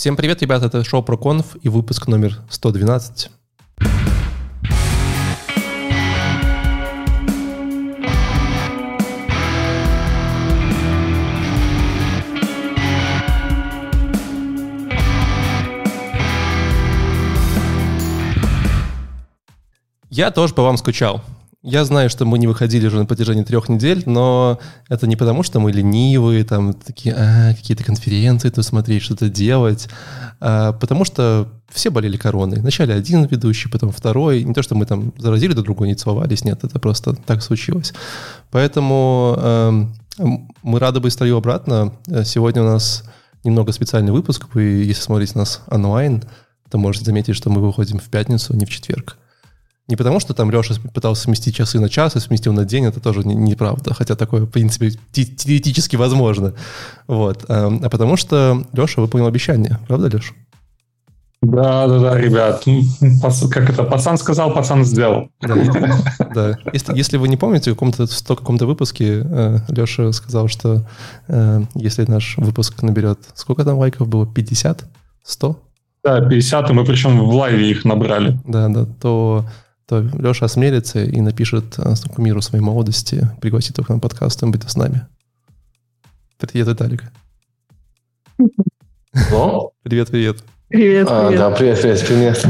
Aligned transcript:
Всем 0.00 0.16
привет, 0.16 0.40
ребята, 0.40 0.64
это 0.64 0.82
шоу 0.82 1.02
про 1.02 1.18
конф 1.18 1.58
и 1.60 1.68
выпуск 1.68 2.06
номер 2.06 2.40
112. 2.48 3.28
Я 20.08 20.30
тоже 20.30 20.54
по 20.54 20.62
вам 20.62 20.78
скучал. 20.78 21.22
Я 21.62 21.84
знаю, 21.84 22.08
что 22.08 22.24
мы 22.24 22.38
не 22.38 22.46
выходили 22.46 22.86
уже 22.86 22.96
на 22.96 23.04
протяжении 23.04 23.44
трех 23.44 23.68
недель, 23.68 24.02
но 24.06 24.58
это 24.88 25.06
не 25.06 25.16
потому, 25.16 25.42
что 25.42 25.60
мы 25.60 25.72
ленивые, 25.72 26.42
там 26.44 26.72
такие, 26.72 27.14
а, 27.14 27.54
какие-то 27.54 27.84
конференции, 27.84 28.48
то 28.48 28.62
смотреть, 28.62 29.02
что-то 29.02 29.28
делать, 29.28 29.86
а 30.40 30.72
потому 30.72 31.04
что 31.04 31.52
все 31.68 31.90
болели 31.90 32.16
короной. 32.16 32.60
Вначале 32.60 32.94
один 32.94 33.26
ведущий, 33.26 33.68
потом 33.68 33.92
второй. 33.92 34.42
Не 34.42 34.54
то, 34.54 34.62
что 34.62 34.74
мы 34.74 34.86
там 34.86 35.12
заразили 35.18 35.52
друг 35.52 35.66
друга, 35.66 35.84
не 35.84 35.94
целовались, 35.94 36.44
нет, 36.44 36.64
это 36.64 36.78
просто 36.78 37.14
так 37.14 37.42
случилось. 37.42 37.92
Поэтому 38.50 39.34
э, 39.36 39.72
мы 40.62 40.78
рады 40.78 41.00
быть 41.00 41.12
стою 41.12 41.36
обратно. 41.36 41.92
Сегодня 42.24 42.62
у 42.62 42.66
нас 42.66 43.04
немного 43.44 43.72
специальный 43.72 44.12
выпуск. 44.12 44.46
Вы, 44.54 44.62
если 44.62 45.02
смотрите 45.02 45.36
нас 45.36 45.60
онлайн, 45.66 46.24
то 46.70 46.78
можете 46.78 47.04
заметить, 47.04 47.36
что 47.36 47.50
мы 47.50 47.60
выходим 47.60 47.98
в 47.98 48.08
пятницу, 48.08 48.54
а 48.54 48.56
не 48.56 48.64
в 48.64 48.70
четверг. 48.70 49.18
Не 49.90 49.96
потому, 49.96 50.20
что 50.20 50.34
там 50.34 50.52
Леша 50.52 50.74
пытался 50.94 51.22
сместить 51.22 51.56
часы 51.56 51.80
на 51.80 51.88
час 51.88 52.14
и 52.14 52.20
сместил 52.20 52.52
на 52.52 52.64
день, 52.64 52.84
это 52.84 53.00
тоже 53.00 53.24
неправда, 53.24 53.92
хотя 53.92 54.14
такое, 54.14 54.42
в 54.42 54.46
принципе, 54.46 54.92
теоретически 55.12 55.96
возможно. 55.96 56.54
Вот. 57.08 57.44
А, 57.48 57.66
а 57.82 57.88
потому 57.90 58.16
что 58.16 58.64
Леша 58.72 59.02
выполнил 59.02 59.26
обещание, 59.26 59.80
правда, 59.88 60.06
Леша? 60.06 60.32
Да, 61.42 61.88
да, 61.88 61.98
да, 61.98 62.18
ребят. 62.18 62.64
Как 63.50 63.70
это? 63.70 63.82
Пацан 63.82 64.16
сказал, 64.16 64.54
пацан 64.54 64.84
сделал. 64.84 65.30
Да. 65.40 65.56
да. 66.34 66.58
Если, 66.72 66.96
если 66.96 67.16
вы 67.16 67.26
не 67.26 67.36
помните, 67.36 67.72
в 67.72 67.74
каком-то, 67.74 68.06
в 68.06 68.26
каком-то 68.28 68.66
выпуске 68.66 69.22
э, 69.24 69.58
Леша 69.70 70.12
сказал, 70.12 70.46
что 70.46 70.86
э, 71.26 71.62
если 71.74 72.04
наш 72.04 72.36
выпуск 72.36 72.82
наберет... 72.82 73.18
Сколько 73.34 73.64
там 73.64 73.78
лайков 73.78 74.06
было? 74.06 74.24
50? 74.24 74.84
100? 75.24 75.62
Да, 76.04 76.20
50, 76.20 76.70
и 76.70 76.72
мы 76.74 76.84
причем 76.84 77.18
в 77.18 77.34
лайве 77.34 77.70
их 77.70 77.84
набрали. 77.84 78.38
Да, 78.44 78.68
да, 78.68 78.86
то 79.00 79.44
то 79.90 79.98
Леша 79.98 80.46
осмелится 80.46 81.02
и 81.02 81.20
напишет 81.20 81.76
э, 81.76 81.94
кумиру 82.14 82.40
своей 82.40 82.62
молодости, 82.62 83.28
пригласит 83.40 83.76
их 83.80 83.88
на 83.88 83.98
подкаст, 83.98 84.40
он 84.44 84.52
будет 84.52 84.70
с 84.70 84.76
нами. 84.76 85.04
Привет, 86.38 86.68
Виталик. 86.68 87.02
Привет, 89.82 90.08
привет. 90.08 90.44
Привет, 90.70 91.08
а, 91.10 91.26
привет. 91.26 91.40
Да, 91.40 91.50
привет, 91.50 91.80
привет, 91.80 92.04
привет. 92.06 92.46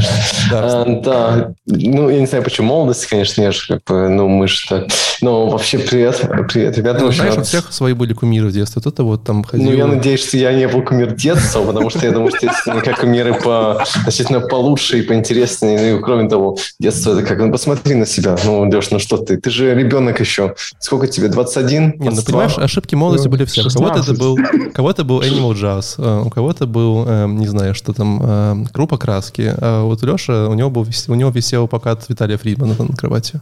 Да, 0.51 0.83
а, 0.83 0.85
да, 0.85 1.55
ну, 1.65 2.11
я 2.11 2.21
не 2.21 2.27
знаю, 2.27 2.45
почему 2.45 2.69
молодости, 2.69 3.09
конечно, 3.09 3.41
я 3.41 3.51
же 3.51 3.67
как 3.67 3.85
бы, 3.85 4.11
ну, 4.11 4.29
мы 4.29 4.47
что... 4.47 4.87
Ну, 5.23 5.49
вообще, 5.49 5.79
привет, 5.79 6.21
привет, 6.53 6.77
ребята. 6.77 7.01
Ну, 7.03 7.13
знаешь, 7.13 7.39
у 7.39 7.43
всех 7.43 7.73
свои 7.73 7.95
были 7.95 8.13
кумиры 8.13 8.49
в 8.49 8.53
детстве, 8.53 8.83
кто-то 8.83 9.05
вот 9.05 9.25
там 9.25 9.43
ходил... 9.43 9.71
Ну, 9.71 9.75
я 9.75 9.87
надеюсь, 9.87 10.27
что 10.27 10.37
я 10.37 10.53
не 10.53 10.69
был 10.69 10.83
кумир 10.83 11.15
детства, 11.15 11.65
потому 11.65 11.89
что 11.89 12.05
я 12.05 12.13
думаю, 12.13 12.31
что 12.37 12.47
есть 12.47 12.85
как 12.85 13.01
кумиры 13.01 13.33
по, 13.33 13.83
значительно 14.03 14.41
получше 14.41 14.99
и 14.99 15.03
поинтереснее, 15.03 15.79
ну, 15.79 15.99
и 15.99 16.03
кроме 16.03 16.29
того, 16.29 16.59
детство 16.79 17.15
это 17.19 17.27
как, 17.27 17.39
ну, 17.39 17.51
посмотри 17.51 17.95
на 17.95 18.05
себя, 18.05 18.37
ну, 18.45 18.69
Леш, 18.69 18.91
ну 18.91 18.99
что 18.99 19.17
ты, 19.17 19.39
ты 19.39 19.49
же 19.49 19.75
ребенок 19.75 20.21
еще, 20.21 20.55
сколько 20.79 21.07
тебе, 21.07 21.29
21? 21.29 21.95
Не, 21.99 22.11
ну, 22.11 22.23
понимаешь, 22.23 22.59
ошибки 22.59 22.95
молодости 22.95 23.29
были 23.29 23.47
все. 23.47 23.63
У 23.63 23.71
кого-то 23.71 24.01
это 24.01 24.13
был, 24.13 24.39
кого-то 24.75 25.05
был 25.05 25.23
Animal 25.23 25.55
Jazz, 25.55 25.95
э, 25.97 26.27
у 26.27 26.29
кого-то 26.29 26.67
был, 26.67 27.07
э, 27.09 27.27
не 27.27 27.47
знаю, 27.47 27.75
что 27.75 27.95
там, 27.95 28.10
там 28.11 28.21
э, 28.23 28.65
группа 28.73 28.99
краски. 28.99 29.55
А 29.61 29.83
вот 29.85 30.03
Леша, 30.03 30.49
у 30.49 30.55
него, 30.55 30.71
был, 30.71 30.87
у 31.09 31.15
него 31.15 31.31
висел 31.31 31.69
плакат 31.69 32.05
Виталия 32.09 32.39
Фридмана 32.39 32.75
на 32.79 32.97
кровати. 32.97 33.41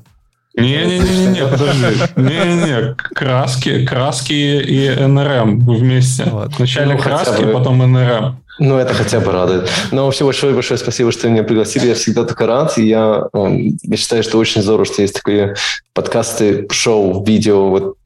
Не-не-не, 0.56 1.47
подожди. 1.47 1.87
Не-не-не, 2.16 2.94
краски, 3.15 3.87
краски 3.87 4.32
и 4.32 4.91
НРМ 4.91 5.60
вместе. 5.60 6.25
Вот. 6.25 6.56
Вначале 6.59 6.94
ну, 6.94 7.00
краски, 7.00 7.44
бы... 7.44 7.53
потом 7.53 7.78
НРМ. 7.78 8.37
Ну, 8.59 8.76
это 8.76 8.92
хотя 8.92 9.20
бы 9.20 9.31
радует. 9.31 9.70
Но 9.92 10.04
вообще 10.04 10.25
большое-большое 10.25 10.78
спасибо, 10.78 11.12
что 11.12 11.28
меня 11.28 11.44
пригласили. 11.44 11.87
Я 11.87 11.94
всегда 11.94 12.25
только 12.25 12.47
рад. 12.47 12.76
И 12.76 12.88
я, 12.88 13.28
я 13.32 13.97
считаю, 13.97 14.25
что 14.25 14.38
очень 14.38 14.62
здорово, 14.62 14.84
что 14.84 15.03
есть 15.03 15.15
такие 15.15 15.54
подкасты, 15.94 16.66
шоу, 16.72 17.25
видео. 17.25 17.69
Вот 17.71 17.97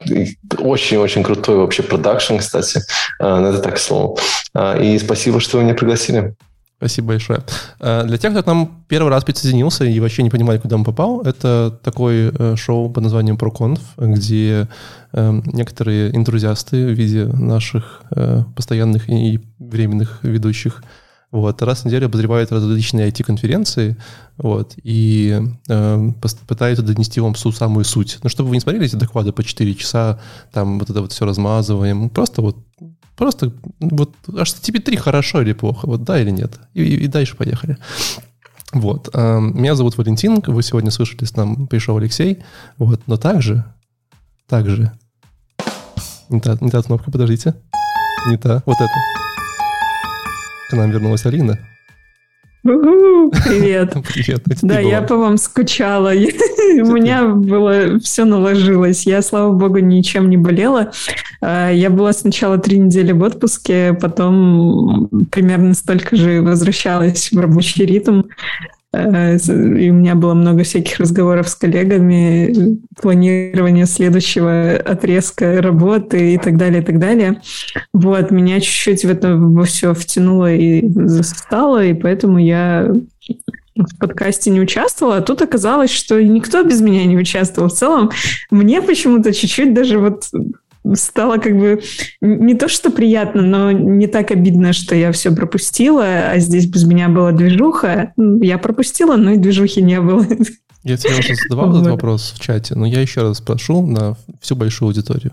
очень-очень 0.58 1.22
крутой 1.22 1.56
вообще 1.56 1.82
продакшн, 1.82 2.36
кстати. 2.36 2.82
А, 3.18 3.40
но 3.40 3.48
это 3.48 3.60
так 3.60 3.78
слово. 3.78 4.18
А, 4.52 4.76
и 4.78 4.98
спасибо, 4.98 5.40
что 5.40 5.56
вы 5.56 5.64
меня 5.64 5.74
пригласили. 5.74 6.34
Спасибо 6.82 7.08
большое. 7.08 7.44
Э, 7.78 8.02
для 8.04 8.18
тех, 8.18 8.32
кто 8.32 8.42
к 8.42 8.46
нам 8.46 8.82
первый 8.88 9.08
раз 9.08 9.22
присоединился 9.22 9.84
и 9.84 10.00
вообще 10.00 10.24
не 10.24 10.30
понимали, 10.30 10.58
куда 10.58 10.74
он 10.74 10.82
попал, 10.82 11.20
это 11.22 11.78
такое 11.80 12.32
э, 12.36 12.56
шоу 12.56 12.90
под 12.90 13.04
названием 13.04 13.36
ProConf, 13.36 13.78
где 13.98 14.66
э, 15.12 15.40
некоторые 15.52 16.10
энтузиасты 16.16 16.88
в 16.88 16.98
виде 16.98 17.26
наших 17.26 18.02
постоянных 18.56 19.08
и 19.08 19.38
временных 19.60 20.18
ведущих 20.24 20.82
вот, 21.30 21.62
раз 21.62 21.82
в 21.82 21.84
неделю 21.84 22.06
обозревают 22.06 22.50
различные 22.50 23.10
IT-конференции 23.10 23.96
вот, 24.36 24.74
и 24.82 25.40
э, 25.68 26.12
пытаются 26.48 26.82
донести 26.82 27.20
вам 27.20 27.34
всю 27.34 27.52
самую 27.52 27.84
суть. 27.84 28.18
Ну, 28.24 28.28
чтобы 28.28 28.48
вы 28.48 28.56
не 28.56 28.60
смотрели 28.60 28.86
эти 28.86 28.96
доклады 28.96 29.30
по 29.30 29.44
4 29.44 29.74
часа, 29.76 30.18
там 30.52 30.80
вот 30.80 30.90
это 30.90 31.00
вот 31.00 31.12
все 31.12 31.24
размазываем, 31.24 32.10
просто 32.10 32.42
вот 32.42 32.56
Просто 33.16 33.52
вот 33.80 34.14
HTTP3 34.26 34.96
хорошо 34.96 35.42
или 35.42 35.52
плохо, 35.52 35.86
вот 35.86 36.04
да 36.04 36.20
или 36.20 36.30
нет. 36.30 36.58
И, 36.74 36.82
и 36.82 37.06
дальше 37.06 37.36
поехали. 37.36 37.76
Вот. 38.72 39.10
А, 39.12 39.38
меня 39.38 39.74
зовут 39.74 39.98
Валентин, 39.98 40.42
вы 40.46 40.62
сегодня 40.62 40.90
слышали, 40.90 41.24
с 41.24 41.36
нам 41.36 41.66
пришел 41.66 41.96
Алексей. 41.96 42.42
Вот. 42.78 43.02
Но 43.06 43.16
также, 43.16 43.64
также, 44.48 44.92
не 46.28 46.40
та, 46.40 46.56
не 46.60 46.70
та 46.70 46.82
кнопка, 46.82 47.10
подождите. 47.10 47.54
Не 48.26 48.36
та, 48.36 48.62
вот 48.66 48.76
это. 48.80 48.94
К 50.70 50.76
нам 50.76 50.90
вернулась 50.90 51.26
Алина. 51.26 51.58
Привет. 52.62 53.94
Привет. 54.12 54.42
Да, 54.62 54.78
я 54.78 55.02
по 55.02 55.16
вам 55.16 55.36
скучала. 55.36 56.12
У 56.14 56.92
меня 56.92 57.26
было 57.26 57.98
все 57.98 58.24
наложилось. 58.24 59.04
Я, 59.04 59.20
слава 59.22 59.52
богу, 59.52 59.78
ничем 59.78 60.30
не 60.30 60.36
болела. 60.36 60.92
А, 61.40 61.70
я 61.70 61.90
была 61.90 62.12
сначала 62.12 62.58
три 62.58 62.78
недели 62.78 63.10
в 63.12 63.22
отпуске, 63.22 63.94
потом 64.00 65.08
примерно 65.30 65.74
столько 65.74 66.14
же 66.14 66.40
возвращалась 66.40 67.32
в 67.32 67.38
рабочий 67.38 67.84
ритм. 67.84 68.22
Э, 68.92 69.36
и 69.36 69.90
у 69.90 69.94
меня 69.94 70.14
было 70.14 70.34
много 70.34 70.64
всяких 70.64 70.98
разговоров 70.98 71.48
с 71.48 71.54
коллегами, 71.54 72.78
планирование 73.00 73.86
следующего 73.86 74.72
отрезка 74.72 75.62
работы 75.62 76.34
и 76.34 76.38
так 76.38 76.56
далее, 76.56 76.82
и 76.82 76.84
так 76.84 76.98
далее. 76.98 77.40
Вот, 77.92 78.30
меня 78.30 78.60
чуть-чуть 78.60 79.04
в 79.04 79.10
это 79.10 79.36
во 79.36 79.64
все 79.64 79.94
втянуло 79.94 80.52
и 80.52 80.86
застало, 80.88 81.84
и 81.84 81.94
поэтому 81.94 82.38
я 82.38 82.92
в 83.74 83.98
подкасте 83.98 84.50
не 84.50 84.60
участвовала, 84.60 85.16
а 85.16 85.22
тут 85.22 85.40
оказалось, 85.40 85.90
что 85.90 86.22
никто 86.22 86.62
без 86.62 86.82
меня 86.82 87.06
не 87.06 87.16
участвовал. 87.16 87.70
В 87.70 87.72
целом, 87.72 88.10
мне 88.50 88.82
почему-то 88.82 89.32
чуть-чуть 89.32 89.72
даже 89.72 89.98
вот 89.98 90.24
стало 90.94 91.38
как 91.38 91.56
бы 91.56 91.82
не 92.20 92.54
то, 92.54 92.68
что 92.68 92.90
приятно, 92.90 93.42
но 93.42 93.72
не 93.72 94.06
так 94.06 94.30
обидно, 94.30 94.72
что 94.72 94.94
я 94.94 95.12
все 95.12 95.34
пропустила, 95.34 96.04
а 96.30 96.38
здесь 96.38 96.66
без 96.66 96.84
меня 96.84 97.08
была 97.08 97.32
движуха. 97.32 98.12
Я 98.16 98.58
пропустила, 98.58 99.16
но 99.16 99.32
и 99.32 99.36
движухи 99.36 99.82
не 99.82 100.00
было. 100.00 100.26
Я 100.84 100.96
тебе 100.96 101.18
уже 101.18 101.34
задавал 101.36 101.70
вот. 101.70 101.80
этот 101.80 101.92
вопрос 101.92 102.34
в 102.36 102.40
чате, 102.40 102.74
но 102.74 102.86
я 102.86 103.00
еще 103.00 103.22
раз 103.22 103.38
спрошу 103.38 103.86
на 103.86 104.16
всю 104.40 104.56
большую 104.56 104.88
аудиторию. 104.88 105.32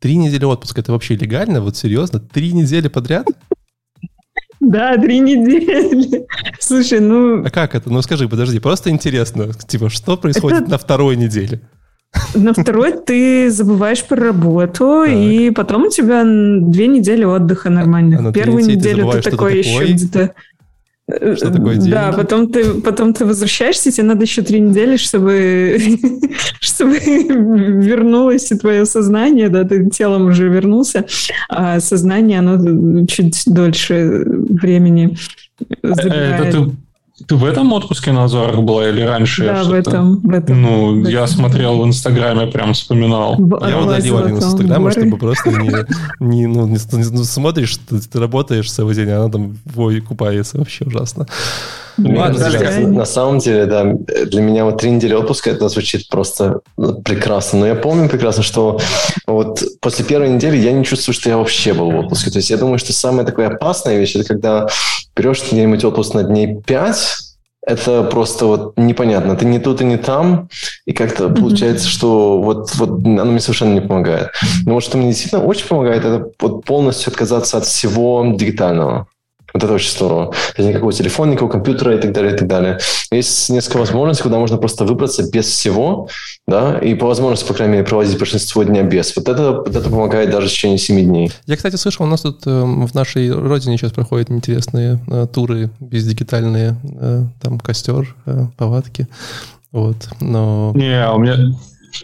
Три 0.00 0.16
недели 0.16 0.44
отпуска, 0.44 0.80
это 0.80 0.92
вообще 0.92 1.16
легально? 1.16 1.60
Вот 1.60 1.76
серьезно? 1.76 2.18
Три 2.20 2.52
недели 2.52 2.88
подряд? 2.88 3.26
Да, 4.60 4.96
три 4.96 5.20
недели. 5.20 6.26
Слушай, 6.58 7.00
ну... 7.00 7.44
А 7.44 7.50
как 7.50 7.74
это? 7.74 7.90
Ну 7.90 8.02
скажи, 8.02 8.28
подожди, 8.28 8.58
просто 8.58 8.90
интересно. 8.90 9.52
Типа, 9.52 9.88
что 9.88 10.16
происходит 10.16 10.62
это... 10.62 10.70
на 10.72 10.78
второй 10.78 11.16
неделе? 11.16 11.60
На 12.34 12.52
второй 12.52 12.92
ты 12.92 13.50
забываешь 13.50 14.04
про 14.04 14.16
работу, 14.16 15.02
так. 15.04 15.14
и 15.14 15.50
потом 15.50 15.84
у 15.84 15.90
тебя 15.90 16.22
две 16.24 16.86
недели 16.86 17.24
отдыха 17.24 17.70
нормальных. 17.70 18.20
А 18.20 18.32
Первую 18.32 18.64
неделю 18.64 19.10
ты, 19.10 19.20
ты 19.20 19.30
такой 19.30 19.58
еще 19.58 19.92
где-то... 19.92 20.34
Э, 21.08 21.36
что 21.36 21.52
такое 21.52 21.76
день? 21.76 21.90
Да, 21.90 22.12
потом 22.12 22.50
ты, 22.50 22.80
потом 22.80 23.14
ты 23.14 23.24
возвращаешься, 23.24 23.92
тебе 23.92 24.06
надо 24.06 24.22
еще 24.22 24.42
три 24.42 24.60
недели, 24.60 24.96
чтобы, 24.96 25.78
чтобы 26.60 26.98
вернулось 26.98 28.50
и 28.50 28.58
твое 28.58 28.84
сознание, 28.86 29.48
да, 29.48 29.64
ты 29.64 29.88
телом 29.90 30.26
уже 30.26 30.48
вернулся, 30.48 31.06
а 31.48 31.80
сознание, 31.80 32.40
оно 32.40 33.06
чуть 33.06 33.42
дольше 33.46 34.24
времени 34.26 35.16
забирает. 35.82 36.40
Это 36.40 36.64
ты 36.64 36.76
ты 37.26 37.34
в 37.34 37.44
этом 37.46 37.72
отпуске 37.72 38.12
на 38.12 38.24
Азорах 38.24 38.56
была 38.60 38.88
или 38.88 39.00
раньше? 39.00 39.46
Да, 39.46 39.64
в 39.64 39.72
этом, 39.72 40.20
в 40.20 40.30
этом. 40.30 40.60
Ну, 40.60 41.02
в 41.02 41.08
я 41.08 41.24
этом. 41.24 41.28
смотрел 41.28 41.80
в 41.80 41.86
Инстаграме, 41.86 42.46
прям 42.46 42.74
вспоминал. 42.74 43.36
Я 43.66 43.80
удалил 43.80 44.18
один 44.18 44.36
из 44.36 44.44
Инстаграма, 44.44 44.90
чтобы 44.90 45.16
просто 45.16 45.50
не, 45.50 45.70
не, 46.20 46.46
ну, 46.46 46.66
не, 46.66 46.78
ну, 46.92 47.24
смотришь, 47.24 47.78
ты, 47.88 48.00
ты 48.00 48.20
работаешь 48.20 48.70
целый 48.70 48.94
день, 48.94 49.08
а 49.10 49.20
она 49.20 49.30
там 49.30 49.56
ой, 49.76 50.00
купается. 50.02 50.58
Вообще 50.58 50.84
ужасно. 50.84 51.26
Ладно, 51.98 52.88
на 52.88 53.04
самом 53.04 53.38
деле, 53.38 53.66
да, 53.66 53.84
для 53.84 54.42
меня 54.42 54.64
вот 54.64 54.78
три 54.78 54.90
недели 54.90 55.14
отпуска, 55.14 55.50
это 55.50 55.68
звучит 55.68 56.08
просто 56.08 56.60
ну, 56.76 57.00
прекрасно. 57.02 57.60
Но 57.60 57.66
я 57.66 57.74
помню 57.74 58.08
прекрасно, 58.08 58.42
что 58.42 58.80
вот 59.26 59.62
после 59.80 60.04
первой 60.04 60.28
недели 60.28 60.56
я 60.56 60.72
не 60.72 60.84
чувствую, 60.84 61.14
что 61.14 61.28
я 61.30 61.38
вообще 61.38 61.72
был 61.72 61.90
в 61.90 61.98
отпуске. 61.98 62.30
То 62.30 62.38
есть 62.38 62.50
я 62.50 62.56
думаю, 62.56 62.78
что 62.78 62.92
самая 62.92 63.24
такая 63.24 63.48
опасная 63.48 63.98
вещь, 63.98 64.14
это 64.16 64.24
когда 64.24 64.68
берешь 65.16 65.42
где-нибудь 65.50 65.84
отпуск 65.84 66.14
на 66.14 66.22
дней 66.22 66.60
пять, 66.66 67.16
это 67.66 68.04
просто 68.04 68.46
вот 68.46 68.74
непонятно. 68.76 69.34
Ты 69.34 69.44
не 69.44 69.58
тут 69.58 69.80
и 69.80 69.84
не 69.84 69.96
там, 69.96 70.48
и 70.84 70.92
как-то 70.92 71.24
mm-hmm. 71.24 71.40
получается, 71.40 71.88
что 71.88 72.40
вот, 72.40 72.74
вот 72.76 73.04
оно 73.04 73.24
мне 73.24 73.40
совершенно 73.40 73.74
не 73.74 73.80
помогает. 73.80 74.28
Но 74.64 74.74
вот 74.74 74.84
что 74.84 74.96
мне 74.98 75.08
действительно 75.08 75.42
очень 75.42 75.66
помогает, 75.66 76.04
это 76.04 76.30
вот 76.38 76.64
полностью 76.64 77.10
отказаться 77.10 77.58
от 77.58 77.66
всего 77.66 78.24
дигитального. 78.36 79.08
Вот 79.56 79.64
это 79.64 79.72
очень 79.72 79.90
здорово. 79.90 80.32
То 80.32 80.54
есть 80.58 80.68
никакого 80.68 80.92
телефона, 80.92 81.30
никакого 81.30 81.50
компьютера 81.50 81.96
и 81.96 81.98
так 81.98 82.12
далее, 82.12 82.34
и 82.34 82.36
так 82.36 82.46
далее. 82.46 82.78
Есть 83.10 83.48
несколько 83.48 83.78
возможностей, 83.78 84.22
куда 84.22 84.38
можно 84.38 84.58
просто 84.58 84.84
выбраться 84.84 85.22
без 85.30 85.46
всего, 85.46 86.10
да, 86.46 86.78
и 86.78 86.94
по 86.94 87.06
возможности, 87.06 87.48
по 87.48 87.54
крайней 87.54 87.72
мере, 87.72 87.84
проводить 87.86 88.18
большинство 88.18 88.64
дня 88.64 88.82
без. 88.82 89.16
Вот 89.16 89.26
это, 89.30 89.52
вот 89.52 89.74
это 89.74 89.88
помогает 89.88 90.28
даже 90.28 90.48
в 90.48 90.50
течение 90.50 90.76
7 90.76 91.00
дней. 91.06 91.32
Я, 91.46 91.56
кстати, 91.56 91.76
слышал, 91.76 92.04
у 92.04 92.08
нас 92.08 92.20
тут 92.20 92.46
э, 92.46 92.50
в 92.50 92.92
нашей 92.92 93.32
родине 93.32 93.78
сейчас 93.78 93.92
проходят 93.92 94.30
интересные 94.30 95.00
э, 95.08 95.26
туры 95.32 95.70
бездигитальные, 95.80 96.76
э, 97.00 97.22
там 97.40 97.58
костер, 97.58 98.14
э, 98.26 98.48
палатки. 98.58 99.08
Вот, 99.72 99.96
но... 100.20 100.72
Не, 100.74 101.08
у 101.08 101.18
меня, 101.18 101.56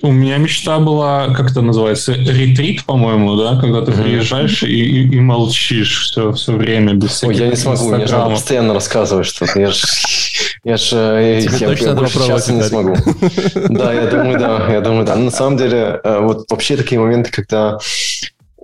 у 0.02 0.10
меня 0.10 0.38
мечта 0.38 0.78
была, 0.78 1.28
как 1.34 1.50
это 1.50 1.62
называется, 1.62 2.12
ретрит, 2.12 2.84
по-моему, 2.84 3.36
да, 3.36 3.60
когда 3.60 3.82
ты 3.82 3.92
приезжаешь 3.92 4.62
и, 4.62 4.66
и, 4.66 5.16
и 5.16 5.20
молчишь 5.20 6.02
все, 6.04 6.32
все 6.32 6.52
время 6.52 6.94
без 6.94 7.10
всяких 7.10 7.36
Ой, 7.36 7.42
я 7.42 7.48
не 7.48 7.56
смогу, 7.56 7.88
мне 7.88 8.06
же 8.06 8.16
надо 8.16 8.30
постоянно 8.30 8.74
рассказывать 8.74 9.26
что-то. 9.26 9.60
Я 9.60 9.70
же 9.70 9.86
я 10.64 10.76
ж, 10.76 10.92
я, 10.92 11.40
Тебе 11.40 11.56
я, 11.58 11.72
я 11.72 11.94
больше 11.94 12.24
часа 12.24 12.52
не 12.52 12.62
смогу. 12.62 12.96
Да, 13.68 13.92
я 13.92 14.06
думаю, 14.06 14.38
да, 14.38 14.72
я 14.72 14.80
думаю, 14.80 15.04
да. 15.04 15.16
Но 15.16 15.24
на 15.24 15.30
самом 15.30 15.56
деле, 15.56 16.00
вот 16.04 16.48
вообще 16.50 16.76
такие 16.76 17.00
моменты, 17.00 17.32
когда 17.32 17.78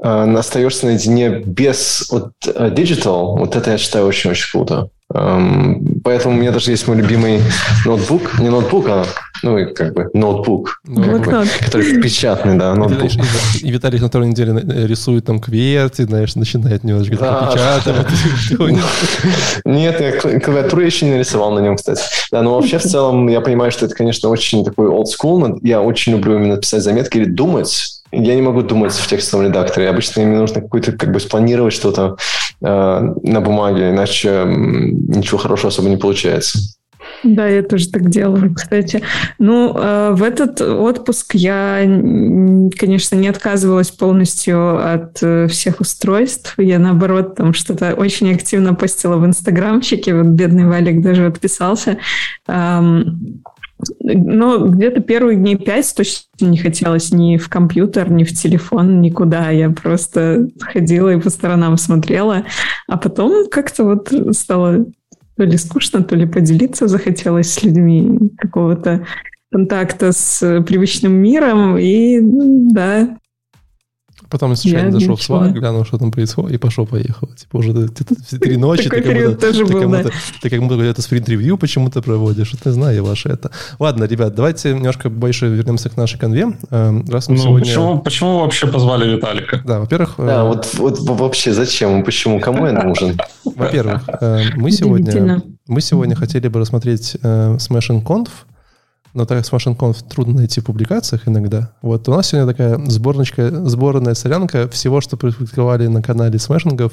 остаешься 0.02 0.86
наедине 0.86 1.30
без 1.44 2.08
вот, 2.10 2.32
digital, 2.46 3.38
вот 3.38 3.56
это 3.56 3.72
я 3.72 3.78
считаю 3.78 4.06
очень-очень 4.06 4.50
круто. 4.52 4.88
Um, 5.10 6.00
поэтому 6.04 6.34
у 6.34 6.38
меня 6.38 6.52
даже 6.52 6.70
есть 6.70 6.86
мой 6.86 6.98
любимый 6.98 7.40
ноутбук, 7.86 8.38
не 8.40 8.50
ноутбук, 8.50 8.88
а 8.90 9.06
ну, 9.42 9.56
и 9.56 9.72
как 9.72 9.94
бы 9.94 10.10
ноутбук, 10.12 10.82
Ну, 10.84 11.02
как 11.22 11.24
бы, 11.44 11.46
который 11.64 12.02
печатный, 12.02 12.58
да, 12.58 12.74
И, 12.74 12.76
ноутбук. 12.76 13.10
знаешь, 13.10 13.56
и- 13.62 13.68
и 13.68 13.70
Виталий 13.70 13.98
на 14.00 14.08
второй 14.08 14.28
неделе 14.28 14.52
э, 14.60 14.86
рисует 14.86 15.24
там 15.24 15.40
кверти, 15.40 16.02
знаешь, 16.02 16.34
начинает 16.36 16.84
немножечко 16.84 17.16
Да. 17.24 17.50
печатать. 17.50 18.06
Нет, 19.64 20.00
я 20.00 20.10
кла- 20.18 20.40
клавиатуру 20.40 20.82
еще 20.82 21.06
не 21.06 21.12
нарисовал 21.12 21.52
на 21.52 21.60
нем, 21.60 21.76
кстати. 21.76 22.02
Да, 22.30 22.42
но 22.42 22.54
вообще 22.54 22.78
в 22.78 22.82
целом 22.82 23.28
я 23.28 23.40
понимаю, 23.40 23.70
что 23.72 23.86
это, 23.86 23.94
конечно, 23.94 24.28
очень 24.28 24.62
такой 24.64 24.88
old 24.88 25.04
school, 25.06 25.38
но 25.38 25.58
я 25.62 25.80
очень 25.80 26.12
люблю 26.12 26.36
именно 26.36 26.56
писать 26.58 26.82
заметки 26.82 27.16
или 27.18 27.24
думать. 27.24 27.97
Я 28.12 28.34
не 28.34 28.42
могу 28.42 28.62
думать 28.62 28.92
в 28.92 29.06
текстовом 29.06 29.46
редакторе. 29.46 29.88
Обычно 29.88 30.22
мне 30.22 30.38
нужно 30.38 30.60
какую-то 30.60 30.92
как 30.92 31.12
бы 31.12 31.20
спланировать 31.20 31.74
что-то 31.74 32.16
э, 32.60 33.14
на 33.22 33.40
бумаге, 33.40 33.90
иначе 33.90 34.44
ничего 34.46 35.38
хорошего 35.38 35.68
особо 35.68 35.88
не 35.88 35.96
получается. 35.96 36.58
Да, 37.24 37.48
я 37.48 37.62
тоже 37.62 37.88
так 37.88 38.08
делаю, 38.08 38.54
кстати. 38.54 39.02
Ну, 39.38 39.74
э, 39.76 40.12
в 40.12 40.22
этот 40.22 40.60
отпуск 40.60 41.34
я, 41.34 41.80
конечно, 42.78 43.16
не 43.16 43.28
отказывалась 43.28 43.90
полностью 43.90 44.78
от 44.94 45.22
э, 45.22 45.48
всех 45.48 45.80
устройств. 45.80 46.54
Я, 46.58 46.78
наоборот, 46.78 47.34
там 47.34 47.54
что-то 47.54 47.94
очень 47.94 48.32
активно 48.32 48.74
постила 48.74 49.16
в 49.16 49.26
инстаграмчике. 49.26 50.14
Вот 50.14 50.26
бедный 50.26 50.66
Валик 50.66 51.02
даже 51.02 51.26
отписался. 51.26 51.98
Ам, 52.46 53.42
но 54.00 54.66
где-то 54.66 55.00
первые 55.00 55.36
дней 55.36 55.56
пять 55.56 55.94
точно 55.94 56.24
не 56.40 56.58
хотелось 56.58 57.12
ни 57.12 57.36
в 57.36 57.48
компьютер, 57.48 58.10
ни 58.10 58.24
в 58.24 58.32
телефон, 58.32 59.00
никуда. 59.00 59.50
Я 59.50 59.70
просто 59.70 60.48
ходила 60.60 61.12
и 61.12 61.20
по 61.20 61.30
сторонам 61.30 61.76
смотрела. 61.76 62.44
А 62.88 62.98
потом 62.98 63.48
как-то 63.48 63.84
вот 63.84 64.12
стало 64.32 64.86
то 65.36 65.44
ли 65.44 65.56
скучно, 65.56 66.02
то 66.02 66.16
ли 66.16 66.26
поделиться 66.26 66.88
захотелось 66.88 67.52
с 67.52 67.62
людьми 67.62 68.32
какого-то 68.36 69.06
контакта 69.50 70.12
с 70.12 70.62
привычным 70.66 71.12
миром. 71.12 71.78
И 71.78 72.20
ну, 72.20 72.70
да, 72.72 73.16
Потом 74.30 74.50
я 74.50 74.56
случайно 74.56 74.86
Я 74.88 74.92
зашел 74.92 75.16
в. 75.16 75.20
Slack, 75.20 75.52
глянул, 75.52 75.84
что 75.84 75.98
там 75.98 76.10
происходит, 76.10 76.52
и 76.52 76.58
пошел-поехал. 76.58 77.28
Типа 77.28 77.56
уже 77.56 77.72
ты- 77.72 78.04
ты- 78.04 78.14
ты 78.14 78.38
три 78.38 78.56
ночи, 78.58 78.84
ты 78.84 78.88
как 78.90 79.04
ты 79.04 79.14
как 80.50 80.60
будто- 80.60 80.76
ты 80.76 80.82
где-то 80.82 81.02
спринт-ревью 81.02 81.56
почему-то 81.58 82.02
проводишь. 82.02 82.52
Вот 82.52 82.66
не 82.66 82.72
знаю 82.72 82.96
я 82.96 83.02
ваше 83.02 83.28
это. 83.30 83.50
Ладно, 83.78 84.04
ребят, 84.04 84.34
давайте 84.34 84.74
немножко 84.74 85.08
больше 85.10 85.46
вернемся 85.46 85.88
к 85.88 85.96
нашей 85.96 86.18
конве. 86.18 86.52
Эм, 86.70 87.04
Раз 87.08 87.28
мы 87.28 87.36
Ну, 87.36 87.42
сегодня... 87.42 87.66
почему, 87.66 87.98
почему 88.00 88.34
вы 88.34 88.40
вообще 88.42 88.66
позвали 88.66 89.16
Виталика? 89.16 89.62
Да, 89.64 89.80
во-первых, 89.80 90.14
э, 90.18 90.26
Да, 90.26 90.44
вот, 90.44 90.68
вот 90.74 90.98
вообще 91.00 91.52
зачем? 91.52 92.04
Почему? 92.04 92.40
Кому 92.40 92.66
я 92.66 92.72
нужен? 92.72 93.18
во-первых, 93.44 94.02
э, 94.20 94.40
мы 94.56 94.70
сегодня, 94.70 95.42
мы 95.66 95.80
сегодня 95.80 96.14
хотели 96.16 96.48
бы 96.48 96.60
рассмотреть 96.60 97.16
э, 97.22 97.56
Smash 97.56 97.88
and 97.90 98.02
Conf, 98.02 98.28
но 99.18 99.26
так 99.26 99.38
and 99.38 99.76
Conf 99.76 100.08
трудно 100.08 100.34
найти 100.34 100.60
в 100.60 100.64
публикациях 100.64 101.26
иногда, 101.26 101.72
вот 101.82 102.08
у 102.08 102.12
нас 102.12 102.28
сегодня 102.28 102.46
такая 102.46 102.78
сборничка, 102.86 103.50
сборная 103.66 104.14
солянка 104.14 104.68
всего, 104.68 105.00
что 105.00 105.16
публиковали 105.16 105.88
на 105.88 106.02
канале 106.02 106.38
смешингов, 106.38 106.92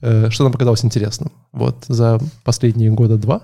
э, 0.00 0.30
что 0.30 0.44
нам 0.44 0.52
показалось 0.52 0.84
интересным. 0.84 1.32
Вот 1.52 1.84
за 1.88 2.20
последние 2.44 2.92
года 2.92 3.18
два, 3.18 3.40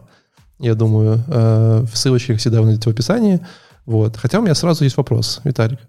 я 0.60 0.76
думаю, 0.76 1.24
э, 1.26 1.84
ссылочки 1.92 2.36
всегда 2.36 2.60
вы 2.60 2.66
найдете 2.66 2.88
в 2.88 2.92
описании. 2.92 3.40
Вот. 3.84 4.16
Хотя 4.16 4.38
у 4.38 4.42
меня 4.42 4.54
сразу 4.54 4.84
есть 4.84 4.96
вопрос, 4.96 5.40
Виталик. 5.42 5.80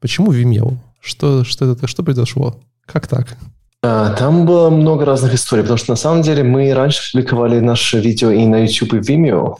Почему 0.00 0.32
Vimeo? 0.32 0.76
Что, 1.00 1.44
что, 1.44 1.72
это, 1.72 1.86
что 1.86 2.02
произошло? 2.02 2.60
Как 2.84 3.06
так? 3.06 3.38
А, 3.82 4.14
Там 4.14 4.46
было 4.46 4.70
много 4.70 5.04
разных 5.04 5.34
историй, 5.34 5.62
потому 5.62 5.78
что 5.78 5.90
на 5.92 5.96
самом 5.96 6.22
деле 6.22 6.42
мы 6.42 6.72
раньше 6.74 7.12
публиковали 7.12 7.60
наши 7.60 8.00
видео 8.00 8.30
и 8.30 8.44
на 8.46 8.64
YouTube, 8.64 8.94
и 8.94 8.98
в 9.00 9.08
Vimeo. 9.08 9.56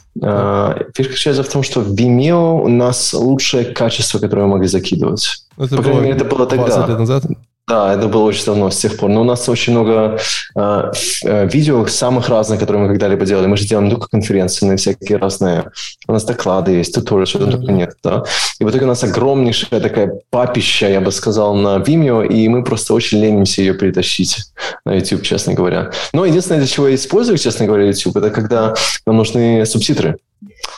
Фишка 0.94 1.12
заключается 1.12 1.42
в 1.42 1.48
том, 1.48 1.62
что 1.62 1.80
в 1.80 1.94
Vimeo 1.94 2.62
у 2.62 2.68
нас 2.68 3.12
лучшее 3.14 3.66
качество, 3.66 4.18
которое 4.18 4.42
мы 4.42 4.52
могли 4.52 4.68
закидывать. 4.68 5.44
Это 5.58 5.76
По 5.76 5.82
крайней 5.82 6.00
мере, 6.00 6.14
это 6.16 6.24
было 6.24 6.46
20 6.46 6.74
тогда. 6.74 6.86
лет 6.88 6.98
назад. 6.98 7.24
Да, 7.68 7.94
это 7.94 8.06
было 8.06 8.22
очень 8.22 8.44
давно, 8.44 8.70
с 8.70 8.76
тех 8.76 8.96
пор. 8.96 9.10
Но 9.10 9.22
у 9.22 9.24
нас 9.24 9.48
очень 9.48 9.72
много 9.72 10.18
э, 10.54 10.92
э, 11.24 11.48
видео 11.48 11.84
самых 11.88 12.28
разных, 12.28 12.60
которые 12.60 12.84
мы 12.84 12.88
когда-либо 12.90 13.26
делали. 13.26 13.46
Мы 13.46 13.56
же 13.56 13.66
делаем 13.66 13.90
только 13.90 14.06
конференции 14.08 14.66
на 14.66 14.76
всякие 14.76 15.18
разные. 15.18 15.70
У 16.06 16.12
нас 16.12 16.25
доклады 16.25 16.70
есть, 16.73 16.94
туториалы, 16.94 17.26
что-то 17.26 17.46
Мгм. 17.46 17.58
такое 17.61 17.75
нет. 17.75 17.94
Да? 18.04 18.23
И 18.61 18.64
в 18.64 18.70
итоге 18.70 18.85
у 18.85 18.88
нас 18.88 19.02
огромнейшая 19.02 19.80
такая 19.80 20.12
папища, 20.30 20.88
я 20.88 21.00
бы 21.00 21.11
сказал, 21.11 21.56
на 21.56 21.78
Vimeo, 21.78 22.25
и 22.25 22.49
мы 22.49 22.62
просто 22.62 22.94
очень 22.94 23.18
ленимся 23.20 23.62
ее 23.62 23.75
перетащить 23.75 24.44
на 24.85 24.94
YouTube, 24.94 25.23
честно 25.23 25.52
говоря. 25.54 25.90
Но 26.12 26.25
единственное, 26.25 26.61
для 26.61 26.68
чего 26.68 26.87
я 26.87 26.94
использую, 26.94 27.37
честно 27.37 27.66
говоря, 27.66 27.87
YouTube, 27.87 28.16
это 28.16 28.30
когда 28.30 28.75
нам 29.06 29.16
нужны 29.16 29.66
субтитры. 29.66 30.18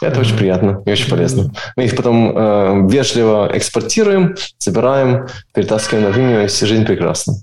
Это 0.01 0.21
очень 0.21 0.37
приятно 0.37 0.83
и 0.87 0.91
очень 0.91 1.11
полезно. 1.11 1.53
Мы 1.77 1.85
их 1.85 1.97
потом 1.97 2.37
э, 2.37 2.89
вежливо 2.89 3.51
экспортируем, 3.53 4.37
собираем, 4.59 5.27
перетаскиваем 5.53 6.05
на 6.05 6.15
Vimeo, 6.15 6.45
и 6.45 6.47
вся 6.47 6.67
жизнь 6.67 6.85
прекрасна. 6.85 7.35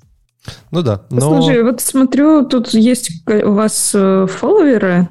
Ну 0.71 0.81
да, 0.81 1.01
но... 1.09 1.41
Слушай, 1.41 1.63
вот 1.63 1.81
смотрю, 1.81 2.45
тут 2.45 2.69
есть 2.69 3.11
у 3.27 3.51
вас 3.51 3.91
э, 3.93 4.27
фолловеры, 4.29 5.07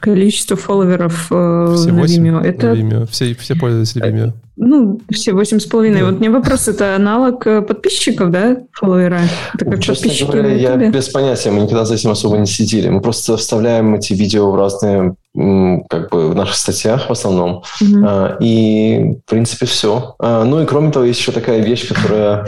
количество 0.00 0.56
фолловеров 0.56 1.26
э, 1.30 1.74
Все 1.76 1.92
на 1.92 2.00
8 2.00 2.26
Vimeo. 2.26 2.40
Это, 2.42 2.68
Vimeo. 2.72 3.06
Все, 3.10 3.34
все 3.34 3.54
пользователи 3.56 4.04
Vimeo. 4.04 4.32
ну, 4.56 5.00
все 5.10 5.32
восемь 5.32 5.58
с 5.58 5.66
половиной. 5.66 6.04
Вот 6.04 6.20
мне 6.20 6.30
вопрос, 6.30 6.68
это 6.68 6.94
аналог 6.94 7.46
э, 7.46 7.62
подписчиков, 7.62 8.30
да, 8.30 8.58
фолловера? 8.72 9.20
Это 9.54 9.64
как 9.64 9.80
Честно 9.80 10.08
подписчики 10.08 10.30
говоря, 10.30 10.48
на 10.50 10.52
я 10.52 10.76
без 10.90 11.08
понятия, 11.08 11.50
мы 11.50 11.62
никогда 11.62 11.84
за 11.84 11.94
этим 11.94 12.10
особо 12.10 12.38
не 12.38 12.46
сидели. 12.46 12.88
Мы 12.88 13.00
просто 13.00 13.36
вставляем 13.36 13.94
эти 13.94 14.12
видео 14.12 14.50
в 14.50 14.56
разные, 14.56 15.16
как 15.34 16.10
бы 16.10 16.30
в 16.30 16.34
наших 16.34 16.56
статьях 16.56 17.08
в 17.08 17.12
основном. 17.12 17.62
А, 18.04 18.36
И, 18.40 19.16
в 19.26 19.30
принципе, 19.30 19.66
все. 19.66 20.14
Ну 20.20 20.62
и 20.62 20.66
кроме 20.66 20.90
того, 20.92 21.04
есть 21.04 21.20
еще 21.20 21.32
такая 21.32 21.60
вещь, 21.60 21.88
которая 21.88 22.46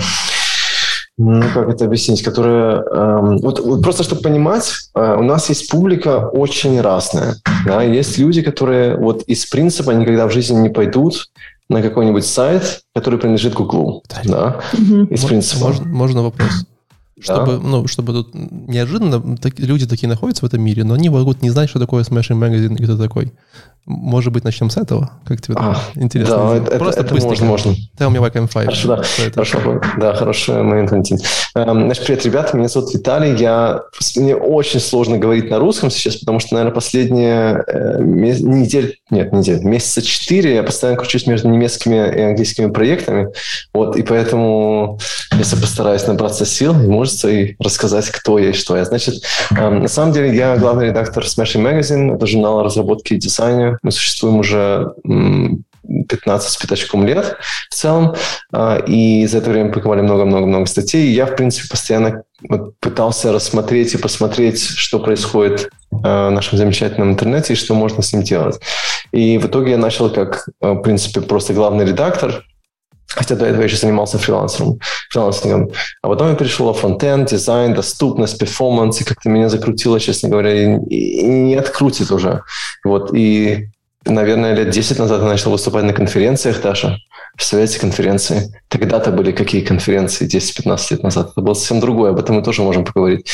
ну, 1.20 1.42
как 1.52 1.68
это 1.68 1.84
объяснить, 1.84 2.22
которая... 2.22 2.82
эм, 2.82 3.38
вот, 3.38 3.60
вот 3.60 3.82
просто, 3.82 4.04
чтобы 4.04 4.22
понимать, 4.22 4.72
э, 4.94 5.16
у 5.18 5.22
нас 5.22 5.50
есть 5.50 5.70
публика 5.70 6.28
очень 6.32 6.80
разная. 6.80 7.36
Да? 7.66 7.82
Есть 7.82 8.16
люди, 8.16 8.40
которые 8.40 8.96
вот 8.96 9.22
из 9.24 9.44
принципа 9.44 9.90
никогда 9.90 10.26
в 10.26 10.32
жизни 10.32 10.56
не 10.56 10.70
пойдут 10.70 11.28
на 11.68 11.82
какой-нибудь 11.82 12.24
сайт, 12.24 12.80
который 12.94 13.18
принадлежит 13.18 13.52
Гуглу. 13.52 14.02
Да? 14.24 14.60
Мгм. 14.72 15.04
Из 15.04 15.24
принципа. 15.24 15.66
Можно, 15.66 15.84
можно 15.86 16.22
вопрос? 16.22 16.64
Чтобы, 17.20 17.58
да. 17.58 17.58
ну, 17.62 17.86
чтобы 17.86 18.12
тут 18.12 18.34
неожиданно 18.34 19.36
так, 19.36 19.58
люди 19.58 19.86
такие 19.86 20.08
находятся 20.08 20.44
в 20.44 20.48
этом 20.48 20.62
мире, 20.62 20.84
но 20.84 20.94
они 20.94 21.08
могут 21.08 21.42
не 21.42 21.50
знать, 21.50 21.70
что 21.70 21.78
такое 21.78 22.02
Smashing 22.02 22.38
Magazine 22.38 22.76
и 22.76 22.84
кто 22.84 22.96
такой. 22.96 23.32
Может 23.86 24.32
быть, 24.32 24.44
начнем 24.44 24.68
с 24.68 24.76
этого? 24.76 25.10
Как 25.24 25.40
тебе 25.40 25.56
а, 25.58 25.76
интересно? 25.94 26.36
Да, 26.36 26.56
это, 26.56 26.78
Просто 26.78 27.00
это, 27.00 27.14
это 27.14 27.26
можно, 27.26 27.46
можно. 27.46 27.70
Tell 27.98 28.10
me 28.12 28.18
why 28.18 28.30
I'm 28.30 28.46
five. 28.46 28.66
Хорошо, 28.66 28.88
да. 28.88 29.02
Хорошо, 29.32 29.80
да, 29.98 30.14
хороший 30.14 30.62
момент, 30.62 30.90
Валентин. 30.90 31.18
Эм, 31.54 31.86
значит, 31.86 32.04
привет, 32.04 32.24
ребята, 32.24 32.56
меня 32.56 32.68
зовут 32.68 32.92
Виталий. 32.92 33.34
Я, 33.36 33.82
мне 34.16 34.36
очень 34.36 34.80
сложно 34.80 35.18
говорить 35.18 35.50
на 35.50 35.58
русском 35.58 35.90
сейчас, 35.90 36.16
потому 36.16 36.40
что, 36.40 36.54
наверное, 36.54 36.74
последние 36.74 37.64
э, 37.66 38.02
недель, 38.02 38.98
нет, 39.10 39.32
недель, 39.32 39.64
месяца 39.64 40.02
четыре 40.02 40.54
я 40.54 40.62
постоянно 40.62 40.98
кручусь 40.98 41.26
между 41.26 41.48
немецкими 41.48 41.96
и 41.96 42.20
английскими 42.20 42.70
проектами. 42.70 43.28
Вот, 43.72 43.96
и 43.96 44.02
поэтому 44.02 45.00
если 45.32 45.56
постараюсь 45.56 46.06
набраться 46.06 46.44
сил 46.44 46.80
и 46.80 46.86
мужества 47.10 47.28
и 47.28 47.56
рассказать, 47.58 48.10
кто 48.10 48.38
я 48.38 48.50
и 48.50 48.52
что 48.52 48.76
я. 48.76 48.84
Значит, 48.84 49.22
э, 49.50 49.68
на 49.68 49.88
самом 49.88 50.12
деле 50.12 50.34
я 50.34 50.56
главный 50.56 50.86
редактор 50.86 51.24
Smashing 51.24 51.62
Magazine, 51.62 52.14
это 52.14 52.26
журнал 52.26 52.62
разработки 52.62 53.14
и 53.14 53.18
дизайна 53.18 53.78
мы 53.82 53.90
существуем 53.90 54.38
уже 54.38 54.92
15 56.08 56.50
с 56.50 56.56
пятачком 56.56 57.06
лет 57.06 57.36
в 57.70 57.74
целом, 57.74 58.14
а, 58.52 58.76
и 58.76 59.26
за 59.26 59.38
это 59.38 59.50
время 59.50 59.68
публиковали 59.68 60.02
много-много-много 60.02 60.66
статей. 60.66 61.12
Я, 61.12 61.26
в 61.26 61.34
принципе, 61.34 61.68
постоянно 61.68 62.22
пытался 62.80 63.32
рассмотреть 63.32 63.94
и 63.94 63.98
посмотреть, 63.98 64.62
что 64.62 65.00
происходит 65.00 65.70
а, 66.04 66.28
в 66.28 66.32
нашем 66.32 66.58
замечательном 66.58 67.10
интернете 67.10 67.54
и 67.54 67.56
что 67.56 67.74
можно 67.74 68.02
с 68.02 68.12
ним 68.12 68.22
делать. 68.22 68.60
И 69.12 69.38
в 69.38 69.46
итоге 69.46 69.72
я 69.72 69.78
начал 69.78 70.10
как, 70.10 70.48
а, 70.60 70.74
в 70.74 70.82
принципе, 70.82 71.22
просто 71.22 71.54
главный 71.54 71.84
редактор, 71.84 72.44
Хотя 73.14 73.34
до 73.34 73.46
этого 73.46 73.62
я 73.62 73.66
еще 73.66 73.76
занимался 73.76 74.18
фрилансером, 74.18 74.78
фрилансингом. 75.10 75.70
А 76.02 76.08
потом 76.08 76.28
я 76.28 76.34
перешел 76.36 76.66
на 76.66 76.74
фронтенд, 76.74 77.28
дизайн, 77.28 77.74
доступность, 77.74 78.38
перформанс, 78.38 79.00
и 79.00 79.04
как-то 79.04 79.28
меня 79.28 79.48
закрутило, 79.48 79.98
честно 79.98 80.28
говоря, 80.28 80.52
и, 80.52 80.78
и 80.88 81.26
не 81.26 81.56
открутит 81.56 82.12
уже. 82.12 82.42
Вот, 82.84 83.12
и, 83.12 83.68
наверное, 84.04 84.54
лет 84.54 84.70
10 84.70 84.98
назад 84.98 85.22
я 85.22 85.26
начал 85.26 85.50
выступать 85.50 85.84
на 85.84 85.92
конференциях 85.92 86.62
даже. 86.62 86.98
Представляете, 87.34 87.80
конференции. 87.80 88.54
Тогда-то 88.68 89.10
были 89.10 89.32
какие 89.32 89.62
конференции 89.62 90.28
10-15 90.28 90.86
лет 90.90 91.02
назад. 91.02 91.30
Это 91.32 91.40
было 91.40 91.54
совсем 91.54 91.80
другое, 91.80 92.10
об 92.10 92.18
этом 92.18 92.36
мы 92.36 92.42
тоже 92.42 92.62
можем 92.62 92.84
поговорить. 92.84 93.26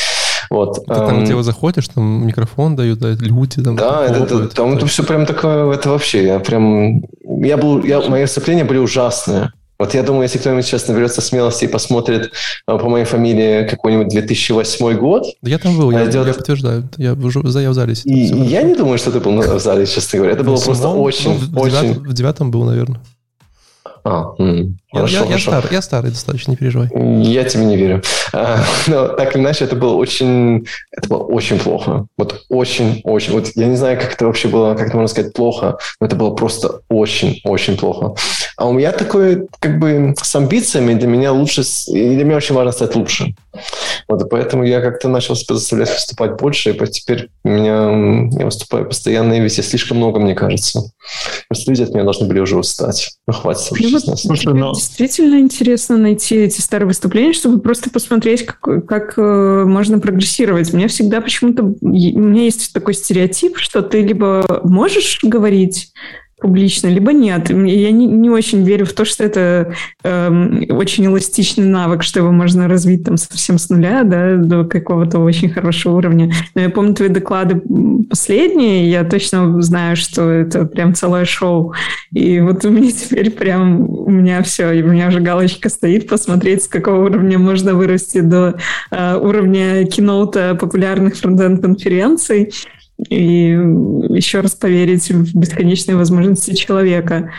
Вот. 0.48 0.78
Это 0.86 1.06
там, 1.06 1.24
где 1.24 1.34
вы 1.34 1.42
заходишь, 1.42 1.88
там 1.88 2.26
микрофон 2.26 2.76
дают, 2.76 2.98
да, 2.98 3.10
люди 3.10 3.62
там. 3.62 3.76
Да, 3.76 4.06
это, 4.06 4.24
это, 4.24 4.48
там 4.48 4.76
это 4.76 4.86
все 4.86 5.02
прям 5.02 5.26
такое, 5.26 5.70
это 5.72 5.90
вообще, 5.90 6.24
я 6.24 6.38
прям, 6.38 7.02
я 7.24 7.56
был, 7.56 7.84
я, 7.84 8.00
мои 8.00 8.22
выступления 8.22 8.64
были 8.64 8.78
ужасные. 8.78 9.52
Вот 9.78 9.94
я 9.94 10.02
думаю, 10.02 10.22
если 10.22 10.38
кто-нибудь 10.38 10.64
сейчас 10.64 10.88
наберется 10.88 11.20
смелости 11.20 11.64
и 11.64 11.68
посмотрит 11.68 12.32
э, 12.66 12.78
по 12.78 12.88
моей 12.88 13.04
фамилии 13.04 13.68
какой-нибудь 13.68 14.08
2008 14.08 14.98
год... 14.98 15.24
Я 15.42 15.58
там 15.58 15.76
был, 15.76 15.90
я, 15.90 16.04
идет... 16.04 16.26
я 16.26 16.34
подтверждаю. 16.34 16.88
Я, 16.96 17.12
уже, 17.12 17.40
я 17.60 17.70
в 17.70 17.74
зале 17.74 17.94
И, 18.04 18.18
я 18.18 18.62
не 18.62 18.74
думаю, 18.74 18.96
что 18.98 19.12
ты 19.12 19.20
был 19.20 19.38
в 19.40 19.60
зале, 19.60 19.86
честно 19.86 20.18
говоря. 20.18 20.34
Это 20.34 20.44
было 20.44 20.56
просто 20.58 20.88
очень... 20.88 21.32
Ну, 21.32 21.36
в, 21.36 21.58
очень... 21.58 21.80
Девятом, 21.80 22.02
в 22.04 22.12
девятом 22.14 22.50
был, 22.50 22.64
наверное. 22.64 23.00
А, 24.04 24.34
м, 24.38 24.78
хорошо, 24.96 25.14
я, 25.14 25.24
я, 25.24 25.30
я, 25.32 25.38
старый, 25.38 25.72
я 25.72 25.82
старый 25.82 26.10
достаточно, 26.10 26.50
не 26.52 26.56
переживай. 26.56 26.88
Я 27.22 27.44
тебе 27.44 27.64
не 27.64 27.76
верю. 27.76 28.02
А, 28.32 28.64
но 28.86 29.08
так 29.08 29.34
или 29.34 29.42
иначе, 29.42 29.64
это 29.64 29.76
было 29.76 29.94
очень, 29.94 30.66
это 30.90 31.08
было 31.08 31.22
очень 31.24 31.58
плохо. 31.58 32.06
Вот 32.16 32.44
очень-очень. 32.48 33.32
Вот 33.32 33.48
я 33.54 33.66
не 33.66 33.76
знаю, 33.76 33.98
как 33.98 34.14
это 34.14 34.26
вообще 34.26 34.48
было, 34.48 34.74
как 34.74 34.88
это 34.88 34.96
можно 34.96 35.08
сказать, 35.08 35.32
плохо, 35.32 35.78
но 36.00 36.06
это 36.06 36.16
было 36.16 36.30
просто 36.34 36.80
очень-очень 36.88 37.76
плохо. 37.76 38.14
А 38.56 38.66
у 38.66 38.72
меня 38.72 38.92
такое, 38.92 39.46
как 39.58 39.78
бы, 39.78 40.14
с 40.20 40.34
амбициями 40.34 40.94
для 40.94 41.08
меня 41.08 41.32
лучше, 41.32 41.62
и 41.88 42.14
для 42.14 42.24
меня 42.24 42.36
очень 42.36 42.54
важно 42.54 42.72
стать 42.72 42.94
лучше. 42.94 43.34
Вот, 44.08 44.22
и 44.22 44.28
поэтому 44.28 44.64
я 44.64 44.80
как-то 44.80 45.08
начал 45.08 45.34
себя 45.36 45.54
заставлять 45.56 45.90
выступать 45.90 46.36
больше, 46.36 46.70
и 46.70 46.86
теперь 46.86 47.28
у 47.44 47.48
меня, 47.48 48.28
я 48.38 48.44
выступаю 48.44 48.86
постоянно, 48.86 49.34
и 49.34 49.40
везде 49.40 49.62
слишком 49.62 49.98
много, 49.98 50.20
мне 50.20 50.34
кажется. 50.34 50.82
Просто 51.48 51.70
люди 51.70 51.82
от 51.82 51.90
меня 51.90 52.04
должны 52.04 52.26
были 52.26 52.40
уже 52.40 52.56
устать. 52.56 53.16
Ну, 53.26 53.34
хватит 53.34 53.72
уже 53.72 53.88
вот, 53.88 54.18
Слушай, 54.18 54.54
но... 54.54 54.74
Действительно 54.86 55.40
интересно 55.40 55.96
найти 55.96 56.36
эти 56.36 56.60
старые 56.60 56.86
выступления, 56.86 57.32
чтобы 57.32 57.60
просто 57.60 57.90
посмотреть, 57.90 58.46
как, 58.46 58.86
как 58.86 59.14
э, 59.18 59.64
можно 59.66 59.98
прогрессировать. 59.98 60.72
Мне 60.72 60.88
всегда 60.88 61.20
почему-то... 61.20 61.64
У 61.64 61.88
меня 61.88 62.44
есть 62.44 62.72
такой 62.72 62.94
стереотип, 62.94 63.58
что 63.58 63.82
ты 63.82 64.02
либо 64.02 64.60
можешь 64.64 65.20
говорить 65.22 65.92
публично, 66.38 66.88
либо 66.88 67.12
нет. 67.12 67.48
Я 67.48 67.90
не, 67.90 68.06
не 68.06 68.28
очень 68.28 68.62
верю 68.62 68.84
в 68.84 68.92
то, 68.92 69.06
что 69.06 69.24
это 69.24 69.74
э, 70.04 70.64
очень 70.68 71.06
эластичный 71.06 71.64
навык, 71.64 72.02
что 72.02 72.20
его 72.20 72.30
можно 72.30 72.68
развить 72.68 73.04
там 73.04 73.16
совсем 73.16 73.58
с 73.58 73.70
нуля 73.70 74.04
да, 74.04 74.36
до 74.36 74.64
какого-то 74.64 75.18
очень 75.18 75.48
хорошего 75.48 75.96
уровня. 75.96 76.30
Но 76.54 76.60
я 76.60 76.68
помню 76.68 76.94
твои 76.94 77.08
доклады 77.08 77.62
последние, 78.10 78.90
я 78.90 79.04
точно 79.04 79.62
знаю, 79.62 79.96
что 79.96 80.30
это 80.30 80.66
прям 80.66 80.94
целое 80.94 81.24
шоу. 81.24 81.72
И 82.12 82.40
вот 82.40 82.64
у 82.66 82.70
меня 82.70 82.90
теперь 82.92 83.30
прям, 83.30 83.88
у 83.88 84.10
меня 84.10 84.42
все, 84.42 84.66
у 84.66 84.88
меня 84.88 85.08
уже 85.08 85.20
галочка 85.20 85.70
стоит, 85.70 86.06
посмотреть, 86.06 86.64
с 86.64 86.68
какого 86.68 87.06
уровня 87.06 87.38
можно 87.38 87.74
вырасти 87.74 88.20
до 88.20 88.58
э, 88.90 89.16
уровня 89.16 89.86
киноута 89.86 90.54
популярных 90.54 91.16
фронтенд-конференций 91.16 92.52
и 92.98 93.50
еще 93.50 94.40
раз 94.40 94.54
поверить 94.54 95.10
в 95.10 95.38
бесконечные 95.38 95.96
возможности 95.96 96.54
человека. 96.54 97.30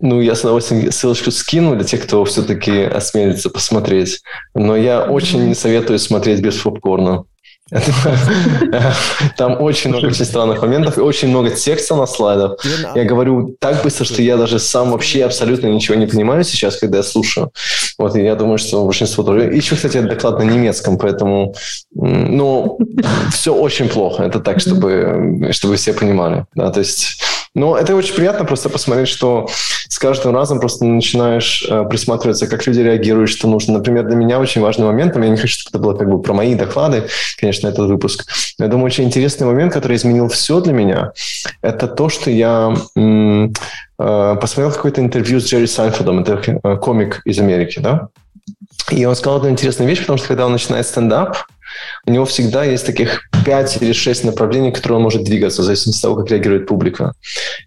Ну, 0.00 0.20
я 0.20 0.34
с 0.34 0.40
удовольствием 0.40 0.90
ссылочку 0.90 1.30
скину 1.30 1.76
для 1.76 1.84
тех, 1.84 2.02
кто 2.02 2.24
все-таки 2.24 2.82
осмелится 2.82 3.50
посмотреть. 3.50 4.22
Но 4.54 4.76
я 4.76 5.04
очень 5.04 5.46
не 5.46 5.54
советую 5.54 5.98
смотреть 5.98 6.40
без 6.40 6.56
попкорна. 6.56 7.24
Там 9.36 9.60
очень 9.60 9.90
много 9.90 10.06
очень 10.06 10.24
странных 10.24 10.62
моментов 10.62 10.96
и 10.98 11.00
очень 11.00 11.28
много 11.28 11.50
текста 11.50 11.96
на 11.96 12.06
слайдах. 12.06 12.64
Я 12.94 13.04
говорю 13.04 13.56
так 13.60 13.82
быстро, 13.82 14.04
что 14.04 14.22
я 14.22 14.36
даже 14.36 14.58
сам 14.58 14.90
вообще 14.90 15.24
абсолютно 15.24 15.66
ничего 15.66 15.96
не 15.96 16.06
понимаю 16.06 16.44
сейчас, 16.44 16.76
когда 16.76 16.98
я 16.98 17.02
слушаю. 17.02 17.50
Вот, 17.98 18.16
и 18.16 18.22
я 18.22 18.34
думаю, 18.36 18.58
что 18.58 18.84
большинство 18.84 19.24
тоже... 19.24 19.52
Еще, 19.54 19.76
кстати, 19.76 20.00
доклад 20.00 20.38
на 20.38 20.44
немецком, 20.44 20.98
поэтому... 20.98 21.54
Ну, 21.92 22.78
все 23.32 23.54
очень 23.54 23.88
плохо. 23.88 24.22
Это 24.22 24.40
так, 24.40 24.60
чтобы, 24.60 25.48
чтобы 25.52 25.76
все 25.76 25.92
понимали. 25.92 26.46
Да, 26.54 26.70
то 26.70 26.80
есть 26.80 27.22
но 27.54 27.76
это 27.76 27.94
очень 27.96 28.14
приятно 28.14 28.44
просто 28.44 28.68
посмотреть, 28.68 29.08
что 29.08 29.48
с 29.88 29.98
каждым 29.98 30.34
разом 30.34 30.60
просто 30.60 30.84
начинаешь 30.84 31.66
э, 31.68 31.84
присматриваться, 31.88 32.46
как 32.46 32.66
люди 32.66 32.80
реагируют, 32.80 33.30
что 33.30 33.48
нужно. 33.48 33.74
Например, 33.78 34.04
для 34.04 34.16
меня 34.16 34.38
очень 34.38 34.60
важный 34.60 34.86
момент, 34.86 35.16
я 35.16 35.28
не 35.28 35.36
хочу, 35.36 35.58
чтобы 35.60 35.70
это 35.76 35.82
было 35.82 35.94
как 35.94 36.10
бы 36.10 36.22
про 36.22 36.34
мои 36.34 36.54
доклады, 36.54 37.08
конечно, 37.38 37.68
этот 37.68 37.88
выпуск. 37.88 38.26
Но 38.58 38.66
я 38.66 38.70
думаю, 38.70 38.86
очень 38.86 39.04
интересный 39.04 39.46
момент, 39.46 39.72
который 39.72 39.96
изменил 39.96 40.28
все 40.28 40.60
для 40.60 40.72
меня, 40.72 41.12
это 41.62 41.88
то, 41.88 42.08
что 42.08 42.30
я 42.30 42.74
м- 42.96 43.52
э, 43.98 44.36
посмотрел 44.40 44.72
какое-то 44.72 45.00
интервью 45.00 45.40
с 45.40 45.46
Джерри 45.46 45.66
Сайнфилдом, 45.66 46.20
это 46.20 46.40
э, 46.62 46.76
комик 46.76 47.22
из 47.24 47.38
Америки, 47.38 47.78
да? 47.80 48.08
И 48.90 49.04
он 49.04 49.14
сказал 49.16 49.38
одну 49.38 49.50
интересную 49.50 49.88
вещь, 49.88 50.00
потому 50.00 50.18
что 50.18 50.28
когда 50.28 50.46
он 50.46 50.52
начинает 50.52 50.86
стендап, 50.86 51.36
у 52.06 52.10
него 52.10 52.24
всегда 52.24 52.64
есть 52.64 52.86
таких 52.86 53.28
5 53.44 53.82
или 53.82 53.92
6 53.92 54.24
направлений, 54.24 54.72
которые 54.72 54.96
он 54.96 55.02
может 55.02 55.24
двигаться, 55.24 55.62
в 55.62 55.64
зависимости 55.64 56.00
от 56.00 56.02
того, 56.02 56.16
как 56.16 56.30
реагирует 56.30 56.66
публика. 56.66 57.12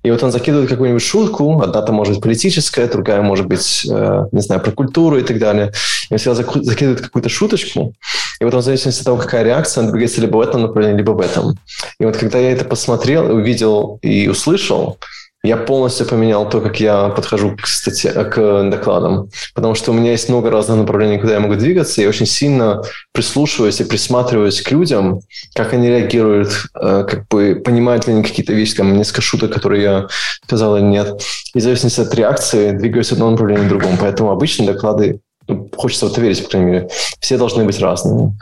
И 0.03 0.11
вот 0.11 0.23
он 0.23 0.31
закидывает 0.31 0.69
какую-нибудь 0.69 1.03
шутку, 1.03 1.61
одна 1.61 1.81
там 1.81 1.95
может 1.95 2.15
быть 2.15 2.23
политическая, 2.23 2.87
другая 2.87 3.21
может 3.21 3.47
быть, 3.47 3.87
э, 3.89 4.25
не 4.31 4.41
знаю, 4.41 4.61
про 4.61 4.71
культуру 4.71 5.17
и 5.17 5.23
так 5.23 5.39
далее. 5.39 5.71
И 6.09 6.13
он 6.13 6.17
всегда 6.17 6.35
закидывает 6.35 7.01
какую-то 7.01 7.29
шуточку, 7.29 7.93
и 8.39 8.43
вот 8.43 8.53
он 8.53 8.61
в 8.61 8.63
зависимости 8.63 9.01
от 9.01 9.05
того, 9.05 9.17
какая 9.17 9.43
реакция, 9.43 9.83
он 9.83 9.91
двигается 9.91 10.21
либо 10.21 10.37
в 10.37 10.41
этом 10.41 10.63
направлении, 10.63 10.97
либо 10.97 11.11
в 11.11 11.21
этом. 11.21 11.57
И 11.99 12.05
вот 12.05 12.17
когда 12.17 12.39
я 12.39 12.51
это 12.51 12.65
посмотрел, 12.65 13.31
увидел 13.35 13.99
и 14.01 14.27
услышал, 14.27 14.97
я 15.43 15.57
полностью 15.57 16.05
поменял 16.05 16.47
то, 16.47 16.61
как 16.61 16.79
я 16.79 17.09
подхожу 17.09 17.55
к, 17.55 17.65
статье, 17.65 18.11
к 18.11 18.69
докладам, 18.69 19.29
потому 19.55 19.73
что 19.73 19.91
у 19.91 19.93
меня 19.93 20.11
есть 20.11 20.29
много 20.29 20.51
разных 20.51 20.77
направлений, 20.77 21.17
куда 21.17 21.33
я 21.33 21.39
могу 21.39 21.55
двигаться, 21.55 22.01
и 22.01 22.05
очень 22.05 22.27
сильно 22.27 22.83
прислушиваюсь 23.11 23.81
и 23.81 23.85
присматриваюсь 23.85 24.61
к 24.61 24.69
людям, 24.71 25.21
как 25.55 25.73
они 25.73 25.89
реагируют, 25.89 26.67
э, 26.79 27.05
как 27.09 27.27
бы 27.27 27.59
понимают 27.63 28.05
ли 28.05 28.13
они 28.13 28.23
какие-то 28.23 28.53
вещи, 28.53 28.75
там 28.75 28.95
несколько 28.95 29.21
шуток, 29.21 29.51
которые 29.51 29.81
я 29.81 30.07
сказал 30.43 30.77
или 30.77 30.83
нет. 30.83 31.21
И 31.55 31.59
в 31.59 31.63
зависимости 31.63 32.01
от 32.01 32.13
реакции 32.13 32.71
двигаюсь 32.71 33.09
в 33.09 33.13
одном 33.13 33.31
направлении 33.31 33.65
к 33.65 33.69
другому. 33.69 33.97
Поэтому 33.99 34.29
обычно 34.29 34.67
доклады, 34.67 35.21
ну, 35.47 35.69
хочется 35.75 36.07
в 36.07 36.11
это 36.11 36.21
верить, 36.21 36.43
по 36.43 36.51
крайней 36.51 36.71
мере, 36.71 36.89
все 37.19 37.37
должны 37.37 37.65
быть 37.65 37.79
разными. 37.79 38.37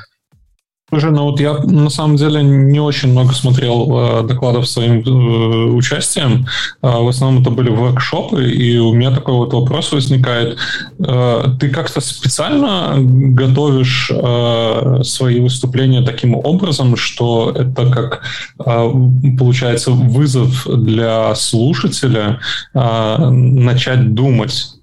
Слушай, 0.90 1.12
ну 1.12 1.26
вот 1.26 1.40
я 1.40 1.54
на 1.54 1.90
самом 1.90 2.16
деле 2.16 2.42
не 2.42 2.80
очень 2.80 3.12
много 3.12 3.34
смотрел 3.34 4.22
э, 4.22 4.28
докладов 4.28 4.68
своим 4.68 5.02
э, 5.02 5.72
участием. 5.72 6.48
Э, 6.82 6.98
в 6.98 7.08
основном 7.08 7.44
это 7.44 7.52
были 7.52 7.70
воркшопы, 7.70 8.50
и 8.50 8.80
у 8.80 8.94
меня 8.94 9.12
такой 9.12 9.36
вот 9.36 9.54
вопрос 9.54 9.92
возникает. 9.92 10.58
Э, 10.98 11.44
ты 11.60 11.70
как-то 11.70 12.02
специально 12.02 12.96
готовишь 12.98 14.12
э, 14.12 15.04
свои 15.04 15.40
выступления 15.40 16.02
таким 16.02 16.36
образом, 16.36 16.96
что 16.96 17.52
это 17.52 17.92
как 17.92 18.22
э, 18.66 18.92
получается 19.38 19.92
вызов 19.92 20.66
для 20.68 21.36
слушателя 21.36 22.40
э, 22.74 23.30
начать 23.30 24.16
думать 24.16 24.79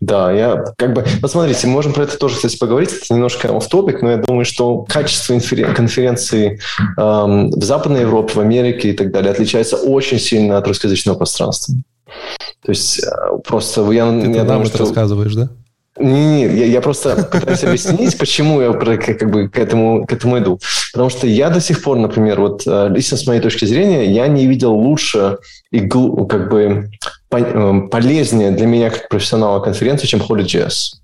Да, 0.00 0.32
я 0.32 0.64
как 0.76 0.92
бы... 0.92 1.04
Посмотрите, 1.20 1.66
мы 1.66 1.74
можем 1.74 1.92
про 1.92 2.04
это 2.04 2.18
тоже, 2.18 2.36
кстати, 2.36 2.58
поговорить. 2.58 2.92
Это 2.92 3.14
немножко 3.14 3.56
оф 3.56 3.68
топик 3.68 4.02
но 4.02 4.10
я 4.10 4.16
думаю, 4.18 4.44
что 4.44 4.84
качество 4.88 5.38
конференции 5.74 6.60
эм, 6.98 7.50
в 7.50 7.62
Западной 7.62 8.02
Европе, 8.02 8.34
в 8.34 8.40
Америке 8.40 8.90
и 8.90 8.92
так 8.92 9.10
далее 9.12 9.30
отличается 9.30 9.76
очень 9.76 10.18
сильно 10.18 10.58
от 10.58 10.66
русскоязычного 10.66 11.16
пространства. 11.16 11.74
То 12.64 12.70
есть 12.70 13.02
э, 13.02 13.10
просто 13.46 13.90
я... 13.92 14.10
Ты 14.10 14.30
я 14.30 14.44
думаю, 14.44 14.66
что... 14.66 14.78
рассказываешь, 14.78 15.34
да? 15.34 15.48
Не, 15.98 16.46
не, 16.46 16.56
я, 16.56 16.66
я 16.66 16.80
просто 16.80 17.28
пытаюсь 17.30 17.64
объяснить, 17.64 18.16
почему 18.16 18.60
я 18.62 18.72
как 18.72 19.30
бы 19.30 19.48
к 19.48 19.58
этому, 19.58 20.06
к 20.06 20.12
этому 20.12 20.38
иду. 20.38 20.58
Потому 20.92 21.10
что 21.10 21.26
я 21.26 21.50
до 21.50 21.60
сих 21.60 21.82
пор, 21.82 21.98
например, 21.98 22.40
вот 22.40 22.62
э, 22.66 22.88
лично 22.88 23.16
с 23.16 23.26
моей 23.26 23.40
точки 23.40 23.66
зрения, 23.66 24.10
я 24.10 24.26
не 24.26 24.46
видел 24.46 24.72
лучше 24.72 25.38
и 25.70 25.86
как 25.88 26.50
бы 26.50 26.90
полезнее 27.90 28.50
для 28.50 28.66
меня 28.66 28.90
как 28.90 29.08
профессионала 29.08 29.60
конференции, 29.60 30.06
чем 30.06 30.20
Holy.js. 30.20 31.02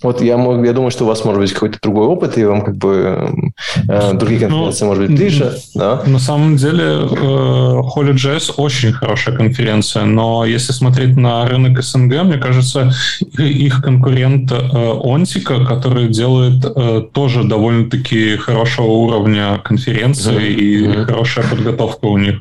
Вот 0.00 0.22
я, 0.22 0.36
мог, 0.36 0.64
я 0.64 0.72
думаю, 0.72 0.92
что 0.92 1.02
у 1.04 1.08
вас 1.08 1.24
может 1.24 1.40
быть 1.40 1.52
какой-то 1.52 1.78
другой 1.82 2.06
опыт, 2.06 2.38
и 2.38 2.44
вам 2.44 2.62
как 2.62 2.76
бы 2.76 3.50
э, 3.88 4.12
другие 4.14 4.48
ну, 4.48 4.68
конференции, 4.68 4.84
ну, 4.84 4.90
может 4.90 5.08
быть, 5.08 5.18
ближе. 5.18 5.58
Да? 5.74 6.02
На 6.06 6.20
самом 6.20 6.54
деле, 6.56 6.84
э, 6.84 7.00
Holy.js 7.10 8.54
очень 8.58 8.92
хорошая 8.92 9.34
конференция, 9.34 10.04
но 10.04 10.44
если 10.44 10.72
смотреть 10.72 11.16
на 11.16 11.44
рынок 11.46 11.82
СНГ, 11.82 12.22
мне 12.22 12.38
кажется, 12.38 12.92
их 13.38 13.82
конкурент 13.82 14.52
э, 14.52 15.00
Онтика, 15.02 15.64
который 15.64 16.06
делает 16.06 16.64
э, 16.64 17.02
тоже 17.12 17.42
довольно-таки 17.42 18.36
хорошего 18.36 18.86
уровня 18.86 19.58
конференции 19.64 20.32
mm-hmm. 20.32 20.54
и 20.54 20.86
mm-hmm. 20.86 21.04
хорошая 21.06 21.44
подготовка 21.48 22.04
у 22.04 22.18
них. 22.18 22.36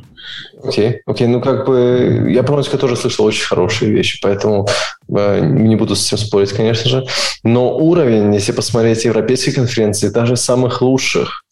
Окей, 0.64 1.02
окей, 1.06 1.28
ну 1.28 1.40
как 1.40 1.68
бы 1.68 2.28
я 2.30 2.42
про 2.42 2.56
Нотика 2.56 2.78
тоже 2.78 2.96
слышал 2.96 3.26
очень 3.26 3.46
хорошие 3.46 3.92
вещи, 3.92 4.20
поэтому 4.22 4.68
э, 5.16 5.40
не 5.42 5.76
буду 5.76 5.96
с 5.96 6.08
этим 6.08 6.18
спорить, 6.18 6.52
конечно 6.52 6.90
же. 6.90 7.06
Но 7.44 7.78
уровень, 7.78 8.34
если 8.34 8.54
посмотреть 8.54 9.06
европейские 9.06 9.54
конференции, 9.54 10.10
даже 10.10 10.36
самых 10.36 10.82
лучших, 10.82 11.44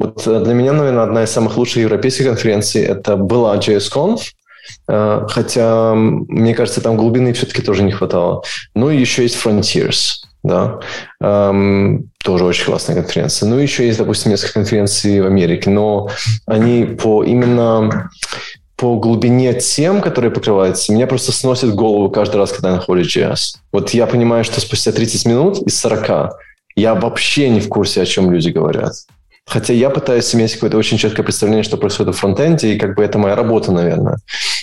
вот 0.00 0.26
э, 0.26 0.40
для 0.40 0.54
меня, 0.54 0.72
наверное, 0.72 1.04
одна 1.04 1.22
из 1.22 1.30
самых 1.30 1.56
лучших 1.56 1.82
европейских 1.82 2.26
конференций 2.26 2.82
это 2.82 3.16
была 3.16 3.56
JSConf, 3.58 4.20
э, 4.88 5.26
хотя, 5.28 5.94
мне 5.94 6.54
кажется, 6.54 6.80
там 6.80 6.96
глубины 6.96 7.32
все-таки 7.34 7.62
тоже 7.62 7.84
не 7.84 7.92
хватало. 7.92 8.42
Ну 8.74 8.90
и 8.90 8.98
еще 8.98 9.22
есть 9.22 9.38
Frontiers 9.44 10.28
да, 10.42 10.80
эм, 11.20 12.10
тоже 12.22 12.44
очень 12.44 12.64
классная 12.64 12.96
конференция. 12.96 13.48
Ну, 13.48 13.58
еще 13.58 13.86
есть, 13.86 13.98
допустим, 13.98 14.30
несколько 14.30 14.54
конференций 14.54 15.20
в 15.20 15.26
Америке, 15.26 15.70
но 15.70 16.08
они 16.46 16.84
по 16.84 17.24
именно 17.24 18.10
по 18.78 18.96
глубине 18.96 19.54
тем, 19.54 20.00
которые 20.00 20.30
покрываются, 20.30 20.92
меня 20.92 21.08
просто 21.08 21.32
сносит 21.32 21.74
голову 21.74 22.10
каждый 22.10 22.36
раз, 22.36 22.52
когда 22.52 22.70
я 22.70 22.76
на 22.76 23.00
JS. 23.00 23.56
Вот 23.72 23.90
я 23.90 24.06
понимаю, 24.06 24.44
что 24.44 24.60
спустя 24.60 24.92
30 24.92 25.26
минут 25.26 25.58
из 25.62 25.76
40 25.80 26.36
я 26.76 26.94
вообще 26.94 27.50
не 27.50 27.60
в 27.60 27.68
курсе, 27.68 28.00
о 28.00 28.06
чем 28.06 28.30
люди 28.30 28.50
говорят. 28.50 28.92
Хотя 29.46 29.72
я 29.72 29.90
пытаюсь 29.90 30.32
иметь 30.34 30.54
какое-то 30.54 30.76
очень 30.76 30.96
четкое 30.96 31.24
представление, 31.24 31.64
что 31.64 31.76
происходит 31.76 32.14
в 32.14 32.18
фронтенде, 32.18 32.74
и 32.74 32.78
как 32.78 32.94
бы 32.94 33.02
это 33.02 33.18
моя 33.18 33.34
работа, 33.34 33.72
наверное. 33.72 34.18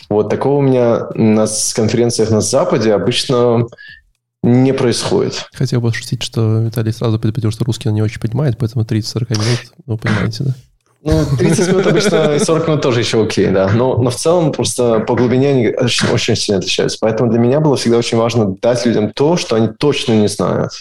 Вот 0.10 0.30
такого 0.30 0.60
у 0.60 0.62
меня 0.62 1.08
на 1.16 1.46
конференциях 1.76 2.30
на 2.30 2.40
Западе 2.40 2.94
обычно 2.94 3.66
не 4.44 4.74
происходит. 4.74 5.50
Хотел 5.52 5.82
бы 5.82 5.92
шутить, 5.94 6.24
что 6.24 6.60
Виталий 6.60 6.94
сразу 6.94 7.20
предупредил, 7.20 7.52
что 7.52 7.66
русский 7.66 7.90
он 7.90 7.96
не 7.96 8.02
очень 8.02 8.22
понимает, 8.22 8.58
поэтому 8.58 8.86
30-40 8.86 9.32
минут, 9.32 9.60
ну, 9.86 9.98
понимаете, 9.98 10.46
да? 10.46 10.56
Ну, 11.06 11.24
30 11.38 11.68
минут 11.68 11.86
обычно, 11.86 12.40
40 12.40 12.68
минут 12.68 12.82
тоже 12.82 13.02
еще 13.02 13.24
окей, 13.24 13.48
да. 13.52 13.70
Но, 13.72 13.96
но 13.98 14.10
в 14.10 14.16
целом 14.16 14.52
просто 14.52 15.02
по 15.02 15.14
глубине 15.14 15.50
они 15.50 15.68
очень, 15.68 16.10
очень 16.10 16.36
сильно 16.36 16.58
отличаются. 16.58 16.98
Поэтому 17.00 17.30
для 17.30 17.40
меня 17.40 17.60
было 17.60 17.76
всегда 17.76 17.98
очень 17.98 18.18
важно 18.18 18.56
дать 18.60 18.86
людям 18.88 19.12
то, 19.12 19.38
что 19.38 19.56
они 19.56 19.68
точно 19.68 20.14
не 20.14 20.28
знают 20.28 20.72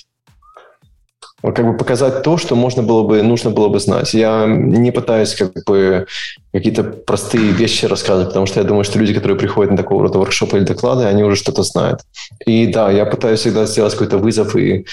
как 1.52 1.66
бы 1.66 1.76
показать 1.76 2.22
то, 2.22 2.38
что 2.38 2.56
можно 2.56 2.82
было 2.82 3.02
бы, 3.02 3.22
нужно 3.22 3.50
было 3.50 3.68
бы 3.68 3.78
знать. 3.78 4.14
Я 4.14 4.46
не 4.46 4.90
пытаюсь 4.90 5.34
как 5.34 5.52
бы 5.66 6.06
какие-то 6.52 6.84
простые 6.84 7.52
вещи 7.52 7.84
рассказывать, 7.84 8.28
потому 8.28 8.46
что 8.46 8.60
я 8.60 8.66
думаю, 8.66 8.84
что 8.84 8.98
люди, 8.98 9.12
которые 9.12 9.36
приходят 9.38 9.70
на 9.70 9.76
такого 9.76 10.04
рода 10.04 10.18
воркшопы 10.18 10.56
или 10.56 10.64
доклады, 10.64 11.04
они 11.04 11.22
уже 11.22 11.36
что-то 11.36 11.62
знают. 11.62 12.00
И 12.46 12.66
да, 12.66 12.90
я 12.90 13.04
пытаюсь 13.04 13.40
всегда 13.40 13.66
сделать 13.66 13.92
какой-то 13.92 14.16
вызов 14.16 14.56
и 14.56 14.86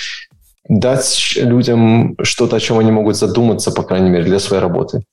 дать 0.68 1.34
людям 1.38 2.18
что-то, 2.22 2.58
о 2.58 2.60
чем 2.60 2.80
они 2.80 2.92
могут 2.92 3.16
задуматься, 3.16 3.72
по 3.72 3.84
крайней 3.84 4.10
мере, 4.10 4.26
для 4.26 4.40
своей 4.40 4.62
работы. 4.62 5.04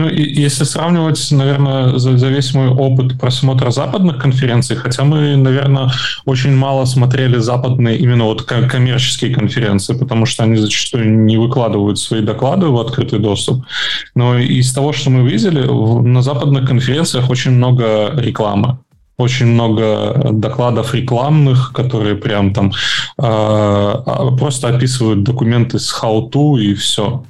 Ну, 0.00 0.08
если 0.08 0.64
сравнивать, 0.64 1.30
наверное, 1.30 1.98
за, 1.98 2.16
за 2.16 2.28
весь 2.28 2.54
мой 2.54 2.68
опыт 2.68 3.20
просмотра 3.20 3.70
западных 3.70 4.16
конференций, 4.16 4.76
хотя 4.76 5.04
мы, 5.04 5.36
наверное, 5.36 5.90
очень 6.24 6.56
мало 6.56 6.86
смотрели 6.86 7.36
западные 7.36 7.98
именно 7.98 8.24
вот 8.24 8.42
коммерческие 8.42 9.34
конференции, 9.34 9.92
потому 9.94 10.24
что 10.24 10.44
они 10.44 10.56
зачастую 10.56 11.24
не 11.26 11.36
выкладывают 11.36 11.98
свои 11.98 12.22
доклады 12.22 12.68
в 12.68 12.78
открытый 12.78 13.18
доступ. 13.18 13.66
Но 14.14 14.38
из 14.38 14.72
того, 14.72 14.94
что 14.94 15.10
мы 15.10 15.28
видели, 15.30 15.66
на 15.66 16.22
западных 16.22 16.66
конференциях 16.66 17.28
очень 17.28 17.50
много 17.50 18.12
рекламы 18.16 18.78
очень 19.18 19.48
много 19.48 20.30
докладов 20.32 20.94
рекламных, 20.94 21.74
которые 21.74 22.14
прям 22.14 22.54
там 22.54 22.72
э, 23.18 23.94
просто 24.38 24.68
описывают 24.68 25.24
документы 25.24 25.78
с 25.78 25.92
how-to 25.92 26.58
и 26.58 26.72
все. 26.72 27.22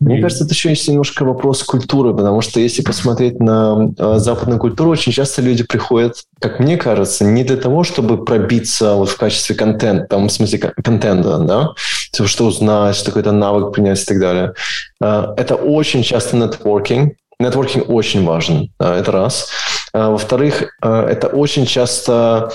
Мне 0.00 0.20
кажется, 0.20 0.44
это 0.44 0.52
еще 0.52 0.70
есть 0.70 0.88
немножко 0.88 1.24
вопрос 1.24 1.62
культуры, 1.62 2.14
потому 2.14 2.40
что 2.40 2.58
если 2.58 2.82
посмотреть 2.82 3.38
на 3.38 3.90
э, 3.96 4.14
западную 4.18 4.58
культуру, 4.58 4.90
очень 4.90 5.12
часто 5.12 5.42
люди 5.42 5.62
приходят, 5.62 6.24
как 6.40 6.58
мне 6.58 6.76
кажется, 6.76 7.24
не 7.24 7.44
для 7.44 7.56
того, 7.56 7.84
чтобы 7.84 8.24
пробиться 8.24 8.94
вот 8.94 9.10
в 9.10 9.16
качестве 9.16 9.54
контента, 9.54 10.06
там, 10.06 10.28
в 10.28 10.32
смысле 10.32 10.58
контента, 10.58 11.38
да, 11.38 11.68
типа, 12.10 12.28
что 12.28 12.46
узнать, 12.46 12.96
что 12.96 13.06
какой-то 13.06 13.32
навык 13.32 13.72
принять 13.72 14.02
и 14.02 14.06
так 14.06 14.18
далее. 14.18 14.54
Э, 15.00 15.34
это 15.36 15.54
очень 15.54 16.02
часто 16.02 16.36
нетворкинг. 16.36 17.14
Нетворкинг 17.38 17.88
очень 17.88 18.24
важен, 18.24 18.70
это 18.78 19.10
раз. 19.10 19.48
А, 19.92 20.10
во-вторых, 20.10 20.76
это 20.80 21.26
очень 21.26 21.66
часто 21.66 22.52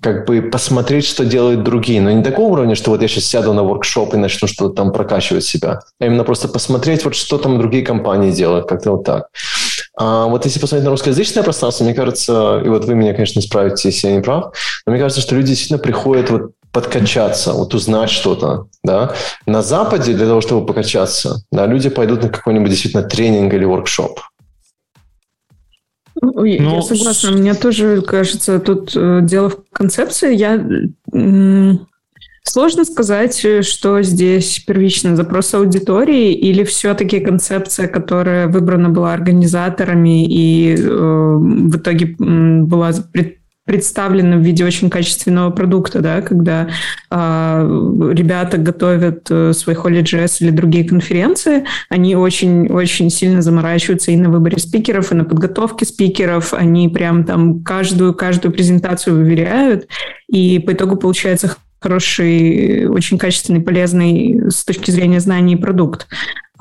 как 0.00 0.26
бы 0.26 0.42
посмотреть, 0.42 1.04
что 1.04 1.24
делают 1.24 1.62
другие. 1.62 2.00
Но 2.00 2.10
не 2.10 2.22
такого 2.22 2.52
уровня, 2.52 2.74
что 2.74 2.90
вот 2.90 3.02
я 3.02 3.08
сейчас 3.08 3.24
сяду 3.24 3.52
на 3.52 3.62
воркшоп 3.62 4.14
и 4.14 4.16
начну 4.16 4.48
что-то 4.48 4.74
там 4.74 4.92
прокачивать 4.92 5.44
себя. 5.44 5.80
А 5.98 6.06
именно 6.06 6.24
просто 6.24 6.48
посмотреть, 6.48 7.04
вот 7.04 7.14
что 7.14 7.38
там 7.38 7.58
другие 7.58 7.84
компании 7.84 8.30
делают, 8.30 8.68
как-то 8.68 8.92
вот 8.92 9.04
так. 9.04 9.28
А 9.96 10.26
вот 10.26 10.44
если 10.46 10.60
посмотреть 10.60 10.84
на 10.84 10.90
русскоязычное 10.90 11.42
пространство, 11.42 11.84
мне 11.84 11.94
кажется, 11.94 12.62
и 12.64 12.68
вот 12.68 12.84
вы 12.84 12.94
меня, 12.94 13.12
конечно, 13.12 13.40
исправите, 13.40 13.88
если 13.88 14.08
я 14.08 14.16
не 14.16 14.22
прав, 14.22 14.54
но 14.86 14.92
мне 14.92 15.00
кажется, 15.00 15.20
что 15.20 15.34
люди 15.34 15.48
действительно 15.48 15.78
приходят 15.78 16.30
вот 16.30 16.52
подкачаться, 16.72 17.52
вот 17.52 17.74
узнать 17.74 18.10
что-то, 18.10 18.66
да. 18.84 19.12
На 19.46 19.60
Западе 19.62 20.14
для 20.14 20.26
того, 20.26 20.40
чтобы 20.40 20.66
покачаться, 20.66 21.42
да, 21.50 21.66
люди 21.66 21.90
пойдут 21.90 22.22
на 22.22 22.28
какой-нибудь 22.28 22.70
действительно 22.70 23.02
тренинг 23.02 23.52
или 23.52 23.64
воркшоп. 23.64 24.20
Ну, 26.22 26.44
я 26.44 26.62
ну, 26.62 26.82
согласна. 26.82 27.32
Мне 27.32 27.54
тоже 27.54 28.02
кажется, 28.02 28.58
тут 28.58 28.92
э, 28.94 29.20
дело 29.22 29.50
в 29.50 29.62
концепции. 29.72 30.34
Я 30.34 30.64
Сложно 32.42 32.84
сказать, 32.84 33.46
что 33.64 34.02
здесь 34.02 34.58
первично 34.60 35.14
запрос 35.14 35.52
аудитории 35.52 36.32
или 36.32 36.64
все-таки 36.64 37.20
концепция, 37.20 37.86
которая 37.86 38.48
выбрана 38.48 38.88
была 38.88 39.12
организаторами 39.12 40.26
и 40.26 40.74
э, 40.74 40.80
в 40.80 41.76
итоге 41.76 42.16
была 42.18 42.92
пред, 43.12 43.39
представлена 43.70 44.36
в 44.36 44.40
виде 44.40 44.64
очень 44.64 44.90
качественного 44.90 45.50
продукта, 45.50 46.00
да, 46.00 46.22
когда 46.22 46.70
э, 47.08 48.10
ребята 48.14 48.58
готовят 48.58 49.28
э, 49.30 49.52
свой 49.52 49.76
HolyJS 49.76 50.38
или 50.40 50.50
другие 50.50 50.82
конференции, 50.82 51.64
они 51.88 52.16
очень-очень 52.16 53.10
сильно 53.10 53.42
заморачиваются 53.42 54.10
и 54.10 54.16
на 54.16 54.28
выборе 54.28 54.58
спикеров, 54.58 55.12
и 55.12 55.14
на 55.14 55.22
подготовке 55.22 55.84
спикеров, 55.84 56.52
они 56.52 56.88
прям 56.88 57.22
там 57.22 57.62
каждую-каждую 57.62 58.50
презентацию 58.50 59.14
выверяют, 59.14 59.86
и 60.26 60.58
по 60.58 60.72
итогу 60.72 60.96
получается 60.96 61.54
хороший, 61.78 62.88
очень 62.88 63.18
качественный, 63.18 63.60
полезный 63.60 64.50
с 64.50 64.64
точки 64.64 64.90
зрения 64.90 65.20
знаний 65.20 65.54
продукт. 65.54 66.08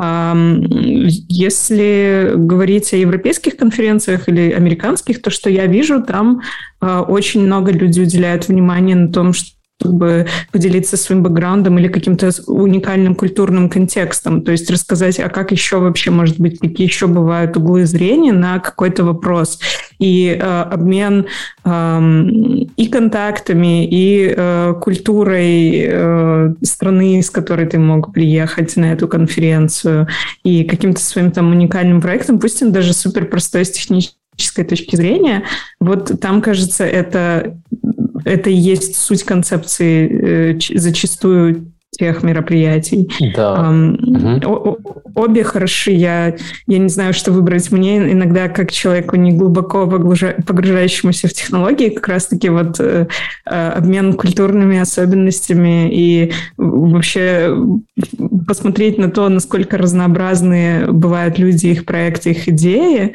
Если 0.01 2.31
говорить 2.35 2.93
о 2.93 2.97
европейских 2.97 3.57
конференциях 3.57 4.29
или 4.29 4.51
американских, 4.51 5.21
то 5.21 5.29
что 5.29 5.49
я 5.49 5.65
вижу, 5.65 6.01
там 6.01 6.41
а, 6.79 7.01
очень 7.01 7.45
много 7.45 7.73
людей 7.73 8.03
уделяют 8.03 8.47
внимание 8.47 8.95
на 8.95 9.11
том, 9.11 9.33
что 9.33 9.58
чтобы 9.79 10.27
поделиться 10.51 10.97
своим 10.97 11.23
бэкграундом 11.23 11.79
или 11.79 11.87
каким-то 11.87 12.31
уникальным 12.47 13.15
культурным 13.15 13.69
контекстом, 13.69 14.41
то 14.41 14.51
есть 14.51 14.69
рассказать, 14.69 15.19
а 15.19 15.29
как 15.29 15.51
еще 15.51 15.79
вообще, 15.79 16.11
может 16.11 16.39
быть, 16.39 16.59
какие 16.59 16.85
еще 16.85 17.07
бывают 17.07 17.55
углы 17.55 17.85
зрения 17.85 18.33
на 18.33 18.59
какой-то 18.59 19.05
вопрос. 19.05 19.59
И 19.97 20.37
э, 20.37 20.61
обмен 20.61 21.27
э, 21.63 21.99
и 22.75 22.87
контактами, 22.87 23.85
и 23.85 24.33
э, 24.35 24.73
культурой 24.81 25.87
э, 25.87 26.53
страны, 26.61 27.19
из 27.19 27.29
которой 27.29 27.65
ты 27.65 27.79
мог 27.79 28.13
приехать 28.13 28.75
на 28.75 28.91
эту 28.91 29.07
конференцию, 29.07 30.07
и 30.43 30.65
каким-то 30.65 31.01
своим 31.01 31.31
там 31.31 31.51
уникальным 31.51 32.01
проектом, 32.01 32.39
пусть 32.39 32.61
он 32.61 32.71
даже 32.71 32.93
супер 32.93 33.25
простой 33.25 33.63
с 33.63 33.71
технической 33.71 34.18
технической 34.39 34.63
точки 34.63 34.95
зрения, 34.95 35.43
вот 35.79 36.19
там, 36.19 36.41
кажется, 36.41 36.85
это, 36.85 37.57
это 38.25 38.49
и 38.49 38.55
есть 38.55 38.95
суть 38.95 39.23
концепции 39.23 40.55
э, 40.55 40.59
зачастую 40.79 41.71
тех 41.91 42.23
мероприятий. 42.23 43.09
Да. 43.35 43.71
Um, 43.71 44.39
угу. 44.45 44.77
Обе 45.15 45.43
хороши. 45.43 45.91
Я, 45.91 46.35
я 46.67 46.77
не 46.77 46.87
знаю, 46.87 47.13
что 47.13 47.31
выбрать. 47.31 47.71
Мне 47.71 47.97
иногда, 48.11 48.47
как 48.47 48.71
человеку 48.71 49.17
не 49.17 49.31
глубоко 49.31 49.87
погружающемуся 49.87 51.27
в 51.27 51.33
технологии, 51.33 51.89
как 51.89 52.07
раз-таки 52.07 52.49
вот 52.49 52.79
э, 52.79 53.07
э, 53.45 53.69
обмен 53.69 54.13
культурными 54.13 54.79
особенностями 54.79 55.89
и 55.91 56.31
вообще 56.57 57.53
посмотреть 58.47 58.97
на 58.97 59.09
то, 59.09 59.27
насколько 59.27 59.77
разнообразные 59.77 60.87
бывают 60.91 61.37
люди, 61.39 61.67
их 61.67 61.85
проекты, 61.85 62.31
их 62.31 62.47
идеи, 62.47 63.13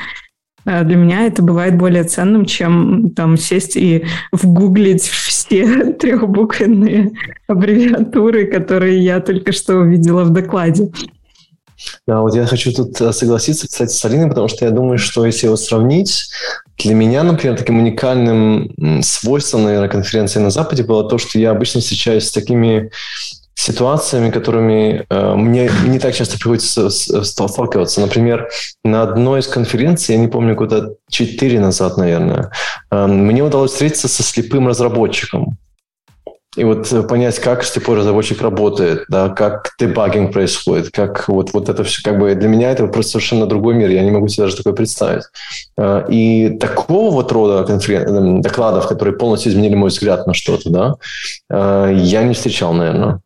для 0.64 0.96
меня 0.96 1.26
это 1.26 1.42
бывает 1.42 1.76
более 1.76 2.04
ценным, 2.04 2.46
чем 2.46 3.10
там 3.10 3.36
сесть 3.36 3.76
и 3.76 4.04
вгуглить 4.32 5.02
все 5.02 5.92
трехбуквенные 6.00 7.12
аббревиатуры, 7.46 8.46
которые 8.46 9.02
я 9.04 9.20
только 9.20 9.52
что 9.52 9.76
увидела 9.76 10.24
в 10.24 10.30
докладе. 10.30 10.90
Да, 12.06 12.20
вот 12.20 12.34
я 12.34 12.46
хочу 12.46 12.72
тут 12.72 13.00
э, 13.00 13.12
согласиться, 13.12 13.66
кстати, 13.66 13.92
с 13.92 14.04
Алиной, 14.04 14.28
потому 14.28 14.48
что 14.48 14.64
я 14.64 14.70
думаю, 14.70 14.98
что 14.98 15.26
если 15.26 15.46
его 15.46 15.56
сравнить, 15.56 16.30
для 16.78 16.94
меня, 16.94 17.22
например, 17.22 17.56
таким 17.56 17.78
уникальным 17.78 19.02
свойством, 19.02 19.64
наверное, 19.64 19.88
конференции 19.88 20.40
на 20.40 20.50
Западе 20.50 20.84
было 20.84 21.08
то, 21.08 21.18
что 21.18 21.38
я 21.38 21.50
обычно 21.50 21.80
встречаюсь 21.80 22.26
с 22.26 22.32
такими 22.32 22.90
ситуациями, 23.64 24.30
которыми 24.30 25.06
э, 25.08 25.34
мне 25.34 25.70
не 25.86 25.98
так 25.98 26.14
часто 26.14 26.36
приходится 26.36 26.90
сталкиваться. 26.90 28.00
Например, 28.00 28.48
на 28.84 29.02
одной 29.02 29.40
из 29.40 29.48
конференций, 29.48 30.14
я 30.14 30.20
не 30.20 30.28
помню, 30.28 30.54
куда 30.54 30.88
четыре 31.08 31.60
назад, 31.60 31.96
наверное, 31.96 32.50
э, 32.90 33.06
мне 33.06 33.42
удалось 33.42 33.72
встретиться 33.72 34.08
со 34.08 34.22
слепым 34.22 34.68
разработчиком. 34.68 35.56
И 36.56 36.62
вот 36.62 37.08
понять, 37.08 37.40
как 37.40 37.64
слепой 37.64 37.96
разработчик 37.96 38.40
работает, 38.42 39.06
да, 39.08 39.28
как 39.30 39.70
дебагинг 39.80 40.32
происходит, 40.32 40.90
как 40.90 41.26
вот, 41.28 41.52
вот 41.52 41.68
это 41.68 41.82
все, 41.82 42.00
как 42.04 42.20
бы 42.20 42.34
для 42.34 42.48
меня 42.48 42.70
это 42.70 42.86
просто 42.86 43.12
совершенно 43.12 43.46
другой 43.46 43.74
мир, 43.74 43.88
я 43.88 44.04
не 44.04 44.12
могу 44.12 44.28
себе 44.28 44.44
даже 44.44 44.58
такое 44.58 44.74
представить. 44.74 45.24
Э, 45.78 46.04
и 46.10 46.50
такого 46.60 47.10
вот 47.14 47.32
рода 47.32 47.64
конферен... 47.64 48.42
докладов, 48.42 48.88
которые 48.88 49.16
полностью 49.16 49.52
изменили 49.52 49.74
мой 49.74 49.88
взгляд 49.88 50.26
на 50.26 50.34
что-то, 50.34 50.68
да, 50.68 50.94
э, 51.50 51.94
я 51.96 52.22
не 52.24 52.34
встречал, 52.34 52.74
наверное. 52.74 53.20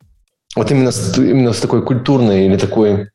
Вот 0.56 0.70
именно 0.70 0.90
с, 0.90 1.16
именно 1.18 1.52
с 1.52 1.60
такой 1.60 1.84
культурной 1.84 2.46
или 2.46 2.56
такой 2.56 3.08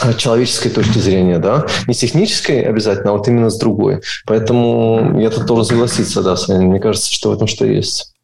а, 0.00 0.14
человеческой 0.14 0.70
точки 0.70 0.98
зрения, 0.98 1.38
да, 1.38 1.66
не 1.86 1.94
с 1.94 1.98
технической 1.98 2.62
обязательно, 2.62 3.10
а 3.10 3.12
вот 3.14 3.28
именно 3.28 3.50
с 3.50 3.58
другой. 3.58 4.00
Поэтому 4.26 5.20
я 5.20 5.30
тут 5.30 5.44
должен 5.46 5.66
согласиться, 5.66 6.22
да, 6.22 6.36
с 6.36 6.48
вами. 6.48 6.64
Мне 6.64 6.80
кажется, 6.80 7.12
что 7.12 7.30
в 7.30 7.34
этом 7.34 7.46
что 7.46 7.66
есть. 7.66 8.14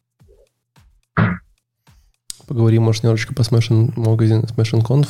Поговорим, 2.47 2.83
может, 2.83 3.03
немножечко 3.03 3.33
по 3.33 3.41
Smashing 3.41 3.93
Magazine, 3.95 4.49
Smashing 4.55 4.83
Conf. 4.83 5.07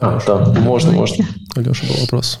А, 0.00 0.16
Алеша, 0.16 0.44
да, 0.44 0.60
можно, 0.60 0.92
можно. 0.92 1.24
Алеша, 1.56 1.86
был 1.86 1.96
вопрос. 2.02 2.40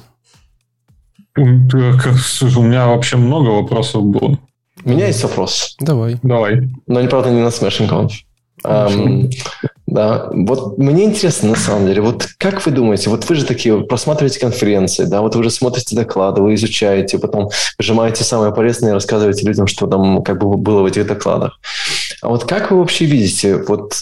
У 1.36 1.42
меня 1.42 2.88
вообще 2.88 3.16
много 3.16 3.48
вопросов 3.48 4.04
было. 4.04 4.38
У 4.84 4.90
меня 4.90 5.06
есть 5.06 5.22
вопрос. 5.22 5.76
Давай. 5.80 6.18
Давай. 6.22 6.70
Но, 6.86 7.00
не 7.00 7.08
правда, 7.08 7.30
не 7.30 7.40
на 7.40 7.48
Smashing 7.48 7.88
Conf. 7.88 8.12
Um, 8.64 9.30
да, 9.90 10.28
вот 10.32 10.76
мне 10.76 11.04
интересно 11.04 11.50
на 11.50 11.56
самом 11.56 11.86
деле, 11.86 12.02
вот 12.02 12.28
как 12.36 12.64
вы 12.66 12.72
думаете, 12.72 13.08
вот 13.08 13.26
вы 13.26 13.34
же 13.34 13.46
такие 13.46 13.80
просматриваете 13.80 14.38
конференции, 14.38 15.06
да, 15.06 15.22
вот 15.22 15.34
вы 15.34 15.42
же 15.42 15.50
смотрите 15.50 15.96
доклады, 15.96 16.42
вы 16.42 16.54
изучаете, 16.54 17.18
потом 17.18 17.48
выжимаете 17.78 18.22
самое 18.22 18.52
полезное 18.52 18.90
и 18.90 18.92
рассказываете 18.92 19.46
людям, 19.46 19.66
что 19.66 19.86
там 19.86 20.22
как 20.22 20.40
бы 20.40 20.58
было 20.58 20.82
в 20.82 20.84
этих 20.84 21.06
докладах. 21.06 21.58
А 22.20 22.28
вот 22.28 22.44
как 22.44 22.70
вы 22.70 22.80
вообще 22.80 23.06
видите, 23.06 23.56
вот 23.56 23.94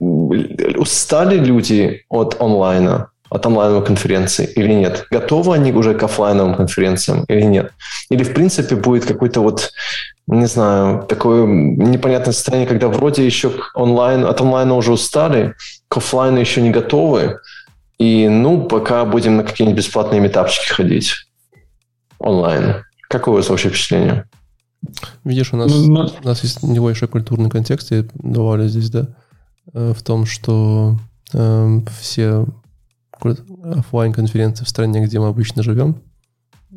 устали 0.00 1.38
люди 1.38 2.02
от 2.08 2.40
онлайна, 2.40 3.10
от 3.30 3.46
онлайновой 3.46 3.86
конференции 3.86 4.44
или 4.56 4.72
нет? 4.72 5.06
Готовы 5.12 5.54
они 5.54 5.72
уже 5.72 5.94
к 5.94 6.02
офлайновым 6.02 6.56
конференциям 6.56 7.24
или 7.28 7.42
нет? 7.42 7.70
Или, 8.10 8.24
в 8.24 8.34
принципе, 8.34 8.74
будет 8.74 9.04
какой-то 9.04 9.40
вот 9.40 9.70
не 10.26 10.46
знаю, 10.46 11.04
такое 11.04 11.46
непонятное 11.46 12.32
состояние, 12.32 12.68
когда 12.68 12.88
вроде 12.88 13.24
еще 13.24 13.52
онлайн, 13.74 14.24
от 14.24 14.40
онлайна 14.40 14.74
уже 14.74 14.92
устали, 14.92 15.54
к 15.88 15.98
офлайну 15.98 16.38
еще 16.38 16.60
не 16.62 16.70
готовы, 16.70 17.38
и 17.98 18.28
ну, 18.28 18.64
пока 18.64 19.04
будем 19.04 19.36
на 19.36 19.44
какие-нибудь 19.44 19.78
бесплатные 19.78 20.20
метапчики 20.20 20.68
ходить 20.68 21.14
онлайн. 22.18 22.82
Какое 23.08 23.34
у 23.34 23.36
вас 23.36 23.48
вообще 23.48 23.68
впечатление? 23.68 24.28
Видишь, 25.24 25.52
у 25.52 25.56
нас, 25.56 25.70
ну, 25.72 25.86
но... 25.86 26.10
у 26.22 26.26
нас 26.26 26.42
есть 26.42 26.62
небольшой 26.62 27.08
культурный 27.08 27.48
контекст, 27.48 27.92
я 27.92 28.04
давали 28.14 28.68
здесь, 28.68 28.90
да, 28.90 29.08
э, 29.72 29.92
в 29.96 30.02
том, 30.02 30.26
что 30.26 30.98
э, 31.32 31.80
все 32.00 32.46
офлайн 33.62 34.12
конференции 34.12 34.64
в 34.64 34.68
стране, 34.68 35.04
где 35.04 35.18
мы 35.18 35.28
обычно 35.28 35.62
живем, 35.62 36.02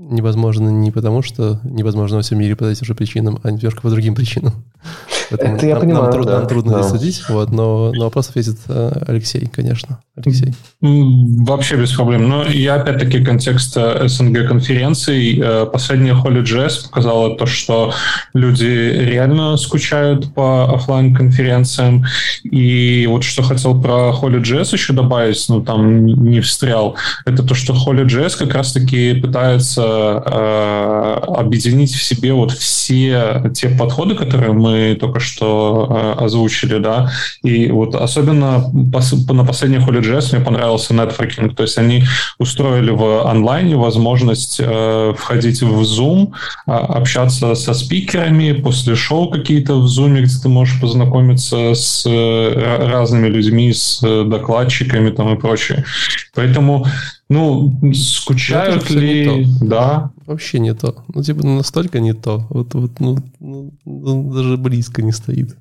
невозможно 0.10 0.69
не 0.69 0.91
потому, 0.91 1.22
что 1.22 1.60
невозможно 1.63 2.17
во 2.17 2.24
всем 2.24 2.39
мире 2.39 2.56
по 2.56 2.63
этим 2.65 2.86
же 2.86 2.95
причинам, 2.95 3.39
а 3.43 3.52
немножко 3.52 3.82
по 3.82 3.89
другим 3.89 4.15
причинам. 4.15 4.54
Поэтому 5.30 5.56
Это 5.58 5.67
я 5.67 5.74
нам, 5.74 5.82
понимаю, 5.82 6.04
нам, 6.06 6.13
трудно, 6.13 6.32
да, 6.32 6.39
нам 6.39 6.48
трудно 6.48 6.72
да. 6.74 6.84
здесь 6.84 6.91
судить, 6.91 7.30
вот, 7.30 7.52
но 7.52 7.91
на 7.93 8.06
вопрос 8.06 8.30
ответит 8.30 8.58
э, 8.67 9.04
Алексей, 9.08 9.48
конечно. 9.48 10.00
Алексей. 10.15 10.54
Вообще 10.82 11.76
без 11.76 11.91
проблем. 11.91 12.28
Но 12.28 12.43
я 12.45 12.76
опять-таки 12.76 13.24
контекст 13.24 13.78
э, 13.78 14.08
СНГ 14.08 14.48
конференций. 14.48 15.39
Э, 15.39 15.65
последняя 15.72 16.13
HolyJS 16.13 16.86
показала 16.89 17.38
то, 17.38 17.45
что 17.45 17.93
люди 18.34 18.65
реально 18.65 19.56
скучают 19.58 20.34
по 20.34 20.74
офлайн 20.74 21.15
конференциям. 21.15 22.06
И 22.43 23.06
вот 23.08 23.24
что 23.24 23.43
хотел 23.43 23.80
про 23.80 24.12
HolyJS 24.19 24.74
еще 24.74 24.93
добавить, 24.93 25.45
ну 25.48 25.62
там 25.62 26.06
не 26.06 26.41
встрял, 26.41 26.95
это 27.26 27.43
то, 27.43 27.54
что 27.54 27.74
HolyJS 27.74 28.38
как 28.38 28.54
раз-таки 28.56 29.13
пытается 29.13 29.99
э, 30.00 31.20
объединить 31.36 31.94
в 31.94 32.04
себе 32.04 32.34
вот 32.34 32.52
все 32.52 33.44
те 33.56 33.70
подходы, 33.70 34.16
которые 34.16 34.54
мы 34.54 34.98
только 35.00 35.20
что 35.20 36.16
э, 36.20 36.24
озвучили, 36.24 36.80
да. 36.80 37.12
И 37.44 37.68
вот 37.72 37.96
особенно 37.96 38.70
на 38.74 39.46
последних 39.46 39.88
JS 39.88 40.36
мне 40.36 40.46
понравился 40.46 40.94
нетворкинг. 40.94 41.56
То 41.56 41.64
есть 41.64 41.78
они 41.78 42.04
устроили 42.38 42.92
в 42.92 43.28
онлайне 43.30 43.76
возможность 43.76 44.60
э, 44.60 45.14
входить 45.18 45.62
в 45.62 45.82
Zoom, 45.82 46.32
э, 46.68 46.72
общаться 46.72 47.56
со 47.56 47.74
спикерами, 47.74 48.54
после 48.54 48.96
шоу 48.96 49.30
какие-то 49.30 49.76
в 49.76 49.86
Zoom, 49.86 50.22
где 50.22 50.42
ты 50.42 50.50
можешь 50.50 50.80
познакомиться 50.80 51.74
с 51.74 52.06
разными 52.06 53.28
людьми, 53.28 53.74
с 53.74 54.02
докладчиками 54.02 55.10
там 55.12 55.36
и 55.36 55.40
прочее. 55.40 55.86
Поэтому 56.34 56.86
ну, 57.30 57.94
скучают 57.94 58.89
ли... 58.89 59.46
Да. 59.62 60.12
Вообще 60.26 60.60
не 60.60 60.74
то. 60.74 61.04
Ну, 61.13 61.22
типа, 61.22 61.46
настолько 61.46 62.00
не 62.00 62.13
то. 62.13 62.48
Вот, 62.50 62.74
вот 62.74 63.00
ну, 63.00 63.18
ну, 63.39 63.72
ну 63.86 64.34
даже 64.34 64.58
близко 64.58 65.02
не 65.02 65.12
стоит. 65.12 65.56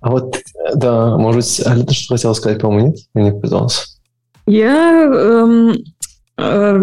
А 0.00 0.10
вот, 0.10 0.36
да, 0.74 1.16
может 1.18 1.40
быть, 1.40 1.86
ты 1.88 1.94
что 1.94 2.14
хотела 2.14 2.32
сказать, 2.32 2.60
по-моему, 2.60 2.88
нет? 2.88 2.98
Мне 3.14 3.24
не 3.24 3.32
показалось. 3.32 3.98
Я... 4.46 5.04
Эм, 5.04 5.74
э, 6.38 6.78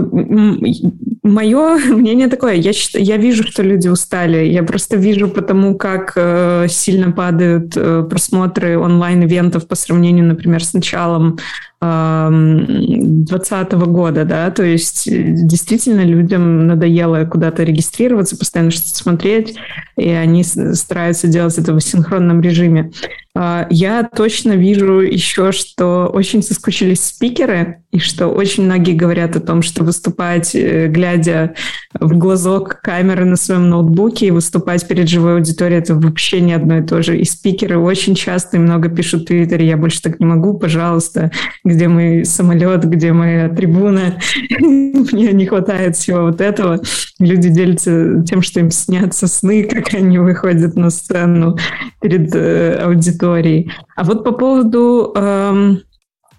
мое 1.23 1.75
мнение 1.95 2.27
такое. 2.27 2.53
Я, 2.53 2.73
считаю, 2.73 3.03
я 3.03 3.17
вижу, 3.17 3.43
что 3.43 3.63
люди 3.63 3.87
устали. 3.87 4.45
Я 4.45 4.63
просто 4.63 4.97
вижу 4.97 5.27
потому, 5.27 5.75
как 5.75 6.13
э, 6.15 6.67
сильно 6.69 7.11
падают 7.11 7.73
э, 7.75 8.03
просмотры 8.09 8.77
онлайн-ивентов 8.77 9.67
по 9.67 9.75
сравнению, 9.75 10.25
например, 10.25 10.63
с 10.63 10.73
началом 10.73 11.39
2020 11.81 13.73
года, 13.73 14.25
да, 14.25 14.49
то 14.51 14.63
есть 14.63 15.07
э, 15.07 15.23
действительно 15.27 16.01
людям 16.01 16.67
надоело 16.67 17.25
куда-то 17.25 17.63
регистрироваться, 17.63 18.37
постоянно 18.37 18.71
что-то 18.71 18.95
смотреть, 18.95 19.55
и 19.97 20.09
они 20.09 20.43
стараются 20.43 21.27
делать 21.27 21.57
это 21.57 21.73
в 21.73 21.79
синхронном 21.81 22.41
режиме. 22.41 22.91
А, 23.37 23.67
я 23.69 24.03
точно 24.03 24.53
вижу 24.53 25.01
еще, 25.01 25.51
что 25.51 26.09
очень 26.13 26.41
соскучились 26.41 27.03
спикеры, 27.03 27.83
и 27.91 27.99
что 27.99 28.27
очень 28.27 28.63
многие 28.63 28.93
говорят 28.93 29.35
о 29.35 29.41
том, 29.41 29.61
что 29.61 29.83
выступать, 29.83 30.55
э, 30.55 30.87
глядя 30.87 31.53
в 31.93 32.17
глазок 32.17 32.81
камеры 32.81 33.25
на 33.25 33.35
своем 33.35 33.69
ноутбуке 33.69 34.27
и 34.27 34.31
выступать 34.31 34.87
перед 34.87 35.09
живой 35.09 35.35
аудиторией, 35.35 35.79
это 35.79 35.95
вообще 35.95 36.39
не 36.39 36.53
одно 36.53 36.77
и 36.77 36.83
то 36.83 37.01
же. 37.01 37.17
И 37.17 37.25
спикеры 37.25 37.77
очень 37.77 38.15
часто 38.15 38.57
и 38.57 38.59
много 38.59 38.89
пишут 38.89 39.23
в 39.23 39.25
Твиттере, 39.25 39.67
я 39.67 39.77
больше 39.77 40.01
так 40.01 40.19
не 40.19 40.25
могу, 40.25 40.57
пожалуйста, 40.57 41.31
где 41.65 41.87
мой 41.87 42.23
самолет, 42.23 42.85
где 42.85 43.11
моя 43.11 43.49
трибуна. 43.49 44.19
Мне 44.59 45.33
не 45.33 45.45
хватает 45.45 45.97
всего 45.97 46.27
вот 46.27 46.39
этого. 46.39 46.79
Люди 47.19 47.49
делятся 47.49 48.23
тем, 48.23 48.41
что 48.41 48.61
им 48.61 48.71
снятся 48.71 49.27
сны, 49.27 49.63
как 49.69 49.93
они 49.93 50.19
выходят 50.19 50.75
на 50.75 50.89
сцену 50.89 51.57
перед 52.01 52.33
э, 52.33 52.75
аудиторией. 52.75 53.71
А 53.95 54.03
вот 54.03 54.23
по 54.23 54.31
поводу 54.31 55.11
эм, 55.15 55.81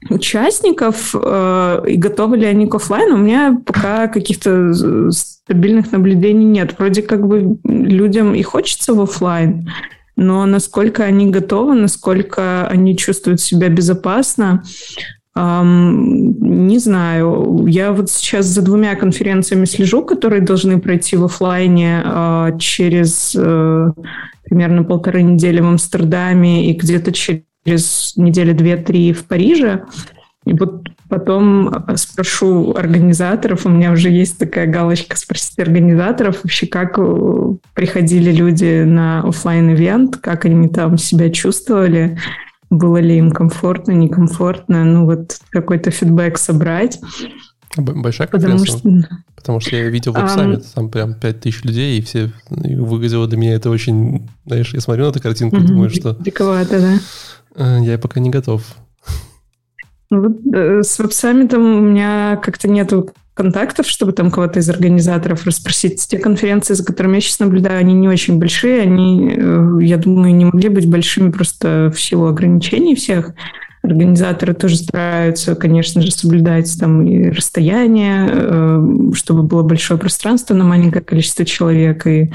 участников 0.08 1.14
э, 1.14 1.82
и 1.88 1.96
готовы 1.96 2.36
ли 2.36 2.46
они 2.46 2.68
к 2.68 2.76
офлайну, 2.76 3.16
у 3.16 3.18
меня 3.18 3.60
пока 3.66 4.06
каких-то 4.06 4.72
стабильных 5.10 5.90
наблюдений 5.90 6.44
нет. 6.44 6.76
Вроде 6.78 7.02
как 7.02 7.26
бы 7.26 7.58
людям 7.64 8.34
и 8.34 8.42
хочется 8.42 8.94
в 8.94 9.00
офлайн, 9.00 9.68
но 10.16 10.46
насколько 10.46 11.04
они 11.04 11.30
готовы, 11.30 11.74
насколько 11.74 12.66
они 12.68 12.96
чувствуют 12.96 13.40
себя 13.40 13.68
безопасно, 13.68 14.62
не 15.36 16.78
знаю. 16.78 17.66
Я 17.66 17.92
вот 17.92 18.10
сейчас 18.10 18.46
за 18.46 18.62
двумя 18.62 18.94
конференциями 18.94 19.66
слежу, 19.66 20.02
которые 20.02 20.40
должны 20.40 20.80
пройти 20.80 21.16
в 21.16 21.24
офлайне 21.24 22.00
а, 22.04 22.58
через 22.58 23.36
э, 23.38 23.90
примерно 24.44 24.82
полторы 24.82 25.22
недели 25.22 25.60
в 25.60 25.66
Амстердаме 25.66 26.70
и 26.70 26.72
где-то 26.72 27.12
через 27.12 28.14
недели 28.16 28.52
две-три 28.52 29.12
в 29.12 29.24
Париже. 29.24 29.84
И 30.46 30.54
вот 30.54 30.86
потом 31.08 31.74
спрошу 31.96 32.72
организаторов, 32.74 33.66
у 33.66 33.68
меня 33.68 33.92
уже 33.92 34.08
есть 34.10 34.38
такая 34.38 34.66
галочка 34.66 35.16
спросить 35.16 35.58
организаторов 35.58 36.44
вообще, 36.44 36.66
как 36.66 36.98
э, 36.98 37.54
приходили 37.74 38.32
люди 38.32 38.84
на 38.84 39.20
офлайн 39.20 39.74
ивент 39.74 40.16
как 40.16 40.46
они 40.46 40.68
там 40.68 40.96
себя 40.96 41.30
чувствовали, 41.30 42.16
было 42.70 42.98
ли 42.98 43.18
им 43.18 43.30
комфортно, 43.30 43.92
некомфортно, 43.92 44.84
ну 44.84 45.04
вот 45.04 45.38
какой-то 45.50 45.90
фидбэк 45.90 46.38
собрать. 46.38 47.00
Большая 47.76 48.26
конференция? 48.26 48.76
Потому 48.76 49.02
что, 49.02 49.18
Потому 49.36 49.60
что 49.60 49.76
я 49.76 49.88
видел 49.88 50.12
веб-саммит, 50.12 50.60
um, 50.60 50.74
там 50.74 50.90
прям 50.90 51.14
5000 51.14 51.64
людей, 51.64 51.98
и 51.98 52.02
все 52.02 52.32
выглядело 52.50 53.28
для 53.28 53.36
меня 53.38 53.54
это 53.54 53.70
очень... 53.70 54.28
Знаешь, 54.46 54.72
я 54.72 54.80
смотрю 54.80 55.04
на 55.04 55.10
эту 55.10 55.20
картинку 55.20 55.56
и 55.56 55.66
думаю, 55.66 55.90
что... 55.90 56.16
Диковато, 56.18 56.80
да. 56.80 56.98
Э, 57.54 57.84
я 57.84 57.98
пока 57.98 58.18
не 58.20 58.30
готов. 58.30 58.62
Ну, 60.10 60.22
вот, 60.22 60.54
э, 60.54 60.82
с 60.82 60.98
веб-саммитом 60.98 61.62
у 61.62 61.80
меня 61.80 62.40
как-то 62.42 62.68
нету 62.68 63.10
контактов, 63.36 63.86
чтобы 63.86 64.12
там 64.12 64.30
кого-то 64.30 64.60
из 64.60 64.70
организаторов 64.70 65.44
расспросить. 65.44 66.04
Те 66.08 66.18
конференции, 66.18 66.72
за 66.72 66.84
которыми 66.84 67.16
я 67.16 67.20
сейчас 67.20 67.38
наблюдаю, 67.38 67.78
они 67.78 67.92
не 67.92 68.08
очень 68.08 68.38
большие, 68.38 68.80
они, 68.80 69.34
э, 69.36 69.78
я 69.82 69.98
думаю, 69.98 70.34
не 70.34 70.46
могли 70.46 70.70
быть 70.70 70.88
большими 70.88 71.30
просто 71.30 71.92
в 71.94 72.00
силу 72.00 72.28
ограничений 72.28 72.94
всех. 72.94 73.32
Организаторы 73.82 74.54
тоже 74.54 74.76
стараются, 74.76 75.54
конечно 75.54 76.00
же, 76.00 76.10
соблюдать 76.10 76.74
там 76.80 77.06
и 77.06 77.28
расстояние, 77.28 78.26
э, 78.26 78.86
чтобы 79.12 79.42
было 79.42 79.62
большое 79.62 80.00
пространство 80.00 80.54
на 80.54 80.64
маленькое 80.64 81.04
количество 81.04 81.44
человек, 81.44 82.06
и 82.06 82.32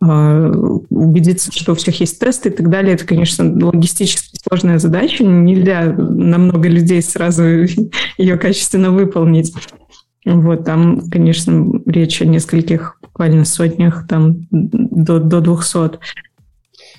а, 0.00 0.50
убедиться, 0.90 1.50
что 1.50 1.72
у 1.72 1.74
всех 1.74 1.98
есть 2.00 2.18
тесты 2.18 2.50
и 2.50 2.52
так 2.52 2.68
далее. 2.68 2.94
Это, 2.94 3.06
конечно, 3.06 3.44
логистически 3.44 4.38
сложная 4.46 4.78
задача. 4.78 5.24
Нельзя 5.24 5.94
на 5.96 6.38
много 6.38 6.68
людей 6.68 7.00
сразу 7.02 7.42
ее 8.18 8.36
качественно 8.36 8.90
выполнить. 8.90 9.52
Вот, 10.24 10.64
там, 10.64 11.08
конечно, 11.10 11.66
речь 11.86 12.22
о 12.22 12.24
нескольких 12.24 12.98
буквально 13.02 13.44
сотнях, 13.44 14.06
там 14.08 14.46
до, 14.50 15.18
до 15.18 15.40
200. 15.40 15.98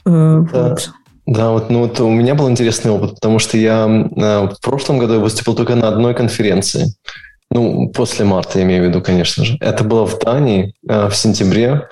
Э, 0.06 0.46
да. 0.52 0.70
Вот. 0.70 0.92
Да, 1.28 1.50
вот, 1.50 1.72
ну 1.72 1.80
вот 1.80 2.00
у 2.00 2.10
меня 2.10 2.36
был 2.36 2.50
интересный 2.50 2.92
опыт, 2.92 3.16
потому 3.16 3.40
что 3.40 3.58
я 3.58 3.88
э, 3.88 4.48
в 4.48 4.62
прошлом 4.62 5.00
году 5.00 5.16
я 5.16 5.20
выступил 5.20 5.56
только 5.56 5.76
на 5.76 5.88
одной 5.88 6.14
конференции. 6.14 6.94
Ну, 7.50 7.90
после 7.90 8.26
марта, 8.26 8.60
я 8.60 8.66
имею 8.66 8.84
в 8.84 8.88
виду, 8.88 9.02
конечно 9.02 9.44
же. 9.44 9.58
Это 9.60 9.84
было 9.84 10.06
в 10.06 10.20
Дании 10.20 10.74
э, 10.88 11.10
в 11.10 11.16
сентябре. 11.16 11.88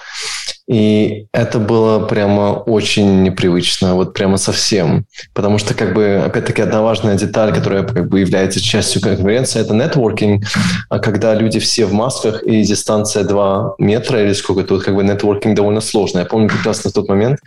И 0.67 1.27
это 1.33 1.59
было 1.59 1.99
прямо 2.05 2.53
очень 2.53 3.23
непривычно, 3.23 3.95
вот 3.95 4.13
прямо 4.13 4.37
совсем. 4.37 5.05
Потому 5.33 5.57
что, 5.57 5.73
как 5.73 5.93
бы, 5.93 6.21
опять-таки, 6.25 6.61
одна 6.61 6.81
важная 6.81 7.15
деталь, 7.15 7.53
которая 7.53 7.83
как 7.83 8.07
бы 8.07 8.21
является 8.21 8.61
частью 8.61 9.01
конференции, 9.01 9.59
это 9.59 9.73
нетворкинг. 9.73 10.45
А 10.89 10.99
когда 10.99 11.35
люди 11.35 11.59
все 11.59 11.85
в 11.85 11.93
масках 11.93 12.43
и 12.43 12.63
дистанция 12.63 13.23
2 13.23 13.75
метра 13.77 14.23
или 14.23 14.33
сколько, 14.33 14.63
тут 14.63 14.83
как 14.83 14.95
бы 14.95 15.03
нетворкинг 15.03 15.55
довольно 15.55 15.81
сложно. 15.81 16.19
Я 16.19 16.25
помню 16.25 16.47
как 16.47 16.65
раз 16.65 16.85
на 16.85 16.91
тот 16.91 17.09
момент, 17.09 17.39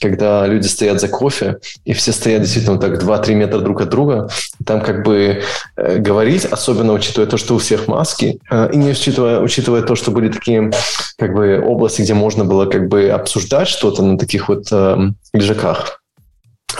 когда 0.00 0.46
люди 0.46 0.66
стоят 0.66 1.00
за 1.00 1.08
кофе, 1.08 1.58
и 1.84 1.92
все 1.92 2.12
стоят 2.12 2.42
действительно 2.42 2.78
так 2.78 3.00
2-3 3.00 3.34
метра 3.34 3.60
друг 3.60 3.80
от 3.82 3.88
друга, 3.88 4.28
там 4.66 4.80
как 4.80 5.04
бы 5.04 5.42
э, 5.76 5.98
говорить, 5.98 6.44
особенно 6.44 6.92
учитывая 6.92 7.28
то, 7.28 7.36
что 7.36 7.54
у 7.54 7.58
всех 7.58 7.86
маски, 7.86 8.40
э, 8.50 8.70
и 8.72 8.76
не 8.76 8.90
учитывая, 8.90 9.40
учитывая 9.40 9.82
то, 9.82 9.94
что 9.94 10.10
были 10.10 10.28
такие 10.28 10.72
как 11.18 11.34
бы 11.34 11.62
области, 11.64 12.02
где 12.02 12.14
можно 12.14 12.44
было 12.44 12.63
как 12.66 12.88
бы 12.88 13.08
обсуждать 13.08 13.68
что-то 13.68 14.02
на 14.02 14.18
таких 14.18 14.48
вот 14.48 14.66
э, 14.72 14.96
лежаках, 15.32 16.00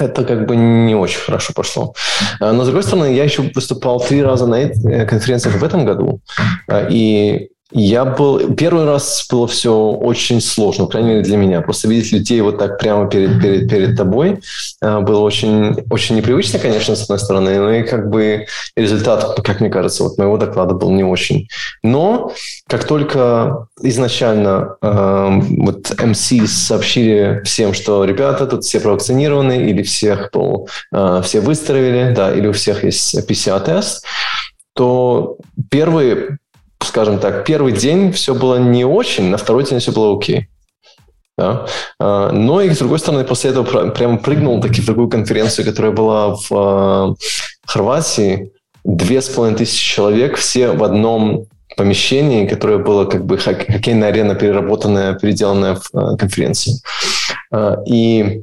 это 0.00 0.24
как 0.24 0.46
бы 0.46 0.56
не 0.56 0.94
очень 0.94 1.20
хорошо 1.20 1.52
пошло. 1.54 1.94
Э, 2.40 2.52
но, 2.52 2.62
с 2.62 2.66
другой 2.66 2.82
стороны, 2.82 3.14
я 3.14 3.24
еще 3.24 3.42
выступал 3.54 4.00
три 4.00 4.22
раза 4.22 4.46
на 4.46 4.56
э, 4.56 5.06
конференциях 5.06 5.56
в 5.56 5.64
этом 5.64 5.84
году, 5.84 6.20
э, 6.68 6.88
и 6.90 7.50
я 7.76 8.04
был... 8.04 8.54
Первый 8.54 8.84
раз 8.84 9.26
было 9.28 9.48
все 9.48 9.74
очень 9.74 10.40
сложно, 10.40 10.84
по 10.84 10.92
крайней 10.92 11.08
мере, 11.10 11.22
для 11.22 11.36
меня. 11.36 11.60
Просто 11.60 11.88
видеть 11.88 12.12
людей 12.12 12.40
вот 12.40 12.56
так 12.56 12.78
прямо 12.78 13.10
перед, 13.10 13.42
перед, 13.42 13.68
перед 13.68 13.96
тобой 13.96 14.40
э, 14.80 15.00
было 15.00 15.18
очень, 15.18 15.74
очень 15.90 16.14
непривычно, 16.14 16.60
конечно, 16.60 16.94
с 16.94 17.02
одной 17.02 17.18
стороны, 17.18 17.58
но 17.58 17.72
и 17.72 17.82
как 17.82 18.10
бы 18.10 18.46
результат, 18.76 19.40
как 19.42 19.60
мне 19.60 19.70
кажется, 19.70 20.04
вот 20.04 20.16
моего 20.18 20.36
доклада 20.36 20.74
был 20.74 20.92
не 20.92 21.02
очень. 21.02 21.48
Но 21.82 22.32
как 22.68 22.84
только 22.84 23.66
изначально 23.82 24.76
э, 24.80 25.40
вот 25.58 25.90
MC 25.90 26.46
сообщили 26.46 27.42
всем, 27.44 27.74
что 27.74 28.04
ребята, 28.04 28.46
тут 28.46 28.62
все 28.62 28.78
провакцинированы, 28.78 29.68
или 29.68 29.82
всех, 29.82 30.30
пол, 30.30 30.68
э, 30.94 31.22
все 31.24 31.40
выздоровели, 31.40 32.14
да, 32.14 32.32
или 32.32 32.46
у 32.46 32.52
всех 32.52 32.84
есть 32.84 33.16
PCR-тест, 33.28 34.06
то 34.74 35.38
первые 35.70 36.38
скажем 36.84 37.18
так, 37.18 37.44
первый 37.44 37.72
день 37.72 38.12
все 38.12 38.34
было 38.34 38.56
не 38.56 38.84
очень, 38.84 39.30
на 39.30 39.36
второй 39.36 39.64
день 39.64 39.78
все 39.78 39.92
было 39.92 40.16
окей. 40.16 40.48
Да? 41.36 41.66
А, 41.98 42.30
но 42.30 42.60
и, 42.60 42.70
с 42.70 42.78
другой 42.78 42.98
стороны, 42.98 43.24
после 43.24 43.50
этого 43.50 43.90
прямо 43.90 44.18
прыгнул 44.18 44.60
таки 44.60 44.80
в 44.80 44.86
другую 44.86 45.08
конференцию, 45.08 45.64
которая 45.64 45.92
была 45.92 46.36
в 46.36 46.46
а, 46.52 47.14
Хорватии. 47.66 48.52
Две 48.84 49.22
с 49.22 49.28
половиной 49.28 49.58
тысячи 49.58 49.82
человек, 49.82 50.36
все 50.36 50.72
в 50.72 50.84
одном 50.84 51.46
помещении, 51.76 52.46
которое 52.46 52.78
было 52.78 53.06
как 53.06 53.24
бы 53.24 53.38
хоккейная 53.38 54.08
арена, 54.08 54.34
переработанная, 54.34 55.14
переделанная 55.14 55.76
в 55.76 55.90
а, 55.94 56.16
конференции. 56.16 56.74
И 57.86 58.42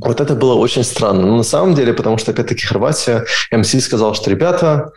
вот 0.00 0.20
это 0.20 0.34
было 0.34 0.54
очень 0.54 0.82
странно. 0.82 1.26
Но 1.26 1.36
на 1.36 1.42
самом 1.42 1.74
деле, 1.74 1.92
потому 1.92 2.18
что, 2.18 2.32
опять-таки, 2.32 2.66
Хорватия, 2.66 3.24
МС 3.52 3.78
сказал, 3.80 4.14
что, 4.14 4.30
ребята, 4.30 4.90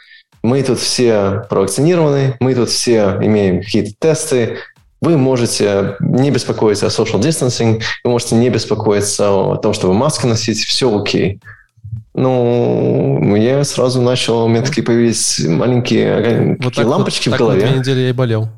мы 0.43 0.63
тут 0.63 0.79
все 0.79 1.45
провакцинированы, 1.49 2.35
мы 2.39 2.55
тут 2.55 2.69
все 2.69 3.17
имеем 3.21 3.61
какие-то 3.61 3.91
тесты, 3.99 4.57
вы 5.01 5.17
можете 5.17 5.95
не 5.99 6.29
беспокоиться 6.31 6.87
о 6.87 6.89
social 6.89 7.19
distancing, 7.19 7.81
вы 8.03 8.11
можете 8.11 8.35
не 8.35 8.49
беспокоиться 8.49 9.31
о 9.31 9.55
том, 9.55 9.73
чтобы 9.73 9.93
маски 9.93 10.25
носить, 10.25 10.59
все 10.59 10.95
окей. 10.97 11.39
Ну, 12.13 13.35
я 13.35 13.63
сразу 13.63 14.01
начал, 14.01 14.43
у 14.43 14.47
меня 14.49 14.61
такие 14.61 14.83
появились 14.83 15.39
маленькие 15.39 16.57
вот 16.59 16.73
такие 16.73 16.87
лампочки 16.87 17.29
вот, 17.29 17.35
в 17.35 17.39
голове. 17.39 17.61
Так 17.61 17.69
две 17.69 17.79
недели 17.79 17.99
я 18.01 18.09
и 18.09 18.13
болел. 18.13 18.49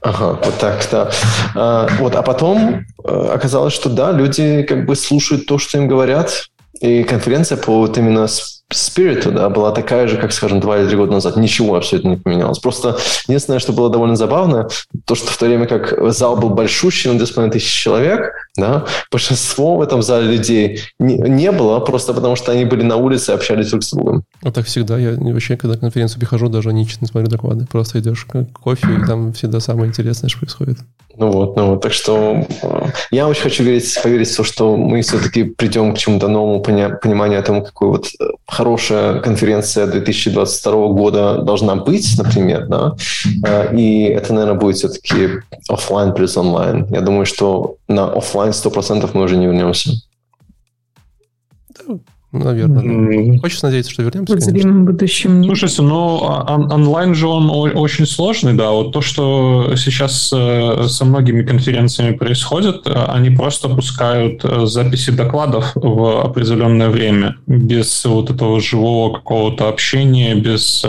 Ага, 0.00 0.38
вот 0.44 0.58
так, 0.58 0.86
да. 0.92 1.10
А, 1.54 1.88
вот, 1.98 2.14
а 2.14 2.22
потом 2.22 2.84
э, 3.02 3.28
оказалось, 3.32 3.72
что 3.72 3.88
да, 3.88 4.12
люди 4.12 4.62
как 4.62 4.84
бы 4.84 4.94
слушают 4.96 5.46
то, 5.46 5.58
что 5.58 5.78
им 5.78 5.88
говорят, 5.88 6.50
и 6.80 7.04
конференция 7.04 7.56
по 7.56 7.78
вот 7.78 7.96
именно 7.96 8.26
Spirit 8.72 9.30
да, 9.30 9.48
была 9.48 9.72
такая 9.72 10.08
же, 10.08 10.16
как, 10.16 10.32
скажем, 10.32 10.60
два 10.60 10.78
или 10.78 10.88
три 10.88 10.96
года 10.96 11.12
назад. 11.12 11.36
Ничего 11.36 11.76
абсолютно 11.76 12.10
не 12.10 12.16
поменялось. 12.16 12.58
Просто 12.58 12.96
единственное, 13.28 13.58
что 13.58 13.72
было 13.72 13.90
довольно 13.90 14.16
забавно, 14.16 14.68
то, 15.04 15.14
что 15.14 15.30
в 15.30 15.36
то 15.36 15.46
время 15.46 15.66
как 15.66 16.12
зал 16.12 16.36
был 16.36 16.50
большущий, 16.50 17.10
на 17.10 17.20
2,5 17.20 17.50
тысячи 17.50 17.82
человек, 17.82 18.32
да, 18.56 18.84
большинство 19.10 19.76
в 19.76 19.82
этом 19.82 20.02
зале 20.02 20.28
людей 20.28 20.80
не, 20.98 21.16
не 21.16 21.52
было, 21.52 21.80
просто 21.80 22.14
потому 22.14 22.36
что 22.36 22.52
они 22.52 22.64
были 22.64 22.82
на 22.82 22.96
улице 22.96 23.32
и 23.32 23.34
общались 23.34 23.70
друг 23.70 23.84
с 23.84 23.92
другом. 23.92 24.24
А 24.42 24.50
так 24.50 24.66
всегда. 24.66 24.98
Я 24.98 25.12
вообще, 25.12 25.56
когда 25.56 25.74
на 25.74 25.80
конференцию 25.80 26.20
прихожу, 26.20 26.48
даже 26.48 26.72
не 26.72 26.86
честно 26.86 27.06
смотрю 27.06 27.28
доклады. 27.28 27.66
Просто 27.70 28.00
идешь 28.00 28.24
к 28.24 28.44
кофе, 28.52 28.86
и 28.94 29.06
там 29.06 29.32
всегда 29.32 29.60
самое 29.60 29.88
интересное, 29.88 30.28
что 30.28 30.40
происходит. 30.40 30.78
Ну 31.16 31.30
вот, 31.30 31.56
ну 31.56 31.70
вот. 31.70 31.82
Так 31.82 31.92
что 31.92 32.44
э, 32.62 32.86
я 33.10 33.28
очень 33.28 33.42
хочу 33.42 33.62
верить, 33.62 33.98
поверить 34.02 34.28
в 34.28 34.36
то, 34.36 34.44
что 34.44 34.76
мы 34.76 35.02
все-таки 35.02 35.44
придем 35.44 35.94
к 35.94 35.98
чему-то 35.98 36.28
новому 36.28 36.60
пониманию 36.60 37.38
о 37.38 37.42
том, 37.42 37.64
какой 37.64 37.88
вот 37.88 38.06
э, 38.20 38.24
хорошая 38.54 39.20
конференция 39.20 39.86
2022 39.86 40.88
года 40.88 41.42
должна 41.42 41.74
быть, 41.74 42.14
например, 42.16 42.66
да. 42.68 42.94
Э, 43.46 43.76
и 43.76 44.04
это, 44.04 44.32
наверное, 44.32 44.58
будет 44.58 44.76
все-таки 44.76 45.40
офлайн 45.68 46.14
плюс 46.14 46.36
онлайн. 46.36 46.86
Я 46.90 47.00
думаю, 47.00 47.26
что 47.26 47.76
на 47.88 48.12
офлайн 48.12 48.52
100% 48.52 49.10
мы 49.12 49.24
уже 49.24 49.36
не 49.36 49.46
вернемся. 49.46 49.90
Наверное. 52.34 52.82
Mm. 52.82 53.38
Хочется 53.38 53.66
надеяться, 53.66 53.92
что 53.92 54.02
вернемся. 54.02 54.34
В 54.34 54.40
зримом 54.40 54.84
будущем 54.86 55.40
нет. 55.40 55.46
Слушайте, 55.46 55.82
ну 55.82 56.16
он, 56.16 56.72
онлайн 56.72 57.14
же 57.14 57.28
он 57.28 57.48
очень 57.50 58.06
сложный, 58.06 58.54
да. 58.54 58.70
Вот 58.70 58.90
то, 58.90 59.00
что 59.00 59.74
сейчас 59.76 60.32
э, 60.34 60.86
со 60.88 61.04
многими 61.04 61.42
конференциями 61.42 62.16
происходит, 62.16 62.86
э, 62.86 62.92
они 63.06 63.30
просто 63.30 63.68
пускают 63.68 64.44
э, 64.44 64.66
записи 64.66 65.10
докладов 65.10 65.72
в 65.76 66.24
определенное 66.24 66.88
время, 66.88 67.36
без 67.46 68.04
вот 68.04 68.30
этого 68.30 68.60
живого 68.60 69.14
какого-то 69.14 69.68
общения, 69.68 70.34
без... 70.34 70.84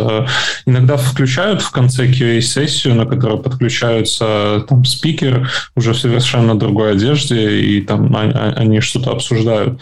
Иногда 0.66 0.98
включают 0.98 1.62
в 1.62 1.70
конце 1.70 2.08
QA-сессию, 2.08 2.96
на 2.96 3.06
которой 3.06 3.38
подключаются 3.38 4.66
там 4.68 4.84
спикер 4.84 5.52
уже 5.76 5.94
в 5.94 5.98
совершенно 5.98 6.58
другой 6.58 6.94
одежде, 6.94 7.60
и 7.60 7.82
там 7.82 8.16
они 8.16 8.80
что-то 8.80 9.12
обсуждают. 9.12 9.80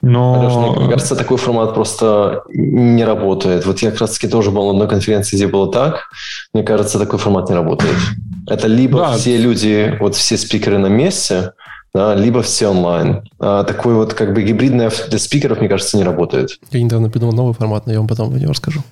Но... 0.00 0.74
мне 0.78 0.88
кажется, 0.88 1.16
такой 1.16 1.38
формат 1.38 1.74
просто 1.74 2.42
не 2.48 3.04
работает. 3.04 3.66
Вот 3.66 3.80
я 3.80 3.90
как 3.90 4.00
раз-таки 4.00 4.28
тоже 4.28 4.50
был 4.50 4.66
на 4.66 4.70
одной 4.70 4.88
конференции, 4.88 5.36
где 5.36 5.48
было 5.48 5.70
так. 5.72 6.10
Мне 6.52 6.62
кажется, 6.62 6.98
такой 6.98 7.18
формат 7.18 7.48
не 7.48 7.54
работает. 7.54 7.96
Это 8.46 8.66
либо 8.68 8.98
да. 8.98 9.12
все 9.12 9.36
люди, 9.36 9.96
вот 10.00 10.14
все 10.14 10.36
спикеры 10.36 10.78
на 10.78 10.86
месте, 10.86 11.52
да, 11.92 12.14
либо 12.14 12.42
все 12.42 12.68
онлайн. 12.68 13.22
А 13.40 13.64
такой 13.64 13.94
вот 13.94 14.14
как 14.14 14.34
бы 14.34 14.42
гибридный 14.42 14.88
для 15.08 15.18
спикеров, 15.18 15.58
мне 15.58 15.68
кажется, 15.68 15.96
не 15.96 16.04
работает. 16.04 16.50
Я 16.70 16.82
недавно 16.82 17.10
придумал 17.10 17.34
новый 17.34 17.54
формат, 17.54 17.86
но 17.86 17.92
я 17.92 17.98
вам 17.98 18.08
потом 18.08 18.32
о 18.32 18.38
нем 18.38 18.50
расскажу. 18.50 18.82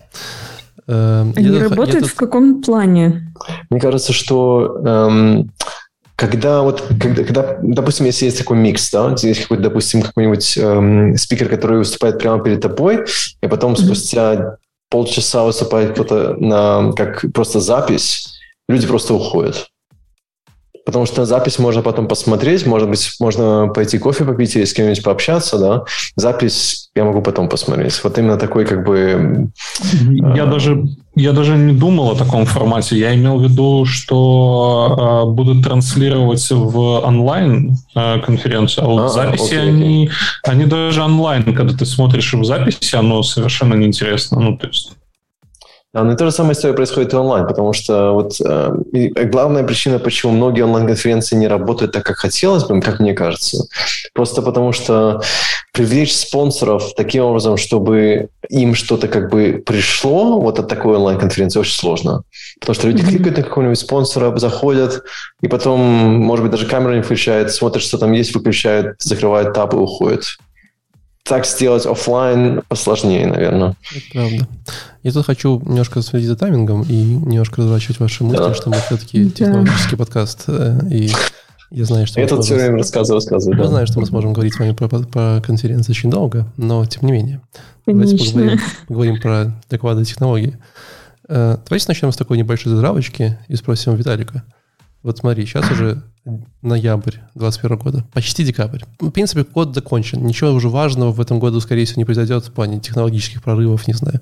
Эм, 0.89 1.33
работают 1.35 2.03
я 2.03 2.09
в 2.09 2.15
каком 2.15 2.63
плане? 2.63 3.33
Мне 3.71 3.81
кажется, 3.81 4.13
что 4.13 4.79
эм, 4.85 5.51
когда 6.17 6.63
вот, 6.63 6.83
когда, 7.01 7.23
когда, 7.25 7.59
допустим, 7.63 8.07
если 8.07 8.25
есть 8.25 8.39
такой 8.39 8.57
микс, 8.57 8.91
да, 8.91 9.15
здесь 9.17 9.41
какой-то, 9.43 9.65
допустим, 9.65 10.03
какой-нибудь 10.03 10.57
эм, 10.57 11.17
спикер, 11.17 11.49
который 11.49 11.79
выступает 11.79 12.19
прямо 12.19 12.43
перед 12.43 12.63
тобой, 12.63 13.05
и 13.43 13.47
потом 13.47 13.75
mm-hmm. 13.75 13.85
спустя 13.85 14.57
полчаса 14.89 15.45
выступает 15.45 15.93
кто-то 15.93 16.35
на 16.39 16.93
как 16.93 17.27
просто 17.35 17.61
запись, 17.61 18.41
люди 18.69 18.87
просто 18.87 19.13
уходят. 19.13 19.69
Потому 20.87 21.05
что 21.05 21.27
запись 21.27 21.59
можно 21.59 21.83
потом 21.83 22.07
посмотреть, 22.07 22.65
может 22.65 22.89
быть, 22.89 23.17
можно 23.19 23.67
пойти 23.75 23.99
кофе 23.99 24.25
попить 24.25 24.55
или 24.55 24.65
с 24.65 24.73
кем-нибудь 24.73 25.03
пообщаться, 25.03 25.59
да. 25.59 25.85
Запись 26.15 26.91
я 26.95 27.05
могу 27.05 27.23
потом 27.23 27.49
посмотреть. 27.49 28.01
Вот 28.05 28.17
именно 28.19 28.39
такой 28.39 28.65
как 28.65 28.87
бы... 28.87 29.51
Я 30.09 30.45
э... 30.45 30.47
даже 30.47 30.85
я 31.17 31.33
даже 31.33 31.57
не 31.57 31.73
думал 31.73 32.11
о 32.11 32.15
таком 32.15 32.45
формате. 32.45 32.99
Я 32.99 33.15
имел 33.15 33.39
в 33.39 33.43
виду, 33.43 33.85
что 33.87 35.25
э, 35.27 35.31
будут 35.33 35.65
транслировать 35.65 36.47
в 36.51 36.79
онлайн 37.05 37.75
э, 37.97 38.21
конференцию, 38.21 38.85
а 38.85 38.89
вот 38.89 39.03
а, 39.07 39.09
записи 39.09 39.55
окей, 39.55 39.59
они, 39.59 40.11
они 40.45 40.67
даже 40.67 41.03
онлайн, 41.03 41.55
когда 41.55 41.75
ты 41.75 41.87
смотришь 41.87 42.35
в 42.35 42.45
записи, 42.45 42.95
оно 42.95 43.23
совершенно 43.23 43.75
неинтересно. 43.75 44.39
Ну 44.39 44.57
то 44.57 44.67
есть 44.69 44.93
но 46.05 46.11
ну, 46.11 46.17
то 46.17 46.27
же 46.27 46.31
самое 46.31 46.53
история 46.53 46.75
происходит 46.75 47.13
и 47.13 47.17
онлайн, 47.17 47.47
потому 47.47 47.73
что 47.73 48.13
вот 48.13 48.41
э, 48.45 49.25
главная 49.25 49.65
причина, 49.65 49.99
почему 49.99 50.33
многие 50.33 50.63
онлайн-конференции 50.63 51.37
не 51.37 51.49
работают 51.49 51.93
так, 51.93 52.05
как 52.05 52.17
хотелось 52.17 52.65
бы, 52.65 52.81
как 52.81 53.01
мне 53.01 53.15
кажется, 53.15 53.65
просто 54.13 54.43
потому 54.43 54.73
что 54.73 55.23
привлечь 55.73 56.15
спонсоров 56.15 56.95
таким 56.95 57.25
образом, 57.25 57.57
чтобы 57.57 58.29
им 58.49 58.75
что-то 58.75 59.09
как 59.09 59.31
бы 59.31 59.63
пришло 59.65 60.41
вот 60.41 60.59
от 60.59 60.69
такой 60.69 60.97
онлайн-конференции 60.97 61.61
очень 61.61 61.79
сложно. 61.79 62.23
Потому 62.61 62.75
что 62.75 62.89
люди 62.89 63.03
mm-hmm. 63.03 63.09
кликают 63.09 63.37
на 63.39 63.43
какого-нибудь 63.43 63.79
спонсора, 63.79 64.37
заходят, 64.39 65.03
и 65.41 65.49
потом, 65.49 65.81
может 65.81 66.45
быть, 66.45 66.53
даже 66.53 66.67
камера 66.67 66.95
не 66.95 67.03
включает, 67.03 67.53
смотрят, 67.53 67.83
что 67.83 67.99
там 67.99 68.13
есть, 68.13 68.35
выключают, 68.35 69.01
закрывают 69.01 69.55
таб 69.55 69.75
и 69.75 69.77
уходят 69.77 70.25
так 71.27 71.47
сделать 71.47 71.87
офлайн 71.87 72.63
посложнее, 72.69 73.27
наверное. 73.27 73.77
Это 73.91 74.05
правда. 74.13 74.49
Я 75.03 75.13
тут 75.13 75.27
хочу 75.27 75.61
немножко 75.65 76.03
следить 76.03 76.29
за 76.29 76.37
таймингом 76.37 76.83
и 76.83 76.95
немножко 76.95 77.63
разворачивать 77.63 78.01
ваши 78.01 78.25
мысли, 78.25 78.39
да. 78.39 78.55
что 78.55 78.71
мы 78.71 78.77
все-таки 78.77 79.31
технологический 79.31 79.97
да. 79.97 79.97
подкаст. 79.97 80.45
Э, 80.49 80.81
и 80.91 81.11
я 81.71 81.85
знаю, 81.85 82.07
что... 82.07 82.21
Я 82.21 82.29
тут 82.29 82.45
все 82.45 82.55
время 82.55 82.79
рассказываю, 82.79 83.21
рассказываю. 83.21 83.57
Я 83.57 83.65
да. 83.65 83.71
знаю, 83.71 83.87
что 83.87 84.01
мы 84.01 84.07
сможем 84.07 84.33
говорить 84.33 84.55
с 84.55 84.59
вами 84.59 84.73
про, 84.73 84.89
про 84.89 85.43
конференцию 85.45 85.93
очень 85.93 86.11
долго, 86.11 86.47
но 86.57 86.85
тем 86.87 87.07
не 87.07 87.13
менее. 87.13 87.41
Конечно. 87.85 88.17
Давайте 88.17 88.33
поговорим, 88.33 88.61
поговорим 88.89 89.21
про 89.21 89.63
доклады 89.69 90.05
технологии. 90.05 90.59
Э, 91.29 91.57
давайте 91.69 91.87
начнем 91.89 92.13
с 92.13 92.17
такой 92.17 92.39
небольшой 92.39 92.73
затравочки 92.73 93.39
и 93.49 93.57
спросим 93.57 93.97
Виталика. 93.97 94.45
Вот 95.07 95.19
смотри, 95.19 95.47
сейчас 95.47 95.71
уже 95.71 96.03
ноябрь 96.63 97.19
2021 97.37 97.79
года, 97.79 98.05
почти 98.13 98.45
декабрь. 98.45 98.81
В 98.99 99.11
принципе, 99.11 99.45
год 99.45 99.73
закончен. 99.73 100.27
Ничего 100.27 100.51
уже 100.51 100.69
важного 100.69 101.13
в 101.13 101.21
этом 101.21 101.39
году, 101.39 101.61
скорее 101.61 101.85
всего, 101.85 102.01
не 102.01 102.05
произойдет 102.05 102.45
в 102.45 102.53
плане 102.53 102.81
технологических 102.81 103.41
прорывов, 103.41 103.87
не 103.87 103.95
знаю. 103.95 104.21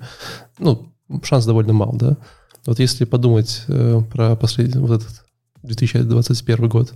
Ну, 0.59 0.93
шанс 1.23 1.43
довольно 1.47 1.73
мал, 1.73 1.95
да? 1.95 2.17
Вот 2.67 2.77
если 2.77 3.05
подумать 3.05 3.63
э, 3.67 3.99
про 4.11 4.35
последний, 4.35 4.79
вот 4.79 5.01
этот 5.01 5.25
2021 5.63 6.69
год, 6.69 6.93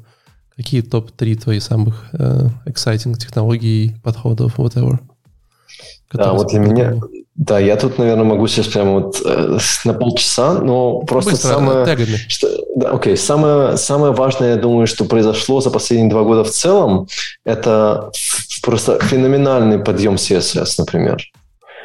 какие 0.55 0.81
топ-3 0.81 1.35
твои 1.37 1.59
самых 1.59 2.09
э, 2.13 2.47
exciting 2.67 3.17
технологий, 3.17 3.95
подходов, 4.03 4.59
whatever? 4.59 4.99
Да, 6.11 6.33
вот 6.33 6.47
для 6.47 6.59
меня, 6.59 6.95
да, 7.39 7.57
я 7.57 7.77
тут, 7.77 7.97
наверное, 7.97 8.25
могу 8.25 8.47
сейчас 8.47 8.67
прямо 8.67 8.99
вот 8.99 9.21
э, 9.23 9.57
на 9.85 9.93
полчаса, 9.93 10.55
но 10.55 10.99
просто 10.99 11.31
Быстро, 11.31 11.47
самое... 11.47 11.97
Что, 12.27 12.47
да, 12.75 12.89
окей, 12.91 13.15
самое, 13.15 13.77
самое 13.77 14.11
важное, 14.11 14.55
я 14.55 14.57
думаю, 14.57 14.87
что 14.87 15.05
произошло 15.05 15.61
за 15.61 15.69
последние 15.69 16.09
два 16.09 16.23
года 16.23 16.43
в 16.43 16.49
целом, 16.49 17.07
это 17.45 18.11
просто 18.61 18.99
феноменальный 18.99 19.79
подъем 19.79 20.15
CSS, 20.15 20.75
например. 20.79 21.23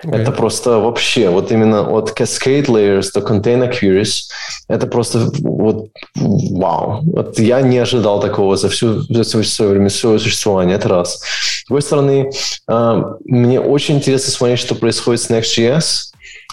Okay. 0.04 0.16
Это 0.16 0.32
просто 0.32 0.80
вообще, 0.80 1.28
вот 1.28 1.52
именно 1.52 1.82
от 1.88 2.18
Cascade 2.18 2.66
Layers 2.66 3.10
до 3.14 3.20
Container 3.20 3.72
Queries, 3.72 4.24
это 4.68 4.86
просто 4.86 5.30
вот 5.40 5.88
вау. 6.14 7.02
Вот 7.04 7.38
я 7.38 7.60
не 7.62 7.78
ожидал 7.78 8.20
такого 8.20 8.56
за 8.56 8.68
всю 8.68 9.00
за 9.00 9.42
все 9.42 9.68
время 9.68 9.90
своего 9.90 10.18
существования, 10.18 10.74
это 10.74 10.88
раз. 10.88 11.20
С 11.20 11.66
другой 11.66 11.82
стороны, 11.82 12.30
э, 12.68 13.02
мне 13.24 13.60
очень 13.60 13.96
интересно 13.96 14.30
смотреть, 14.30 14.60
что 14.60 14.74
происходит 14.74 15.22
с 15.22 15.30
Next.js. 15.30 16.10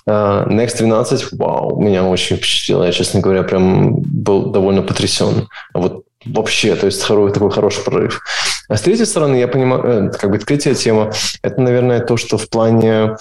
Uh, 0.10 0.48
Next 0.48 0.80
12, 0.80 1.34
вау, 1.34 1.80
меня 1.80 2.04
очень 2.04 2.38
впечатлило. 2.38 2.86
Я, 2.86 2.92
честно 2.92 3.20
говоря, 3.20 3.44
прям 3.44 4.02
был 4.02 4.48
довольно 4.48 4.82
потрясен. 4.82 5.48
Вот 5.76 6.06
вообще, 6.26 6.76
то 6.76 6.86
есть 6.86 7.06
такой, 7.06 7.32
такой 7.32 7.52
хороший 7.52 7.84
прорыв. 7.84 8.22
А 8.68 8.78
с 8.78 8.82
третьей 8.82 9.06
стороны, 9.06 9.36
я 9.36 9.48
понимаю, 9.48 9.84
э, 9.84 10.12
как 10.12 10.32
бы 10.32 10.40
третья 10.40 10.74
тема, 10.74 11.12
это, 11.42 11.62
наверное, 11.62 12.00
то, 12.00 12.18
что 12.18 12.38
в 12.38 12.50
плане 12.50 13.16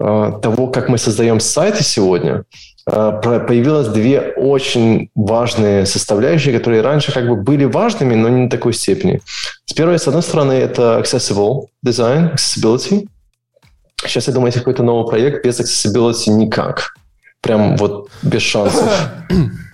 э, 0.00 0.32
того, 0.42 0.68
как 0.68 0.88
мы 0.88 0.98
создаем 0.98 1.40
сайты 1.40 1.82
сегодня, 1.82 2.44
появилось 2.84 3.88
две 3.88 4.20
очень 4.20 5.10
важные 5.14 5.86
составляющие, 5.86 6.56
которые 6.56 6.82
раньше 6.82 7.12
как 7.12 7.28
бы 7.28 7.36
были 7.36 7.64
важными, 7.64 8.14
но 8.14 8.28
не 8.28 8.42
на 8.44 8.50
такой 8.50 8.72
степени. 8.72 9.20
С 9.66 9.72
первой, 9.72 9.98
с 9.98 10.08
одной 10.08 10.22
стороны, 10.22 10.52
это 10.52 11.00
accessible 11.02 11.66
design, 11.84 12.34
accessibility. 12.34 13.06
Сейчас, 14.04 14.28
я 14.28 14.32
думаю, 14.32 14.48
есть 14.48 14.58
какой-то 14.58 14.82
новый 14.82 15.08
проект 15.08 15.44
без 15.44 15.60
accessibility 15.60 16.30
никак. 16.30 16.94
Прям 17.40 17.76
вот 17.76 18.10
без 18.22 18.42
шансов. 18.42 19.10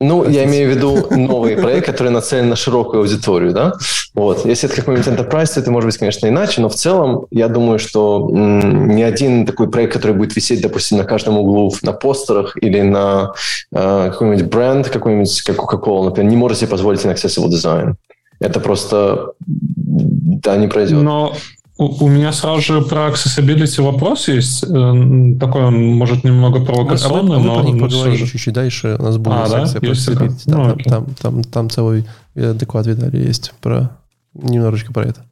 Ну, 0.00 0.28
я 0.28 0.44
имею 0.44 0.70
в 0.70 0.74
виду 0.74 1.06
новый 1.10 1.56
проект, 1.56 1.86
который 1.86 2.10
нацелен 2.10 2.48
на 2.48 2.56
широкую 2.56 3.00
аудиторию, 3.00 3.52
да? 3.52 3.74
Вот. 4.12 4.44
Если 4.44 4.68
это 4.68 4.76
какой-нибудь 4.76 5.06
enterprise, 5.06 5.54
то 5.54 5.60
это 5.60 5.70
может 5.70 5.86
быть, 5.88 5.98
конечно, 5.98 6.26
иначе, 6.26 6.60
но 6.60 6.68
в 6.68 6.74
целом 6.74 7.26
я 7.30 7.48
думаю, 7.48 7.78
что 7.78 8.28
ни 8.30 9.02
один 9.02 9.46
такой 9.46 9.70
проект, 9.70 9.92
который 9.92 10.16
будет 10.16 10.34
висеть, 10.34 10.60
допустим, 10.60 10.98
на 10.98 11.04
каждом 11.04 11.38
углу 11.38 11.72
на 11.82 11.92
постерах 11.92 12.56
или 12.60 12.80
на 12.80 13.32
э, 13.72 14.10
какой-нибудь 14.10 14.46
бренд, 14.46 14.88
какой-нибудь, 14.88 15.42
как 15.42 15.56
Coca-Cola, 15.56 16.06
например, 16.06 16.30
не 16.30 16.36
может 16.36 16.58
себе 16.58 16.70
позволить 16.70 17.04
accessible 17.04 17.48
design. 17.48 17.94
Это 18.40 18.60
просто, 18.60 19.32
да, 19.38 20.56
не 20.56 20.66
пройдет. 20.68 21.00
Но 21.00 21.34
у, 21.76 22.04
у 22.04 22.08
меня 22.08 22.32
сразу 22.32 22.60
же 22.60 22.82
про 22.82 23.08
accessibility 23.08 23.82
вопрос 23.82 24.28
есть. 24.28 24.64
Э, 24.64 25.38
такой 25.40 25.64
он, 25.64 25.94
может, 25.94 26.24
немного 26.24 26.64
провокационный, 26.64 27.36
а 27.36 27.38
мы, 27.40 27.46
но... 27.46 27.62
Мы 27.62 27.78
поговорим 27.78 28.26
чуть-чуть 28.26 28.54
дальше. 28.54 28.96
У 28.98 29.02
нас 29.02 29.16
будет 29.18 29.34
а, 29.34 29.46
секция 29.46 29.80
да? 29.80 29.86
про 29.86 29.88
accessibility. 29.88 30.42
Да, 30.46 30.56
ну, 30.56 30.64
там, 30.64 30.84
там, 30.84 31.14
там, 31.14 31.44
там 31.44 31.70
целый 31.70 32.06
доклад 32.34 32.86
Виталий 32.86 33.26
есть 33.26 33.52
про 33.60 33.90
немножечко 34.34 34.92
про 34.92 35.04
это. 35.04 35.24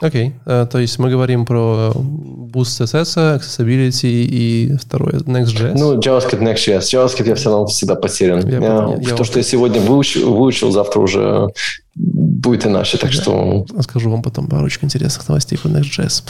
Окей, 0.00 0.28
okay. 0.28 0.62
Э, 0.62 0.66
то 0.70 0.78
есть 0.78 0.98
мы 0.98 1.10
говорим 1.10 1.44
про 1.44 1.92
Boost 1.92 2.84
CSS, 2.84 3.38
Accessibility 3.38 4.08
и 4.08 4.76
второе 4.80 5.14
Next.js. 5.14 5.74
Ну, 5.76 5.98
JavaScript, 5.98 6.40
Next.js. 6.40 6.80
JavaScript 6.80 7.26
я 7.26 7.34
все 7.34 7.50
равно 7.50 7.66
всегда 7.66 7.96
потерян. 7.96 8.46
Я, 8.46 8.58
я, 8.58 8.98
я, 9.00 9.14
то, 9.16 9.24
что 9.24 9.38
я 9.38 9.42
сегодня 9.42 9.80
выучил, 9.80 10.32
выучил, 10.32 10.70
завтра 10.70 11.00
уже 11.00 11.48
будет 11.96 12.64
иначе, 12.64 12.96
так 12.96 13.10
да. 13.10 13.16
что... 13.16 13.66
Скажу 13.80 14.10
вам 14.10 14.22
потом 14.22 14.46
парочку 14.46 14.84
интересных 14.84 15.26
новостей 15.28 15.58
по 15.58 15.66
Next.js. 15.66 16.22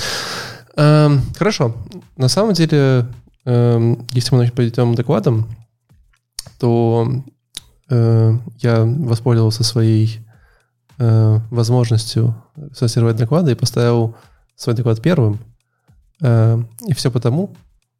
Эм, 0.77 1.21
хорошо. 1.37 1.75
На 2.17 2.29
самом 2.29 2.55
деле, 2.55 3.07
эм, 3.45 4.07
если 4.13 4.35
мы 4.35 4.51
пойдем 4.51 4.95
докладом, 4.95 5.47
то 6.59 7.07
э, 7.91 8.33
я 8.61 8.85
воспользовался 8.85 9.63
своей 9.63 10.21
э, 10.99 11.41
возможностью 11.51 12.35
сортировать 12.73 13.17
доклады 13.17 13.53
и 13.53 13.55
поставил 13.55 14.17
свой 14.57 14.75
доклад 14.75 15.01
первым. 15.01 15.39
И 16.20 16.95
все 16.95 17.12
потому, 17.12 17.55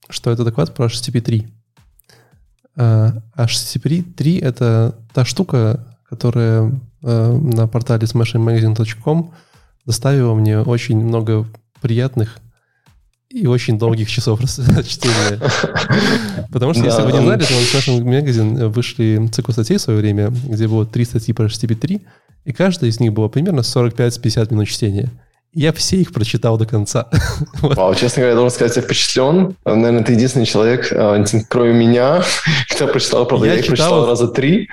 что 0.09 0.33
это 0.33 0.45
доклад 0.45 0.75
про 0.75 0.87
HTTP 0.87 1.21
3. 1.21 1.49
HTTP 2.75 4.03
3— 4.03 4.39
это 4.41 4.97
та 5.15 5.25
штука, 5.25 5.87
которая 6.09 6.73
на 7.01 7.69
портале 7.69 8.09
smashingmagazine.com 8.09 9.33
доставила 9.87 10.35
мне 10.35 10.59
очень 10.59 10.99
много 10.99 11.47
приятных 11.81 12.41
и 13.31 13.47
очень 13.47 13.79
долгих 13.79 14.11
часов 14.11 14.41
чтения. 14.87 15.41
Потому 16.53 16.75
что, 16.75 16.85
если 16.85 17.03
вы 17.03 17.13
не 17.13 17.21
знали, 17.21 17.41
то 17.41 17.53
в 17.53 17.75
нашем 17.75 18.05
магазин 18.05 18.71
вышли 18.71 19.29
цикл 19.33 19.53
статей 19.53 19.77
в 19.77 19.81
свое 19.81 19.99
время, 19.99 20.31
где 20.45 20.67
было 20.67 20.87
три 20.87 21.05
статьи 21.05 21.35
про 21.35 21.47
HTTP3, 21.47 22.01
и 22.45 22.53
каждая 22.53 22.91
из 22.91 23.01
них 23.01 23.13
была 23.13 23.29
примерно 23.29 23.61
45-50 23.61 24.53
минут 24.53 24.69
чтения. 24.69 25.11
Я 25.55 25.73
все 25.73 25.97
их 25.97 26.13
прочитал 26.13 26.59
до 26.59 26.67
конца. 26.67 27.09
Вау, 27.63 27.95
честно 27.95 28.21
говоря, 28.21 28.35
должен 28.37 28.55
сказать, 28.55 28.77
я 28.77 28.83
впечатлен. 28.83 29.57
Наверное, 29.65 30.05
ты 30.05 30.13
единственный 30.13 30.47
человек, 30.47 30.89
а, 30.93 31.25
кроме 31.49 31.73
меня, 31.73 32.23
кто 32.71 32.87
прочитал, 32.87 33.27
правда, 33.27 33.47
я, 33.47 33.55
я 33.55 33.61
их 33.61 33.67
прочитал 33.67 34.07
раза 34.07 34.29
три. 34.29 34.69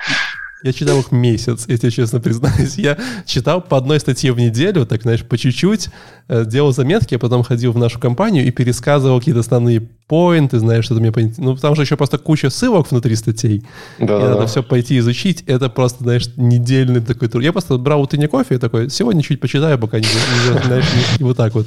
Я 0.62 0.72
читал 0.72 0.98
их 0.98 1.12
месяц, 1.12 1.66
если 1.68 1.90
честно 1.90 2.20
признаюсь. 2.20 2.76
Я 2.76 2.96
читал 3.26 3.60
по 3.60 3.76
одной 3.76 4.00
статье 4.00 4.32
в 4.32 4.38
неделю, 4.38 4.86
так, 4.86 5.02
знаешь, 5.02 5.24
по 5.24 5.36
чуть-чуть, 5.36 5.90
э, 6.28 6.44
делал 6.46 6.72
заметки, 6.72 7.14
а 7.14 7.18
потом 7.18 7.42
ходил 7.42 7.72
в 7.72 7.78
нашу 7.78 8.00
компанию 8.00 8.46
и 8.46 8.50
пересказывал 8.50 9.18
какие-то 9.18 9.40
основные 9.40 9.88
поинты, 10.06 10.58
знаешь, 10.58 10.84
что-то 10.84 11.00
мне... 11.00 11.12
Ну, 11.38 11.56
там 11.56 11.74
же 11.74 11.82
еще 11.82 11.96
просто 11.96 12.18
куча 12.18 12.48
ссылок 12.48 12.90
внутри 12.90 13.16
статей. 13.16 13.64
Да, 13.98 14.04
и 14.04 14.20
да, 14.20 14.28
надо 14.28 14.40
да. 14.40 14.46
все 14.46 14.62
пойти 14.62 14.98
изучить. 14.98 15.42
Это 15.46 15.68
просто, 15.68 16.04
знаешь, 16.04 16.28
недельный 16.36 17.00
такой 17.00 17.28
тур. 17.28 17.40
Я 17.40 17.52
просто 17.52 17.76
брал 17.76 18.02
утренний 18.02 18.28
кофе 18.28 18.54
и 18.54 18.58
такой, 18.58 18.88
сегодня 18.88 19.22
чуть 19.22 19.40
почитаю, 19.40 19.78
пока 19.78 19.98
не, 19.98 20.06
не 20.06 20.62
знаешь, 20.62 20.84
и 21.18 21.24
вот 21.24 21.36
так 21.36 21.54
вот. 21.54 21.66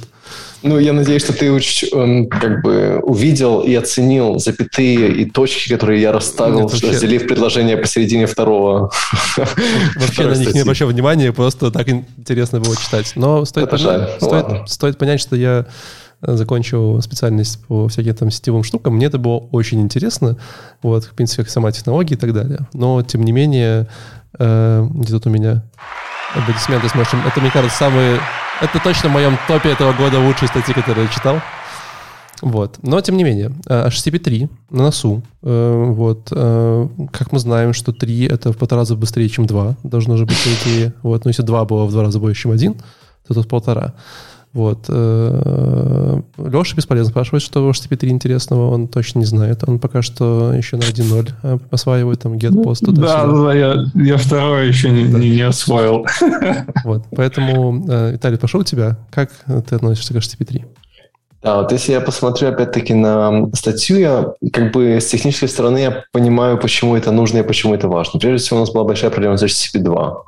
Ну, 0.62 0.78
я 0.78 0.92
надеюсь, 0.92 1.22
что 1.22 1.32
ты 1.32 1.46
эм, 1.46 2.28
как 2.28 2.62
бы 2.62 3.00
увидел 3.02 3.60
и 3.60 3.74
оценил 3.74 4.38
запятые 4.38 5.12
и 5.12 5.24
точки, 5.30 5.68
которые 5.68 6.00
я 6.00 6.12
расставил, 6.12 6.62
Нет, 6.62 6.70
вообще... 6.70 6.90
разделив 6.90 7.26
предложение 7.26 7.76
посередине 7.76 8.26
второго. 8.26 8.90
Вообще 9.96 10.26
на 10.26 10.34
них 10.34 10.54
не 10.54 10.60
обращал 10.60 10.88
внимания, 10.88 11.32
просто 11.32 11.70
так 11.70 11.88
интересно 11.88 12.60
было 12.60 12.76
читать. 12.76 13.12
Но 13.16 13.44
стоит, 13.44 13.70
понять, 13.70 14.10
ну 14.20 14.26
стоит, 14.26 14.68
стоит 14.68 14.98
понять, 14.98 15.20
что 15.20 15.36
я 15.36 15.66
закончил 16.22 17.00
специальность 17.02 17.64
по 17.66 17.88
всяким 17.88 18.14
там 18.14 18.30
сетевым 18.30 18.62
штукам. 18.62 18.94
Мне 18.96 19.06
это 19.06 19.18
было 19.18 19.38
очень 19.38 19.80
интересно. 19.80 20.36
Вот, 20.82 21.04
в 21.04 21.14
принципе, 21.14 21.42
как 21.42 21.50
сама 21.50 21.72
технология 21.72 22.14
и 22.14 22.18
так 22.18 22.32
далее. 22.32 22.60
Но, 22.72 23.02
тем 23.02 23.22
не 23.22 23.32
менее, 23.32 23.88
э, 24.38 24.86
где 24.90 25.12
тут 25.12 25.26
у 25.26 25.30
меня 25.30 25.64
аплодисменты 26.36 26.88
с 26.88 26.94
нашим... 26.94 27.26
Это, 27.26 27.40
мне 27.40 27.50
кажется, 27.50 27.76
самые 27.76 28.20
это 28.60 28.78
точно 28.78 29.08
в 29.08 29.12
моем 29.12 29.38
топе 29.48 29.70
этого 29.70 29.94
года 29.94 30.20
лучшие 30.20 30.48
статьи, 30.48 30.74
которые 30.74 31.06
я 31.06 31.10
читал. 31.10 31.40
Вот. 32.42 32.78
Но, 32.82 33.00
тем 33.00 33.16
не 33.16 33.24
менее, 33.24 33.52
HTTP 33.66 34.18
3 34.18 34.48
на 34.70 34.84
носу. 34.84 35.22
Э, 35.42 35.84
вот. 35.88 36.28
Э, 36.30 36.88
как 37.10 37.32
мы 37.32 37.38
знаем, 37.38 37.72
что 37.72 37.92
3— 37.92 38.26
это 38.30 38.52
в 38.52 38.58
полтора 38.58 38.80
раза 38.80 38.96
быстрее, 38.96 39.28
чем 39.28 39.46
2. 39.46 39.76
Должно 39.82 40.16
же 40.16 40.26
быть, 40.26 40.36
по 40.42 40.48
идее. 40.48 40.94
Вот. 41.02 41.24
Но 41.24 41.30
если 41.30 41.42
2 41.42 41.64
было 41.64 41.86
в 41.86 41.90
два 41.90 42.02
раза 42.02 42.18
больше, 42.18 42.42
чем 42.42 42.52
1, 42.52 42.74
то 43.26 43.34
тут 43.34 43.48
полтора. 43.48 43.94
Вот. 44.52 44.86
Э, 44.88 46.20
Леша 46.38 46.74
бесполезно 46.74 47.10
спрашивать, 47.10 47.42
что 47.42 47.64
в 47.64 47.70
HTTP 47.70 47.96
3 47.96 48.10
интересного, 48.10 48.70
он 48.70 48.88
точно 48.88 49.20
не 49.20 49.24
знает. 49.24 49.62
Он 49.66 49.78
пока 49.78 50.02
что 50.02 50.52
еще 50.52 50.76
на 50.76 50.82
1.0 50.82 51.30
э, 51.42 51.58
осваивает 51.70 52.20
там 52.20 52.34
get 52.34 52.50
post. 52.50 52.84
Туда, 52.84 53.26
да, 53.26 53.26
да, 53.26 53.54
я, 53.54 53.84
я 53.94 54.16
второй 54.16 54.66
еще 54.66 54.90
не, 54.90 55.06
да. 55.06 55.18
не, 55.18 55.30
не 55.30 55.42
освоил. 55.42 56.06
Вот, 56.84 57.04
поэтому, 57.14 57.84
э, 57.88 58.12
Виталий, 58.12 58.38
пошел 58.38 58.60
у 58.60 58.64
тебя. 58.64 58.98
Как 59.10 59.30
ты 59.68 59.74
относишься 59.74 60.14
к 60.14 60.16
HTTP 60.16 60.44
3? 60.44 60.64
Да, 61.42 61.56
вот 61.56 61.72
если 61.72 61.92
я 61.92 62.00
посмотрю 62.00 62.48
опять-таки 62.48 62.92
на 62.92 63.48
статью, 63.54 63.98
я 63.98 64.26
как 64.52 64.72
бы 64.72 65.00
с 65.00 65.06
технической 65.06 65.48
стороны 65.48 65.78
я 65.78 66.04
понимаю, 66.12 66.58
почему 66.58 66.96
это 66.96 67.12
нужно 67.12 67.38
и 67.38 67.42
почему 67.42 67.74
это 67.74 67.88
важно. 67.88 68.20
Прежде 68.20 68.44
всего, 68.44 68.58
у 68.58 68.60
нас 68.60 68.70
была 68.70 68.84
большая 68.84 69.10
проблема 69.10 69.38
с 69.38 69.42
HTTP 69.42 69.78
2. 69.78 70.22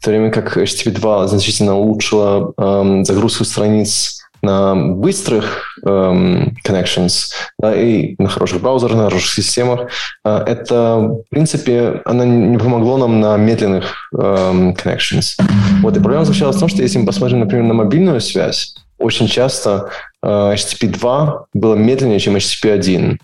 В 0.00 0.04
то 0.04 0.10
время 0.10 0.30
как 0.30 0.56
HTTP 0.56 0.92
2 0.92 1.28
значительно 1.28 1.76
улучшила 1.76 2.54
эм, 2.56 3.04
загрузку 3.04 3.44
страниц 3.44 4.22
на 4.42 4.74
быстрых 4.74 5.78
эм, 5.84 6.56
connections 6.66 7.32
да, 7.58 7.74
и 7.74 8.14
на 8.18 8.28
хороших 8.28 8.60
браузерах, 8.62 8.96
на 8.96 9.04
хороших 9.04 9.32
системах, 9.32 9.90
э, 10.24 10.44
это, 10.46 10.96
в 10.98 11.30
принципе, 11.30 12.00
она 12.04 12.24
не 12.24 12.56
помогло 12.58 12.96
нам 12.96 13.20
на 13.20 13.36
медленных 13.36 14.10
эм, 14.14 14.72
connections. 14.72 15.38
Вот, 15.82 15.96
и 15.96 16.00
проблема 16.00 16.24
заключалась 16.24 16.56
в 16.56 16.60
том, 16.60 16.68
что 16.68 16.82
если 16.82 16.98
мы 16.98 17.06
посмотрим, 17.06 17.40
например, 17.40 17.64
на 17.64 17.74
мобильную 17.74 18.20
связь, 18.20 18.74
очень 18.98 19.28
часто 19.28 19.90
э, 20.22 20.26
HTTP 20.28 20.88
2 20.88 21.46
было 21.54 21.74
медленнее, 21.74 22.20
чем 22.20 22.36
HTTP 22.36 22.72
1. 22.72 23.18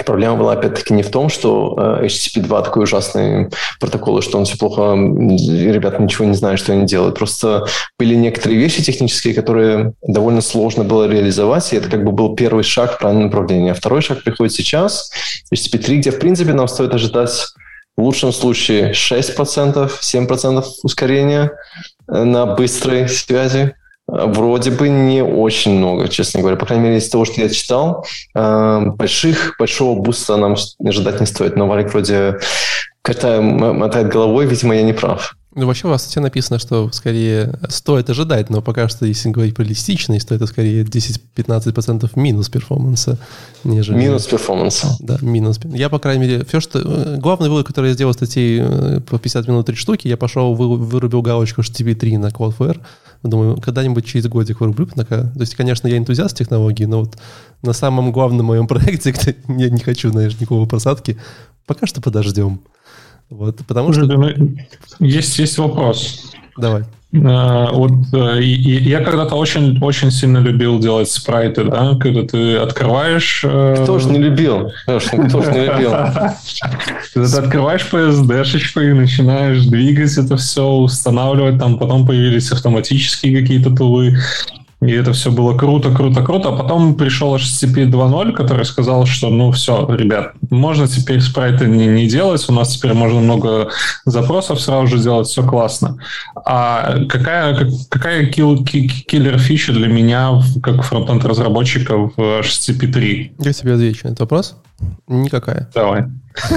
И 0.00 0.02
проблема 0.04 0.36
была, 0.36 0.52
опять-таки, 0.54 0.94
не 0.94 1.02
в 1.02 1.10
том, 1.10 1.28
что 1.28 1.76
э, 1.76 2.06
HTTP 2.06 2.40
2 2.40 2.62
такой 2.62 2.84
ужасный 2.84 3.50
протокол, 3.78 4.22
что 4.22 4.38
он 4.38 4.46
все 4.46 4.56
плохо, 4.56 4.94
ребята 4.94 6.02
ничего 6.02 6.24
не 6.24 6.34
знают, 6.34 6.60
что 6.60 6.72
они 6.72 6.86
делают. 6.86 7.18
Просто 7.18 7.66
были 7.98 8.14
некоторые 8.14 8.58
вещи 8.58 8.82
технические, 8.82 9.34
которые 9.34 9.92
довольно 10.00 10.40
сложно 10.40 10.84
было 10.84 11.06
реализовать, 11.06 11.72
и 11.72 11.76
это 11.76 11.90
как 11.90 12.04
бы 12.04 12.12
был 12.12 12.34
первый 12.34 12.64
шаг 12.64 12.94
в 12.94 12.98
правильном 12.98 13.26
направлении. 13.26 13.70
А 13.70 13.74
второй 13.74 14.00
шаг 14.00 14.22
приходит 14.22 14.54
сейчас, 14.54 15.12
HTTP 15.52 15.78
3, 15.78 15.98
где, 15.98 16.10
в 16.10 16.18
принципе, 16.18 16.54
нам 16.54 16.68
стоит 16.68 16.94
ожидать 16.94 17.48
в 17.94 18.02
лучшем 18.02 18.32
случае 18.32 18.92
6%, 18.92 19.90
7% 20.00 20.64
ускорения 20.82 21.52
э, 22.08 22.24
на 22.24 22.46
быстрой 22.46 23.08
связи, 23.10 23.74
Вроде 24.08 24.70
бы 24.70 24.88
не 24.88 25.22
очень 25.22 25.78
много, 25.78 26.08
честно 26.08 26.40
говоря. 26.40 26.56
По 26.56 26.66
крайней 26.66 26.84
мере, 26.84 26.98
из 26.98 27.08
того, 27.08 27.24
что 27.24 27.40
я 27.40 27.48
читал, 27.48 28.04
э, 28.34 28.80
больших, 28.96 29.54
большого 29.58 30.00
буста 30.00 30.36
нам 30.36 30.56
ожидать 30.84 31.20
не 31.20 31.26
стоит. 31.26 31.56
Но 31.56 31.66
Валик 31.66 31.92
вроде 31.92 32.38
катая, 33.02 33.40
мотает 33.40 34.08
головой, 34.08 34.46
видимо, 34.46 34.74
я 34.74 34.82
не 34.82 34.92
прав. 34.92 35.36
Ну, 35.54 35.66
вообще 35.66 35.86
у 35.86 35.90
вас 35.90 36.06
все 36.06 36.20
написано, 36.20 36.58
что 36.58 36.90
скорее 36.92 37.58
стоит 37.68 38.08
ожидать, 38.08 38.48
но 38.48 38.62
пока 38.62 38.88
что, 38.88 39.04
если 39.04 39.28
говорить 39.28 39.54
про 39.54 39.64
реалистичность, 39.64 40.26
то 40.26 40.34
это 40.34 40.46
скорее 40.46 40.82
10-15% 40.82 42.10
минус 42.14 42.48
перформанса, 42.48 43.18
нежели... 43.62 43.98
Минус 43.98 44.26
перформанса. 44.26 44.96
Да, 44.98 45.18
минус. 45.20 45.60
Я, 45.64 45.90
по 45.90 45.98
крайней 45.98 46.26
мере, 46.26 46.44
все, 46.46 46.60
что... 46.60 46.78
Э, 46.78 47.16
главный 47.18 47.50
вывод, 47.50 47.66
который 47.66 47.88
я 47.88 47.94
сделал 47.94 48.14
статьи 48.14 48.62
э, 48.62 49.00
по 49.00 49.18
50 49.18 49.46
минут 49.46 49.66
3 49.66 49.76
штуки, 49.76 50.08
я 50.08 50.16
пошел, 50.16 50.54
вырубил 50.54 51.20
галочку 51.20 51.60
HTTP3 51.60 52.16
на 52.16 52.28
Cloudflare, 52.28 52.80
Думаю, 53.22 53.60
когда-нибудь 53.60 54.04
через 54.04 54.26
годик 54.26 54.60
вырублю. 54.60 54.86
То 54.86 55.32
есть, 55.36 55.54
конечно, 55.54 55.86
я 55.86 55.96
энтузиаст 55.96 56.36
технологий, 56.36 56.86
но 56.86 57.00
вот 57.00 57.18
на 57.62 57.72
самом 57.72 58.12
главном 58.12 58.46
моем 58.46 58.66
проекте, 58.68 59.12
где 59.12 59.36
я 59.48 59.70
не 59.70 59.80
хочу, 59.80 60.10
знаешь, 60.10 60.34
никакого 60.34 60.66
просадки, 60.66 61.18
пока 61.66 61.86
что 61.86 62.00
подождем. 62.00 62.60
Вот, 63.30 63.64
потому 63.66 63.92
что... 63.92 64.02
Ну, 64.04 64.56
есть, 64.98 65.38
есть 65.38 65.56
вопрос. 65.58 66.32
Давай. 66.58 66.84
Э, 67.12 67.66
вот 67.72 67.92
э, 68.14 68.40
я 68.42 69.00
когда-то 69.00 69.34
очень, 69.34 69.78
очень 69.82 70.10
сильно 70.10 70.38
любил 70.38 70.78
делать 70.78 71.10
спрайты, 71.10 71.64
да, 71.64 71.94
когда 72.00 72.22
ты 72.22 72.56
открываешь... 72.56 73.42
Э, 73.44 73.76
кто 73.82 73.98
ж 73.98 74.06
не 74.06 74.18
любил? 74.18 74.72
Кто 74.84 74.98
ж 74.98 75.52
не 75.52 75.66
любил? 75.66 75.90
Когда 77.12 77.28
ты 77.28 77.36
открываешь 77.36 77.86
PSD-шечку 77.92 78.80
и 78.80 78.92
начинаешь 78.94 79.66
двигать 79.66 80.16
это 80.16 80.36
все, 80.36 80.66
устанавливать, 80.66 81.58
там 81.58 81.78
потом 81.78 82.06
появились 82.06 82.50
автоматические 82.50 83.42
какие-то 83.42 83.74
тулы, 83.74 84.16
и 84.82 84.92
это 84.92 85.12
все 85.12 85.30
было 85.30 85.56
круто, 85.56 85.94
круто, 85.94 86.24
круто. 86.24 86.48
А 86.48 86.56
потом 86.56 86.96
пришел 86.96 87.36
HTTP 87.36 87.88
2.0, 87.88 88.32
который 88.32 88.64
сказал, 88.64 89.06
что 89.06 89.30
ну 89.30 89.52
все, 89.52 89.86
ребят, 89.88 90.32
можно 90.50 90.88
теперь 90.88 91.20
спрайты 91.20 91.66
не, 91.66 91.86
не 91.86 92.08
делать, 92.08 92.44
у 92.48 92.52
нас 92.52 92.76
теперь 92.76 92.92
можно 92.92 93.20
много 93.20 93.70
запросов 94.04 94.60
сразу 94.60 94.88
же 94.88 94.98
делать, 94.98 95.28
все 95.28 95.46
классно. 95.46 95.98
А 96.34 97.04
какая, 97.08 97.70
какая 97.88 98.26
килл, 98.26 98.64
киллер 98.64 99.38
фича 99.38 99.72
для 99.72 99.86
меня, 99.86 100.42
как 100.60 100.82
фронтенд 100.82 101.24
разработчика 101.24 101.96
в 101.96 102.14
HTTP 102.16 102.92
3? 102.92 103.32
Я 103.38 103.52
тебе 103.52 103.74
отвечу 103.74 104.00
на 104.04 104.08
этот 104.08 104.20
вопрос. 104.20 104.56
Никакая. 105.06 105.70
Давай. 105.72 106.06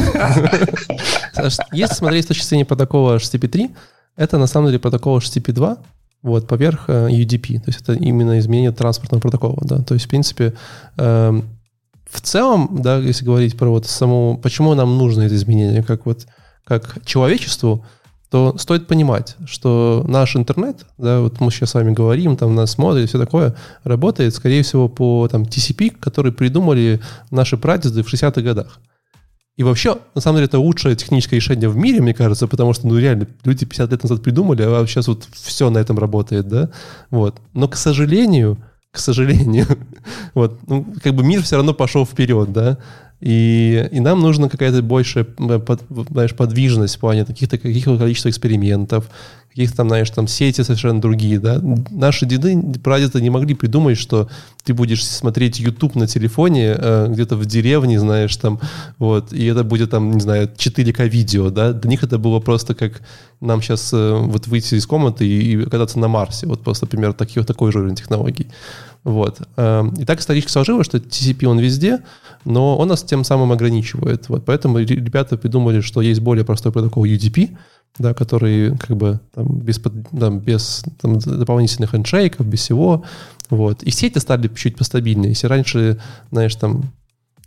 Если 1.71 1.93
смотреть 1.93 2.25
с 2.25 2.27
точки 2.27 2.43
зрения 2.43 2.65
протокола 2.65 3.17
HTTP 3.17 3.47
3, 3.47 3.69
это 4.17 4.39
на 4.39 4.47
самом 4.47 4.67
деле 4.67 4.79
протокол 4.79 5.19
HTTP 5.19 5.51
2, 5.51 5.77
вот, 6.25 6.47
поверх 6.47 6.85
э, 6.89 7.07
UDP. 7.09 7.59
То 7.59 7.67
есть 7.67 7.81
это 7.81 7.93
именно 7.93 8.39
изменение 8.39 8.71
транспортного 8.71 9.21
протокола. 9.21 9.59
Да? 9.61 9.83
То 9.83 9.93
есть, 9.93 10.07
в 10.07 10.09
принципе, 10.09 10.53
э, 10.97 11.41
в 12.09 12.21
целом, 12.21 12.79
да, 12.81 12.97
если 12.97 13.25
говорить 13.25 13.57
про 13.57 13.69
вот 13.69 13.85
саму, 13.85 14.39
почему 14.41 14.73
нам 14.73 14.97
нужно 14.97 15.21
это 15.21 15.35
изменение, 15.35 15.83
как 15.83 16.05
вот 16.05 16.25
как 16.63 16.97
человечеству, 17.05 17.85
то 18.31 18.57
стоит 18.57 18.87
понимать, 18.87 19.35
что 19.45 20.03
наш 20.07 20.35
интернет, 20.35 20.87
да, 20.97 21.21
вот 21.21 21.39
мы 21.39 21.51
сейчас 21.51 21.69
с 21.69 21.73
вами 21.75 21.93
говорим, 21.93 22.37
там 22.37 22.55
нас 22.55 22.71
смотрят, 22.71 23.07
все 23.07 23.19
такое, 23.19 23.55
работает, 23.83 24.33
скорее 24.33 24.63
всего, 24.63 24.89
по 24.89 25.27
там, 25.27 25.43
TCP, 25.43 25.91
который 25.91 26.31
придумали 26.31 27.01
наши 27.29 27.55
прадеды 27.55 28.01
в 28.01 28.11
60-х 28.11 28.41
годах. 28.41 28.79
И 29.57 29.63
вообще, 29.63 29.97
на 30.13 30.21
самом 30.21 30.37
деле, 30.37 30.47
это 30.47 30.59
лучшее 30.59 30.95
техническое 30.95 31.37
решение 31.37 31.69
в 31.69 31.77
мире, 31.77 32.01
мне 32.01 32.13
кажется, 32.13 32.47
потому 32.47 32.73
что, 32.73 32.87
ну, 32.87 32.97
реально, 32.97 33.27
люди 33.45 33.65
50 33.65 33.91
лет 33.91 34.03
назад 34.03 34.21
придумали, 34.21 34.63
а 34.63 34.85
сейчас 34.85 35.07
вот 35.07 35.27
все 35.31 35.69
на 35.69 35.77
этом 35.77 35.97
работает, 35.97 36.47
да? 36.47 36.69
Вот. 37.09 37.39
Но, 37.53 37.69
к 37.69 37.77
сожалению, 37.77 38.57
к 38.91 38.99
сожалению. 38.99 39.65
вот, 40.33 40.59
ну, 40.67 40.85
как 41.01 41.13
бы 41.13 41.23
мир 41.23 41.41
все 41.41 41.55
равно 41.55 41.73
пошел 41.73 42.05
вперед, 42.05 42.51
да, 42.51 42.77
и, 43.21 43.87
и 43.91 43.99
нам 44.01 44.21
нужна 44.21 44.49
какая-то 44.49 44.81
большая, 44.81 45.23
под, 45.23 45.83
знаешь, 46.11 46.35
подвижность 46.35 46.97
в 46.97 46.99
плане 46.99 47.25
каких-то 47.25 47.57
каких-то 47.57 47.97
количества 47.97 48.29
экспериментов, 48.29 49.09
каких-то 49.55 49.77
там, 49.77 49.87
знаешь, 49.87 50.09
там 50.09 50.27
сети 50.27 50.63
совершенно 50.63 50.99
другие, 50.99 51.39
да. 51.39 51.61
Наши 51.89 52.25
деды, 52.25 52.61
прадеды 52.83 53.21
не 53.21 53.29
могли 53.29 53.55
придумать, 53.55 53.97
что 53.97 54.27
ты 54.65 54.73
будешь 54.73 55.05
смотреть 55.05 55.59
YouTube 55.61 55.95
на 55.95 56.07
телефоне 56.07 56.75
э, 56.77 57.07
где-то 57.09 57.37
в 57.37 57.45
деревне, 57.45 57.97
знаешь, 57.97 58.35
там, 58.35 58.59
вот, 58.99 59.31
и 59.31 59.45
это 59.45 59.63
будет 59.63 59.91
там, 59.91 60.11
не 60.11 60.19
знаю, 60.19 60.49
4К 60.57 61.07
видео, 61.07 61.51
да. 61.51 61.71
Для 61.71 61.89
них 61.89 62.03
это 62.03 62.17
было 62.17 62.41
просто 62.41 62.75
как 62.75 63.01
нам 63.39 63.61
сейчас 63.61 63.93
э, 63.93 64.13
вот 64.13 64.45
выйти 64.47 64.75
из 64.75 64.85
комнаты 64.85 65.25
и, 65.25 65.53
и 65.53 65.63
кататься 65.63 65.99
на 65.99 66.09
Марсе, 66.09 66.47
вот 66.47 66.61
просто, 66.61 66.85
например, 66.85 67.13
таких, 67.13 67.45
такой 67.45 67.71
же 67.71 67.79
уровень 67.79 67.95
технологий. 67.95 68.47
Вот. 69.05 69.39
Эм, 69.55 69.93
и 69.93 70.03
так 70.03 70.19
исторически 70.19 70.51
сложилось, 70.51 70.87
что 70.87 70.97
TCP 70.97 71.45
он 71.45 71.59
везде, 71.59 71.99
но 72.43 72.75
он 72.75 72.87
нас 72.87 73.03
тем 73.03 73.23
самым 73.23 73.51
ограничивает. 73.51 74.27
Вот. 74.29 74.43
Поэтому 74.45 74.79
ребята 74.79 75.37
придумали, 75.37 75.81
что 75.81 76.01
есть 76.01 76.21
более 76.21 76.43
простой 76.43 76.71
протокол 76.71 77.05
UDP, 77.05 77.55
да, 77.97 78.13
который 78.13 78.77
как 78.77 78.97
бы 78.97 79.19
там, 79.33 79.59
без, 79.59 79.79
там, 79.79 80.39
без 80.39 80.83
там, 81.01 81.19
дополнительных 81.19 81.91
хендшейков, 81.91 82.45
без 82.45 82.61
всего. 82.61 83.03
Вот. 83.49 83.83
И 83.83 83.91
сети 83.91 84.19
стали 84.19 84.49
чуть 84.55 84.77
постабильнее. 84.77 85.29
Если 85.29 85.47
раньше, 85.47 85.99
знаешь, 86.31 86.55
там, 86.55 86.91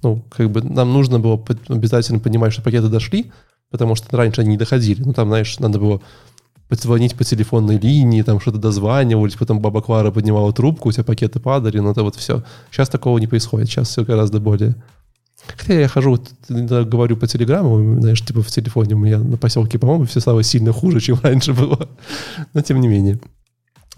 ну, 0.02 0.22
как 0.30 0.50
бы 0.50 0.62
нам 0.62 0.92
нужно 0.92 1.20
было 1.20 1.42
обязательно 1.68 2.18
понимать, 2.18 2.52
что 2.52 2.62
пакеты 2.62 2.88
дошли, 2.88 3.30
потому 3.70 3.94
что 3.94 4.16
раньше 4.16 4.40
они 4.40 4.50
не 4.50 4.56
доходили. 4.56 5.02
Ну, 5.02 5.12
там, 5.12 5.28
знаешь, 5.28 5.58
надо 5.58 5.78
было 5.78 6.00
позвонить 6.68 7.14
по 7.14 7.24
телефонной 7.24 7.78
линии, 7.78 8.22
там 8.22 8.40
что-то 8.40 8.58
дозванивались, 8.58 9.34
потом 9.34 9.60
баба 9.60 9.80
Клара 9.80 10.10
поднимала 10.10 10.52
трубку, 10.52 10.88
у 10.88 10.92
тебя 10.92 11.04
пакеты 11.04 11.40
падали, 11.40 11.78
ну 11.78 11.90
это 11.92 12.02
вот 12.02 12.16
все. 12.16 12.42
Сейчас 12.70 12.90
такого 12.90 13.18
не 13.18 13.26
происходит, 13.26 13.68
сейчас 13.68 13.88
все 13.88 14.04
гораздо 14.04 14.38
более... 14.38 14.74
Хотя 15.46 15.80
я 15.80 15.88
хожу, 15.88 16.18
говорю 16.48 17.16
по 17.16 17.26
телеграмму, 17.26 18.00
знаешь, 18.00 18.24
типа 18.24 18.42
в 18.42 18.48
телефоне 18.48 18.94
у 18.94 18.98
меня 18.98 19.18
на 19.18 19.36
поселке, 19.36 19.78
по-моему, 19.78 20.04
все 20.04 20.20
стало 20.20 20.42
сильно 20.42 20.72
хуже, 20.72 21.00
чем 21.02 21.18
раньше 21.22 21.52
было. 21.52 21.88
Но 22.54 22.60
тем 22.60 22.80
не 22.80 22.88
менее. 22.88 23.18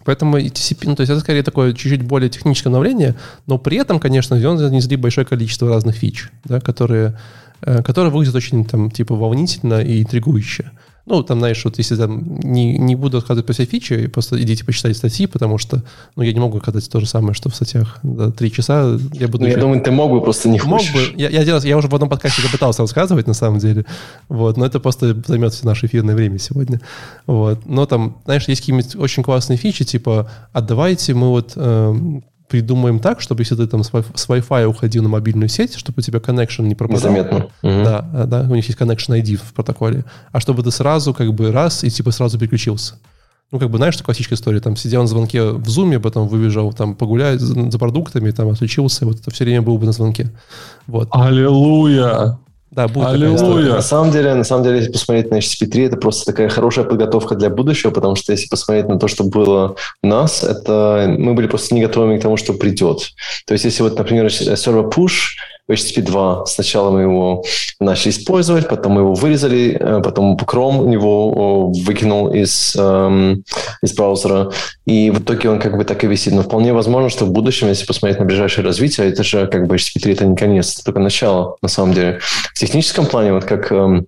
Поэтому 0.05 0.39
TCP, 0.39 0.85
ну, 0.85 0.97
то 0.97 1.03
есть 1.03 1.11
это 1.11 1.21
скорее 1.21 1.43
такое 1.43 1.73
чуть-чуть 1.73 2.03
более 2.03 2.31
техническое 2.31 2.71
обновление, 2.71 3.17
но 3.47 3.59
при 3.59 3.77
этом, 3.77 3.99
конечно, 4.01 4.37
он 4.49 4.59
занесли 4.59 4.97
большое 4.97 5.27
количество 5.27 5.69
разных 5.69 5.97
фич, 5.97 6.31
да, 6.45 6.61
которые, 6.61 7.19
э, 7.63 7.83
которые 7.83 8.11
выглядят 8.11 8.35
очень 8.35 8.65
там, 8.65 8.91
типа, 8.91 9.15
волнительно 9.15 9.83
и 9.83 10.03
интригующе. 10.03 10.71
Ну, 11.07 11.23
там, 11.23 11.39
знаешь, 11.39 11.65
вот 11.65 11.79
если 11.79 11.97
там 11.97 12.39
не, 12.41 12.79
не 12.79 12.95
буду 12.95 13.19
отказывать 13.19 13.47
по 13.47 13.53
всей 13.53 13.67
фиче, 13.67 14.09
просто 14.09 14.41
идите 14.43 14.65
почитайте 14.65 14.99
статьи, 14.99 15.27
потому 15.27 15.59
что, 15.59 15.83
ну, 16.17 16.23
я 16.23 16.33
не 16.33 16.41
могу 16.41 16.59
сказать 16.61 16.89
то 16.91 17.01
же 17.01 17.07
самое, 17.07 17.35
что 17.35 17.49
в 17.49 17.55
статьях. 17.55 17.99
Да, 18.03 18.31
три 18.31 18.53
часа 18.53 18.99
я 19.13 19.29
буду... 19.29 19.45
Ну, 19.45 19.47
еще... 19.47 19.57
я 19.57 19.61
думаю, 19.61 19.83
ты 19.83 19.91
мог 19.91 20.11
бы, 20.11 20.21
просто 20.21 20.49
не 20.49 20.61
мог 20.61 20.81
хочешь. 20.81 21.13
Бы. 21.13 21.21
Я, 21.21 21.29
я, 21.31 21.45
делал, 21.45 21.63
я 21.63 21.77
уже 21.77 21.89
в 21.89 21.95
одном 21.95 22.09
подкасте 22.11 22.43
попытался 22.43 22.83
рассказывать, 22.83 23.27
на 23.27 23.35
самом 23.35 23.59
деле. 23.59 23.85
Вот, 24.29 24.57
но 24.57 24.67
это 24.67 24.81
просто 24.81 25.17
займет 25.27 25.53
все 25.53 25.67
наше 25.67 25.87
эфирное 25.87 26.15
время 26.15 26.39
сегодня. 26.39 26.81
Вот. 27.27 27.67
Но 27.67 27.87
там, 27.87 28.19
знаешь, 28.25 28.47
есть 28.49 28.61
какие-нибудь 28.61 28.97
очень 28.97 29.23
классные 29.23 29.57
фичи, 29.57 29.85
типа, 29.85 30.31
отдавайте 30.53 31.15
мы 31.15 31.29
вот 31.29 31.53
э, 31.57 32.21
придумаем 32.51 32.99
так, 32.99 33.21
чтобы 33.21 33.43
если 33.43 33.55
ты 33.55 33.67
там 33.67 33.85
с 33.85 33.91
Wi-Fi 33.93 34.65
уходил 34.65 35.03
на 35.05 35.09
мобильную 35.09 35.49
сеть, 35.49 35.75
чтобы 35.77 36.01
у 36.01 36.03
тебя 36.03 36.19
connection 36.19 36.65
не 36.65 36.75
пропадал. 36.75 37.13
Незаметно. 37.13 37.47
Да, 37.63 38.09
угу. 38.13 38.27
да, 38.27 38.47
у 38.51 38.55
них 38.55 38.67
есть 38.67 38.79
connection 38.79 39.19
ID 39.19 39.37
в 39.37 39.55
протоколе. 39.55 40.05
А 40.33 40.41
чтобы 40.41 40.63
ты 40.63 40.71
сразу 40.73 41.15
как 41.15 41.33
бы 41.33 41.53
раз 41.53 41.85
и 41.85 41.91
типа 41.91 42.11
сразу 42.11 42.39
переключился. 42.39 42.97
Ну, 43.53 43.59
как 43.59 43.71
бы, 43.71 43.79
знаешь, 43.79 43.95
что 43.95 44.05
классическая 44.05 44.37
история, 44.37 44.61
там, 44.61 44.77
сидел 44.77 45.03
на 45.03 45.09
звонке 45.09 45.43
в 45.43 45.69
зуме, 45.69 45.99
потом 45.99 46.29
выбежал 46.29 46.73
там 46.73 46.95
погулять 46.95 47.41
за, 47.41 47.71
за 47.71 47.79
продуктами, 47.81 48.31
там, 48.31 48.49
отключился, 48.49 49.05
вот 49.05 49.19
это 49.19 49.31
все 49.33 49.45
время 49.45 49.63
был 49.63 49.77
бы 49.77 49.87
на 49.87 49.93
звонке. 49.93 50.31
Вот. 50.87 51.09
Аллилуйя! 51.11 52.39
Да, 52.71 52.87
будет 52.87 53.09
Аллилуйя. 53.09 53.75
На 53.75 53.83
самом 53.83 54.13
деле, 54.13 54.35
на 54.35 54.45
самом 54.45 54.63
деле, 54.63 54.79
если 54.79 54.93
посмотреть 54.93 55.31
на 55.31 55.39
HTTP3, 55.39 55.87
это 55.87 55.97
просто 55.97 56.25
такая 56.27 56.49
хорошая 56.49 56.85
подготовка 56.85 57.35
для 57.35 57.51
будущего, 57.51 57.91
потому 57.91 58.15
что 58.15 58.33
если 58.33 58.49
посмотреть 58.49 58.89
на 58.89 58.99
то, 58.99 59.09
что 59.09 59.25
было 59.25 59.75
у 60.03 60.07
нас, 60.07 60.45
это 60.45 61.13
мы 61.19 61.35
были 61.35 61.49
просто 61.49 61.75
не 61.75 61.83
готовы 61.83 62.19
к 62.19 62.23
тому, 62.23 62.37
что 62.37 62.53
придет. 62.53 63.11
То 63.47 63.55
есть, 63.55 63.65
если 63.65 63.83
вот, 63.83 63.99
например, 63.99 64.31
сервер 64.31 64.87
push, 64.87 65.35
HTTP 65.71 66.03
2. 66.03 66.47
Сначала 66.47 66.91
мы 66.91 67.03
его 67.03 67.45
начали 67.79 68.11
использовать, 68.11 68.69
потом 68.69 68.93
мы 68.93 69.01
его 69.03 69.15
вырезали, 69.15 69.77
э, 69.79 70.03
потом 70.03 70.37
Chrome 70.37 70.93
его 70.93 71.71
выкинул 71.71 72.33
из, 72.33 72.77
эм, 72.77 73.45
из 73.83 73.95
браузера, 73.95 74.51
и 74.87 75.11
в 75.11 75.21
итоге 75.21 75.51
он 75.51 75.59
как 75.59 75.77
бы 75.77 75.85
так 75.85 76.05
и 76.05 76.07
висит. 76.07 76.33
Но 76.33 76.43
вполне 76.43 76.73
возможно, 76.73 77.09
что 77.09 77.25
в 77.25 77.31
будущем, 77.31 77.69
если 77.69 77.87
посмотреть 77.87 78.19
на 78.19 78.25
ближайшее 78.25 78.65
развитие, 78.65 79.09
это 79.09 79.23
же 79.23 79.47
как 79.47 79.67
бы 79.67 79.77
HTTP 79.77 80.01
3 80.01 80.13
это 80.13 80.27
не 80.27 80.37
конец, 80.37 80.75
это 80.75 80.85
только 80.85 81.01
начало, 81.01 81.57
на 81.63 81.69
самом 81.69 81.95
деле. 81.95 82.21
В 82.55 82.59
техническом 82.59 83.07
плане, 83.07 83.33
вот 83.33 83.45
как 83.45 83.73
эм, 83.73 84.07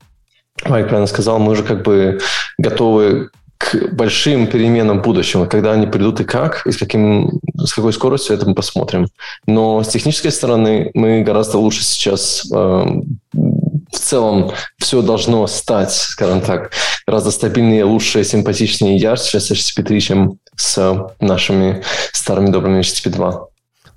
Майк 0.64 0.88
правильно 0.88 1.06
сказал, 1.06 1.38
мы 1.38 1.52
уже 1.52 1.62
как 1.62 1.82
бы 1.82 2.20
готовы 2.58 3.30
к 3.62 3.94
большим 3.94 4.48
переменам 4.48 5.02
будущего. 5.02 5.46
Когда 5.46 5.72
они 5.72 5.86
придут 5.86 6.20
и 6.20 6.24
как, 6.24 6.66
и 6.66 6.72
с, 6.72 6.76
каким, 6.76 7.40
с 7.56 7.72
какой 7.72 7.92
скоростью, 7.92 8.34
это 8.34 8.48
мы 8.48 8.54
посмотрим. 8.54 9.06
Но 9.46 9.82
с 9.82 9.88
технической 9.88 10.32
стороны 10.32 10.90
мы 10.94 11.22
гораздо 11.22 11.58
лучше 11.58 11.84
сейчас 11.84 12.44
э, 12.52 12.56
в 12.56 13.98
целом 13.98 14.50
все 14.78 15.00
должно 15.00 15.46
стать, 15.46 15.92
скажем 15.92 16.40
так, 16.40 16.72
гораздо 17.06 17.30
стабильнее, 17.30 17.84
лучше, 17.84 18.24
симпатичнее 18.24 18.96
и 18.96 19.00
ярче 19.00 19.38
с 19.38 19.50
HTTP 19.50 19.84
3, 19.84 20.00
чем 20.00 20.38
с 20.56 21.08
нашими 21.20 21.82
старыми 22.12 22.50
добрыми 22.50 22.80
HTTP 22.80 23.10
2. 23.10 23.46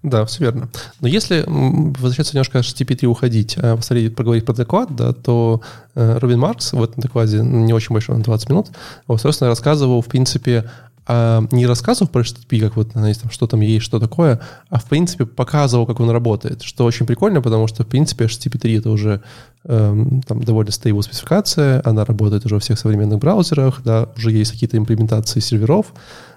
Да, 0.06 0.24
все 0.26 0.44
верно. 0.44 0.70
Но 1.00 1.08
если 1.08 1.44
возвращаться 1.48 2.36
немножко 2.36 2.62
к 2.62 2.64
HTTP3 2.64 3.08
уходить, 3.08 3.58
а 3.58 3.76
посмотреть, 3.76 4.16
поговорить 4.16 4.46
про 4.46 4.54
доклад, 4.54 4.96
да, 4.96 5.14
то 5.14 5.62
э, 5.96 6.20
Робин 6.20 6.40
Маркс 6.40 6.74
в 6.74 6.84
этом 6.84 7.02
докладе, 7.02 7.40
не 7.42 7.74
очень 7.74 7.92
большой, 7.92 8.16
на 8.16 8.24
20 8.24 8.50
минут, 8.50 8.68
вот, 9.08 9.20
собственно, 9.20 9.50
рассказывал, 9.50 10.04
в 10.04 10.06
принципе, 10.06 10.70
а 11.08 11.44
не 11.52 11.66
рассказывал 11.66 12.08
про 12.08 12.22
HTTP, 12.22 12.60
как 12.60 12.76
вот, 12.76 12.92
знаете, 12.94 13.22
там, 13.22 13.32
что 13.32 13.48
там 13.48 13.62
есть, 13.62 13.84
что 13.84 14.00
такое, 14.00 14.40
а 14.70 14.80
в 14.80 14.86
принципе 14.86 15.26
показывал, 15.26 15.88
как 15.88 16.00
он 16.00 16.12
работает, 16.12 16.62
что 16.62 16.86
очень 16.86 17.08
прикольно, 17.08 17.42
потому 17.42 17.66
что, 17.66 17.84
в 17.84 17.88
принципе, 17.88 18.26
HTTP3 18.26 18.78
это 18.78 18.92
уже 18.92 19.24
эм, 19.64 20.22
там 20.22 20.44
довольно 20.44 20.72
стейбл 20.72 21.02
спецификация, 21.02 21.82
она 21.84 22.06
работает 22.06 22.46
уже 22.46 22.56
во 22.56 22.62
всех 22.62 22.78
современных 22.78 23.18
браузерах, 23.18 23.82
да, 23.84 24.10
уже 24.16 24.32
есть 24.32 24.52
какие-то 24.52 24.78
имплементации 24.78 25.40
серверов, 25.40 25.88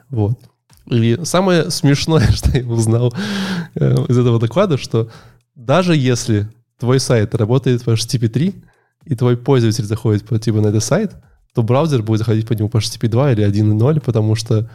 вот. 0.09 0.39
И 0.91 1.18
самое 1.24 1.70
смешное, 1.70 2.26
что 2.32 2.57
я 2.57 2.66
узнал 2.66 3.14
э, 3.74 3.95
из 4.09 4.18
этого 4.18 4.39
доклада, 4.39 4.78
что 4.78 5.11
даже 5.55 5.97
если 5.97 6.49
твой 6.78 7.01
сайт 7.01 7.34
работает 7.34 7.84
по 7.84 7.91
HTTP 7.91 8.28
3, 8.28 8.55
и 9.05 9.14
твой 9.14 9.36
пользователь 9.36 9.84
заходит 9.84 10.26
по, 10.26 10.39
типа, 10.39 10.61
на 10.61 10.68
этот 10.68 10.84
сайт, 10.84 11.12
то 11.55 11.62
браузер 11.62 12.03
будет 12.03 12.18
заходить 12.18 12.47
по 12.47 12.53
нему 12.53 12.68
по 12.68 12.76
HTTP 12.76 13.09
2 13.09 13.32
или 13.32 13.47
1.0, 13.47 14.01
потому 14.01 14.34
что 14.34 14.70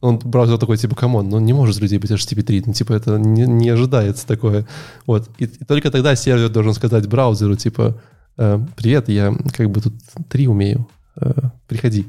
он, 0.00 0.18
браузер 0.18 0.58
такой, 0.58 0.76
типа, 0.76 0.94
come 0.94 1.13
on, 1.13 1.28
ну 1.28 1.38
не 1.38 1.52
может 1.52 1.80
людей 1.80 1.98
быть 1.98 2.10
HTTP 2.10 2.42
3, 2.42 2.62
ну, 2.66 2.72
типа, 2.72 2.92
это 2.94 3.18
не, 3.18 3.46
не 3.46 3.68
ожидается 3.68 4.26
такое. 4.26 4.66
Вот. 5.06 5.28
И, 5.38 5.44
и 5.44 5.64
только 5.64 5.90
тогда 5.90 6.16
сервер 6.16 6.48
должен 6.48 6.74
сказать 6.74 7.06
браузеру, 7.06 7.56
типа, 7.56 8.00
э, 8.38 8.60
привет, 8.76 9.08
я 9.08 9.34
как 9.54 9.70
бы 9.70 9.80
тут 9.80 9.94
3 10.28 10.48
умею, 10.48 10.88
э, 11.20 11.32
приходи. 11.66 12.06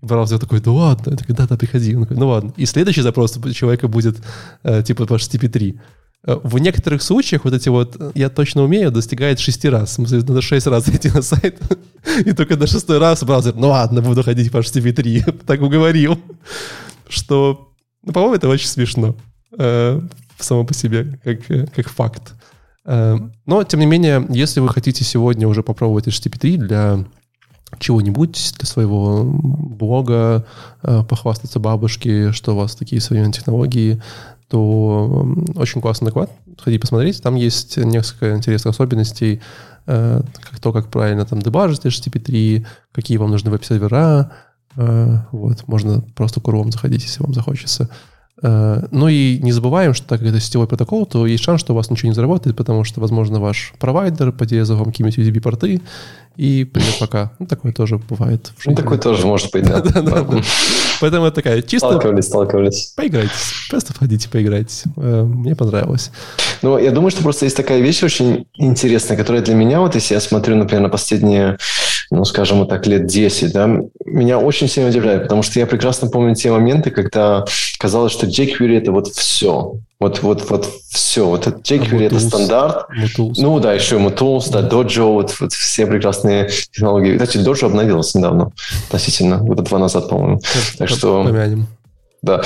Браузер 0.00 0.38
такой, 0.38 0.60
да 0.60 0.70
ладно, 0.70 1.16
такой, 1.16 1.34
да, 1.34 1.46
да, 1.46 1.56
приходи. 1.56 1.96
Он 1.96 2.02
такой, 2.02 2.16
ну 2.16 2.28
ладно. 2.28 2.52
И 2.56 2.66
следующий 2.66 3.02
запрос 3.02 3.36
у 3.36 3.52
человека 3.52 3.88
будет 3.88 4.18
э, 4.62 4.82
типа 4.82 5.06
по 5.06 5.14
HTTP3. 5.14 5.78
Э, 6.24 6.38
в 6.42 6.58
некоторых 6.58 7.02
случаях 7.02 7.44
вот 7.44 7.54
эти 7.54 7.68
вот 7.68 7.96
«я 8.14 8.28
точно 8.28 8.62
умею» 8.62 8.90
достигает 8.90 9.40
шести 9.40 9.68
раз. 9.68 9.98
Надо 9.98 10.40
шесть 10.40 10.66
раз 10.66 10.84
зайти 10.86 11.10
на 11.10 11.22
сайт, 11.22 11.60
и 12.24 12.32
только 12.32 12.56
на 12.56 12.66
шестой 12.66 12.98
раз 12.98 13.24
браузер 13.24 13.54
«ну 13.56 13.68
ладно, 13.68 14.00
буду 14.00 14.22
ходить 14.22 14.52
по 14.52 14.58
HTTP3». 14.58 15.44
так 15.46 15.60
уговорил. 15.62 16.18
Что, 17.08 17.72
ну, 18.04 18.12
по-моему, 18.12 18.36
это 18.36 18.48
очень 18.48 18.68
смешно. 18.68 19.16
Э, 19.58 20.00
само 20.38 20.64
по 20.64 20.74
себе, 20.74 21.18
как, 21.24 21.50
э, 21.50 21.66
как 21.74 21.88
факт. 21.88 22.34
Э, 22.84 23.16
но, 23.46 23.64
тем 23.64 23.80
не 23.80 23.86
менее, 23.86 24.24
если 24.28 24.60
вы 24.60 24.68
хотите 24.68 25.04
сегодня 25.04 25.48
уже 25.48 25.62
попробовать 25.62 26.06
HTTP3 26.06 26.56
для 26.56 27.04
чего-нибудь 27.78 28.54
для 28.58 28.66
своего 28.66 29.24
блога, 29.24 30.46
э, 30.82 31.02
похвастаться 31.08 31.60
бабушке, 31.60 32.32
что 32.32 32.52
у 32.52 32.56
вас 32.56 32.74
такие 32.74 33.00
современные 33.00 33.32
технологии, 33.32 34.00
то 34.48 35.26
очень 35.56 35.80
классный 35.80 36.06
доклад. 36.06 36.30
Сходи 36.58 36.78
посмотреть. 36.78 37.22
Там 37.22 37.34
есть 37.34 37.76
несколько 37.76 38.36
интересных 38.36 38.74
особенностей, 38.74 39.40
э, 39.86 40.22
как 40.40 40.60
то, 40.60 40.72
как 40.72 40.88
правильно 40.88 41.24
там 41.26 41.40
дебажить 41.40 41.84
HTTP3, 41.84 42.66
какие 42.92 43.18
вам 43.18 43.30
нужны 43.30 43.50
веб-сервера. 43.50 44.32
Э, 44.76 45.18
вот, 45.32 45.66
можно 45.66 46.00
просто 46.14 46.40
курвом 46.40 46.72
заходить, 46.72 47.02
если 47.02 47.22
вам 47.22 47.34
захочется. 47.34 47.88
Ну 48.40 49.08
и 49.08 49.38
не 49.42 49.50
забываем, 49.50 49.94
что 49.94 50.06
так 50.06 50.20
как 50.20 50.28
это 50.28 50.40
сетевой 50.40 50.68
протокол, 50.68 51.06
то 51.06 51.26
есть 51.26 51.42
шанс, 51.42 51.60
что 51.60 51.72
у 51.72 51.76
вас 51.76 51.90
ничего 51.90 52.10
не 52.10 52.14
заработает, 52.14 52.56
потому 52.56 52.84
что, 52.84 53.00
возможно, 53.00 53.40
ваш 53.40 53.72
провайдер 53.80 54.30
поделится 54.32 54.76
вам 54.76 54.86
какими-нибудь 54.86 55.18
USB-порты, 55.18 55.80
и 56.38 56.62
привет, 56.62 56.94
пока. 57.00 57.32
Ну, 57.40 57.46
такое 57.46 57.72
тоже 57.72 57.98
бывает. 57.98 58.52
В 58.56 58.62
жизни. 58.62 58.70
Ну, 58.70 58.76
такое 58.76 58.96
тоже 58.96 59.26
может 59.26 59.50
быть, 59.50 59.64
да. 59.64 59.82
Поэтому 61.00 61.26
это 61.26 61.34
такая 61.34 61.62
чисто... 61.62 61.88
Сталкивались, 61.88 62.26
сталкивались. 62.26 62.92
Поиграйте. 62.94 63.32
Просто 63.68 63.92
входите, 63.92 64.28
поиграйте. 64.30 64.88
Э, 64.98 65.24
мне 65.24 65.56
понравилось. 65.56 66.12
Ну, 66.62 66.78
я 66.78 66.92
думаю, 66.92 67.10
что 67.10 67.24
просто 67.24 67.44
есть 67.46 67.56
такая 67.56 67.80
вещь 67.80 68.04
очень 68.04 68.46
интересная, 68.54 69.16
которая 69.16 69.42
для 69.42 69.54
меня, 69.54 69.80
вот 69.80 69.96
если 69.96 70.14
я 70.14 70.20
смотрю, 70.20 70.54
например, 70.54 70.82
на 70.84 70.88
последние, 70.88 71.58
ну, 72.10 72.24
скажем 72.24 72.66
так, 72.66 72.86
лет 72.86 73.06
10, 73.06 73.52
да, 73.52 73.80
меня 74.04 74.38
очень 74.38 74.68
сильно 74.68 74.88
удивляет, 74.88 75.24
потому 75.24 75.42
что 75.42 75.58
я 75.58 75.66
прекрасно 75.66 76.08
помню 76.08 76.34
те 76.34 76.50
моменты, 76.50 76.90
когда 76.90 77.44
казалось, 77.78 78.12
что 78.12 78.26
jQuery— 78.26 78.78
это 78.78 78.92
вот 78.92 79.08
все. 79.08 79.74
Вот, 80.00 80.22
вот, 80.22 80.48
вот 80.48 80.68
все. 80.90 81.26
Вот 81.26 81.46
это 81.46 81.58
jQuery 81.58 82.02
а 82.02 82.06
это 82.06 82.20
стандарт. 82.20 82.86
Mutools. 82.96 83.34
Ну 83.38 83.58
да, 83.60 83.72
еще 83.74 83.96
Mutools, 83.96 84.50
да, 84.50 84.60
Dojo, 84.62 85.12
вот, 85.12 85.34
вот 85.40 85.52
все 85.52 85.86
прекрасные 85.86 86.48
технологии. 86.48 87.18
Кстати, 87.18 87.38
Dojo 87.38 87.66
обновилась 87.66 88.14
недавно, 88.14 88.52
относительно, 88.86 89.38
года 89.38 89.62
два 89.62 89.78
назад, 89.78 90.08
по-моему. 90.08 90.40
Так 90.78 90.88
что... 90.88 91.24
Помянем. 91.24 91.66
Да. 92.22 92.42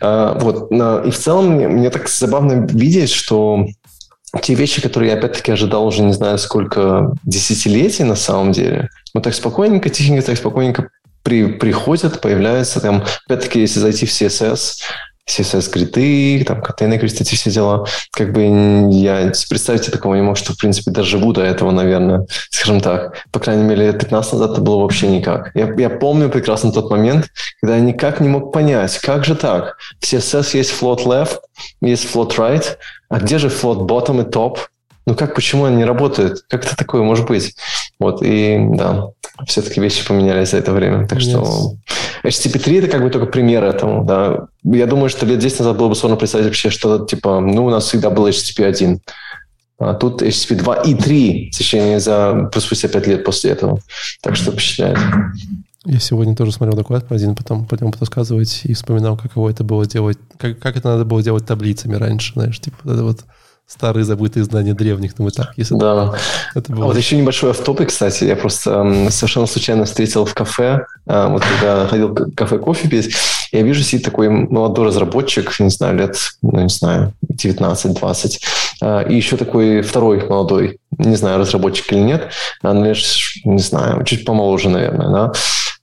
А, 0.00 0.38
вот. 0.38 0.70
И 0.70 1.10
в 1.10 1.18
целом 1.18 1.50
мне 1.50 1.90
так 1.90 2.08
забавно 2.08 2.66
видеть, 2.70 3.10
что 3.10 3.66
те 4.42 4.54
вещи, 4.54 4.82
которые 4.82 5.12
я 5.12 5.18
опять-таки 5.18 5.52
ожидал 5.52 5.86
уже 5.86 6.02
не 6.02 6.12
знаю 6.12 6.38
сколько 6.38 7.12
десятилетий 7.24 8.04
на 8.04 8.16
самом 8.16 8.52
деле, 8.52 8.90
вот 9.14 9.24
так 9.24 9.34
спокойненько, 9.34 9.88
тихенько, 9.88 10.24
так 10.24 10.36
спокойненько 10.36 10.90
при, 11.22 11.46
приходят, 11.46 12.20
появляются 12.20 12.80
там, 12.80 13.04
опять-таки, 13.26 13.60
если 13.60 13.80
зайти 13.80 14.06
в 14.06 14.10
CSS, 14.10 14.78
CSS-криты, 15.28 16.44
там, 16.44 16.62
контейнеры, 16.62 17.06
эти 17.06 17.34
все 17.34 17.50
дела. 17.50 17.86
Как 18.12 18.32
бы 18.32 18.42
я 18.90 19.32
представить 19.48 19.90
такого 19.90 20.14
не 20.14 20.22
мог, 20.22 20.36
что, 20.36 20.54
в 20.54 20.58
принципе, 20.58 20.90
доживу 20.90 21.32
до 21.32 21.42
этого, 21.42 21.70
наверное, 21.70 22.26
скажем 22.50 22.80
так. 22.80 23.24
По 23.30 23.38
крайней 23.38 23.64
мере, 23.64 23.86
лет 23.86 23.98
15 24.00 24.32
назад 24.32 24.52
это 24.52 24.60
было 24.60 24.82
вообще 24.82 25.08
никак. 25.08 25.50
Я, 25.54 25.72
я 25.76 25.90
помню 25.90 26.28
прекрасно 26.30 26.72
тот 26.72 26.90
момент, 26.90 27.28
когда 27.60 27.76
я 27.76 27.82
никак 27.82 28.20
не 28.20 28.28
мог 28.28 28.52
понять, 28.52 28.98
как 28.98 29.24
же 29.24 29.34
так? 29.34 29.76
В 30.00 30.04
CSS 30.04 30.56
есть 30.56 30.72
float 30.80 31.04
left, 31.04 31.38
есть 31.80 32.12
float 32.12 32.36
right, 32.36 32.64
а 33.08 33.20
где 33.20 33.38
же 33.38 33.48
float 33.48 33.86
bottom 33.86 34.22
и 34.22 34.30
top? 34.30 34.58
Ну 35.08 35.14
как, 35.14 35.34
почему 35.34 35.64
они 35.64 35.76
не 35.76 35.86
работают? 35.86 36.44
Как 36.50 36.66
это 36.66 36.76
такое 36.76 37.02
может 37.02 37.26
быть? 37.26 37.56
Вот, 37.98 38.22
и 38.22 38.58
да, 38.74 39.06
все-таки 39.46 39.80
вещи 39.80 40.06
поменялись 40.06 40.50
за 40.50 40.58
это 40.58 40.70
время. 40.72 41.06
Так 41.06 41.20
yes. 41.20 41.30
что 41.30 41.76
HTTP3 42.24 42.80
это 42.80 42.88
как 42.88 43.02
бы 43.02 43.08
только 43.08 43.24
пример 43.24 43.64
этому, 43.64 44.04
да. 44.04 44.48
Я 44.64 44.86
думаю, 44.86 45.08
что 45.08 45.24
лет 45.24 45.38
10 45.38 45.60
назад 45.60 45.78
было 45.78 45.88
бы 45.88 45.94
сложно 45.94 46.18
представить 46.18 46.44
вообще 46.44 46.68
что-то 46.68 47.06
типа, 47.06 47.40
ну, 47.40 47.64
у 47.64 47.70
нас 47.70 47.86
всегда 47.86 48.10
был 48.10 48.28
HTTP1. 48.28 48.98
А 49.78 49.94
тут 49.94 50.20
HTTP 50.20 50.56
2 50.56 50.74
и 50.82 50.94
3 50.94 51.50
в 51.52 51.56
течение 51.56 52.00
за 52.00 52.50
спустя 52.58 52.88
5 52.88 53.06
лет 53.06 53.24
после 53.24 53.52
этого. 53.52 53.80
Так 54.20 54.36
что 54.36 54.52
впечатляет. 54.52 54.98
Я 55.86 56.00
сегодня 56.00 56.36
тоже 56.36 56.52
смотрел 56.52 56.76
доклад 56.76 57.08
про 57.08 57.16
один, 57.16 57.34
потом 57.34 57.64
потом 57.64 57.94
рассказывать 57.98 58.60
и 58.64 58.74
вспоминал, 58.74 59.16
каково 59.16 59.48
это 59.48 59.64
было 59.64 59.86
делать, 59.86 60.18
как, 60.36 60.58
как 60.58 60.76
это 60.76 60.88
надо 60.88 61.06
было 61.06 61.22
делать 61.22 61.46
таблицами 61.46 61.94
раньше, 61.94 62.34
знаешь, 62.34 62.60
типа 62.60 62.76
вот 62.84 62.92
это 62.92 63.04
вот 63.04 63.20
старые 63.68 64.04
забытые 64.04 64.44
знания 64.44 64.72
древних, 64.72 65.18
ну 65.18 65.30
так, 65.30 65.52
если 65.56 65.76
да. 65.76 66.14
это 66.54 66.72
было. 66.72 66.84
А 66.84 66.88
вот 66.88 66.96
еще 66.96 67.16
небольшой 67.16 67.50
автопы, 67.50 67.84
кстати, 67.84 68.24
я 68.24 68.34
просто 68.34 68.82
э, 68.82 69.10
совершенно 69.10 69.46
случайно 69.46 69.84
встретил 69.84 70.24
в 70.24 70.34
кафе, 70.34 70.86
э, 71.06 71.28
вот 71.28 71.42
когда 71.44 71.86
ходил 71.86 72.08
в 72.08 72.34
кафе 72.34 72.58
кофе 72.58 72.88
пить, 72.88 73.14
я 73.52 73.60
вижу 73.60 73.82
сидит 73.82 74.06
такой 74.06 74.30
молодой 74.30 74.86
разработчик, 74.86 75.60
не 75.60 75.68
знаю, 75.68 75.96
лет, 75.98 76.16
ну 76.40 76.60
не 76.60 76.70
знаю, 76.70 77.12
19-20, 77.30 78.38
э, 78.80 79.10
и 79.10 79.14
еще 79.14 79.36
такой 79.36 79.82
второй 79.82 80.26
молодой, 80.26 80.80
не 80.96 81.16
знаю, 81.16 81.38
разработчик 81.38 81.92
или 81.92 82.00
нет, 82.00 82.32
но 82.62 82.72
лет, 82.82 82.96
не 83.44 83.60
знаю, 83.60 84.02
чуть 84.04 84.24
помоложе, 84.24 84.70
наверное, 84.70 85.10
да, 85.10 85.32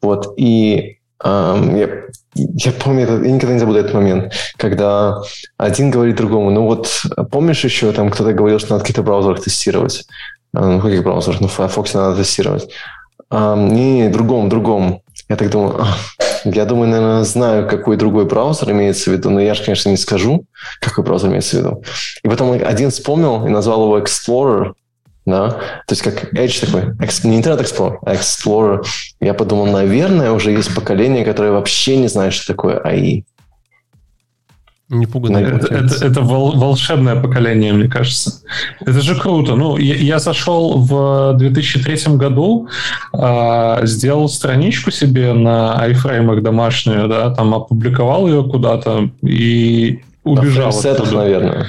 вот, 0.02 0.34
и 0.38 0.98
я, 1.24 1.90
я 2.34 2.72
помню, 2.72 3.02
я 3.02 3.32
никогда 3.32 3.54
не 3.54 3.60
забуду 3.60 3.80
этот 3.80 3.94
момент, 3.94 4.34
когда 4.58 5.22
один 5.58 5.92
говорит 5.92 6.16
другому, 6.18 6.52
ну 6.52 6.66
вот 6.66 7.04
помнишь 7.32 7.64
еще, 7.64 7.92
там 7.92 8.10
кто-то 8.10 8.34
говорил, 8.34 8.60
что 8.60 8.72
надо 8.72 8.80
в 8.80 8.84
каких-то 8.84 9.04
браузерах 9.04 9.42
тестировать? 9.42 10.06
Ну, 10.54 10.80
каких 10.80 11.04
браузерах? 11.04 11.42
Ну, 11.42 11.48
Firefox 11.48 11.94
надо 11.94 12.16
тестировать. 12.18 12.70
Не, 13.32 14.02
не, 14.02 14.10
другом, 14.10 14.50
другом. 14.50 15.02
Я 15.28 15.36
так 15.36 15.50
думаю, 15.50 15.86
я 16.46 16.66
думаю, 16.66 16.90
наверное, 16.90 17.24
знаю, 17.24 17.68
какой 17.68 17.98
другой 17.98 18.26
браузер 18.26 18.72
имеется 18.72 19.10
в 19.10 19.14
виду, 19.14 19.30
но 19.32 19.42
я 19.42 19.54
же, 19.54 19.64
конечно, 19.64 19.90
не 19.90 19.98
скажу, 19.98 20.46
какой 20.80 21.04
браузер 21.04 21.30
имеется 21.30 21.56
в 21.56 21.60
виду. 21.60 21.84
И 22.24 22.30
потом 22.30 22.52
один 22.52 22.92
вспомнил 22.92 23.46
и 23.46 23.50
назвал 23.50 23.84
его 23.84 24.00
Explorer, 24.00 24.74
да, 25.26 25.50
то 25.50 25.92
есть 25.92 26.04
как 26.04 26.34
Edge 26.34 26.66
такой, 26.66 26.84
не 27.24 27.42
Internet 27.42 27.62
Explorer, 27.62 27.98
а 28.06 28.14
Explorer. 28.14 28.86
Я 29.20 29.34
подумал, 29.34 29.66
наверное, 29.66 30.32
уже 30.32 30.52
есть 30.52 30.74
поколение, 30.76 31.26
которое 31.26 31.52
вообще 31.52 31.98
не 31.98 32.08
знает, 32.08 32.34
что 32.34 32.54
такое 32.54 32.80
AI. 32.80 33.24
Не 34.90 35.08
пугано. 35.08 35.38
Это, 35.38 35.74
это, 35.74 36.06
это 36.06 36.22
вол, 36.22 36.56
волшебное 36.56 37.20
поколение, 37.20 37.74
мне 37.74 37.90
кажется. 37.90 38.44
Это 38.82 39.02
же 39.02 39.16
круто. 39.16 39.56
Ну, 39.56 39.78
я, 39.78 39.96
я 39.96 40.20
зашел 40.20 40.78
в 40.78 41.34
2003 41.38 42.18
году, 42.18 42.68
э, 43.12 43.80
сделал 43.88 44.30
страничку 44.30 44.92
себе 44.92 45.34
на 45.34 45.76
iFrame 45.90 46.40
домашнюю, 46.42 47.08
да, 47.08 47.32
там 47.32 47.56
опубликовал 47.56 48.28
ее 48.28 48.44
куда-то 48.44 49.10
и 49.24 50.04
убежал. 50.24 50.72
На 50.72 50.92
оттуда. 50.92 51.16
наверное. 51.16 51.66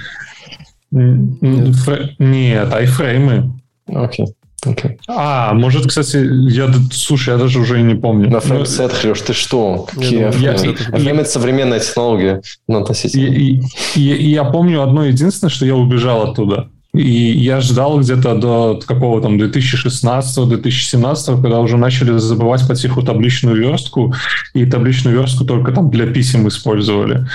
Нет, 0.91 2.72
айфреймы. 2.72 3.53
Окей. 3.89 4.26
Okay. 4.64 4.97
А, 5.07 5.55
может, 5.55 5.87
кстати, 5.87 6.16
я, 6.51 6.68
слушай, 6.91 7.30
я 7.30 7.37
даже 7.37 7.61
уже 7.61 7.78
и 7.78 7.82
не 7.82 7.95
помню. 7.95 8.30
На 8.30 8.41
фреймсетах, 8.41 9.05
Леш, 9.05 9.20
ты 9.20 9.32
что? 9.32 9.87
Какие 9.93 10.43
я, 10.43 10.55
это 10.55 11.30
современная 11.30 11.78
технология, 11.78 12.43
ну, 12.66 12.80
относительно. 12.80 13.26
И, 13.26 13.61
и, 13.95 14.01
и, 14.01 14.30
я 14.30 14.45
помню 14.45 14.82
одно 14.82 15.05
единственное, 15.05 15.51
что 15.51 15.66
я 15.66 15.76
убежал 15.76 16.30
оттуда. 16.30 16.70
И 16.95 17.11
я 17.11 17.61
ждал 17.61 18.01
где-то 18.01 18.34
до 18.37 18.80
какого 18.87 19.20
там 19.20 19.39
2016-2017, 19.39 21.43
когда 21.43 21.61
уже 21.61 21.76
начали 21.76 22.16
забывать 22.16 22.66
потиху 22.66 23.03
табличную 23.03 23.57
верстку, 23.57 24.14
и 24.55 24.64
табличную 24.64 25.16
верстку 25.16 25.45
только 25.45 25.72
там 25.72 25.91
для 25.91 26.07
писем 26.07 26.49
использовали. 26.49 27.26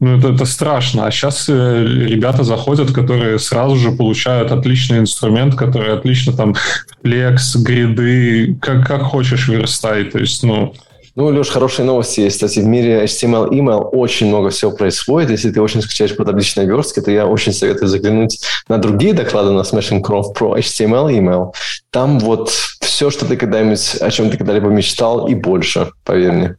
Ну, 0.00 0.16
это, 0.16 0.28
это 0.28 0.44
страшно. 0.44 1.06
А 1.06 1.10
сейчас 1.10 1.48
э, 1.48 1.84
ребята 1.84 2.44
заходят, 2.44 2.92
которые 2.92 3.38
сразу 3.38 3.76
же 3.76 3.90
получают 3.90 4.52
отличный 4.52 4.98
инструмент, 4.98 5.56
который 5.56 5.92
отлично 5.92 6.32
там 6.32 6.54
флекс, 7.02 7.56
гриды, 7.56 8.56
как, 8.60 8.86
как 8.86 9.02
хочешь 9.02 9.48
верстай. 9.48 10.04
То 10.04 10.18
есть, 10.18 10.44
ну, 10.44 10.72
ну, 11.18 11.26
Леш, 11.30 11.48
хорошие 11.48 11.84
новости 11.84 12.20
есть. 12.20 12.36
Кстати, 12.36 12.60
в 12.60 12.66
мире 12.66 13.02
HTML, 13.02 13.50
email 13.50 13.80
очень 13.90 14.28
много 14.28 14.50
всего 14.50 14.70
происходит. 14.70 15.30
Если 15.30 15.50
ты 15.50 15.60
очень 15.60 15.82
скучаешь 15.82 16.14
по 16.14 16.24
табличной 16.24 16.64
верстке, 16.64 17.00
то 17.00 17.10
я 17.10 17.26
очень 17.26 17.52
советую 17.52 17.88
заглянуть 17.88 18.40
на 18.68 18.78
другие 18.78 19.14
доклады 19.14 19.50
на 19.50 19.62
Smashing 19.62 20.00
Craft 20.00 20.34
про 20.34 20.56
HTML, 20.56 21.10
email. 21.10 21.52
Там 21.90 22.20
вот 22.20 22.50
все, 22.82 23.10
что 23.10 23.26
ты 23.26 23.36
когда-нибудь, 23.36 23.96
о 24.00 24.10
чем 24.12 24.30
ты 24.30 24.36
когда-либо 24.36 24.68
мечтал 24.68 25.26
и 25.26 25.34
больше, 25.34 25.90
поверь 26.04 26.32
мне. 26.32 26.56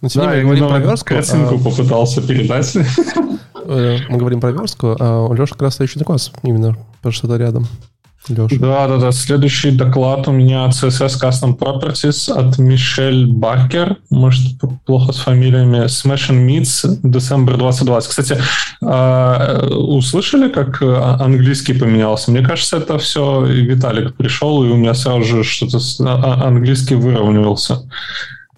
Но 0.00 0.08
сегодня 0.08 0.32
да, 0.32 0.36
мы 0.38 0.44
говорим 0.44 0.68
про 0.68 0.78
верстку. 0.78 1.14
Картинку 1.14 1.54
а... 1.54 1.58
попытался 1.58 2.22
передать. 2.22 2.76
Э, 3.64 3.98
мы 4.08 4.18
говорим 4.18 4.40
про 4.40 4.50
верстку, 4.50 4.96
а 4.98 5.20
у 5.20 5.34
Леши 5.34 5.52
как 5.52 5.62
раз 5.62 5.76
следующий 5.76 6.00
класс 6.00 6.32
именно 6.42 6.76
про 7.00 7.12
что-то 7.12 7.36
рядом. 7.36 7.68
Леша. 8.28 8.56
Да, 8.58 8.88
да, 8.88 8.96
да. 8.98 9.12
Следующий 9.12 9.72
доклад 9.72 10.28
у 10.28 10.32
меня 10.32 10.68
CSS 10.68 11.20
Custom 11.20 11.58
Properties 11.58 12.32
от 12.32 12.58
Мишель 12.58 13.26
Баркер. 13.26 13.98
Может, 14.10 14.60
плохо 14.84 15.12
с 15.12 15.18
фамилиями. 15.18 15.84
Smash 15.86 16.30
and 16.30 16.46
Meets, 16.46 17.02
December 17.02 17.56
2020. 17.56 18.10
Кстати, 18.10 18.38
а, 18.82 19.66
услышали, 19.66 20.48
как 20.48 20.82
английский 20.82 21.74
поменялся? 21.74 22.30
Мне 22.30 22.42
кажется, 22.42 22.78
это 22.78 22.98
все 22.98 23.44
Виталик 23.44 24.16
пришел, 24.16 24.64
и 24.64 24.68
у 24.68 24.76
меня 24.76 24.94
сразу 24.94 25.24
же 25.24 25.44
что-то 25.44 25.78
а, 26.00 26.46
английский 26.46 26.94
выравнивался 26.94 27.82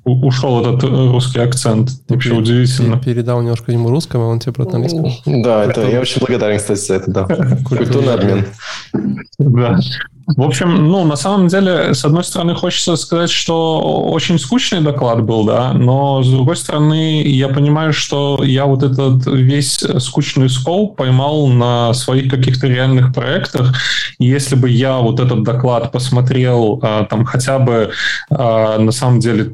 ушел 0.04 0.60
этот 0.60 0.84
э, 0.84 0.86
русский 0.86 1.40
акцент. 1.40 1.90
Вообще 2.08 2.30
ты, 2.30 2.36
удивительно. 2.36 2.98
Ты 2.98 3.04
передал 3.04 3.40
немножко 3.40 3.72
ему 3.72 3.88
русскому, 3.90 4.24
а 4.24 4.28
он 4.28 4.38
тебе 4.38 4.52
про 4.52 4.64
английском. 4.64 5.10
Да, 5.42 5.64
это, 5.64 5.88
я 5.88 6.00
очень 6.00 6.20
благодарен, 6.20 6.58
кстати, 6.58 6.80
за 6.80 6.94
это, 6.94 7.10
да. 7.10 7.24
Культурный 7.64 8.14
обмен. 8.14 8.46
Да. 9.38 9.78
В 10.26 10.42
общем, 10.42 10.88
ну, 10.88 11.04
на 11.04 11.16
самом 11.16 11.48
деле, 11.48 11.92
с 11.92 12.04
одной 12.04 12.24
стороны, 12.24 12.54
хочется 12.54 12.96
сказать, 12.96 13.30
что 13.30 14.08
очень 14.10 14.38
скучный 14.38 14.80
доклад 14.80 15.22
был, 15.22 15.44
да, 15.44 15.74
но 15.74 16.22
с 16.22 16.30
другой 16.30 16.56
стороны, 16.56 17.22
я 17.22 17.48
понимаю, 17.48 17.92
что 17.92 18.42
я 18.42 18.64
вот 18.64 18.82
этот 18.82 19.26
весь 19.26 19.84
скучный 19.98 20.48
скоп 20.48 20.96
поймал 20.96 21.48
на 21.48 21.92
своих 21.92 22.30
каких-то 22.30 22.66
реальных 22.66 23.12
проектах. 23.12 23.74
И 24.18 24.26
если 24.26 24.56
бы 24.56 24.70
я 24.70 24.96
вот 24.98 25.20
этот 25.20 25.42
доклад 25.42 25.92
посмотрел 25.92 26.80
а, 26.82 27.04
там 27.04 27.26
хотя 27.26 27.58
бы 27.58 27.90
а, 28.30 28.78
на 28.78 28.92
самом 28.92 29.20
деле 29.20 29.52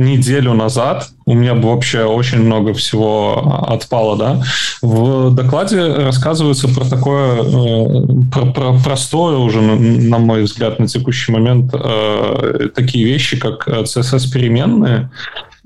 неделю 0.00 0.54
назад, 0.54 1.10
у 1.26 1.34
меня 1.34 1.54
вообще 1.54 2.04
очень 2.04 2.38
много 2.38 2.72
всего 2.74 3.64
отпало, 3.68 4.16
да, 4.16 4.42
в 4.82 5.30
докладе 5.34 5.94
рассказывается 5.94 6.68
про 6.68 6.84
такое, 6.84 7.42
э, 7.42 8.06
про, 8.32 8.46
про 8.52 8.72
простое 8.82 9.36
уже, 9.36 9.60
на 9.60 10.18
мой 10.18 10.42
взгляд, 10.42 10.78
на 10.78 10.88
текущий 10.88 11.32
момент, 11.32 11.72
э, 11.74 12.68
такие 12.74 13.04
вещи, 13.04 13.38
как 13.38 13.68
CSS-переменные, 13.68 15.10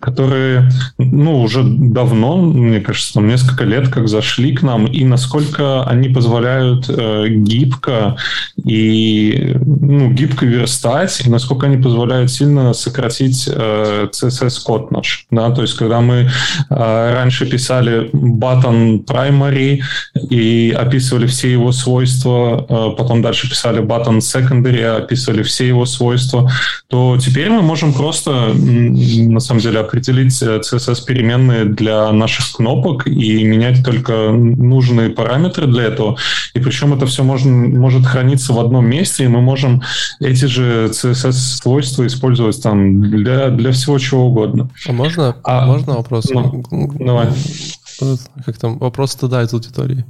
которые, 0.05 0.69
ну, 0.99 1.41
уже 1.41 1.63
давно, 1.65 2.37
мне 2.37 2.81
кажется, 2.81 3.15
там 3.15 3.27
несколько 3.27 3.65
лет 3.65 3.89
как 3.89 4.07
зашли 4.07 4.55
к 4.55 4.63
нам, 4.63 4.85
и 4.85 5.03
насколько 5.03 5.83
они 5.85 6.11
позволяют 6.11 6.91
э, 6.91 7.29
гибко 7.31 8.17
и, 8.63 9.57
ну, 9.65 10.11
гибко 10.11 10.45
верстать, 10.45 11.23
и 11.25 11.31
насколько 11.31 11.67
они 11.67 11.79
позволяют 11.79 12.31
сильно 12.31 12.75
сократить 12.75 13.49
э, 13.51 14.09
CSS-код 14.13 14.91
наш, 14.91 15.27
да, 15.31 15.51
то 15.51 15.63
есть 15.63 15.75
когда 15.75 16.03
мы 16.03 16.29
э, 16.69 17.15
раньше 17.15 17.47
писали 17.47 18.11
button 18.13 19.07
primary 19.07 19.81
и 20.29 20.77
описывали 20.79 21.27
все 21.27 21.51
его 21.51 21.73
свойства, 21.73 22.67
э, 22.69 22.91
потом 22.99 23.23
дальше 23.23 23.49
писали 23.49 23.83
button 23.83 24.19
secondary, 24.19 24.85
описывали 24.85 25.43
все 25.43 25.67
его 25.67 25.87
свойства, 25.87 26.51
то 26.89 27.17
теперь 27.19 27.49
мы 27.49 27.63
можем 27.63 27.95
просто, 27.95 28.53
на 28.55 29.41
самом 29.41 29.63
деле, 29.63 29.81
определить 29.95 30.33
CSS-переменные 30.43 31.63
э, 31.63 31.65
для 31.67 32.11
наших 32.13 32.57
кнопок 32.57 33.07
и 33.07 33.45
менять 33.45 33.85
только 33.85 34.31
нужные 34.33 35.11
параметры 35.11 35.67
для 35.67 35.85
этого. 35.85 36.17
И 36.55 36.61
причем 36.61 36.95
это 36.95 37.07
все 37.07 37.23
можно, 37.23 37.51
может 37.51 38.05
храниться 38.05 38.53
в 38.53 38.59
одном 38.59 38.87
месте, 38.87 39.25
и 39.25 39.29
мы 39.29 39.41
можем 39.41 39.83
эти 40.21 40.47
же 40.47 40.89
CSS-свойства 40.91 42.07
использовать 42.07 42.61
там 42.63 43.01
для, 43.01 43.51
для 43.51 43.71
всего 43.71 43.99
чего 43.99 44.27
угодно. 44.27 44.69
А 44.89 44.93
можно, 44.93 45.37
а, 45.45 45.67
можно 45.67 45.95
вопрос? 45.95 46.29
Ну, 46.31 46.63
давай. 46.99 47.29
Как 48.45 48.59
там, 48.59 48.79
вопрос 48.79 49.13
стыда 49.13 49.43
из 49.43 49.53
аудитории. 49.55 50.05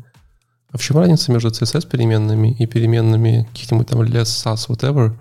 А 0.72 0.78
в 0.78 0.82
чем 0.82 0.96
разница 0.96 1.30
между 1.30 1.50
CSS-переменными 1.50 2.56
и 2.58 2.66
переменными 2.66 3.46
каких-нибудь 3.52 3.88
там 3.88 4.00
less, 4.00 4.24
SAS, 4.24 4.68
whatever, 4.68 5.12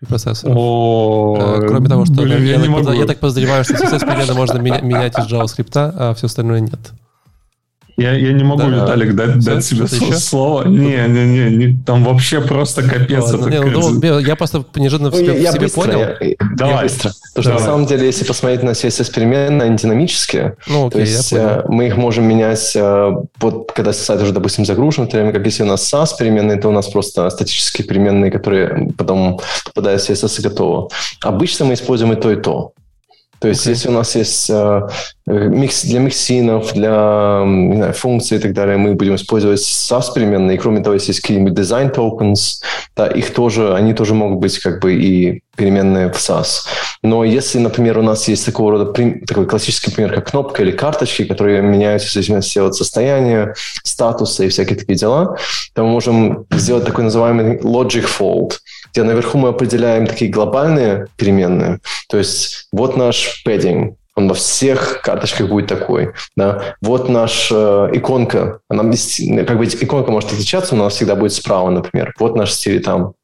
препроцессоров. 0.00 0.56
О, 0.56 1.60
Кроме 1.68 1.88
того, 1.88 2.06
что 2.06 2.14
блин, 2.14 2.42
я, 2.42 2.56
я, 2.56 2.84
так, 2.84 2.94
я 2.94 3.06
так 3.06 3.18
подозреваю, 3.20 3.64
что 3.64 3.74
CSS-перемены 3.74 4.34
можно 4.34 4.58
менять 4.58 5.18
из 5.18 5.30
JavaScript, 5.30 5.72
а 5.74 6.14
все 6.14 6.26
остальное 6.26 6.60
нет. 6.60 6.80
Я, 8.00 8.14
я 8.14 8.32
не 8.32 8.44
могу, 8.44 8.62
да, 8.62 8.68
Виталик, 8.68 9.14
дать, 9.14 9.44
дать 9.44 9.68
тебе 9.68 9.86
слово. 9.86 10.64
Не, 10.66 11.06
не, 11.06 11.26
не, 11.26 11.50
не, 11.50 11.78
там 11.84 12.02
вообще 12.02 12.40
просто 12.40 12.82
капец. 12.82 13.24
Ладно, 13.24 13.48
это, 13.48 13.64
не, 13.66 13.70
ну, 13.70 14.18
я 14.20 14.36
просто 14.36 14.64
неожиданно 14.74 15.10
ну, 15.10 15.18
себе, 15.18 15.38
я, 15.38 15.52
себе 15.52 15.66
быстро, 15.66 15.82
понял. 15.82 15.98
Я, 15.98 16.36
Давай. 16.56 16.74
Я 16.76 16.82
быстро. 16.82 17.12
Потому 17.34 17.42
что 17.42 17.52
на 17.52 17.58
самом 17.58 17.86
деле, 17.86 18.06
если 18.06 18.24
посмотреть 18.24 18.62
на 18.62 18.70
CSS-переменные, 18.70 19.66
они 19.66 19.76
динамические. 19.76 20.56
Ну, 20.66 20.86
окей, 20.86 20.90
то 20.92 20.98
есть 21.00 21.32
э, 21.34 21.62
мы 21.68 21.88
их 21.88 21.98
можем 21.98 22.24
менять, 22.24 22.72
э, 22.74 23.12
вот, 23.38 23.70
когда 23.72 23.92
сайт 23.92 24.22
уже, 24.22 24.32
допустим, 24.32 24.64
загружен, 24.64 25.06
то 25.06 25.18
время 25.18 25.32
как 25.32 25.44
если 25.44 25.62
у 25.62 25.66
нас 25.66 25.92
SAS 25.92 26.16
переменные, 26.18 26.56
то 26.56 26.70
у 26.70 26.72
нас 26.72 26.88
просто 26.88 27.28
статические 27.28 27.86
переменные, 27.86 28.30
которые 28.30 28.92
потом 28.96 29.40
попадают 29.66 30.00
в 30.00 30.08
CSS 30.08 30.40
и 30.40 30.42
готово. 30.42 30.88
Обычно 31.20 31.66
мы 31.66 31.74
используем 31.74 32.14
и 32.14 32.16
то, 32.16 32.32
и 32.32 32.36
то. 32.36 32.72
То 33.40 33.48
есть, 33.48 33.66
okay. 33.66 33.70
если 33.70 33.88
у 33.88 33.92
нас 33.92 34.14
есть 34.16 34.50
э, 34.50 34.80
микс 35.26 35.84
для 35.84 36.00
миксинов, 36.00 36.72
для 36.74 37.42
не 37.46 37.76
знаю, 37.76 37.92
функций 37.94 38.36
и 38.36 38.40
так 38.40 38.52
далее, 38.52 38.76
мы 38.76 38.94
будем 38.94 39.14
использовать 39.14 39.60
SAS 39.60 40.12
переменные. 40.14 40.56
И 40.56 40.60
кроме 40.60 40.82
того, 40.82 40.94
если 40.94 41.10
есть 41.10 41.20
какие-нибудь 41.20 41.58
design 41.58 41.94
tokens, 41.94 42.62
да, 42.96 43.06
их 43.06 43.32
тоже, 43.32 43.74
они 43.74 43.94
тоже 43.94 44.14
могут 44.14 44.40
быть 44.40 44.58
как 44.58 44.82
бы 44.82 44.94
и 44.94 45.42
переменные 45.56 46.12
в 46.12 46.16
SAS. 46.16 46.66
Но 47.02 47.24
если, 47.24 47.58
например, 47.58 47.98
у 47.98 48.02
нас 48.02 48.28
есть 48.28 48.44
такого 48.44 48.72
рода 48.72 48.92
такой 49.26 49.46
классический 49.46 49.90
пример, 49.90 50.14
как 50.14 50.30
кнопка 50.30 50.62
или 50.62 50.72
карточки, 50.72 51.24
которые 51.24 51.62
меняются 51.62 52.08
в 52.08 52.12
зависимости 52.12 52.58
от 52.58 52.74
состояния, 52.74 53.54
статуса 53.84 54.44
и 54.44 54.48
всякие 54.48 54.78
такие 54.78 54.98
дела, 54.98 55.36
то 55.74 55.82
мы 55.82 55.90
можем 55.90 56.46
сделать 56.50 56.84
такой 56.84 57.04
называемый 57.04 57.58
logic 57.58 58.06
fold, 58.06 58.58
где 58.92 59.02
наверху 59.02 59.38
мы 59.38 59.48
определяем 59.48 60.06
такие 60.06 60.30
глобальные 60.30 61.06
переменные. 61.16 61.80
То 62.08 62.18
есть 62.18 62.68
вот 62.72 62.96
наш 62.96 63.42
padding, 63.46 63.94
он 64.16 64.28
во 64.28 64.34
всех 64.34 65.00
карточках 65.02 65.48
будет 65.48 65.68
такой. 65.68 66.12
Да? 66.36 66.74
Вот 66.80 67.08
наша 67.08 67.88
э, 67.92 67.96
иконка, 67.96 68.60
она 68.68 68.82
как 69.44 69.58
бы 69.58 69.64
иконка 69.64 70.10
может 70.10 70.32
отличаться, 70.32 70.74
но 70.74 70.82
она 70.82 70.90
всегда 70.90 71.16
будет 71.16 71.32
справа, 71.32 71.70
например. 71.70 72.12
Вот 72.18 72.36
наш 72.36 72.52
стиль 72.52 72.82
там. 72.82 73.14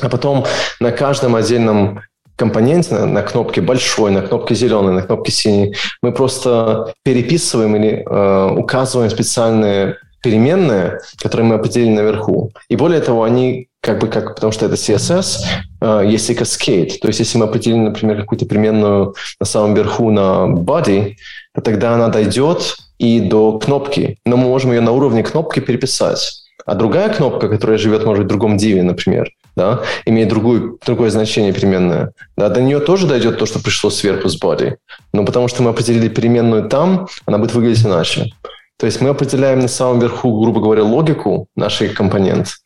А 0.00 0.08
потом 0.08 0.46
на 0.80 0.90
каждом 0.90 1.36
отдельном 1.36 2.00
компоненте, 2.36 2.94
на, 2.94 3.06
на 3.06 3.22
кнопке 3.22 3.60
большой, 3.60 4.10
на 4.10 4.22
кнопке 4.22 4.54
зеленой, 4.54 4.92
на 4.92 5.02
кнопке 5.02 5.30
синей, 5.30 5.76
мы 6.02 6.12
просто 6.12 6.92
переписываем 7.04 7.76
или 7.76 8.04
э, 8.04 8.50
указываем 8.56 9.10
специальные 9.10 9.98
переменные, 10.22 11.00
которые 11.18 11.46
мы 11.46 11.56
определили 11.56 11.90
наверху. 11.90 12.52
И 12.68 12.76
более 12.76 13.00
того, 13.00 13.24
они 13.24 13.68
как 13.82 13.98
бы 13.98 14.06
как, 14.06 14.36
потому 14.36 14.52
что 14.52 14.64
это 14.66 14.76
CSS, 14.76 15.40
э, 15.80 16.02
есть 16.06 16.30
и 16.30 16.34
cascade. 16.34 16.98
То 17.00 17.08
есть 17.08 17.18
если 17.18 17.36
мы 17.36 17.46
определили, 17.46 17.80
например, 17.80 18.20
какую-то 18.20 18.46
переменную 18.46 19.14
на 19.40 19.46
самом 19.46 19.74
верху 19.74 20.10
на 20.10 20.46
body, 20.46 21.16
то 21.52 21.60
тогда 21.60 21.94
она 21.94 22.08
дойдет 22.08 22.76
и 22.98 23.18
до 23.18 23.58
кнопки. 23.58 24.18
Но 24.24 24.36
мы 24.36 24.44
можем 24.44 24.70
ее 24.70 24.80
на 24.80 24.92
уровне 24.92 25.24
кнопки 25.24 25.58
переписать. 25.58 26.44
А 26.64 26.76
другая 26.76 27.08
кнопка, 27.08 27.48
которая 27.48 27.76
живет, 27.76 28.06
может, 28.06 28.26
в 28.26 28.28
другом 28.28 28.56
диве, 28.56 28.84
например, 28.84 29.32
да, 29.56 29.82
имеет 30.06 30.28
другую, 30.28 30.78
другое 30.86 31.10
значение 31.10 31.52
переменное, 31.52 32.12
да, 32.36 32.48
до 32.50 32.62
нее 32.62 32.78
тоже 32.78 33.08
дойдет 33.08 33.38
то, 33.38 33.46
что 33.46 33.58
пришло 33.58 33.90
сверху 33.90 34.28
с 34.28 34.40
body. 34.40 34.76
Но 35.12 35.24
потому 35.24 35.48
что 35.48 35.64
мы 35.64 35.70
определили 35.70 36.08
переменную 36.08 36.68
там, 36.68 37.08
она 37.26 37.38
будет 37.38 37.54
выглядеть 37.54 37.84
иначе. 37.84 38.32
То 38.78 38.86
есть 38.86 39.00
мы 39.00 39.08
определяем 39.08 39.58
на 39.58 39.68
самом 39.68 39.98
верху, 39.98 40.40
грубо 40.40 40.60
говоря, 40.60 40.84
логику 40.84 41.48
наших 41.56 41.94
компонент, 41.94 42.56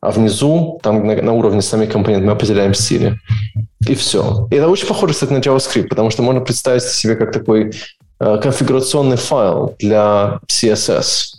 а 0.00 0.10
внизу, 0.10 0.78
там 0.82 1.06
на, 1.06 1.20
на 1.22 1.32
уровне 1.32 1.62
самих 1.62 1.90
компонент, 1.90 2.24
мы 2.24 2.32
определяем 2.32 2.74
стили. 2.74 3.18
И 3.88 3.94
все. 3.94 4.46
И 4.50 4.56
это 4.56 4.68
очень 4.68 4.86
похоже, 4.86 5.14
кстати, 5.14 5.32
на 5.32 5.38
JavaScript, 5.38 5.88
потому 5.88 6.10
что 6.10 6.22
можно 6.22 6.40
представить 6.40 6.82
себе 6.82 7.16
как 7.16 7.32
такой 7.32 7.72
э, 8.20 8.38
конфигурационный 8.42 9.16
файл 9.16 9.74
для 9.78 10.40
CSS, 10.48 11.36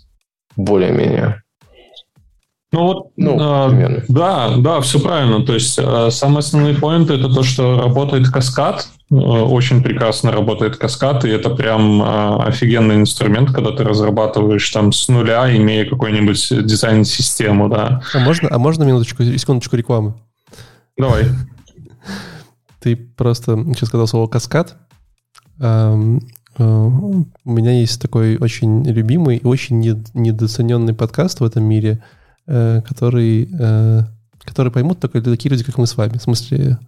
более-менее. 0.55 1.41
Ну 2.77 2.83
вот, 2.83 3.11
ну, 3.17 3.71
э, 3.71 4.03
да, 4.07 4.55
да, 4.57 4.81
все 4.81 4.99
правильно. 4.99 5.43
То 5.43 5.55
есть 5.55 5.79
э, 5.79 6.09
самый 6.11 6.39
основной 6.39 6.75
поинт 6.75 7.09
это 7.09 7.27
то, 7.27 7.41
что 7.41 7.81
работает 7.81 8.29
каскад, 8.29 8.87
э, 9.09 9.15
очень 9.15 9.81
прекрасно 9.81 10.31
работает 10.31 10.77
каскад, 10.77 11.25
и 11.25 11.29
это 11.29 11.49
прям 11.49 12.03
э, 12.03 12.43
офигенный 12.43 12.97
инструмент, 12.97 13.51
когда 13.51 13.71
ты 13.71 13.83
разрабатываешь 13.83 14.69
там 14.69 14.91
с 14.91 15.07
нуля, 15.07 15.57
имея 15.57 15.89
какой-нибудь 15.89 16.67
дизайн-систему, 16.67 17.67
да. 17.67 18.03
А 18.13 18.19
можно, 18.19 18.47
а 18.51 18.59
можно 18.59 18.83
минуточку, 18.83 19.23
секундочку 19.23 19.75
рекламы? 19.75 20.13
Давай. 20.99 21.23
Ты 22.79 22.95
просто 22.95 23.57
сейчас 23.73 23.89
сказал 23.89 24.05
слово 24.05 24.27
каскад. 24.27 24.77
Эм, 25.59 26.21
э, 26.59 26.63
у 26.63 27.25
меня 27.51 27.71
есть 27.71 27.99
такой 27.99 28.37
очень 28.37 28.83
любимый 28.85 29.37
и 29.37 29.47
очень 29.47 29.81
недооцененный 30.13 30.93
подкаст 30.93 31.39
в 31.39 31.43
этом 31.43 31.63
мире– 31.63 32.03
который, 32.47 33.49
э, 33.59 34.03
который 34.39 34.71
поймут 34.71 34.99
только 35.01 35.21
такие 35.21 35.51
люди, 35.51 35.65
как 35.65 35.77
мы 35.77 35.85
с 35.85 35.97
вами. 35.97 36.17
В 36.17 36.21
смысле, 36.21 36.79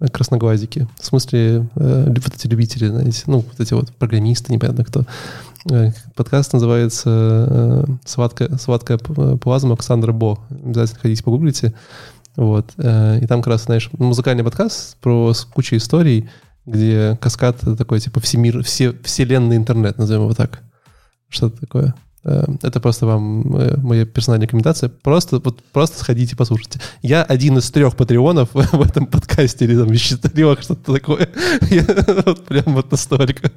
э, 0.00 0.08
красноглазики. 0.08 0.88
В 1.00 1.06
смысле, 1.06 1.68
вот 1.76 2.34
эти 2.34 2.48
любители, 2.48 2.88
знаете, 2.88 3.22
ну, 3.26 3.38
вот 3.38 3.60
эти 3.60 3.72
вот 3.74 3.92
программисты, 3.92 4.52
непонятно 4.52 4.84
кто. 4.84 5.06
Подкаст 6.14 6.52
называется 6.52 7.86
«Сладкая, 8.04 8.58
сладкая 8.58 8.98
плазма 8.98 9.74
Александра 9.74 10.12
Бо». 10.12 10.38
Обязательно 10.50 11.00
ходите, 11.00 11.22
погуглите. 11.22 11.74
Вот. 12.36 12.72
И 12.76 13.26
там 13.28 13.40
как 13.40 13.46
раз, 13.46 13.64
знаешь, 13.64 13.88
музыкальный 13.96 14.44
подкаст 14.44 14.98
про 14.98 15.32
кучу 15.54 15.76
историй, 15.76 16.28
где 16.66 17.16
каскад— 17.20 17.60
такой, 17.78 18.00
типа, 18.00 18.20
всемир, 18.20 18.62
все, 18.64 18.92
вселенный 19.04 19.56
интернет, 19.56 19.96
назовем 19.96 20.22
его 20.22 20.34
так. 20.34 20.62
Что-то 21.28 21.60
такое. 21.60 21.94
Э, 22.24 22.44
это 22.62 22.80
просто 22.80 23.06
вам 23.06 23.56
э, 23.56 23.76
моя 23.76 24.06
персональная 24.06 24.46
рекомендация. 24.46 24.88
Просто, 24.88 25.40
вот, 25.44 25.62
просто 25.72 25.98
сходите, 25.98 26.36
послушайте. 26.36 26.80
Я 27.02 27.22
один 27.22 27.58
из 27.58 27.70
трех 27.70 27.96
патреонов 27.96 28.48
в 28.52 28.80
этом 28.80 29.06
подкасте, 29.06 29.64
или 29.64 29.76
там 29.76 29.92
из 29.92 30.00
четырех, 30.00 30.62
что-то 30.62 30.92
такое. 30.92 31.28
Я, 31.70 31.84
вот 32.24 32.44
прям 32.46 32.74
вот 32.74 32.90
настолько. 32.90 33.50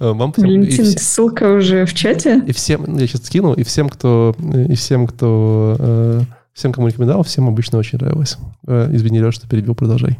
Э, 0.00 0.12
вам 0.12 0.32
Валентин, 0.36 0.84
все, 0.84 0.98
ссылка 0.98 1.52
уже 1.54 1.86
в 1.86 1.94
чате? 1.94 2.42
И 2.46 2.52
всем, 2.52 2.96
я 2.96 3.06
сейчас 3.06 3.26
скину, 3.26 3.54
и 3.54 3.62
всем, 3.62 3.88
кто, 3.88 4.34
и 4.68 4.74
всем, 4.74 5.06
кто, 5.06 6.24
всем, 6.52 6.72
кому 6.72 6.88
рекомендовал, 6.88 7.22
всем 7.22 7.48
обычно 7.48 7.78
очень 7.78 7.98
нравилось. 7.98 8.36
Извини, 8.66 9.18
Леша, 9.18 9.32
что 9.32 9.48
перебил, 9.48 9.74
продолжай. 9.74 10.18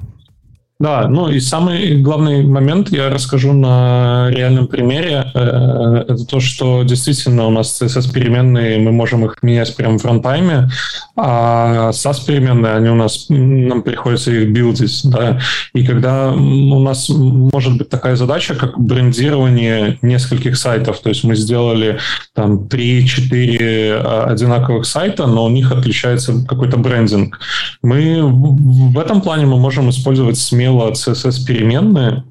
Да, 0.83 1.07
ну 1.09 1.28
и 1.28 1.39
самый 1.39 1.97
главный 1.99 2.43
момент 2.43 2.91
я 2.91 3.09
расскажу 3.09 3.53
на 3.53 4.28
реальном 4.30 4.66
примере. 4.66 5.30
Э, 5.33 6.05
это 6.09 6.26
то, 6.26 6.41
что 6.41 6.83
действительно 6.83 7.47
у 7.47 7.51
нас 7.51 7.80
CSS-переменные, 7.80 8.80
мы 8.80 8.91
можем 8.91 9.24
их 9.24 9.37
менять 9.43 9.76
прямо 9.76 9.97
в 9.97 10.05
рантайме, 10.05 10.70
а 11.14 11.91
SAS-переменные, 11.91 12.74
они 12.74 12.89
у 12.89 12.97
нас, 12.97 13.26
нам 13.28 13.83
приходится 13.85 14.33
их 14.33 14.49
билдить. 14.49 15.03
Да? 15.05 15.39
И 15.72 15.87
когда 15.87 16.33
у 16.33 16.80
нас 16.80 17.09
может 17.09 17.78
быть 17.78 17.89
такая 17.89 18.16
задача, 18.16 18.57
как 18.57 18.76
брендирование 18.76 20.01
нескольких 20.03 20.57
сайтов, 20.57 20.99
то 20.99 21.11
есть 21.11 21.22
мы 21.22 21.37
сделали 21.37 22.01
там 22.35 22.66
3-4 22.66 24.03
а, 24.05 24.26
одинаковых 24.30 24.85
сайта, 24.85 25.28
но 25.28 25.45
у 25.45 25.49
них 25.49 25.70
отличается 25.70 26.45
какой-то 26.45 26.76
брендинг. 26.76 27.39
Мы 27.85 28.20
в 28.24 28.99
этом 28.99 29.20
плане 29.20 29.47
мы 29.47 29.61
можем 29.61 29.89
использовать 29.89 30.39
смело 30.39 30.72
хранила 30.73 30.93
CSS-переменные, 30.93 32.25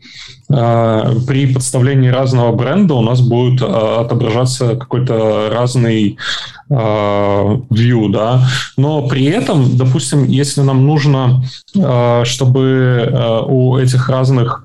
а, 0.50 1.14
при 1.28 1.54
подставлении 1.54 2.10
разного 2.10 2.54
бренда 2.56 2.96
у 2.96 3.02
нас 3.02 3.22
будет 3.22 3.62
а, 3.62 4.02
отображаться 4.02 4.76
какой-то 4.76 5.50
разный 5.52 6.18
view, 6.72 8.10
да, 8.10 8.48
но 8.78 9.08
при 9.08 9.26
этом, 9.26 9.76
допустим, 9.76 10.26
если 10.26 10.62
нам 10.62 10.88
нужно, 10.88 11.44
чтобы 12.24 13.46
у 13.48 13.78
этих 13.78 14.08
разных 14.08 14.64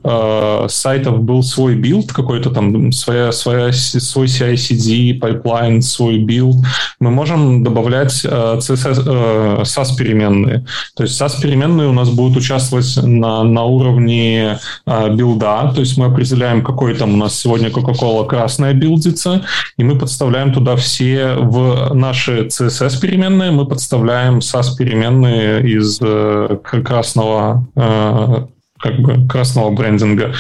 сайтов 0.69 1.23
был 1.23 1.43
свой 1.43 1.75
билд, 1.75 2.13
какой-то 2.13 2.51
там 2.51 2.93
своя, 2.93 3.33
своя, 3.33 3.73
свой 3.73 4.27
CI-CD, 4.27 5.19
pipeline, 5.19 5.81
свой 5.81 6.19
билд, 6.19 6.57
мы 7.01 7.11
можем 7.11 7.65
добавлять 7.65 8.25
CSS, 8.25 9.63
SASS-переменные. 9.63 10.65
То 10.95 11.03
есть 11.03 11.21
SASS-переменные 11.21 11.89
у 11.89 11.93
нас 11.93 12.09
будут 12.11 12.37
участвовать 12.37 12.97
на, 13.03 13.43
на 13.43 13.65
уровне 13.65 14.59
билда, 14.87 15.73
то 15.75 15.81
есть 15.81 15.99
мы 15.99 16.07
определяем, 16.07 16.63
какой 16.63 16.95
там 16.95 17.15
у 17.15 17.17
нас 17.17 17.35
сегодня 17.37 17.69
Coca-Cola 17.69 18.27
красная 18.27 18.75
билдится, 18.75 19.45
и 19.77 19.83
мы 19.83 19.99
подставляем 19.99 20.53
туда 20.53 20.77
все 20.77 21.35
в 21.35 21.96
наши 21.97 22.47
CSS 22.47 23.01
переменные, 23.01 23.51
мы 23.51 23.67
подставляем 23.67 24.39
SAS 24.39 24.77
переменные 24.77 25.63
из 25.69 25.99
э, 26.01 26.59
красного 26.85 27.67
э, 27.75 28.47
как 28.79 28.99
бы 28.99 29.27
красного 29.29 29.71
брендинга. 29.71 30.35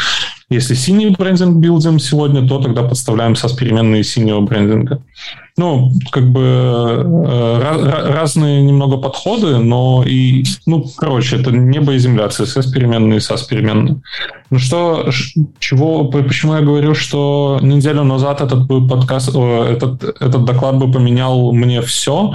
Если 0.48 0.74
синий 0.74 1.10
брендинг 1.10 1.56
билдим 1.56 1.98
сегодня, 1.98 2.46
то 2.46 2.60
тогда 2.60 2.84
подставляем 2.84 3.32
SAS 3.32 3.56
переменные 3.56 4.04
синего 4.04 4.40
брендинга. 4.40 5.02
Ну, 5.56 5.92
как 6.12 6.30
бы 6.30 6.42
э, 6.42 8.12
разные 8.12 8.62
немного 8.62 8.98
подходы, 8.98 9.56
но 9.58 10.04
и, 10.06 10.44
ну, 10.66 10.84
короче, 10.96 11.40
это 11.40 11.50
небо 11.50 11.94
и 11.94 11.98
земля, 11.98 12.26
CSS 12.26 12.70
переменные, 12.72 13.18
SAS 13.18 13.48
переменные. 13.48 14.00
Ну 14.50 14.58
что, 14.60 15.10
чего, 15.58 16.04
почему 16.04 16.54
я 16.54 16.60
говорю, 16.60 16.94
что 16.94 17.58
неделю 17.60 18.04
назад 18.04 18.40
этот 18.40 18.66
бы 18.66 18.86
подкаст, 18.86 19.30
этот, 19.30 20.04
этот 20.04 20.44
доклад 20.44 20.76
бы 20.76 20.92
поменял 20.92 21.52
мне 21.52 21.82
все, 21.82 22.34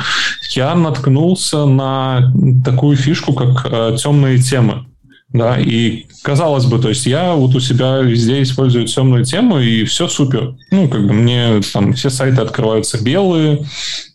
я 0.53 0.75
наткнулся 0.75 1.65
на 1.65 2.33
такую 2.65 2.97
фишку, 2.97 3.33
как 3.33 3.67
э, 3.71 3.95
темные 3.97 4.39
темы. 4.39 4.85
Да, 5.33 5.57
и 5.57 6.07
казалось 6.23 6.65
бы, 6.65 6.77
то 6.79 6.89
есть 6.89 7.05
я 7.05 7.33
вот 7.33 7.55
у 7.55 7.61
себя 7.61 7.99
везде 7.99 8.41
использую 8.41 8.85
темную 8.85 9.23
тему, 9.23 9.59
и 9.59 9.85
все 9.85 10.09
супер. 10.09 10.55
Ну, 10.71 10.89
как 10.89 11.07
бы 11.07 11.13
мне 11.13 11.61
там 11.71 11.93
все 11.93 12.09
сайты 12.09 12.41
открываются 12.41 13.01
белые, 13.01 13.63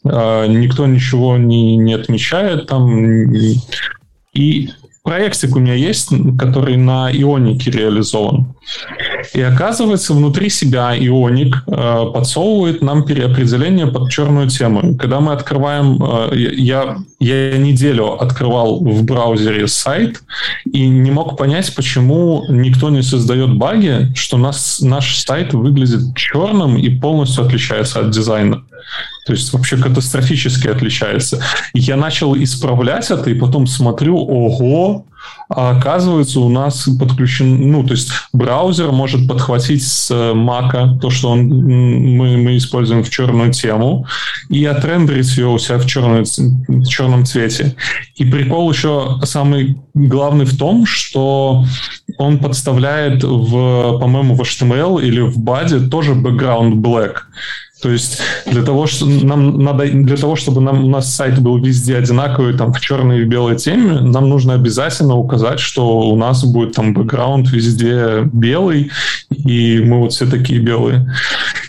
э, 0.04 0.46
никто 0.48 0.86
ничего 0.86 1.38
не, 1.38 1.78
не 1.78 1.94
отмечает 1.94 2.66
там. 2.66 3.32
И 4.34 4.70
проектик 5.02 5.56
у 5.56 5.60
меня 5.60 5.74
есть, 5.74 6.10
который 6.38 6.76
на 6.76 7.10
Ионике 7.10 7.70
реализован. 7.70 8.54
И 9.34 9.40
оказывается, 9.40 10.12
внутри 10.12 10.50
себя 10.50 10.96
Ионик 10.96 11.62
э, 11.66 12.04
подсовывает 12.12 12.82
нам 12.82 13.04
переопределение 13.04 13.86
под 13.86 14.10
черную 14.10 14.48
тему. 14.48 14.96
Когда 14.96 15.20
мы 15.20 15.32
открываем, 15.32 16.02
э, 16.02 16.36
я, 16.36 16.98
я 17.18 17.58
неделю 17.58 18.20
открывал 18.20 18.80
в 18.80 19.04
браузере 19.04 19.66
сайт 19.66 20.22
и 20.70 20.86
не 20.86 21.10
мог 21.10 21.36
понять, 21.36 21.74
почему 21.74 22.44
никто 22.48 22.90
не 22.90 23.02
создает 23.02 23.56
баги, 23.56 24.12
что 24.14 24.36
нас, 24.38 24.80
наш 24.80 25.16
сайт 25.16 25.54
выглядит 25.54 26.16
черным 26.16 26.76
и 26.76 26.88
полностью 26.88 27.44
отличается 27.44 28.00
от 28.00 28.10
дизайна. 28.10 28.62
То 29.26 29.32
есть 29.32 29.52
вообще 29.52 29.76
катастрофически 29.76 30.68
отличается. 30.68 31.42
Я 31.74 31.96
начал 31.96 32.36
исправлять 32.36 33.10
это, 33.10 33.28
и 33.28 33.34
потом 33.34 33.66
смотрю, 33.66 34.16
ого, 34.16 35.04
а 35.48 35.70
оказывается, 35.70 36.40
у 36.40 36.48
нас 36.48 36.88
подключен, 36.98 37.70
ну, 37.70 37.84
то 37.84 37.92
есть 37.92 38.10
браузер 38.32 38.90
может 38.90 39.28
подхватить 39.28 39.86
с 39.86 40.10
Mac 40.10 40.98
то, 40.98 41.10
что 41.10 41.30
он, 41.30 41.46
мы, 41.46 42.36
мы 42.36 42.56
используем 42.56 43.04
в 43.04 43.10
черную 43.10 43.52
тему, 43.52 44.06
и 44.48 44.64
отрендерить 44.64 45.36
ее 45.36 45.48
у 45.48 45.58
себя 45.58 45.78
в, 45.78 45.86
черную, 45.86 46.24
в 46.24 46.86
черном 46.86 47.24
цвете. 47.24 47.76
И 48.16 48.24
прикол 48.24 48.70
еще 48.70 49.20
самый 49.22 49.78
главный 49.94 50.46
в 50.46 50.58
том, 50.58 50.84
что 50.84 51.64
он 52.18 52.38
подставляет 52.38 53.22
в, 53.22 53.98
по-моему, 53.98 54.34
в 54.34 54.40
HTML 54.40 55.02
или 55.02 55.20
в 55.20 55.38
BAD 55.38 55.88
тоже 55.88 56.12
background 56.14 56.74
black. 56.74 57.18
То 57.82 57.90
есть 57.90 58.20
для 58.46 58.62
того, 58.62 58.86
что 58.86 59.04
нам 59.06 59.62
надо, 59.62 59.86
для 59.86 60.16
того, 60.16 60.34
чтобы 60.34 60.62
нам, 60.62 60.84
у 60.84 60.88
нас 60.88 61.14
сайт 61.14 61.38
был 61.40 61.58
везде 61.58 61.96
одинаковый, 61.96 62.56
там 62.56 62.72
в 62.72 62.80
черной 62.80 63.22
и 63.22 63.24
белой 63.24 63.56
теме, 63.56 64.00
нам 64.00 64.30
нужно 64.30 64.54
обязательно 64.54 65.16
указать, 65.16 65.60
что 65.60 66.00
у 66.00 66.16
нас 66.16 66.42
будет 66.44 66.72
там 66.74 66.94
бэкграунд 66.94 67.50
везде 67.50 68.22
белый, 68.32 68.90
и 69.30 69.82
мы 69.84 70.00
вот 70.00 70.12
все 70.12 70.26
такие 70.26 70.58
белые. 70.58 71.06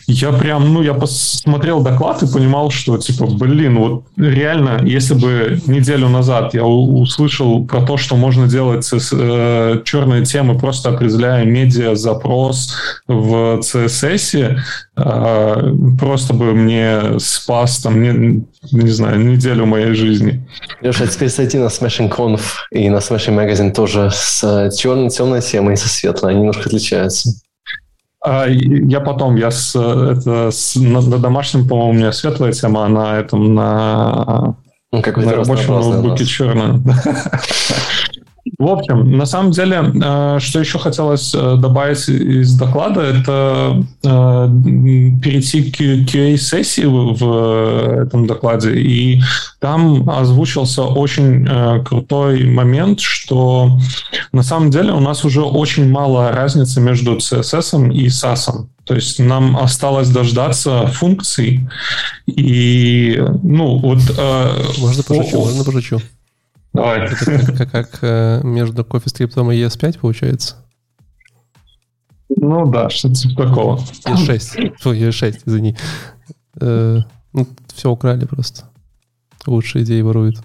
Я 0.09 0.31
прям, 0.31 0.73
ну, 0.73 0.81
я 0.81 0.93
посмотрел 0.93 1.81
доклад 1.81 2.23
и 2.23 2.31
понимал, 2.31 2.71
что, 2.71 2.97
типа, 2.97 3.25
блин, 3.25 3.77
вот 3.77 4.05
реально, 4.15 4.79
если 4.85 5.13
бы 5.13 5.61
неделю 5.67 6.07
назад 6.07 6.53
я 6.53 6.63
услышал 6.63 7.65
про 7.65 7.81
то, 7.81 7.97
что 7.97 8.15
можно 8.15 8.47
делать 8.47 8.89
э, 8.93 9.81
черные 9.83 10.23
темы, 10.23 10.57
просто 10.57 10.91
определяя 10.91 11.43
медиа-запрос 11.43 12.73
в 13.05 13.59
CSS, 13.59 14.59
просто 14.97 16.33
бы 16.33 16.53
мне 16.53 17.19
спас 17.19 17.79
там, 17.79 18.01
не, 18.01 18.43
не 18.71 18.89
знаю, 18.89 19.19
неделю 19.19 19.65
моей 19.65 19.93
жизни. 19.93 20.47
Леша, 20.81 21.03
а 21.03 21.07
теперь 21.07 21.29
зайти 21.29 21.57
на 21.59 21.67
Smashing 21.67 22.09
Conf 22.09 22.41
и 22.71 22.89
на 22.89 22.97
Smashing 22.97 23.35
Magazine 23.35 23.73
тоже 23.73 24.09
с 24.11 24.71
черной, 24.75 25.09
темной 25.09 25.41
темой 25.41 25.75
и 25.75 25.77
со 25.77 25.87
светлой. 25.87 26.31
Они 26.31 26.39
немножко 26.39 26.63
отличаются. 26.65 27.29
А, 28.25 28.47
я 28.47 28.99
потом, 28.99 29.35
я 29.35 29.51
с, 29.51 29.75
это, 29.75 30.49
с, 30.51 30.75
на, 30.75 31.01
на 31.01 31.17
домашнем, 31.19 31.67
по-моему, 31.67 31.91
у 31.91 31.93
меня 31.93 32.11
светлая 32.11 32.51
тема, 32.51 32.85
а 32.85 32.89
на 32.89 33.19
этом, 33.19 33.53
на, 33.53 34.57
ну, 34.91 35.01
как 35.01 35.17
на 35.17 35.31
рабочем 35.31 35.75
ноутбуке 35.75 36.25
черная. 36.25 36.81
В 38.57 38.67
общем, 38.67 39.17
на 39.17 39.25
самом 39.25 39.51
деле, 39.51 39.93
э, 39.93 40.39
что 40.39 40.59
еще 40.59 40.79
хотелось 40.79 41.33
э, 41.33 41.55
добавить 41.57 42.07
из 42.07 42.55
доклада, 42.55 43.01
это 43.01 43.83
э, 44.03 44.07
перейти 45.21 45.71
к 45.71 45.79
QA-сессии 45.79 46.85
в 46.85 48.03
этом 48.03 48.27
докладе. 48.27 48.79
И 48.79 49.21
там 49.59 50.09
озвучился 50.09 50.83
очень 50.83 51.47
крутой 51.83 52.45
момент, 52.45 52.99
что 52.99 53.79
на 54.31 54.43
самом 54.43 54.71
деле 54.71 54.93
у 54.93 54.99
нас 54.99 55.25
уже 55.25 55.41
очень 55.41 55.89
мало 55.89 56.31
разницы 56.31 56.79
между 56.81 57.17
CSS 57.17 57.91
и 57.91 58.07
SAS. 58.07 58.67
То 58.85 58.95
есть 58.95 59.19
нам 59.19 59.57
осталось 59.57 60.09
дождаться 60.09 60.87
функций. 60.87 61.67
И, 62.25 63.21
ну, 63.43 63.77
вот... 63.77 63.99
Можно 64.79 65.03
пошучу, 65.03 65.37
можно 65.37 65.63
пошучу. 65.63 66.01
Давай. 66.77 67.05
Это 67.05 67.65
как, 67.65 67.71
как, 67.71 67.99
э, 68.03 68.41
между 68.43 68.83
CoffeeScript 68.83 69.33
и 69.53 69.63
ES5 69.63 69.99
получается? 69.99 70.57
Ну 72.29 72.69
да, 72.69 72.89
что-то 72.89 73.15
типа 73.15 73.47
такого. 73.47 73.77
ES6. 74.05 74.75
Фу, 74.79 74.93
ES6, 74.93 75.41
извини. 75.45 75.75
Э, 76.61 76.99
ну, 77.33 77.47
все 77.73 77.89
украли 77.89 78.25
просто. 78.25 78.65
Лучшие 79.47 79.83
идеи 79.83 80.01
воруют. 80.01 80.37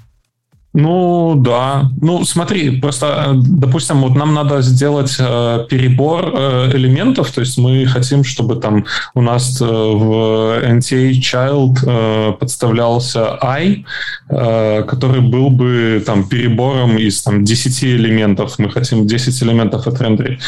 Ну, 0.75 1.35
да. 1.37 1.91
Ну, 2.01 2.25
смотри, 2.25 2.81
просто, 2.81 3.33
допустим, 3.35 4.01
вот 4.01 4.15
нам 4.15 4.33
надо 4.33 4.63
сделать 4.63 5.17
э, 5.19 5.67
перебор 5.69 6.33
э, 6.35 6.71
элементов, 6.73 7.31
то 7.31 7.41
есть 7.43 7.59
мы 7.59 7.85
хотим, 7.85 8.25
чтобы 8.25 8.57
там 8.57 8.87
у 9.15 9.21
нас 9.21 9.61
э, 9.61 9.65
в 9.67 10.65
NTA 10.65 11.11
Child 11.11 11.79
э, 11.87 12.33
подставлялся 12.41 13.39
I, 13.43 13.85
э, 14.31 14.83
который 14.85 15.21
был 15.21 15.51
бы 15.51 16.03
там 16.07 16.27
перебором 16.27 16.97
из 16.97 17.21
там 17.23 17.45
10 17.45 17.85
элементов. 17.85 18.59
Мы 18.59 18.71
хотим 18.71 19.07
10 19.07 19.43
элементов 19.43 19.87
отрендерить. 19.87 20.41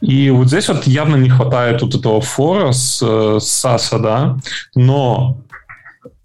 И 0.00 0.30
вот 0.30 0.48
здесь 0.48 0.68
вот 0.68 0.88
явно 0.88 1.14
не 1.14 1.30
хватает 1.30 1.82
вот 1.82 1.94
этого 1.94 2.20
фора 2.20 2.72
с, 2.72 3.00
э, 3.00 3.38
с 3.40 3.64
SAS, 3.64 3.96
да, 4.02 4.38
но 4.74 5.38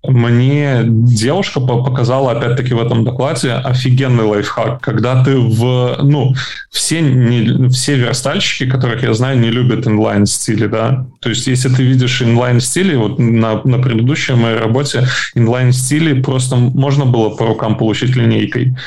мне 0.04 0.84
девушка 0.86 1.60
показала, 1.60 2.32
опять-таки, 2.32 2.74
в 2.74 2.82
этом 2.82 3.04
докладе 3.04 3.54
офигенный 3.54 4.24
лайфхак, 4.24 4.82
когда 4.82 5.24
ты 5.24 5.38
в... 5.38 5.98
Ну, 6.02 6.34
все, 6.70 7.02
не, 7.02 7.70
все 7.70 7.96
верстальщики, 7.98 8.70
которых 8.70 9.04
я 9.04 9.14
знаю, 9.14 9.40
не 9.40 9.50
любят 9.50 9.88
инлайн-стили, 9.88 10.68
да. 10.68 11.08
То 11.20 11.30
есть, 11.30 11.48
если 11.48 11.70
ты 11.70 11.84
видишь 11.84 12.22
инлайн-стили, 12.22 12.96
вот 12.96 13.20
на, 13.20 13.62
на 13.64 13.80
предыдущей 13.80 14.34
моей 14.34 14.58
работе 14.58 15.08
инлайн-стили 15.36 16.22
просто 16.22 16.56
можно 16.56 17.06
было 17.06 17.30
по 17.30 17.48
рукам 17.48 17.78
получить 17.78 18.16
линейкой. 18.16 18.78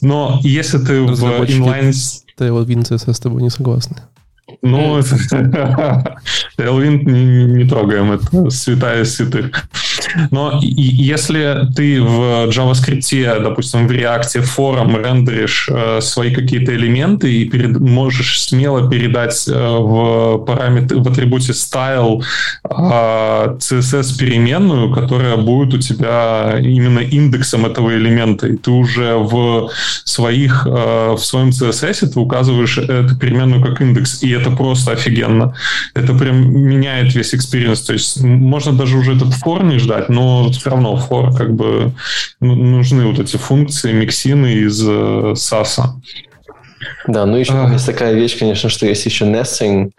Но 0.00 0.40
если 0.42 0.78
ты 0.78 1.02
в 1.02 1.50
инлайн... 1.50 1.92
Да, 2.38 2.52
вот 2.52 2.68
WinCSS 2.68 3.12
с 3.12 3.20
тобой 3.20 3.42
не 3.42 3.50
согласны. 3.50 3.96
Ну, 4.62 4.98
Элвин 6.58 7.04
не, 7.04 7.44
не 7.44 7.64
трогаем, 7.68 8.12
это 8.12 8.50
святая 8.50 9.04
святых. 9.04 9.68
Но 10.30 10.58
если 10.62 11.68
ты 11.76 12.00
в 12.00 12.48
JavaScript, 12.48 13.42
допустим, 13.42 13.86
в 13.86 13.90
React 13.90 14.40
форум 14.40 14.96
рендеришь 14.96 15.68
э, 15.70 16.00
свои 16.00 16.34
какие-то 16.34 16.74
элементы 16.74 17.32
и 17.32 17.44
перед, 17.44 17.78
можешь 17.78 18.40
смело 18.40 18.90
передать 18.90 19.46
э, 19.48 19.52
в 19.52 20.38
параметр, 20.38 20.96
в 20.96 21.08
атрибуте 21.08 21.52
style 21.52 22.22
э, 22.64 23.56
CSS 23.58 24.18
переменную, 24.18 24.92
которая 24.92 25.36
будет 25.36 25.74
у 25.74 25.78
тебя 25.78 26.58
именно 26.58 27.00
индексом 27.00 27.66
этого 27.66 27.94
элемента, 27.94 28.46
и 28.46 28.56
ты 28.56 28.70
уже 28.70 29.14
в 29.16 29.70
своих 30.04 30.66
э, 30.66 31.14
в 31.16 31.18
своем 31.18 31.50
CSS 31.50 32.08
ты 32.08 32.18
указываешь 32.18 32.78
эту 32.78 33.16
переменную 33.16 33.62
как 33.62 33.80
индекс, 33.82 34.22
и 34.22 34.37
это 34.40 34.50
просто 34.50 34.92
офигенно. 34.92 35.54
Это 35.94 36.14
прям 36.14 36.52
меняет 36.52 37.14
весь 37.14 37.34
experience. 37.34 37.86
То 37.86 37.92
есть 37.92 38.22
можно 38.22 38.72
даже 38.72 38.96
уже 38.96 39.16
этот 39.16 39.28
for 39.28 39.62
не 39.64 39.78
ждать, 39.78 40.08
но 40.08 40.50
все 40.50 40.70
равно 40.70 40.96
for 41.08 41.36
как 41.36 41.54
бы 41.54 41.92
ну, 42.40 42.54
нужны 42.54 43.06
вот 43.06 43.18
эти 43.18 43.36
функции 43.36 43.92
миксины 43.92 44.54
из 44.54 44.82
SAS. 44.86 45.78
Э, 45.78 45.88
да, 47.06 47.26
ну 47.26 47.36
еще 47.36 47.54
а. 47.54 47.72
есть 47.72 47.86
такая 47.86 48.14
вещь, 48.14 48.38
конечно, 48.38 48.68
что 48.68 48.86
есть 48.86 49.04
еще 49.06 49.24
nesting, 49.24 49.90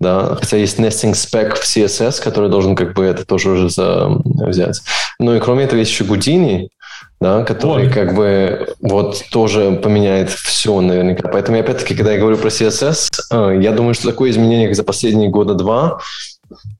да, 0.00 0.36
хотя 0.36 0.56
есть 0.56 0.78
nesting 0.78 1.12
spec 1.12 1.54
в 1.54 1.64
CSS, 1.64 2.22
который 2.22 2.50
должен 2.50 2.76
как 2.76 2.94
бы 2.94 3.04
это 3.04 3.24
тоже 3.24 3.50
уже 3.50 3.70
за, 3.70 4.08
взять. 4.24 4.80
Ну 5.18 5.34
и 5.34 5.40
кроме 5.40 5.64
этого 5.64 5.80
есть 5.80 5.90
еще 5.90 6.04
Houdini, 6.04 6.68
да, 7.20 7.44
который 7.44 7.86
вот. 7.86 7.94
как 7.94 8.14
бы 8.14 8.74
вот 8.80 9.24
тоже 9.30 9.72
поменяет 9.82 10.30
все 10.30 10.80
наверняка. 10.80 11.28
Поэтому 11.28 11.58
опять-таки, 11.58 11.94
когда 11.94 12.12
я 12.12 12.20
говорю 12.20 12.36
про 12.36 12.48
CSS, 12.48 13.08
э, 13.32 13.60
я 13.60 13.72
думаю, 13.72 13.94
что 13.94 14.08
такое 14.08 14.30
изменение 14.30 14.72
за 14.74 14.84
последние 14.84 15.28
года 15.28 15.54
два, 15.54 15.98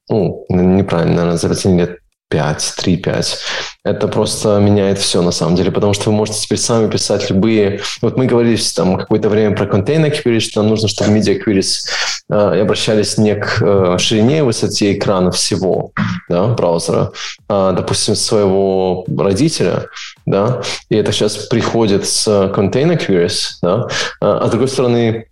ну, 0.08 0.44
неправильно, 0.48 1.14
наверное, 1.14 1.38
за 1.38 1.48
последние 1.48 1.86
лет 1.86 1.98
5, 2.28 2.74
3, 2.76 2.96
5. 2.96 3.38
Это 3.84 4.08
просто 4.08 4.58
меняет 4.58 4.98
все 4.98 5.22
на 5.22 5.30
самом 5.30 5.56
деле, 5.56 5.70
потому 5.70 5.94
что 5.94 6.10
вы 6.10 6.16
можете 6.16 6.40
теперь 6.40 6.58
сами 6.58 6.90
писать 6.90 7.30
любые... 7.30 7.80
Вот 8.02 8.16
мы 8.16 8.26
говорили 8.26 8.60
там 8.74 8.96
какое-то 8.96 9.28
время 9.28 9.56
про 9.56 9.66
контейнер 9.66 10.10
queries, 10.10 10.40
что 10.40 10.62
нам 10.62 10.70
нужно, 10.70 10.88
чтобы 10.88 11.10
media 11.16 11.42
queries 11.42 11.86
э, 12.30 12.60
обращались 12.60 13.16
не 13.18 13.34
к 13.34 13.62
э, 13.62 13.98
ширине 13.98 14.38
и 14.38 14.42
высоте 14.42 14.92
экрана 14.92 15.30
всего 15.30 15.92
да, 16.28 16.48
браузера, 16.48 17.12
а, 17.48 17.72
допустим, 17.72 18.14
своего 18.14 19.04
родителя, 19.16 19.86
да, 20.26 20.62
и 20.88 20.96
это 20.96 21.12
сейчас 21.12 21.36
приходит 21.36 22.06
с 22.06 22.50
контейнер 22.54 22.96
queries, 22.96 23.52
да, 23.62 23.86
а, 24.20 24.40
а 24.40 24.46
с 24.46 24.50
другой 24.50 24.68
стороны, 24.68 25.26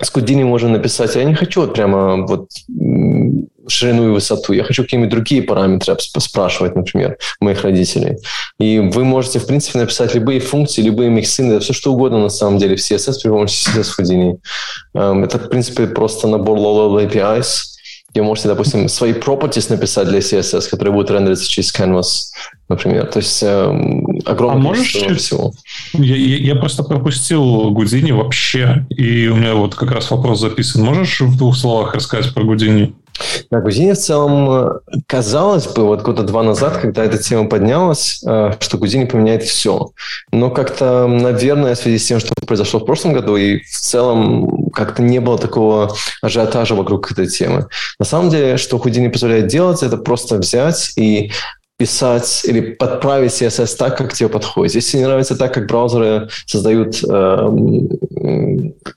с 0.00 0.10
Кудини 0.10 0.44
можно 0.44 0.68
написать, 0.68 1.14
я 1.16 1.24
не 1.24 1.34
хочу 1.34 1.62
вот 1.62 1.74
прямо 1.74 2.26
вот 2.26 2.48
ширину 3.68 4.08
и 4.08 4.12
высоту. 4.12 4.52
Я 4.52 4.64
хочу 4.64 4.82
какие-нибудь 4.82 5.10
другие 5.10 5.42
параметры 5.42 5.96
спрашивать, 5.98 6.76
например, 6.76 7.16
моих 7.40 7.62
родителей. 7.62 8.18
И 8.58 8.78
вы 8.78 9.04
можете, 9.04 9.38
в 9.38 9.46
принципе, 9.46 9.78
написать 9.78 10.14
любые 10.14 10.40
функции, 10.40 10.82
любые 10.82 11.10
миксины, 11.10 11.60
все 11.60 11.72
что 11.72 11.92
угодно 11.92 12.18
на 12.18 12.28
самом 12.28 12.58
деле 12.58 12.76
в 12.76 12.80
CSS 12.80 13.14
при 13.22 13.30
помощи 13.30 13.68
CSS 13.68 13.98
Houdini. 13.98 14.36
Эм, 14.94 15.24
это, 15.24 15.38
в 15.38 15.48
принципе, 15.48 15.86
просто 15.86 16.28
набор 16.28 16.58
low-level 16.58 17.10
APIs, 17.10 17.76
где 18.16 18.22
вы 18.22 18.28
можете, 18.28 18.48
допустим, 18.48 18.88
свои 18.88 19.12
properties 19.12 19.66
написать 19.68 20.08
для 20.08 20.20
CSS, 20.20 20.70
которые 20.70 20.94
будут 20.94 21.10
рендериться 21.10 21.50
через 21.50 21.74
Canvas, 21.74 22.32
например. 22.66 23.06
То 23.08 23.18
есть 23.18 23.42
э, 23.42 23.64
огромное 24.24 24.58
а 24.58 24.62
можешь 24.62 24.92
всего. 25.18 25.52
Я, 25.92 26.16
я, 26.16 26.36
я 26.38 26.56
просто 26.56 26.82
пропустил 26.82 27.70
Гудини 27.72 28.12
вообще, 28.12 28.86
и 28.88 29.26
у 29.28 29.36
меня 29.36 29.54
вот 29.54 29.74
как 29.74 29.90
раз 29.90 30.10
вопрос 30.10 30.40
записан. 30.40 30.82
Можешь 30.82 31.20
в 31.20 31.36
двух 31.36 31.56
словах 31.56 31.94
рассказать 31.94 32.32
про 32.32 32.44
Гудини? 32.44 32.94
Да, 33.50 33.60
Гудини 33.60 33.92
в 33.92 33.98
целом, 33.98 34.80
казалось 35.06 35.66
бы, 35.66 35.84
вот 35.84 36.02
года 36.02 36.22
два 36.22 36.42
назад, 36.42 36.78
когда 36.78 37.04
эта 37.04 37.18
тема 37.18 37.48
поднялась, 37.48 38.22
э, 38.26 38.52
что 38.60 38.78
Гудини 38.78 39.04
поменяет 39.04 39.42
все. 39.44 39.90
Но 40.32 40.50
как-то, 40.50 41.06
наверное, 41.06 41.74
в 41.74 41.78
связи 41.78 41.98
с 41.98 42.06
тем, 42.06 42.20
что 42.20 42.34
произошло 42.46 42.80
в 42.80 42.84
прошлом 42.84 43.12
году, 43.12 43.36
и 43.36 43.60
в 43.60 43.78
целом 43.78 44.70
как-то 44.70 45.02
не 45.02 45.20
было 45.20 45.38
такого 45.38 45.94
ажиотажа 46.22 46.74
вокруг 46.74 47.10
этой 47.12 47.26
темы. 47.26 47.68
На 47.98 48.04
самом 48.04 48.30
деле, 48.30 48.56
что 48.56 48.76
Houdini 48.76 49.10
позволяет 49.10 49.46
делать, 49.46 49.82
это 49.82 49.96
просто 49.96 50.36
взять 50.38 50.92
и 50.96 51.32
писать 51.76 52.42
или 52.44 52.72
подправить 52.72 53.32
CSS 53.32 53.76
так, 53.76 53.98
как 53.98 54.14
тебе 54.14 54.28
подходит. 54.28 54.74
Если 54.74 54.96
не 54.96 55.04
нравится 55.04 55.36
так, 55.36 55.52
как 55.52 55.66
браузеры 55.66 56.28
создают, 56.46 57.04
э, 57.04 57.48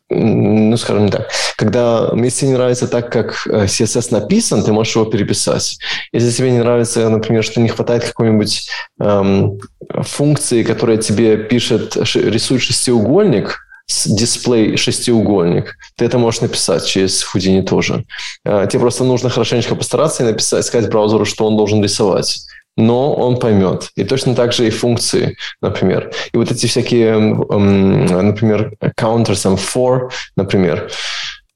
ну, 0.09 0.77
скажем 0.77 1.09
так, 1.09 1.29
когда, 1.57 2.11
если 2.15 2.45
не 2.45 2.53
нравится 2.53 2.87
так, 2.87 3.11
как 3.11 3.45
э, 3.47 3.65
CSS 3.65 4.07
написан, 4.11 4.63
ты 4.63 4.71
можешь 4.71 4.95
его 4.95 5.05
переписать. 5.05 5.77
Если 6.13 6.31
тебе 6.31 6.51
не 6.51 6.59
нравится, 6.59 7.09
например, 7.09 7.43
что 7.43 7.59
не 7.59 7.67
хватает 7.67 8.05
какой-нибудь 8.05 8.69
эм, 9.01 9.59
функции, 10.03 10.63
которая 10.63 10.97
тебе 10.97 11.35
пишет, 11.35 11.97
рисует 11.97 12.61
шестиугольник, 12.61 13.59
дисплей 14.05 14.77
шестиугольник. 14.77 15.75
Ты 15.97 16.05
это 16.05 16.17
можешь 16.17 16.41
написать 16.41 16.85
через 16.85 17.25
Houdini 17.25 17.61
тоже. 17.63 18.05
Э, 18.45 18.67
тебе 18.69 18.79
просто 18.79 19.03
нужно 19.03 19.29
хорошенечко 19.29 19.75
постараться 19.75 20.23
и 20.23 20.27
написать, 20.27 20.65
сказать 20.65 20.89
браузеру, 20.89 21.25
что 21.25 21.45
он 21.45 21.57
должен 21.57 21.83
рисовать 21.83 22.45
но 22.77 23.13
он 23.13 23.39
поймет. 23.39 23.89
И 23.95 24.03
точно 24.03 24.35
так 24.35 24.53
же 24.53 24.67
и 24.67 24.69
функции, 24.69 25.37
например. 25.61 26.11
И 26.31 26.37
вот 26.37 26.51
эти 26.51 26.65
всякие, 26.65 27.17
например, 27.17 28.73
counters, 28.97 29.43
там, 29.43 29.55
for, 29.55 30.09
например, 30.35 30.89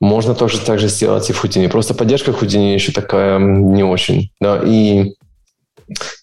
можно 0.02 0.36
тоже 0.36 0.60
так 0.60 0.80
же 0.80 0.90
сделать 0.90 1.30
и 1.30 1.34
в 1.34 1.44
Houdini. 1.44 1.70
Просто 1.70 1.94
поддержка 1.94 2.32
Houdini 2.32 2.74
еще 2.74 2.92
такая 2.92 3.40
не 3.40 3.84
очень. 3.84 4.32
Да? 4.42 4.62
И 4.66 5.14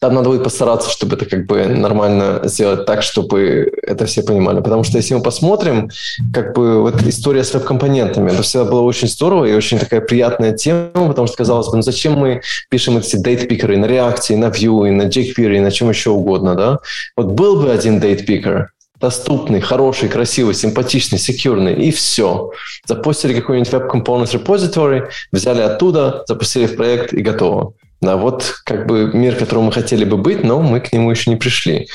там 0.01 0.15
надо 0.15 0.29
будет 0.31 0.45
постараться, 0.45 0.91
чтобы 0.91 1.17
это 1.17 1.27
как 1.27 1.47
бы 1.47 1.67
нормально 1.67 2.41
сделать 2.45 2.87
так, 2.87 3.03
чтобы 3.03 3.73
это 3.83 4.07
все 4.07 4.23
понимали. 4.23 4.61
Потому 4.61 4.85
что 4.85 4.99
если 4.99 5.15
мы 5.15 5.23
посмотрим, 5.23 5.91
как 6.33 6.55
бы 6.55 6.81
вот 6.81 7.03
история 7.03 7.45
с 7.45 7.53
веб-компонентами, 7.55 8.31
это 8.31 8.43
всегда 8.43 8.65
было 8.65 8.83
очень 8.83 9.09
здорово 9.09 9.45
и 9.45 9.55
очень 9.55 9.79
такая 9.79 10.01
приятная 10.01 10.53
тема, 10.53 11.09
потому 11.09 11.27
что 11.27 11.37
казалось 11.37 11.69
бы, 11.69 11.77
ну 11.77 11.83
зачем 11.83 12.15
мы 12.15 12.43
пишем 12.69 12.99
эти 12.99 13.17
date-пикеры 13.17 13.77
на 13.77 13.87
React, 13.87 14.33
и 14.33 14.37
на 14.37 14.47
Vue, 14.47 14.89
и 14.89 14.91
на 14.91 15.03
jQuery, 15.03 15.57
и 15.57 15.61
на 15.61 15.71
чем 15.71 15.91
еще 15.91 16.11
угодно, 16.11 16.55
да? 16.55 16.79
Вот 17.17 17.27
был 17.27 17.61
бы 17.61 17.71
один 17.71 17.99
date-пикер, 17.99 18.69
доступный, 19.01 19.61
хороший, 19.61 20.09
красивый, 20.09 20.55
симпатичный, 20.55 21.19
секьюрный, 21.19 21.75
и 21.75 21.91
все. 21.91 22.51
Запустили 22.87 23.35
какой-нибудь 23.35 23.73
Components 23.73 24.35
Repository, 24.35 25.09
взяли 25.33 25.63
оттуда, 25.63 26.25
запустили 26.29 26.67
в 26.67 26.77
проект 26.77 27.13
и 27.13 27.23
готово. 27.23 27.73
Да, 28.01 28.17
вот 28.17 28.55
как 28.65 28.87
бы 28.87 29.11
мир, 29.13 29.37
которому 29.37 29.67
мы 29.67 29.73
хотели 29.73 30.05
бы 30.05 30.17
быть, 30.17 30.43
но 30.43 30.61
мы 30.63 30.81
к 30.81 30.93
нему 30.93 31.11
еще 31.11 31.29
не 31.31 31.37
пришли. 31.37 31.89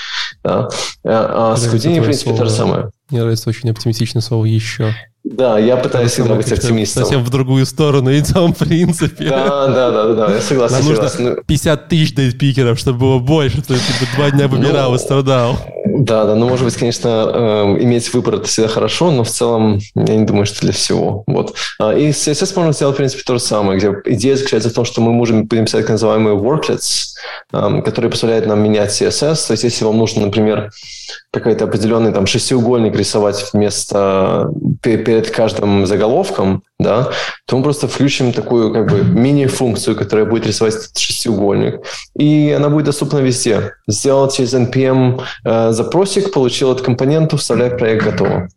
Да. 0.43 0.70
А, 1.03 1.53
а 1.53 1.58
с 1.58 1.66
Houdini, 1.68 1.99
в 1.99 2.03
принципе, 2.03 2.30
слово, 2.30 2.38
то 2.38 2.45
же 2.45 2.51
самое. 2.51 2.89
Мне 3.10 3.22
нравится 3.22 3.49
очень 3.49 3.70
оптимистичное 3.70 4.22
слово 4.22 4.45
«еще». 4.45 4.93
Да, 5.26 5.58
я 5.58 5.76
пытаюсь 5.76 6.12
всегда 6.12 6.36
быть 6.36 6.51
оптимистом. 6.51 7.03
Совсем 7.03 7.24
в 7.24 7.32
другую 7.32 7.66
сторону 7.66 8.16
идем, 8.16 8.53
в 8.60 8.60
принципе. 8.60 9.30
Да, 9.30 9.68
да, 9.68 9.91
да, 9.91 10.14
да, 10.14 10.36
я 10.36 10.39
согласен. 10.39 10.76
Нам 10.76 10.86
нужно 10.86 11.36
50 11.47 11.88
тысяч 11.89 12.14
дейтпикеров, 12.14 12.78
чтобы 12.78 12.99
было 12.99 13.20
больше, 13.20 13.64
чтобы 13.64 13.80
ты 13.80 14.16
два 14.16 14.30
дня 14.30 14.47
выбирал 14.47 14.91
ну, 14.91 14.95
и 14.95 14.99
страдал. 14.99 15.58
Да, 15.86 16.26
да, 16.26 16.36
ну, 16.36 16.47
может 16.47 16.66
быть, 16.66 16.76
конечно, 16.76 17.32
э, 17.34 17.84
иметь 17.84 18.14
выбор 18.14 18.36
это 18.36 18.47
всегда 18.47 18.68
хорошо, 18.68 19.10
но 19.10 19.24
в 19.24 19.30
целом 19.30 19.80
я 19.95 20.16
не 20.16 20.26
думаю, 20.26 20.45
что 20.45 20.62
для 20.62 20.74
всего. 20.74 21.24
Вот. 21.26 21.56
А, 21.80 21.93
и 21.95 22.12
с 22.12 22.28
CSS 22.28 22.53
можно 22.56 22.74
сделать, 22.74 22.93
в 22.93 22.97
принципе, 22.97 23.24
то 23.26 23.34
же 23.34 23.39
самое, 23.39 23.80
где 23.80 23.93
идея 24.14 24.36
заключается 24.36 24.70
в 24.70 24.74
том, 24.74 24.86
что 24.86 25.01
мы 25.01 25.12
можем 25.12 25.45
будем 25.45 25.66
писать 25.66 25.82
так 25.82 25.91
называемые 25.91 26.36
worklets, 26.36 27.16
э, 27.51 27.82
которые 27.82 28.12
позволяют 28.12 28.45
нам 28.45 28.62
менять 28.62 28.91
CSS. 28.91 29.47
То 29.47 29.53
есть, 29.53 29.64
если 29.64 29.86
вам 29.86 29.97
нужно, 29.97 30.26
например, 30.26 30.70
какой-то 31.36 31.65
определенный 31.65 32.11
там 32.11 32.25
шестиугольник 32.25 32.95
рисовать 32.95 33.49
вместо 33.53 34.49
перед 34.81 35.29
каждым 35.29 35.86
заголовком, 35.86 36.63
да, 36.79 37.09
то 37.45 37.57
мы 37.57 37.63
просто 37.63 37.88
включим 37.88 38.33
такую 38.33 38.73
как 38.73 38.89
бы 38.89 39.03
мини-функцию, 39.03 39.95
которая 39.95 40.25
будет 40.25 40.47
рисовать 40.47 40.75
этот 40.75 40.97
шестиугольник, 40.97 41.81
и 42.17 42.53
она 42.57 42.69
будет 42.69 42.86
доступна 42.86 43.19
везде. 43.19 43.73
Сделал 43.88 44.29
через 44.31 44.53
npm 44.53 45.21
э, 45.43 45.71
запросик, 45.71 46.33
получил 46.33 46.71
от 46.71 46.81
компонента, 46.81 47.38
вставляй 47.38 47.69
проект, 47.69 48.03
готово. 48.05 48.47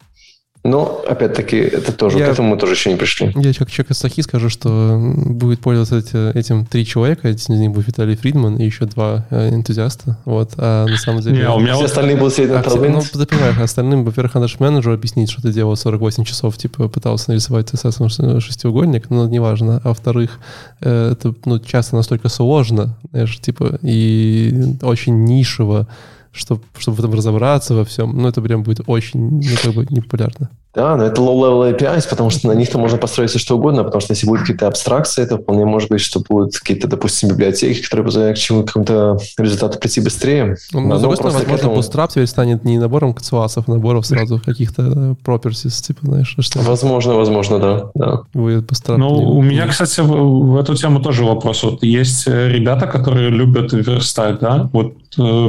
Но, 0.64 1.04
опять-таки, 1.08 1.56
это 1.56 1.92
тоже, 1.92 2.18
я, 2.18 2.26
к 2.26 2.30
этому 2.30 2.48
мы 2.48 2.56
тоже 2.56 2.72
еще 2.72 2.90
не 2.90 2.96
пришли. 2.96 3.32
Я 3.36 3.54
как 3.54 3.70
человек 3.70 3.92
из 3.92 3.98
Сахи 3.98 4.22
скажу, 4.22 4.48
что 4.48 4.98
будет 4.98 5.60
пользоваться 5.60 5.98
эти, 5.98 6.36
этим 6.36 6.66
три 6.66 6.84
человека, 6.84 7.28
из 7.28 7.48
них 7.48 7.70
будет 7.70 7.86
Виталий 7.86 8.16
Фридман 8.16 8.56
и 8.56 8.64
еще 8.64 8.84
два 8.86 9.24
э, 9.30 9.50
энтузиаста. 9.50 10.18
Вот, 10.24 10.54
а 10.56 10.86
на 10.86 10.96
самом 10.96 11.22
деле... 11.22 11.36
Не, 11.36 11.42
а 11.42 11.54
у 11.54 11.60
меня 11.60 11.72
все 11.72 11.82
вот... 11.82 11.90
остальные 11.90 12.16
будут 12.16 12.34
сидеть 12.34 12.50
на 12.50 12.58
а, 12.58 12.62
Ну, 12.64 13.00
ты 13.00 13.26
понимаешь, 13.26 13.58
остальным, 13.58 14.04
во-первых, 14.04 14.34
надо 14.34 14.48
же 14.48 14.56
менеджеру 14.58 14.94
объяснить, 14.94 15.30
что 15.30 15.42
ты 15.42 15.52
делал 15.52 15.76
48 15.76 16.24
часов, 16.24 16.58
типа, 16.58 16.88
пытался 16.88 17.30
нарисовать 17.30 17.72
CSS 17.72 18.40
шестиугольник, 18.40 19.10
но 19.10 19.28
неважно. 19.28 19.80
А 19.84 19.88
во-вторых, 19.88 20.40
э, 20.80 21.12
это 21.12 21.34
ну, 21.44 21.60
часто 21.60 21.94
настолько 21.94 22.28
сложно, 22.28 22.96
знаешь, 23.12 23.38
типа, 23.38 23.78
и 23.82 24.76
очень 24.82 25.24
нишево, 25.24 25.86
чтобы, 26.32 26.62
чтобы 26.78 26.96
в 26.96 27.00
этом 27.00 27.14
разобраться 27.14 27.74
во 27.74 27.84
всем, 27.84 28.16
ну, 28.16 28.28
это 28.28 28.40
прям 28.42 28.62
будет 28.62 28.80
очень, 28.86 29.40
ну, 29.40 29.56
как 29.62 29.74
бы, 29.74 29.86
непопулярно. 29.90 30.50
Да, 30.74 30.96
но 30.96 31.04
это 31.04 31.20
low-level 31.20 31.76
APIs, 31.76 32.08
потому 32.08 32.30
что 32.30 32.46
на 32.46 32.52
них-то 32.52 32.78
можно 32.78 32.98
построить 32.98 33.30
все 33.30 33.38
что 33.38 33.56
угодно, 33.56 33.84
потому 33.84 34.00
что 34.00 34.12
если 34.12 34.26
будут 34.26 34.42
какие-то 34.42 34.68
абстракции, 34.68 35.24
то 35.24 35.38
вполне 35.38 35.64
может 35.64 35.88
быть, 35.88 36.00
что 36.00 36.20
будут 36.20 36.56
какие-то, 36.56 36.86
допустим, 36.86 37.30
библиотеки, 37.30 37.82
которые 37.82 38.04
позволяют 38.04 38.38
к 38.38 38.40
чему 38.40 38.64
какому-то 38.64 39.18
результату 39.38 39.78
прийти 39.78 40.00
быстрее. 40.00 40.56
Ну, 40.72 40.80
но, 40.82 40.98
с 40.98 41.00
другой 41.00 41.16
стороны, 41.16 41.38
возможно, 41.38 41.56
этому... 41.56 41.76
Bootstrap 41.76 42.08
теперь 42.10 42.26
станет 42.26 42.64
не 42.64 42.78
набором 42.78 43.14
кацуасов, 43.14 43.64
а 43.66 43.72
набором 43.72 44.04
сразу 44.04 44.40
каких-то 44.44 44.82
э, 44.82 45.14
properties, 45.24 45.82
типа, 45.82 46.00
знаешь, 46.02 46.36
что 46.38 46.60
Возможно, 46.60 47.14
возможно, 47.14 47.58
да. 47.58 47.90
да. 47.94 48.20
Вы 48.34 48.58
Bootstrap 48.58 48.98
ну, 48.98 49.08
у 49.08 49.42
меня, 49.42 49.66
кстати, 49.66 50.00
в, 50.00 50.06
в 50.06 50.56
эту 50.58 50.76
тему 50.76 51.00
тоже 51.00 51.24
вопрос. 51.24 51.62
Вот 51.64 51.82
есть 51.82 52.28
э, 52.28 52.50
ребята, 52.50 52.86
которые 52.86 53.30
любят 53.30 53.72
верстать, 53.72 54.38
да? 54.38 54.68
Вот 54.72 54.92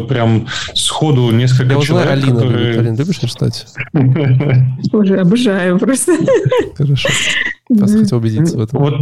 прям 0.07 0.47
сходу 0.73 1.31
несколько 1.31 1.75
Я 1.75 1.81
человек, 1.81 2.11
Алина 2.11 2.35
которые... 2.35 2.65
любит. 2.65 2.79
Алин, 2.79 2.95
любишь 2.97 3.21
верстать? 3.21 3.67
Уже 4.91 5.17
обожаю 5.19 5.79
просто. 5.79 6.13
Хорошо. 6.75 7.09
Просто 7.67 7.99
хотел 7.99 8.17
убедиться 8.17 8.57
в 8.57 8.61
этом. 8.61 8.79
Вот 8.81 8.93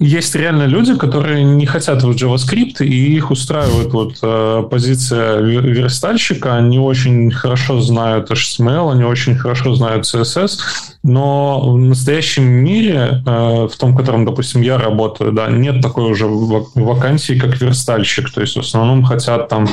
есть 0.00 0.34
реально 0.34 0.64
люди, 0.64 0.96
которые 0.96 1.44
не 1.44 1.66
хотят 1.66 2.02
в 2.02 2.10
JavaScript, 2.10 2.82
и 2.82 3.14
их 3.14 3.30
устраивает 3.30 3.92
вот 3.92 4.14
э, 4.22 4.62
позиция 4.70 5.40
верстальщика. 5.40 6.56
Они 6.56 6.78
очень 6.78 7.30
хорошо 7.30 7.80
знают 7.82 8.30
HTML, 8.30 8.92
они 8.92 9.04
очень 9.04 9.36
хорошо 9.36 9.74
знают 9.74 10.06
CSS, 10.06 10.58
но 11.02 11.60
в 11.60 11.76
настоящем 11.76 12.44
мире, 12.44 13.22
э, 13.26 13.68
в 13.70 13.76
том, 13.76 13.92
в 13.92 13.96
котором, 13.96 14.24
допустим, 14.24 14.62
я 14.62 14.78
работаю, 14.78 15.32
да, 15.32 15.50
нет 15.50 15.82
такой 15.82 16.10
уже 16.10 16.26
вакансии, 16.26 17.38
как 17.38 17.60
верстальщик. 17.60 18.30
То 18.30 18.40
есть 18.40 18.56
в 18.56 18.60
основном 18.60 19.04
хотят 19.04 19.48
там, 19.48 19.68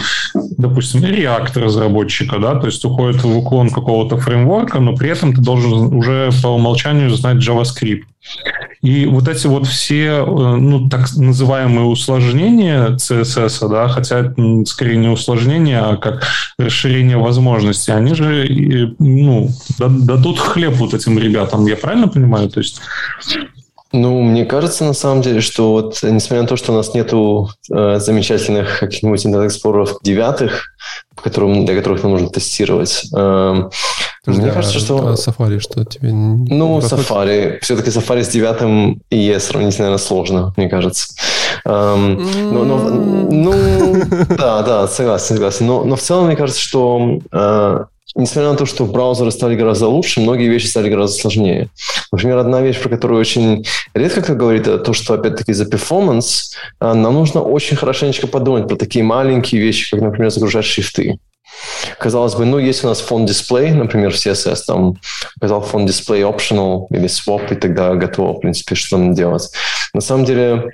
допустим, 0.57 1.05
React 1.05 1.57
разработчика, 1.57 2.37
да, 2.37 2.55
то 2.55 2.65
есть 2.65 2.83
уходит 2.83 3.23
в 3.23 3.37
уклон 3.37 3.69
какого-то 3.69 4.17
фреймворка, 4.17 4.81
но 4.81 4.93
при 4.93 5.09
этом 5.09 5.33
ты 5.33 5.39
должен 5.39 5.95
уже 5.95 6.31
по 6.43 6.47
умолчанию 6.49 7.09
знать 7.11 7.37
JavaScript. 7.37 8.03
И 8.81 9.05
вот 9.05 9.27
эти 9.27 9.47
вот 9.47 9.65
все, 9.65 10.23
э, 10.25 10.55
ну, 10.55 10.87
так 10.89 11.07
называемые 11.15 11.85
усложнения 11.85 12.95
CSS, 12.95 13.67
да, 13.69 13.87
хотя 13.87 14.19
это 14.19 14.65
скорее 14.65 14.97
не 14.97 15.07
усложнение, 15.07 15.79
а 15.79 15.97
как 15.97 16.23
расширение 16.59 17.17
возможностей, 17.17 17.91
они 17.91 18.13
же, 18.13 18.95
ну, 18.99 19.49
дадут 19.79 20.39
хлеб 20.39 20.73
вот 20.75 20.93
этим 20.93 21.17
ребятам, 21.17 21.65
я 21.65 21.75
правильно 21.75 22.07
понимаю? 22.07 22.49
То 22.49 22.59
есть 22.59 22.81
ну, 23.93 24.21
мне 24.21 24.45
кажется, 24.45 24.83
на 24.83 24.93
самом 24.93 25.21
деле, 25.21 25.39
что 25.39 25.71
вот, 25.71 25.99
несмотря 26.03 26.41
на 26.41 26.47
то, 26.47 26.57
что 26.57 26.73
у 26.73 26.75
нас 26.75 26.93
нету 26.93 27.49
э, 27.71 27.99
замечательных 27.99 28.79
каких-нибудь 28.79 29.25
интернет-эксплореров 29.25 29.99
девятых, 30.03 30.71
для 31.23 31.75
которых 31.75 32.03
нам 32.03 32.11
нужно 32.11 32.29
тестировать, 32.29 33.05
э, 33.15 33.69
мне 34.27 34.51
кажется, 34.51 34.79
что... 34.79 35.13
Safari 35.13 35.59
что 35.59 35.85
тебе... 35.85 36.11
Ну, 36.11 36.79
Safari. 36.79 37.59
Все-таки 37.61 37.89
Safari 37.89 38.23
с 38.23 38.27
девятым 38.27 39.01
и 39.09 39.37
сравнить, 39.39 39.79
наверное, 39.79 39.97
сложно, 39.97 40.53
мне 40.57 40.69
кажется. 40.69 41.13
Эм, 41.65 42.21
но, 42.53 42.63
но, 42.65 42.77
ну, 43.31 43.53
да, 44.37 44.61
да, 44.63 44.87
согласен, 44.87 45.35
согласен. 45.35 45.65
Но, 45.65 45.83
но 45.83 45.95
в 45.95 46.01
целом, 46.01 46.27
мне 46.27 46.35
кажется, 46.35 46.61
что 46.61 47.19
э, 47.31 47.85
несмотря 48.15 48.51
на 48.51 48.57
то, 48.57 48.65
что 48.65 48.85
браузеры 48.85 49.31
стали 49.31 49.55
гораздо 49.55 49.87
лучше, 49.87 50.19
многие 50.19 50.49
вещи 50.49 50.65
стали 50.65 50.89
гораздо 50.89 51.17
сложнее. 51.17 51.69
Например, 52.11 52.37
одна 52.37 52.61
вещь, 52.61 52.81
про 52.81 52.89
которую 52.89 53.19
очень 53.19 53.65
редко 53.93 54.21
кто 54.21 54.33
говорит, 54.33 54.67
это 54.67 54.79
то, 54.79 54.93
что, 54.93 55.13
опять-таки, 55.13 55.53
за 55.53 55.65
performance 55.65 56.53
э, 56.81 56.93
нам 56.93 57.13
нужно 57.13 57.41
очень 57.41 57.77
хорошенечко 57.77 58.27
подумать 58.27 58.67
про 58.67 58.75
такие 58.75 59.03
маленькие 59.03 59.61
вещи, 59.61 59.91
как, 59.91 60.01
например, 60.01 60.31
загружать 60.31 60.65
шрифты. 60.65 61.19
Казалось 61.99 62.35
бы, 62.35 62.45
ну, 62.45 62.59
если 62.59 62.85
у 62.85 62.89
нас 62.89 62.99
фон 62.99 63.25
дисплей, 63.25 63.71
например, 63.71 64.11
в 64.11 64.15
CSS, 64.15 64.63
там, 64.67 64.97
указал 65.37 65.61
фон 65.61 65.85
дисплей 65.85 66.23
optional 66.23 66.87
или 66.89 67.05
swap, 67.07 67.51
и 67.51 67.55
тогда 67.55 67.95
готово, 67.95 68.33
в 68.33 68.41
принципе, 68.41 68.75
что 68.75 68.97
нам 68.97 69.13
делать. 69.13 69.51
На 69.93 70.01
самом 70.01 70.25
деле, 70.25 70.71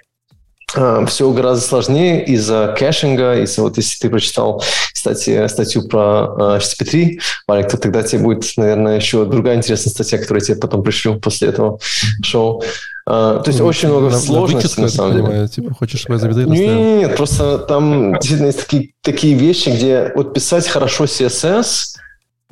а, 0.76 1.06
все 1.06 1.32
гораздо 1.32 1.66
сложнее 1.66 2.26
из-за 2.26 2.76
кэшинга, 2.78 3.42
из-за 3.44 3.62
вот 3.62 3.78
если 3.78 4.00
ты 4.00 4.10
прочитал, 4.10 4.64
кстати, 4.94 5.48
статью 5.48 5.88
про 5.88 6.58
HTTP3, 6.58 7.20
Валик, 7.48 7.70
то 7.70 7.78
тогда 7.78 8.04
тебе 8.04 8.24
будет, 8.24 8.46
наверное, 8.58 8.96
еще 8.96 9.26
другая 9.26 9.58
интересная 9.58 9.92
статья, 9.92 10.18
которую 10.18 10.42
я 10.42 10.48
тебе 10.48 10.58
потом 10.58 10.84
пришлю 10.84 11.20
после 11.20 11.50
этого 11.50 11.80
шоу. 12.24 12.64
Uh, 13.06 13.44
то 13.44 13.48
есть 13.48 13.60
ну, 13.60 13.66
очень 13.66 13.90
много 13.90 14.10
на, 14.10 14.18
сложностей, 14.18 14.70
на, 14.78 14.84
на 14.84 14.90
самом 14.90 15.12
деле. 15.12 15.24
Понимаю, 15.24 15.50
типа, 15.50 15.74
хочешь, 15.74 16.06
заведу 16.08 16.50
Нет, 16.54 17.00
нет, 17.00 17.18
просто 17.18 17.58
там 17.58 18.14
действительно 18.14 18.48
есть 18.48 18.62
такие, 18.62 18.94
такие 19.02 19.34
вещи, 19.36 19.70
где 19.70 20.14
вот 20.16 20.34
писать 20.34 20.68
хорошо 20.70 21.04
CSS 21.04 21.98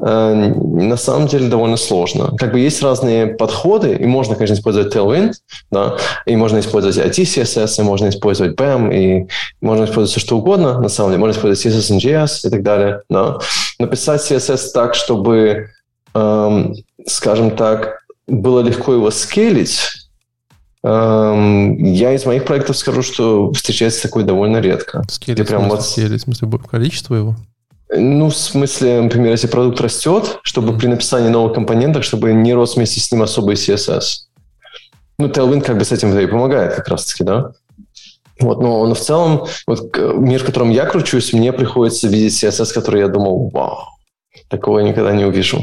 Э, 0.04 0.34
на 0.34 0.98
самом 0.98 1.28
деле 1.28 1.48
довольно 1.48 1.78
сложно. 1.78 2.36
Как 2.38 2.52
бы 2.52 2.60
есть 2.60 2.82
разные 2.82 3.28
подходы, 3.28 3.94
и 3.96 4.06
можно, 4.06 4.36
конечно, 4.36 4.56
использовать 4.56 4.94
Tailwind, 4.96 5.34
да, 5.70 5.98
и 6.26 6.36
можно 6.36 6.60
использовать 6.60 6.98
IT-CSS, 6.98 7.80
и 7.80 7.84
можно 7.84 8.10
использовать 8.10 8.60
BAM, 8.60 8.94
и 8.94 9.28
можно 9.62 9.84
использовать 9.86 10.10
все 10.10 10.20
что 10.20 10.38
угодно, 10.38 10.80
на 10.80 10.90
самом 10.90 11.12
деле. 11.12 11.20
Можно 11.20 11.38
использовать 11.38 11.76
CSS 11.76 12.00
JS 12.00 12.48
и 12.48 12.50
так 12.50 12.64
далее. 12.64 13.02
Да. 13.10 13.38
Написать 13.78 14.22
CSS 14.22 14.72
так, 14.74 14.96
чтобы, 14.96 15.70
эм, 16.16 16.74
скажем 17.06 17.52
так, 17.52 18.00
было 18.28 18.62
легко 18.62 18.94
его 18.94 19.12
скейлить, 19.12 20.01
я 20.84 22.14
из 22.14 22.26
моих 22.26 22.46
проектов 22.46 22.78
скажу, 22.78 23.04
что 23.04 23.52
встречается 23.54 24.02
такое 24.02 24.24
довольно 24.24 24.58
редко. 24.58 25.04
Скейлить, 25.10 25.48
прям 25.48 25.70
вот... 25.70 25.84
скейлить, 25.84 26.22
в 26.22 26.24
смысле, 26.24 26.50
количество 26.70 27.16
его? 27.16 27.36
Ну, 27.94 28.30
в 28.30 28.36
смысле, 28.36 29.02
например, 29.02 29.32
если 29.32 29.48
продукт 29.48 29.82
растет, 29.82 30.40
чтобы 30.44 30.78
при 30.78 30.88
написании 30.88 31.30
новых 31.30 31.54
компонентов, 31.54 32.06
чтобы 32.06 32.32
не 32.34 32.54
рос 32.54 32.76
вместе 32.76 33.02
с 33.02 33.12
ним 33.12 33.22
особый 33.22 33.56
CSS. 33.56 34.04
Ну, 35.20 35.28
Tailwind 35.28 35.62
как 35.62 35.78
бы 35.78 35.84
с 35.84 35.92
этим 35.92 36.18
и 36.18 36.26
помогает 36.26 36.74
как 36.74 36.88
раз-таки, 36.88 37.24
да? 37.24 37.52
Вот, 38.40 38.62
но, 38.62 38.88
но 38.88 38.96
в 38.96 39.00
целом, 39.00 39.46
вот 39.68 39.96
мир, 39.96 40.42
в 40.42 40.46
котором 40.46 40.72
я 40.72 40.86
кручусь, 40.86 41.34
мне 41.34 41.54
приходится 41.54 42.08
видеть 42.08 42.44
CSS, 42.44 42.74
который 42.74 43.02
я 43.02 43.08
думал, 43.08 43.50
вау, 43.50 43.78
такого 44.48 44.80
я 44.80 44.88
никогда 44.88 45.12
не 45.12 45.26
увижу. 45.26 45.62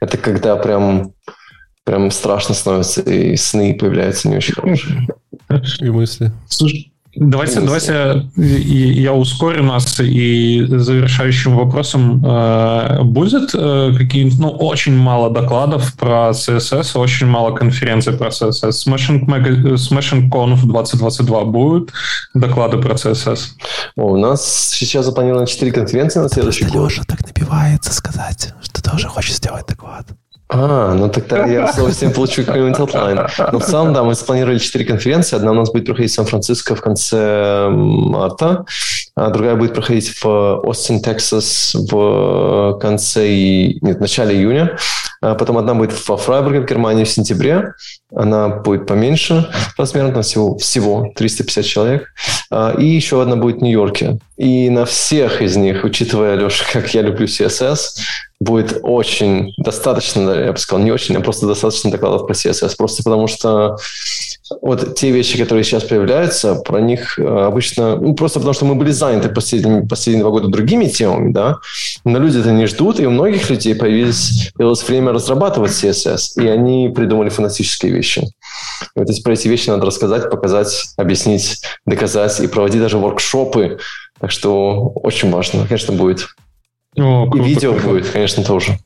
Это 0.00 0.16
когда 0.16 0.56
прям, 0.56 1.12
прям 1.84 2.10
страшно 2.10 2.54
становится, 2.54 3.02
и 3.02 3.36
сны 3.36 3.74
появляются 3.74 4.28
не 4.28 4.36
очень 4.36 4.54
хорошие. 4.54 5.08
И 5.80 5.90
мысли. 5.90 6.32
Слушай, 6.48 6.94
Давайте, 7.16 7.60
давайте 7.60 8.28
я 8.36 9.12
ускорю 9.12 9.62
нас 9.62 10.00
и 10.00 10.64
завершающим 10.68 11.56
вопросом 11.56 12.24
э, 12.26 13.02
будет 13.04 13.54
э, 13.54 13.92
какие-нибудь, 13.96 14.40
ну, 14.40 14.50
очень 14.50 14.96
мало 14.96 15.30
докладов 15.30 15.94
про 15.96 16.30
CSS, 16.30 16.98
очень 16.98 17.28
мало 17.28 17.54
конференций 17.54 18.14
про 18.14 18.30
CSS. 18.30 18.70
Smashing, 18.70 19.26
Smashing 19.26 20.28
Conf 20.28 20.62
2022 20.64 21.44
будут 21.44 21.92
доклады 22.34 22.78
про 22.78 22.94
CSS? 22.94 23.38
О, 23.96 24.14
у 24.14 24.16
нас 24.16 24.70
сейчас 24.70 25.04
запланировано 25.04 25.46
4 25.46 25.70
конференции 25.70 26.18
на 26.18 26.28
следующий 26.28 26.64
год. 26.64 26.90
Леша 26.90 27.04
так 27.06 27.24
набивается 27.24 27.92
сказать, 27.92 28.54
что 28.60 28.82
тоже 28.82 29.06
хочет 29.06 29.36
сделать 29.36 29.66
доклад. 29.68 30.08
А, 30.56 30.94
ну 30.94 31.08
тогда 31.08 31.46
я 31.46 31.66
с 31.66 31.74
удовольствием 31.74 32.12
получу 32.12 32.44
какой-нибудь 32.44 32.78
отлайн. 32.78 33.26
Но 33.52 33.58
в 33.58 33.64
целом, 33.64 33.92
да, 33.92 34.04
мы 34.04 34.14
спланировали 34.14 34.58
четыре 34.58 34.84
конференции. 34.84 35.34
Одна 35.34 35.50
у 35.50 35.54
нас 35.54 35.72
будет 35.72 35.86
проходить 35.86 36.12
в 36.12 36.14
Сан-Франциско 36.14 36.76
в 36.76 36.80
конце 36.80 37.68
марта, 37.70 38.64
а 39.16 39.30
другая 39.30 39.56
будет 39.56 39.74
проходить 39.74 40.22
в 40.22 40.60
Остин, 40.60 41.00
Техас 41.00 41.74
в 41.74 42.78
конце, 42.80 43.28
нет, 43.80 43.98
в 43.98 44.00
начале 44.00 44.36
июня. 44.36 44.76
А 45.20 45.34
потом 45.34 45.58
одна 45.58 45.74
будет 45.74 45.92
во 46.06 46.16
Фрайбурге 46.16 46.60
в 46.60 46.66
Германии 46.66 47.04
в 47.04 47.08
сентябре. 47.08 47.72
Она 48.14 48.48
будет 48.48 48.86
поменьше 48.86 49.48
размером, 49.76 50.12
там 50.12 50.22
всего, 50.22 50.58
всего 50.58 51.12
350 51.16 51.64
человек. 51.64 52.08
А, 52.50 52.74
и 52.78 52.84
еще 52.84 53.22
одна 53.22 53.34
будет 53.36 53.56
в 53.56 53.62
Нью-Йорке. 53.62 54.18
И 54.36 54.68
на 54.70 54.84
всех 54.84 55.40
из 55.42 55.56
них, 55.56 55.82
учитывая, 55.82 56.36
Леша, 56.36 56.64
как 56.72 56.92
я 56.92 57.02
люблю 57.02 57.26
CSS, 57.26 57.78
будет 58.44 58.80
очень 58.82 59.52
достаточно, 59.56 60.30
я 60.30 60.52
бы 60.52 60.58
сказал, 60.58 60.84
не 60.84 60.92
очень, 60.92 61.16
а 61.16 61.20
просто 61.20 61.46
достаточно 61.46 61.90
докладов 61.90 62.26
про 62.26 62.34
CSS, 62.34 62.76
просто 62.76 63.02
потому 63.02 63.26
что 63.26 63.76
вот 64.60 64.94
те 64.94 65.10
вещи, 65.10 65.38
которые 65.38 65.64
сейчас 65.64 65.84
появляются, 65.84 66.54
про 66.56 66.80
них 66.80 67.18
э, 67.18 67.22
обычно, 67.22 67.96
ну, 67.96 68.14
просто 68.14 68.40
потому 68.40 68.54
что 68.54 68.66
мы 68.66 68.74
были 68.74 68.90
заняты 68.90 69.30
последние, 69.30 69.86
последние 69.86 70.22
два 70.22 70.32
года 70.32 70.48
другими 70.48 70.86
темами, 70.86 71.32
да, 71.32 71.58
но 72.04 72.18
люди 72.18 72.38
это 72.38 72.52
не 72.52 72.66
ждут, 72.66 73.00
и 73.00 73.06
у 73.06 73.10
многих 73.10 73.48
людей 73.48 73.74
появились, 73.74 74.52
появилось 74.54 74.86
время 74.86 75.12
разрабатывать 75.12 75.72
CSS, 75.72 76.42
и 76.42 76.46
они 76.46 76.92
придумали 76.94 77.30
фантастические 77.30 77.92
вещи. 77.92 78.28
И 78.94 78.98
вот 78.98 79.08
про 79.24 79.32
эти 79.32 79.48
вещи 79.48 79.70
надо 79.70 79.86
рассказать, 79.86 80.30
показать, 80.30 80.92
объяснить, 80.96 81.62
доказать 81.86 82.38
и 82.40 82.46
проводить 82.46 82.82
даже 82.82 82.98
воркшопы, 82.98 83.78
так 84.20 84.30
что 84.30 84.92
очень 84.94 85.30
важно, 85.30 85.66
конечно, 85.66 85.94
будет. 85.94 86.28
О, 86.96 87.28
круто, 87.30 87.44
И 87.44 87.48
видео 87.48 87.72
круто. 87.72 87.88
будет, 87.88 88.10
конечно, 88.10 88.44
тоже. 88.44 88.78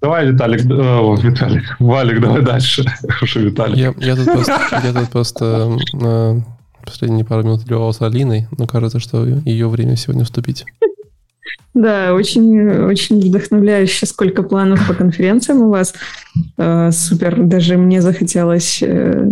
Давай, 0.00 0.30
Виталик, 0.30 0.64
о, 0.70 1.14
Виталик, 1.16 1.76
Валик, 1.78 2.20
давай 2.20 2.42
дальше. 2.42 2.84
Хорошо, 3.08 3.40
Виталик. 3.40 3.76
Я, 3.76 3.94
я 3.98 4.16
тут 4.16 4.24
просто, 4.26 4.60
я 4.84 4.92
тут 4.92 5.10
просто 5.10 5.78
э, 6.00 6.40
последние 6.84 7.24
пару 7.24 7.42
минут 7.42 7.68
любовался 7.68 8.06
Алиной, 8.06 8.48
но 8.58 8.66
кажется, 8.66 8.98
что 9.00 9.24
ее 9.26 9.68
время 9.68 9.96
сегодня 9.96 10.24
вступить. 10.24 10.64
Да, 11.74 12.12
очень, 12.14 12.68
очень 12.84 13.20
вдохновляюще, 13.20 14.04
сколько 14.06 14.42
планов 14.42 14.86
по 14.86 14.94
конференциям 14.94 15.62
у 15.62 15.70
вас. 15.70 15.94
Э, 16.56 16.90
супер, 16.92 17.42
даже 17.42 17.76
мне 17.76 18.00
захотелось 18.00 18.82
э, 18.82 19.26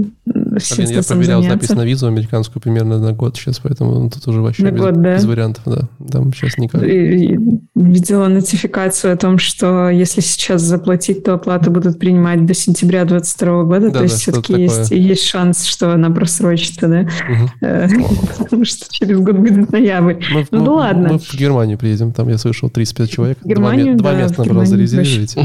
Блин, 0.77 0.90
я 0.90 1.02
проверял 1.02 1.43
заняться. 1.43 1.66
запись 1.66 1.70
на 1.70 1.85
визу 1.85 2.06
американскую 2.06 2.60
примерно 2.60 2.98
на 2.98 3.12
год 3.12 3.36
сейчас, 3.36 3.59
поэтому 3.60 4.10
тут 4.10 4.27
уже 4.28 4.40
вообще 4.40 4.64
на 4.64 4.70
без, 4.70 4.81
год, 4.81 5.01
да? 5.01 5.14
без 5.14 5.24
вариантов, 5.24 5.62
да. 5.66 5.89
Там 6.10 6.32
сейчас 6.32 6.59
никак. 6.59 6.82
И, 6.82 7.39
видела 7.74 8.28
нотификацию 8.28 9.14
о 9.14 9.16
том, 9.16 9.39
что 9.39 9.89
если 9.89 10.20
сейчас 10.20 10.62
заплатить, 10.62 11.24
то 11.24 11.35
оплату 11.35 11.70
будут 11.70 11.98
принимать 11.98 12.44
до 12.44 12.55
сентября 12.55 13.05
2022 13.05 13.64
года, 13.64 13.86
да, 13.86 13.93
то 13.93 13.98
да, 13.98 14.02
есть 14.02 14.16
все-таки 14.16 14.60
есть, 14.60 14.90
есть 14.90 15.24
шанс, 15.24 15.64
что 15.64 15.93
она 15.93 16.10
просрочится, 16.10 16.89
да? 16.89 17.01
Угу. 17.01 18.06
Потому 18.39 18.64
что 18.64 18.86
через 18.90 19.18
год 19.18 19.36
будет 19.36 19.72
ноябрь. 19.72 20.16
Ну 20.51 20.64
да 20.64 20.72
ладно. 20.72 21.12
Мы 21.12 21.18
в 21.18 21.35
Германию 21.35 21.78
приедем, 21.78 22.12
там 22.12 22.28
я 22.28 22.39
слышал 22.39 22.68
35 22.68 23.10
человек. 23.10 23.39
Два, 23.43 23.74
места, 23.74 24.44
набрал, 24.44 24.66
зарезервируйте. 24.66 25.43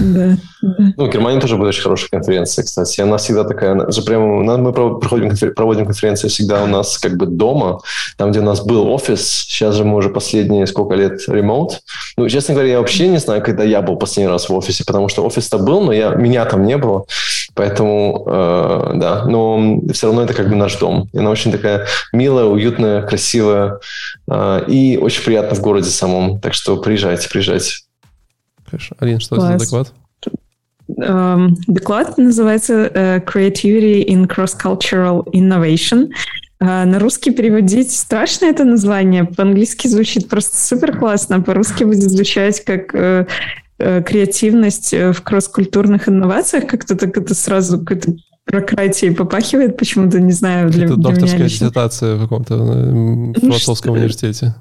Да, 0.00 0.36
Ну, 0.96 1.08
Германия 1.08 1.40
тоже 1.40 1.56
будет 1.56 1.68
очень 1.68 1.82
хорошая 1.82 2.08
конференция, 2.10 2.64
кстати. 2.64 3.00
Она 3.00 3.16
всегда 3.16 3.44
такая, 3.44 3.72
она 3.72 3.90
же 3.90 4.02
прямо, 4.02 4.56
мы 4.56 4.72
проходим, 4.72 5.54
проводим 5.54 5.86
конференции 5.86 6.28
всегда 6.28 6.64
у 6.64 6.66
нас 6.66 6.98
как 6.98 7.16
бы 7.16 7.26
дома, 7.26 7.80
там, 8.16 8.30
где 8.30 8.40
у 8.40 8.44
нас 8.44 8.60
был 8.64 8.88
офис. 8.88 9.26
Сейчас 9.26 9.74
же 9.74 9.84
мы 9.84 9.96
уже 9.96 10.10
последние 10.10 10.66
сколько 10.66 10.94
лет 10.94 11.20
ремоут. 11.28 11.80
Ну, 12.16 12.28
честно 12.28 12.54
говоря, 12.54 12.72
я 12.72 12.78
вообще 12.78 13.08
не 13.08 13.18
знаю, 13.18 13.42
когда 13.42 13.64
я 13.64 13.82
был 13.82 13.96
последний 13.96 14.30
раз 14.30 14.48
в 14.48 14.54
офисе, 14.54 14.84
потому 14.86 15.08
что 15.08 15.24
офис-то 15.24 15.58
был, 15.58 15.80
но 15.82 15.92
я, 15.92 16.10
меня 16.10 16.44
там 16.44 16.64
не 16.64 16.76
было. 16.76 17.04
Поэтому, 17.54 18.24
э, 18.26 18.92
да, 18.96 19.24
но 19.24 19.80
все 19.92 20.08
равно 20.08 20.22
это 20.22 20.34
как 20.34 20.48
бы 20.48 20.56
наш 20.56 20.76
дом. 20.76 21.08
И 21.12 21.18
она 21.18 21.30
очень 21.30 21.52
такая 21.52 21.86
милая, 22.12 22.46
уютная, 22.46 23.02
красивая 23.02 23.78
э, 24.28 24.64
и 24.66 24.98
очень 25.00 25.22
приятно 25.22 25.54
в 25.54 25.60
городе 25.60 25.90
самом. 25.90 26.40
Так 26.40 26.54
что 26.54 26.76
приезжайте, 26.76 27.28
приезжайте. 27.28 27.84
Хорошо. 28.74 28.96
Алин, 28.98 29.20
что 29.20 29.36
Класс. 29.36 29.52
за 29.52 29.58
доклад? 29.58 29.92
Um, 30.98 31.50
доклад 31.68 32.18
называется 32.18 32.86
uh, 32.86 33.24
Creativity 33.24 34.04
in 34.04 34.26
Cross-Cultural 34.26 35.24
Innovation. 35.32 36.08
Uh, 36.60 36.84
на 36.84 36.98
русский 36.98 37.30
переводить 37.30 37.92
страшно 37.92 38.46
это 38.46 38.64
название. 38.64 39.24
По-английски 39.24 39.86
звучит 39.86 40.28
просто 40.28 40.56
супер 40.56 40.98
классно, 40.98 41.40
по-русски 41.40 41.84
будет 41.84 42.10
звучать 42.10 42.64
как 42.64 42.92
uh, 42.94 43.26
креативность 43.78 44.92
в 44.92 45.22
кросс-культурных 45.22 46.08
инновациях. 46.08 46.66
Как-то 46.66 46.96
так 46.96 47.16
это 47.16 47.34
сразу 47.34 47.78
какое-то 47.78 48.14
прократие 48.44 49.12
попахивает 49.12 49.76
почему-то, 49.76 50.20
не 50.20 50.32
знаю. 50.32 50.70
Для, 50.70 50.86
это 50.86 50.96
докторская 50.96 51.48
диссертация 51.48 52.16
в 52.16 52.22
каком-то 52.22 52.56
ну, 52.56 53.34
философском 53.34 53.92
университете. 53.94 54.54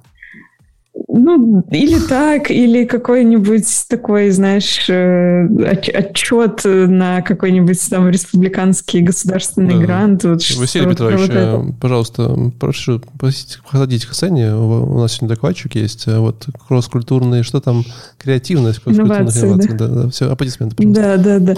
Ну, 1.16 1.64
или 1.70 2.00
так, 2.00 2.50
или 2.50 2.86
какой-нибудь 2.86 3.86
такой, 3.88 4.32
знаешь, 4.32 4.90
э, 4.90 5.46
отчет 5.94 6.62
на 6.64 7.22
какой-нибудь 7.22 7.88
там 7.88 8.10
республиканский 8.10 9.02
государственный 9.02 9.76
да. 9.76 9.80
грант. 9.80 10.24
Вот, 10.24 10.42
Василий 10.58 10.90
Петрович, 10.90 11.20
вот 11.20 11.30
э, 11.30 11.66
пожалуйста, 11.80 12.36
прошу, 12.60 13.00
походите 13.20 14.08
к 14.08 14.14
сцене. 14.16 14.56
У 14.56 14.98
нас 14.98 15.14
сегодня 15.14 15.36
докладчик 15.36 15.76
есть. 15.76 16.08
Э, 16.08 16.18
вот 16.18 16.48
кросс-культурные, 16.68 17.44
что 17.44 17.62
там, 17.62 17.86
креативность, 18.18 18.80
кросс-культурные 18.80 19.30
инновации. 19.40 19.78
Да. 19.78 19.88
Да, 19.88 20.04
да. 20.04 20.10
Все, 20.10 20.32
аплодисменты, 20.32 20.76
пожалуйста. 20.76 21.18
Да, 21.18 21.40
да, 21.40 21.54
да. 21.54 21.56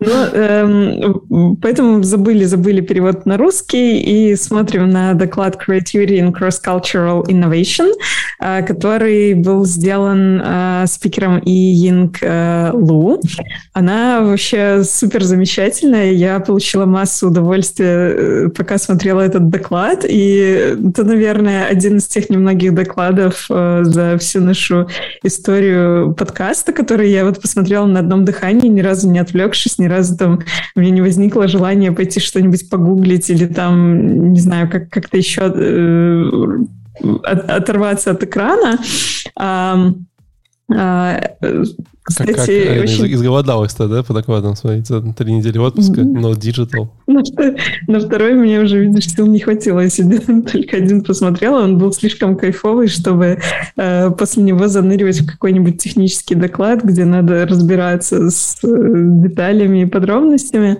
Ну, 0.00 0.12
эм, 0.32 1.56
поэтому 1.60 2.02
забыли, 2.04 2.44
забыли 2.44 2.80
перевод 2.80 3.26
на 3.26 3.36
русский 3.36 3.98
и 3.98 4.36
смотрим 4.36 4.90
на 4.90 5.14
доклад 5.14 5.58
Creativity 5.60 6.20
in 6.20 6.32
Cross-Cultural 6.32 7.26
Innovation, 7.26 7.92
э, 8.40 8.62
который 8.62 9.34
был 9.34 9.64
сделан 9.64 10.40
э, 10.44 10.84
спикером 10.86 11.38
И 11.38 11.50
Йинг 11.50 12.18
э, 12.22 12.70
Лу. 12.74 13.20
Она 13.72 14.20
вообще 14.20 14.82
супер 14.84 15.24
замечательная. 15.24 16.12
Я 16.12 16.38
получила 16.38 16.86
массу 16.86 17.28
удовольствия, 17.28 17.86
э, 17.86 18.48
пока 18.50 18.78
смотрела 18.78 19.20
этот 19.22 19.48
доклад. 19.48 20.04
И 20.08 20.76
это, 20.90 21.02
наверное, 21.02 21.66
один 21.66 21.96
из 21.96 22.06
тех 22.06 22.30
немногих 22.30 22.72
докладов 22.72 23.46
э, 23.50 23.80
за 23.82 24.16
всю 24.18 24.40
нашу 24.40 24.88
историю 25.24 26.14
подкаста, 26.14 26.72
который 26.72 27.10
я 27.10 27.24
вот 27.24 27.40
посмотрела 27.40 27.86
на 27.86 27.98
одном 27.98 28.24
дыхании, 28.24 28.68
ни 28.68 28.80
разу 28.80 29.10
не 29.10 29.18
отвлекшись, 29.18 29.78
ни 29.78 29.87
разу 29.88 30.16
там 30.16 30.40
у 30.76 30.80
меня 30.80 30.90
не 30.90 31.00
возникло 31.02 31.48
желания 31.48 31.92
пойти 31.92 32.20
что-нибудь 32.20 32.68
погуглить 32.70 33.30
или 33.30 33.46
там, 33.46 34.32
не 34.32 34.40
знаю, 34.40 34.70
как- 34.70 34.90
как-то 34.90 35.16
еще 35.16 35.42
э, 35.54 36.24
от, 37.24 37.50
оторваться 37.50 38.10
от 38.10 38.22
экрана. 38.22 38.78
А, 39.36 39.92
а, 40.70 41.18
кстати, 42.02 42.32
как, 42.32 42.46
как 42.46 42.82
очень... 42.84 43.14
изголодалась-то, 43.14 43.88
да, 43.88 44.02
по 44.02 44.12
докладам 44.12 44.54
своим 44.54 44.84
за 44.84 45.00
три 45.14 45.32
недели 45.32 45.56
отпуска, 45.58 46.02
но 46.02 46.34
digital. 46.34 46.92
На, 47.06 47.22
на 47.86 48.00
второй 48.00 48.34
мне 48.34 48.60
уже, 48.60 48.80
видишь, 48.80 49.08
сил 49.08 49.26
не 49.26 49.40
хватило. 49.40 49.80
Я 49.80 49.88
сегодня 49.88 50.42
только 50.52 50.76
один 50.76 51.02
посмотрела, 51.02 51.62
он 51.62 51.78
был 51.78 51.92
слишком 51.92 52.36
кайфовый, 52.36 52.88
чтобы 52.88 53.38
э, 53.76 54.10
после 54.10 54.42
него 54.42 54.68
заныривать 54.68 55.20
в 55.20 55.26
какой-нибудь 55.26 55.80
технический 55.80 56.34
доклад, 56.34 56.82
где 56.84 57.06
надо 57.06 57.46
разбираться 57.46 58.30
с 58.30 58.58
э, 58.62 58.66
деталями 58.66 59.82
и 59.82 59.86
подробностями. 59.86 60.78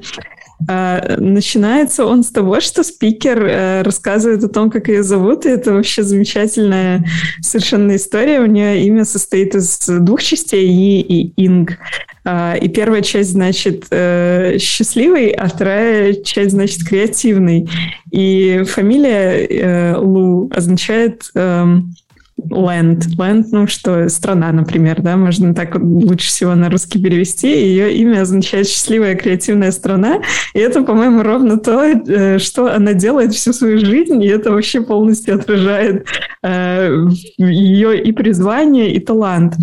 А, 0.66 1.16
начинается 1.18 2.05
он 2.05 2.24
с 2.24 2.30
того, 2.30 2.60
что 2.60 2.82
спикер 2.82 3.43
э, 3.44 3.82
рассказывает 3.82 4.43
о 4.43 4.48
том, 4.48 4.70
как 4.70 4.89
ее 4.89 5.02
зовут, 5.02 5.47
и 5.47 5.51
это 5.51 5.72
вообще 5.72 6.02
замечательная 6.02 7.05
совершенно 7.40 7.94
история. 7.94 8.40
У 8.40 8.47
нее 8.47 8.85
имя 8.85 9.05
состоит 9.05 9.55
из 9.55 9.78
двух 9.86 10.22
частей, 10.22 10.68
И 10.68 11.01
и 11.01 11.32
Инг. 11.47 11.78
А, 12.24 12.55
и 12.55 12.68
первая 12.68 13.02
часть 13.02 13.30
значит 13.30 13.86
э, 13.90 14.59
счастливый, 14.59 15.30
а 15.30 15.48
вторая 15.48 16.14
часть 16.14 16.51
значит 16.51 16.86
креативный. 16.86 17.68
И 18.10 18.64
фамилия 18.66 19.47
э, 19.47 19.97
Лу 19.97 20.51
означает 20.52 21.30
эм, 21.35 21.94
Land. 22.39 23.16
Land, 23.16 23.47
ну 23.51 23.66
что, 23.66 24.09
страна, 24.09 24.52
например, 24.52 25.02
да, 25.02 25.16
можно 25.16 25.55
так 25.55 25.77
лучше 25.78 26.28
всего 26.28 26.55
на 26.55 26.70
русский 26.70 27.02
перевести. 27.02 27.48
Ее 27.48 27.94
имя 27.94 28.23
означает 28.23 28.69
«счастливая 28.69 29.16
креативная 29.16 29.73
страна», 29.73 30.23
и 30.55 30.59
это, 30.59 30.82
по-моему, 30.82 31.23
ровно 31.23 31.59
то, 31.59 31.82
э, 31.85 32.39
что 32.39 32.73
она 32.73 32.93
делает 32.93 33.35
всю 33.35 33.52
свою 33.52 33.78
жизнь, 33.85 34.23
и 34.23 34.28
это 34.28 34.52
вообще 34.52 34.81
полностью 34.81 35.35
отражает 35.35 36.06
э, 36.43 37.06
ее 37.39 38.01
и 38.01 38.12
призвание, 38.12 38.93
и 38.93 39.01
талант. 39.01 39.55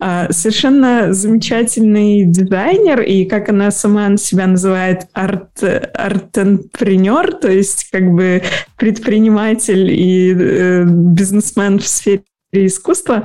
Э, 0.00 0.32
совершенно 0.32 1.12
замечательный 1.12 2.24
дизайнер, 2.24 3.02
и 3.02 3.26
как 3.26 3.50
она 3.50 3.70
сама 3.70 4.16
себя 4.16 4.46
называет, 4.46 5.06
арт, 5.12 5.62
артенпренер, 5.62 7.34
то 7.34 7.50
есть 7.50 7.90
как 7.90 8.10
бы 8.10 8.42
предприниматель 8.76 9.90
и 9.90 10.34
э, 10.34 10.84
бизнесмен 10.86 11.78
в 11.78 11.86
сфере 11.86 12.21
искусства, 12.52 13.24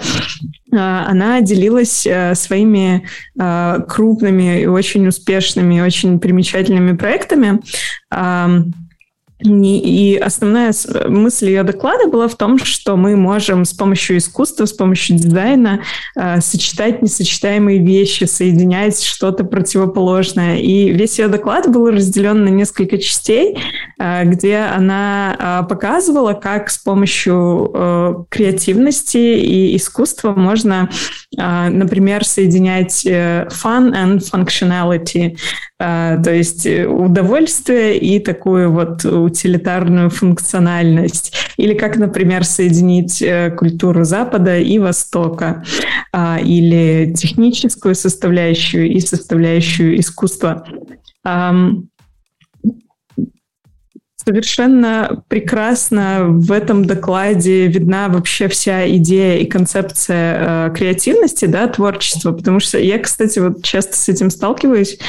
а, 0.74 1.06
она 1.08 1.42
делилась 1.42 2.06
э, 2.08 2.34
своими 2.36 3.08
а, 3.38 3.80
крупными 3.82 4.62
и 4.62 4.66
очень 4.66 5.08
успешными, 5.08 5.82
очень 5.82 6.20
примечательными 6.20 6.96
проектами. 6.96 7.62
И 9.40 10.20
основная 10.24 10.74
мысль 11.08 11.50
ее 11.50 11.62
доклада 11.62 12.08
была 12.08 12.28
в 12.28 12.36
том, 12.36 12.58
что 12.58 12.98
мы 12.98 13.16
можем 13.16 13.66
с 13.66 13.74
помощью 13.74 14.18
искусства, 14.18 14.66
с 14.66 14.74
помощью 14.74 15.18
дизайна 15.18 15.82
э, 16.16 16.42
сочетать 16.42 17.04
несочетаемые 17.04 17.78
вещи, 17.78 18.24
соединять 18.24 19.04
что-то 19.04 19.44
противоположное. 19.44 20.58
И 20.58 20.92
весь 20.92 21.20
ее 21.20 21.28
доклад 21.28 21.70
был 21.72 21.92
разделен 21.92 22.46
на 22.46 22.50
несколько 22.50 22.98
частей, 22.98 23.60
э, 24.00 24.24
где 24.26 24.58
она 24.58 25.36
э, 25.38 25.68
показывала, 25.70 26.34
как 26.34 26.72
с 26.72 26.80
помощью 26.80 27.72
э, 27.74 28.14
креативности 28.30 29.18
и 29.18 29.76
искусства 29.76 30.34
можно, 30.34 30.90
э, 31.38 31.70
например, 31.70 32.26
соединять 32.26 33.06
э, 33.06 33.48
fun 33.52 33.94
and 33.94 34.24
functionality. 34.32 35.38
А, 35.80 36.18
то 36.24 36.34
есть 36.34 36.66
э, 36.66 36.88
удовольствие 36.88 38.00
и 38.00 38.20
такую 38.20 38.72
вот 38.72 39.06
утилитарную 39.28 40.10
функциональность. 40.10 41.34
Или 41.58 41.74
как, 41.74 41.98
например, 41.98 42.44
соединить 42.44 43.22
э, 43.22 43.52
культуру 43.52 44.04
Запада 44.04 44.58
и 44.58 44.80
Востока, 44.80 45.64
а, 46.12 46.40
или 46.40 47.14
техническую 47.14 47.96
составляющую 47.96 48.90
и 48.90 49.00
составляющую 49.00 50.00
искусства. 50.00 50.66
Совершенно 54.28 55.24
прекрасно 55.30 56.26
в 56.28 56.52
этом 56.52 56.84
докладе 56.84 57.68
видна 57.68 58.10
вообще 58.10 58.50
вся 58.50 58.86
идея 58.98 59.38
и 59.38 59.46
концепция 59.46 60.68
э, 60.68 60.74
креативности, 60.76 61.46
да, 61.46 61.68
творчества, 61.68 62.34
потому 62.34 62.60
что 62.60 62.78
я, 62.78 63.00
кстати, 63.00 63.40
вот 63.40 63.64
часто 63.64 63.96
с 63.96 64.10
этим 64.10 64.30
сталкиваюсь, 64.30 65.00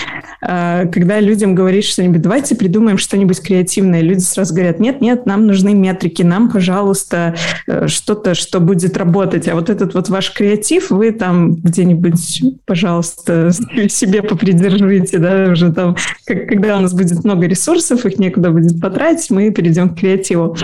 э, 0.40 0.86
когда 0.92 1.18
людям 1.18 1.56
говоришь 1.56 1.86
что-нибудь, 1.86 2.22
давайте 2.22 2.54
придумаем 2.54 2.96
что-нибудь 2.96 3.42
креативное, 3.42 4.02
люди 4.02 4.20
сразу 4.20 4.54
говорят, 4.54 4.78
нет, 4.78 5.00
нет, 5.00 5.26
нам 5.26 5.48
нужны 5.48 5.74
метрики, 5.74 6.22
нам, 6.22 6.48
пожалуйста, 6.48 7.34
э, 7.66 7.88
что-то, 7.88 8.36
что 8.36 8.60
будет 8.60 8.96
работать, 8.96 9.48
а 9.48 9.56
вот 9.56 9.68
этот 9.68 9.94
вот 9.94 10.10
ваш 10.10 10.32
креатив 10.32 10.90
вы 10.90 11.10
там 11.10 11.56
где-нибудь, 11.56 12.44
пожалуйста, 12.66 13.50
себе 13.88 14.22
попридержите, 14.22 15.18
да, 15.18 15.48
уже 15.50 15.72
там, 15.72 15.96
как, 16.24 16.46
когда 16.46 16.78
у 16.78 16.82
нас 16.82 16.94
будет 16.94 17.24
много 17.24 17.48
ресурсов, 17.48 18.06
их 18.06 18.20
некуда 18.20 18.52
будет 18.52 18.80
потратить, 18.80 19.07
мы 19.30 19.50
перейдем 19.50 19.90
к 19.90 19.98
креативу. 19.98 20.56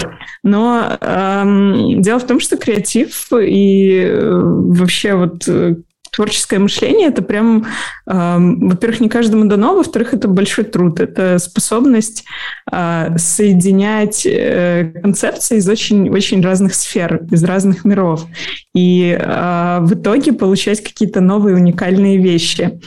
Но 0.42 0.98
эм, 1.00 2.00
дело 2.02 2.18
в 2.18 2.26
том, 2.26 2.40
что 2.40 2.56
креатив 2.56 3.32
и 3.32 4.00
э, 4.00 4.30
вообще 4.30 5.14
вот 5.14 5.48
э, 5.48 5.76
творческое 6.14 6.58
мышление 6.58 7.08
это 7.08 7.22
прям, 7.22 7.66
э, 8.06 8.38
во-первых, 8.38 9.00
не 9.00 9.08
каждому 9.08 9.46
дано, 9.46 9.74
во-вторых, 9.74 10.14
это 10.14 10.28
большой 10.28 10.64
труд, 10.64 11.00
это 11.00 11.38
способность 11.38 12.24
э, 12.70 13.16
соединять 13.18 14.24
э, 14.24 14.92
концепции 15.02 15.58
из 15.58 15.68
очень 15.68 16.10
очень 16.10 16.42
разных 16.42 16.74
сфер, 16.74 17.26
из 17.30 17.42
разных 17.44 17.84
миров, 17.84 18.26
и 18.74 19.16
э, 19.18 19.78
в 19.80 19.94
итоге 19.94 20.32
получать 20.32 20.82
какие-то 20.82 21.20
новые 21.20 21.56
уникальные 21.56 22.18
вещи. 22.18 22.80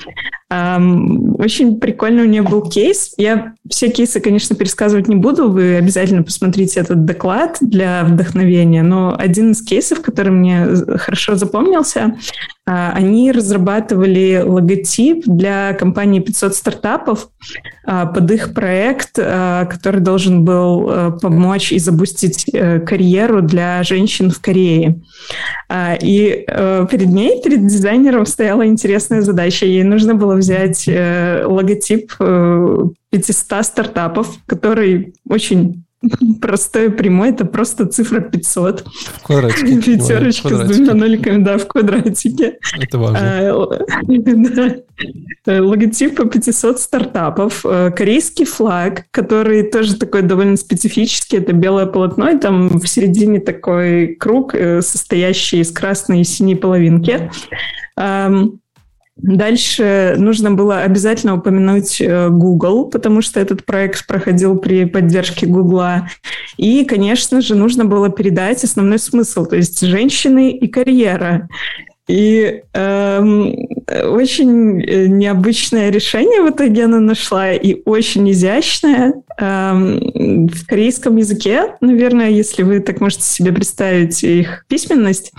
Очень 0.49 1.78
прикольный 1.80 2.24
у 2.24 2.28
нее 2.28 2.41
был 2.41 2.61
кейс. 2.61 3.14
Я 3.18 3.53
все 3.69 3.90
кейсы, 3.90 4.22
конечно, 4.22 4.56
пересказывать 4.56 5.10
не 5.10 5.15
буду. 5.15 5.49
Вы 5.49 5.76
обязательно 5.76 6.24
посмотрите 6.24 6.80
этот 6.80 7.03
доклад 7.03 7.57
для 7.60 8.06
вдохновения. 8.06 8.82
Но 8.82 9.14
один 9.18 9.52
из 9.52 9.61
кейсов, 9.61 10.02
который 10.02 10.32
мне 10.32 10.68
хорошо 10.98 11.36
запомнился, 11.36 12.15
uh, 12.69 12.91
они 12.94 13.34
разрабатывали 13.34 14.41
логотип 14.45 15.24
для 15.26 15.74
компании 15.74 16.22
500 16.22 16.56
стартапов 16.56 17.28
uh, 17.86 18.14
под 18.14 18.32
их 18.32 18.53
проект, 18.53 19.19
uh, 19.19 19.65
который 19.65 19.99
должен 19.99 20.45
был 20.45 21.18
помочь 21.19 21.74
и 21.74 21.80
запустить 21.80 22.45
э, 22.53 22.80
карьеру 22.80 23.41
для 23.41 23.84
женщин 23.84 24.32
в 24.32 24.40
Корее. 24.40 25.02
И 26.02 26.45
э, 26.48 26.88
перед 26.90 27.07
ней, 27.07 27.41
перед 27.41 27.65
дизайнером 27.68 28.26
стояла 28.26 28.65
интересная 28.65 29.22
задача. 29.22 29.65
Ей 29.65 29.84
нужно 29.84 30.15
было 30.15 30.37
взять 30.38 30.88
э, 30.88 31.44
логотип 31.46 32.14
э, 32.20 32.78
500 33.12 33.66
стартапов, 33.66 34.38
который 34.46 35.14
очень 35.28 35.84
простой 36.42 36.92
прямой, 36.92 37.30
это 37.30 37.46
просто 37.46 37.86
цифра 37.86 38.20
500. 38.20 38.86
В 38.86 39.24
квадратике. 39.24 39.82
Пятерочка 39.98 40.50
с 40.50 40.68
двумя 40.68 40.94
ноликами, 40.94 41.44
да, 41.44 41.58
в 41.58 41.68
квадратике. 41.68 42.58
Это 42.80 42.98
важно. 42.98 43.20
А, 43.22 43.68
да. 45.46 45.64
Логотип 45.64 46.32
500 46.32 46.80
стартапов, 46.80 47.66
э, 47.66 47.92
корейский 47.92 48.46
флаг, 48.46 49.06
который 49.12 49.64
тоже 49.64 49.96
такой 49.96 50.22
довольно 50.22 50.58
специфический, 50.58 51.38
это 51.38 51.54
белое 51.54 51.86
полотно, 51.86 52.30
и 52.30 52.38
там 52.38 52.80
в 52.80 52.88
середине 52.88 53.40
такой 53.40 54.16
круг, 54.16 54.54
э, 54.54 54.82
состоящий 54.82 55.60
из 55.62 55.72
красной 55.72 56.22
и 56.22 56.24
синей 56.24 56.56
половинки. 56.56 57.32
Дальше 59.18 60.15
нужно 60.18 60.52
было 60.52 60.81
обязательно 60.81 61.35
упомянуть 61.35 61.99
э, 61.99 62.30
Google, 62.30 62.85
потому 62.85 63.22
что 63.22 63.39
этот 63.39 63.65
проект 63.65 64.06
проходил 64.06 64.60
при 64.60 64.85
поддержке 64.85 65.48
Google. 65.48 66.07
И, 66.57 66.85
конечно 66.85 67.41
же, 67.41 67.56
нужно 67.56 67.85
было 67.85 68.10
передать 68.10 68.64
основной 68.64 68.99
смысл, 68.99 69.45
то 69.45 69.56
есть 69.56 69.81
женщины 69.81 70.52
и 70.52 70.68
карьера. 70.68 71.49
И 72.08 72.62
эм, 72.74 73.54
очень 73.90 74.82
э, 74.82 75.08
необычное 75.08 75.90
решение 75.90 76.42
в 76.42 76.50
итоге 76.50 76.86
она 76.86 77.00
нашла, 77.00 77.52
и 77.52 77.82
очень 77.86 78.32
изящное. 78.32 79.14
Эм, 79.40 80.48
в 80.48 80.66
корейском 80.66 81.18
языке, 81.18 81.76
наверное, 81.82 82.30
если 82.30 82.64
вы 82.64 82.80
так 82.80 83.02
можете 83.02 83.24
себе 83.24 83.52
представить 83.52 84.24
их 84.24 84.66
письменность, 84.70 85.34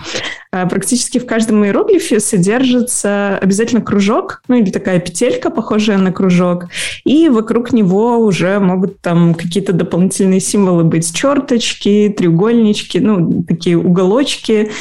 э, 0.51 0.67
практически 0.67 1.17
в 1.17 1.25
каждом 1.25 1.65
иероглифе 1.65 2.19
содержится 2.19 3.39
обязательно 3.39 3.81
кружок, 3.81 4.43
ну 4.47 4.55
или 4.55 4.69
такая 4.69 4.99
петелька, 4.99 5.49
похожая 5.49 5.97
на 5.97 6.11
кружок, 6.11 6.67
и 7.03 7.29
вокруг 7.29 7.73
него 7.73 8.19
уже 8.19 8.59
могут 8.59 9.01
там 9.01 9.33
какие-то 9.33 9.73
дополнительные 9.73 10.39
символы 10.39 10.83
быть, 10.83 11.13
черточки, 11.15 12.13
треугольнички, 12.15 12.99
ну, 12.99 13.43
такие 13.43 13.77
уголочки, 13.77 14.71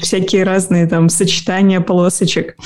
всякие 0.00 0.44
разные 0.44 0.86
там 0.86 1.08
сочетания 1.08 1.80
полосочек. 1.80 2.56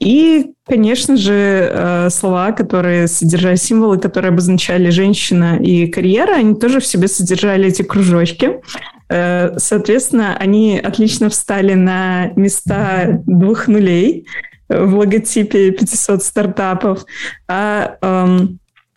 И, 0.00 0.46
конечно 0.66 1.16
же, 1.16 1.70
э, 1.72 2.10
слова, 2.10 2.52
которые 2.52 3.08
содержали 3.08 3.56
символы, 3.56 3.98
которые 3.98 4.30
обозначали 4.30 4.90
женщина 4.90 5.56
и 5.56 5.86
карьера, 5.86 6.34
они 6.34 6.54
тоже 6.54 6.80
в 6.80 6.86
себе 6.86 7.08
содержали 7.08 7.68
эти 7.68 7.82
кружочки. 7.82 8.60
Э, 9.08 9.58
соответственно, 9.58 10.36
они 10.36 10.78
отлично 10.78 11.30
встали 11.30 11.74
на 11.74 12.32
места 12.36 13.22
двух 13.26 13.68
нулей 13.68 14.26
в 14.68 14.96
логотипе 14.96 15.70
500 15.70 16.22
стартапов. 16.22 17.06
А 17.48 17.96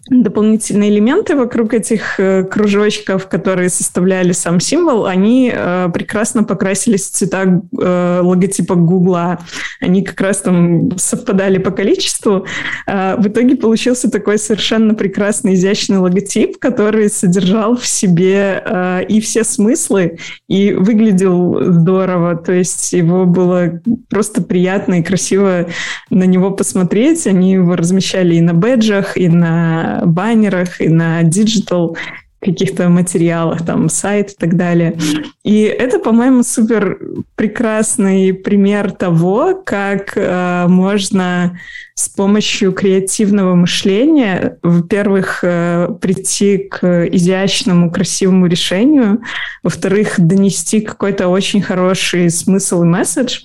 дополнительные 0.09 0.89
элементы 0.89 1.35
вокруг 1.35 1.73
этих 1.73 2.19
э, 2.19 2.43
кружочков, 2.43 3.27
которые 3.27 3.69
составляли 3.69 4.31
сам 4.31 4.59
символ, 4.59 5.05
они 5.05 5.51
э, 5.53 5.89
прекрасно 5.93 6.43
покрасились 6.43 7.07
в 7.07 7.11
цвета 7.11 7.61
э, 7.79 8.19
логотипа 8.23 8.75
Гугла. 8.75 9.39
Они 9.79 10.03
как 10.03 10.19
раз 10.21 10.37
там 10.37 10.97
совпадали 10.97 11.57
по 11.57 11.71
количеству. 11.71 12.45
В 12.85 13.27
итоге 13.27 13.55
получился 13.55 14.09
такой 14.09 14.37
совершенно 14.37 14.93
прекрасный, 14.93 15.53
изящный 15.53 15.97
логотип, 15.97 16.57
который 16.59 17.09
содержал 17.09 17.75
в 17.75 17.85
себе 17.85 19.03
и 19.07 19.21
все 19.21 19.43
смыслы, 19.43 20.17
и 20.47 20.73
выглядел 20.73 21.73
здорово. 21.73 22.35
То 22.35 22.53
есть 22.53 22.93
его 22.93 23.25
было 23.25 23.81
просто 24.09 24.41
приятно 24.41 24.99
и 24.99 25.03
красиво 25.03 25.67
на 26.09 26.23
него 26.23 26.51
посмотреть. 26.51 27.25
Они 27.27 27.53
его 27.53 27.75
размещали 27.75 28.35
и 28.35 28.41
на 28.41 28.53
бэджах, 28.53 29.17
и 29.17 29.27
на 29.29 29.90
баннерах, 30.05 30.81
и 30.81 30.89
на 30.89 31.23
digital 31.23 31.97
каких-то 32.41 32.89
материалах, 32.89 33.63
там, 33.63 33.87
сайт 33.87 34.31
и 34.31 34.35
так 34.35 34.57
далее. 34.57 34.97
И 35.43 35.61
это, 35.61 35.99
по-моему, 35.99 36.41
супер 36.43 36.99
прекрасный 37.35 38.33
пример 38.33 38.91
того, 38.91 39.61
как 39.63 40.13
э, 40.15 40.65
можно 40.67 41.59
с 41.93 42.09
помощью 42.09 42.71
креативного 42.73 43.53
мышления, 43.53 44.57
во-первых, 44.63 45.43
э, 45.43 45.89
прийти 46.01 46.57
к 46.57 47.05
изящному, 47.05 47.91
красивому 47.91 48.47
решению, 48.47 49.21
во-вторых, 49.61 50.15
донести 50.17 50.81
какой-то 50.81 51.27
очень 51.27 51.61
хороший 51.61 52.31
смысл 52.31 52.81
и 52.81 52.87
месседж, 52.87 53.41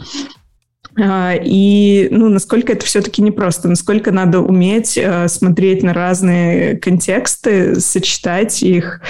и 0.98 2.08
ну, 2.10 2.28
насколько 2.28 2.72
это 2.72 2.86
все-таки 2.86 3.22
непросто, 3.22 3.68
насколько 3.68 4.12
надо 4.12 4.40
уметь 4.40 4.96
э, 4.96 5.28
смотреть 5.28 5.82
на 5.82 5.92
разные 5.92 6.76
контексты, 6.76 7.80
сочетать 7.80 8.62
их, 8.62 9.00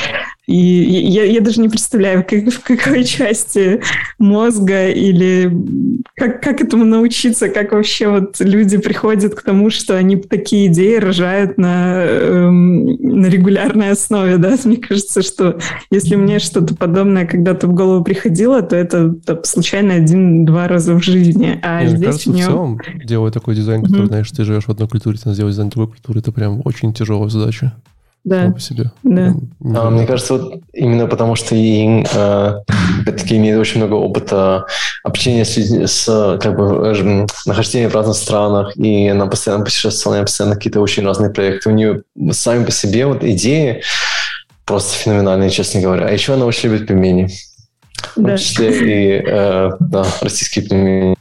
и 0.47 0.55
я, 0.57 1.25
я 1.25 1.41
даже 1.41 1.61
не 1.61 1.69
представляю, 1.69 2.25
как, 2.25 2.45
в 2.53 2.61
какой 2.61 3.03
части 3.03 3.81
мозга 4.19 4.89
или 4.89 5.53
как, 6.15 6.41
как 6.41 6.61
этому 6.61 6.85
научиться, 6.85 7.49
как 7.49 7.73
вообще 7.73 8.09
вот 8.09 8.37
люди 8.39 8.79
приходят 8.79 9.35
к 9.35 9.43
тому, 9.43 9.71
что 9.71 9.97
они 9.97 10.15
такие 10.17 10.69
идеи 10.69 10.97
рожают 10.97 11.59
на, 11.59 12.05
эм, 12.05 12.85
на 12.85 13.27
регулярной 13.27 13.91
основе, 13.91 14.39
да? 14.39 14.57
Мне 14.65 14.77
кажется, 14.77 15.23
что 15.23 15.59
если 15.91 16.15
мне 16.15 16.39
что-то 16.39 16.77
подобное 16.77 17.27
когда-то 17.27 17.67
в 17.67 17.75
голову 17.75 18.05
приходило, 18.05 18.63
то 18.63 18.77
это 18.77 19.13
там, 19.15 19.43
случайно 19.43 19.95
один-два 19.95 20.69
раза 20.69 20.95
в 20.95 21.03
жизни. 21.03 21.59
А 21.63 21.81
Мне 21.81 21.89
здесь 21.89 22.05
кажется, 22.05 22.31
мне... 22.31 22.43
в 22.43 22.47
целом, 22.47 22.81
делать 23.05 23.35
такой 23.35 23.57
дизайн, 23.57 23.83
который, 23.83 24.03
mm-hmm. 24.03 24.07
знаешь, 24.07 24.31
ты 24.31 24.45
живешь 24.45 24.65
в 24.65 24.71
одной 24.71 24.89
культуре, 24.89 25.19
ты 25.19 25.33
сделать 25.33 25.53
дизайн 25.53 25.71
другой 25.71 25.89
культуры, 25.89 26.21
это 26.21 26.31
прям 26.31 26.63
очень 26.65 26.93
тяжелая 26.93 27.29
задача 27.29 27.75
да. 28.27 28.51
по 28.51 28.61
себе. 28.61 28.91
Да. 29.05 29.35
А, 29.77 29.89
мне 29.89 30.05
кажется, 30.05 30.35
вот 30.35 30.61
именно 30.73 31.07
потому 31.07 31.37
что 31.37 31.55
Ин, 31.55 32.05
э, 32.13 32.55
опять-таки, 33.03 33.37
имеет 33.37 33.59
очень 33.59 33.79
много 33.79 33.95
опыта 33.95 34.67
общения 35.05 35.45
с, 35.45 35.57
с 35.57 36.39
как 36.43 36.57
бы, 36.57 36.89
э, 36.89 37.27
нахождения 37.47 37.89
в 37.89 37.95
разных 37.95 38.17
странах, 38.17 38.77
и 38.77 39.07
она 39.07 39.27
постоянно 39.27 39.65
путешествовала, 39.65 40.23
постоянно 40.23 40.57
какие-то 40.57 40.81
очень 40.81 41.05
разные 41.05 41.31
проекты. 41.31 41.71
У 41.71 41.73
нее 41.73 42.03
сами 42.33 42.65
по 42.65 42.73
себе 42.73 43.07
вот 43.07 43.23
идеи 43.23 43.83
просто 44.65 44.97
феноменальные, 44.97 45.51
честно 45.51 45.81
говоря. 45.81 46.07
А 46.07 46.11
еще 46.11 46.35
она 46.35 46.47
очень 46.47 46.71
любит 46.71 46.89
пельмени. 46.89 47.31
В 48.17 48.23
том 48.23 48.37
числе 48.37 49.21
и 49.21 49.25
э, 49.25 49.71
да, 49.79 50.05
российские 50.21 50.67
пельмени. 50.67 51.17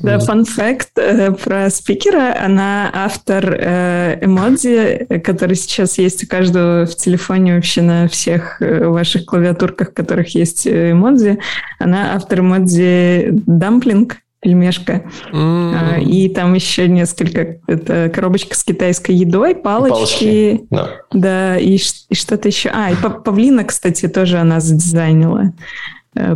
Да, 0.00 0.18
фан 0.18 0.44
факт 0.44 0.90
э, 0.96 1.32
про 1.32 1.70
спикера. 1.70 2.36
Она 2.38 2.90
автор 2.92 3.56
э, 3.58 4.18
эмодзи, 4.20 5.20
который 5.24 5.56
сейчас 5.56 5.96
есть 5.96 6.22
у 6.24 6.26
каждого 6.26 6.84
в 6.84 6.94
телефоне 6.96 7.54
вообще 7.54 7.80
на 7.80 8.06
всех 8.08 8.60
э, 8.60 8.86
ваших 8.86 9.24
клавиатурках, 9.24 9.90
в 9.90 9.94
которых 9.94 10.34
есть 10.34 10.68
эмодзи. 10.68 11.38
Она 11.78 12.14
автор 12.14 12.40
эмодзи 12.40 13.28
дамплинг, 13.46 14.18
пельмешка. 14.40 15.04
Mm. 15.32 16.02
И 16.02 16.28
там 16.28 16.52
еще 16.52 16.88
несколько. 16.88 17.60
Это 17.66 18.10
коробочка 18.14 18.54
с 18.54 18.64
китайской 18.64 19.12
едой, 19.12 19.54
палочки. 19.54 19.94
палочки. 19.94 20.66
Да. 20.70 20.90
да, 21.12 21.58
и, 21.58 21.78
и 22.10 22.14
что-то 22.14 22.48
еще. 22.48 22.68
А, 22.68 22.90
и 22.90 22.94
павлина, 22.96 23.64
кстати, 23.64 24.08
тоже 24.08 24.36
она 24.36 24.60
задизайнила. 24.60 25.54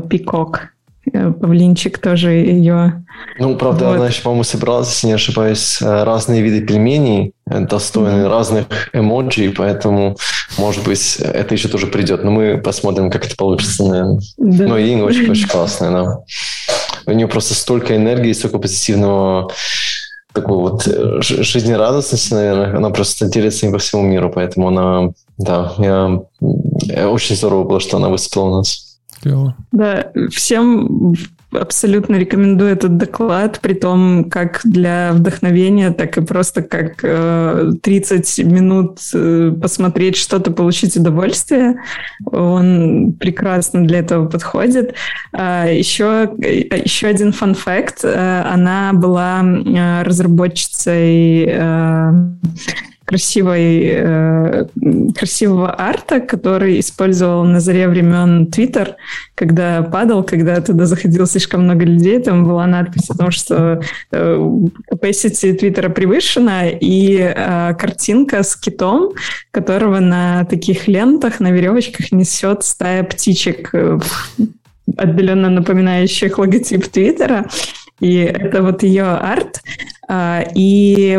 Пикок. 0.08 0.70
Э, 1.12 1.32
павлинчик 1.32 1.98
тоже 1.98 2.30
ее... 2.30 3.04
Ну, 3.38 3.56
правда, 3.56 3.86
вот. 3.86 3.96
она 3.96 4.06
еще, 4.08 4.22
по-моему, 4.22 4.44
собралась, 4.44 4.88
если 4.90 5.08
не 5.08 5.12
ошибаюсь, 5.14 5.80
э, 5.80 6.04
разные 6.04 6.42
виды 6.42 6.60
пельменей, 6.60 7.32
э, 7.50 7.60
достойные 7.60 8.24
mm-hmm. 8.24 8.28
разных 8.28 8.66
эмоджи, 8.92 9.52
поэтому, 9.56 10.16
может 10.58 10.84
быть, 10.84 11.16
это 11.16 11.54
еще 11.54 11.68
тоже 11.68 11.86
придет. 11.86 12.24
Но 12.24 12.30
мы 12.30 12.58
посмотрим, 12.58 13.10
как 13.10 13.26
это 13.26 13.36
получится, 13.36 13.84
наверное. 13.84 14.20
Да. 14.38 14.66
Но 14.66 14.78
Инга 14.78 15.04
очень-очень 15.04 15.48
классная, 15.48 15.90
да. 15.90 16.18
У 17.06 17.12
нее 17.12 17.28
просто 17.28 17.54
столько 17.54 17.96
энергии, 17.96 18.32
столько 18.32 18.58
позитивного 18.58 19.50
такой 20.32 20.58
вот 20.58 20.84
жизнерадостности, 20.84 22.34
наверное, 22.34 22.76
она 22.76 22.90
просто 22.90 23.26
делится 23.26 23.66
им 23.66 23.72
по 23.72 23.78
всему 23.78 24.02
миру, 24.02 24.30
поэтому 24.32 24.68
она, 24.68 25.10
да, 25.38 25.72
я, 25.78 27.08
очень 27.08 27.34
здорово 27.34 27.64
было, 27.64 27.80
что 27.80 27.96
она 27.96 28.08
выступила 28.08 28.44
у 28.44 28.56
нас. 28.58 28.89
Клево. 29.22 29.54
Да, 29.72 30.12
всем 30.30 31.14
абсолютно 31.52 32.16
рекомендую 32.16 32.70
этот 32.70 32.96
доклад, 32.96 33.60
при 33.60 33.74
том 33.74 34.30
как 34.30 34.60
для 34.64 35.12
вдохновения, 35.12 35.90
так 35.90 36.16
и 36.16 36.20
просто 36.20 36.62
как 36.62 37.00
э, 37.02 37.72
30 37.82 38.38
минут 38.44 38.98
э, 39.14 39.52
посмотреть 39.60 40.16
что-то, 40.16 40.52
получить 40.52 40.96
удовольствие. 40.96 41.82
Он 42.26 43.12
прекрасно 43.18 43.84
для 43.86 43.98
этого 43.98 44.26
подходит. 44.28 44.94
А, 45.32 45.66
еще, 45.66 46.30
еще 46.38 47.08
один 47.08 47.32
фан-факт. 47.32 48.04
Э, 48.04 48.42
она 48.42 48.92
была 48.92 49.42
э, 49.42 50.02
разработчицей 50.02 51.46
э, 51.48 52.12
красивой, 53.10 53.90
э, 53.92 54.66
красивого 55.18 55.74
арта, 55.76 56.20
который 56.20 56.78
использовал 56.78 57.44
на 57.44 57.58
заре 57.58 57.88
времен 57.88 58.46
Twitter, 58.46 58.94
когда 59.34 59.82
падал, 59.82 60.22
когда 60.22 60.60
туда 60.60 60.86
заходило 60.86 61.26
слишком 61.26 61.64
много 61.64 61.84
людей, 61.84 62.20
там 62.20 62.46
была 62.46 62.68
надпись 62.68 63.10
о 63.10 63.18
том, 63.18 63.32
что 63.32 63.80
э, 64.12 64.58
capacity 64.92 65.54
Твиттера 65.54 65.88
превышена, 65.88 66.68
и 66.68 67.18
э, 67.18 67.74
картинка 67.74 68.44
с 68.44 68.54
китом, 68.54 69.10
которого 69.50 69.98
на 69.98 70.44
таких 70.44 70.86
лентах, 70.86 71.40
на 71.40 71.50
веревочках 71.50 72.12
несет 72.12 72.62
стая 72.62 73.02
птичек, 73.02 73.70
э, 73.74 73.98
отдаленно 74.96 75.50
напоминающих 75.50 76.38
логотип 76.38 76.86
Твиттера. 76.86 77.46
И 77.98 78.18
это 78.18 78.62
вот 78.62 78.84
ее 78.84 79.04
арт. 79.04 79.62
Э, 80.08 80.44
и 80.54 81.18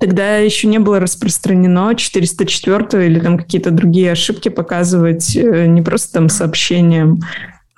Тогда 0.00 0.36
еще 0.36 0.68
не 0.68 0.78
было 0.78 1.00
распространено 1.00 1.94
404 1.94 3.06
или 3.06 3.20
там 3.20 3.38
какие-то 3.38 3.70
другие 3.70 4.12
ошибки 4.12 4.48
показывать 4.48 5.36
э, 5.36 5.66
не 5.66 5.82
просто 5.82 6.14
там 6.14 6.28
сообщением, 6.28 7.20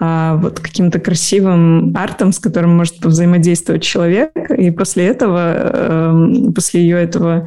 а 0.01 0.37
вот 0.37 0.61
каким-то 0.61 0.99
красивым 0.99 1.97
артом, 1.97 2.33
с 2.33 2.39
которым 2.39 2.77
может 2.77 3.05
взаимодействовать 3.05 3.83
человек. 3.83 4.33
И 4.57 4.71
после 4.71 5.07
этого, 5.07 5.55
эм, 5.55 6.53
после 6.53 6.83
ее 6.83 7.01
этого 7.01 7.47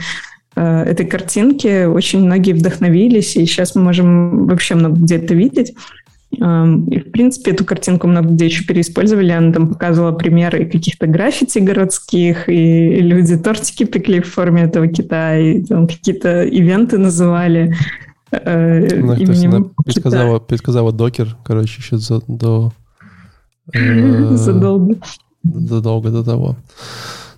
э, 0.56 0.84
этой 0.84 1.06
картинки 1.06 1.85
очень 1.85 2.26
многие 2.26 2.53
вдохновились, 2.53 3.35
и 3.35 3.45
сейчас 3.45 3.76
мы 3.76 3.84
можем 3.84 4.48
вообще 4.48 4.76
много 4.76 4.95
где 4.95 5.18
это 5.18 5.34
видеть. 5.34 5.76
И, 6.29 6.99
в 6.99 7.11
принципе, 7.11 7.51
эту 7.51 7.63
картинку 7.63 8.07
много 8.07 8.29
где 8.29 8.45
еще 8.45 8.65
переиспользовали. 8.65 9.31
Она 9.31 9.53
там 9.53 9.69
показывала 9.69 10.11
примеры 10.11 10.65
каких-то 10.65 11.07
граффити 11.07 11.59
городских, 11.59 12.49
и 12.49 13.01
люди 13.01 13.37
тортики 13.37 13.85
пекли 13.85 14.19
в 14.19 14.31
форме 14.31 14.63
этого 14.63 14.87
кита, 14.87 15.37
и 15.37 15.63
там 15.63 15.87
какие-то 15.87 16.43
ивенты 16.43 16.97
называли 16.97 17.75
э, 18.31 18.99
ну, 18.99 19.13
именем 19.13 19.73
предсказала, 19.83 20.39
предсказала 20.39 20.91
докер, 20.91 21.37
короче, 21.43 21.75
еще 21.79 21.97
за, 21.97 22.21
до... 22.27 22.73
Э, 23.73 24.35
Задолго. 24.35 24.95
Задолго 25.43 26.09
до 26.09 26.23
того. 26.23 26.57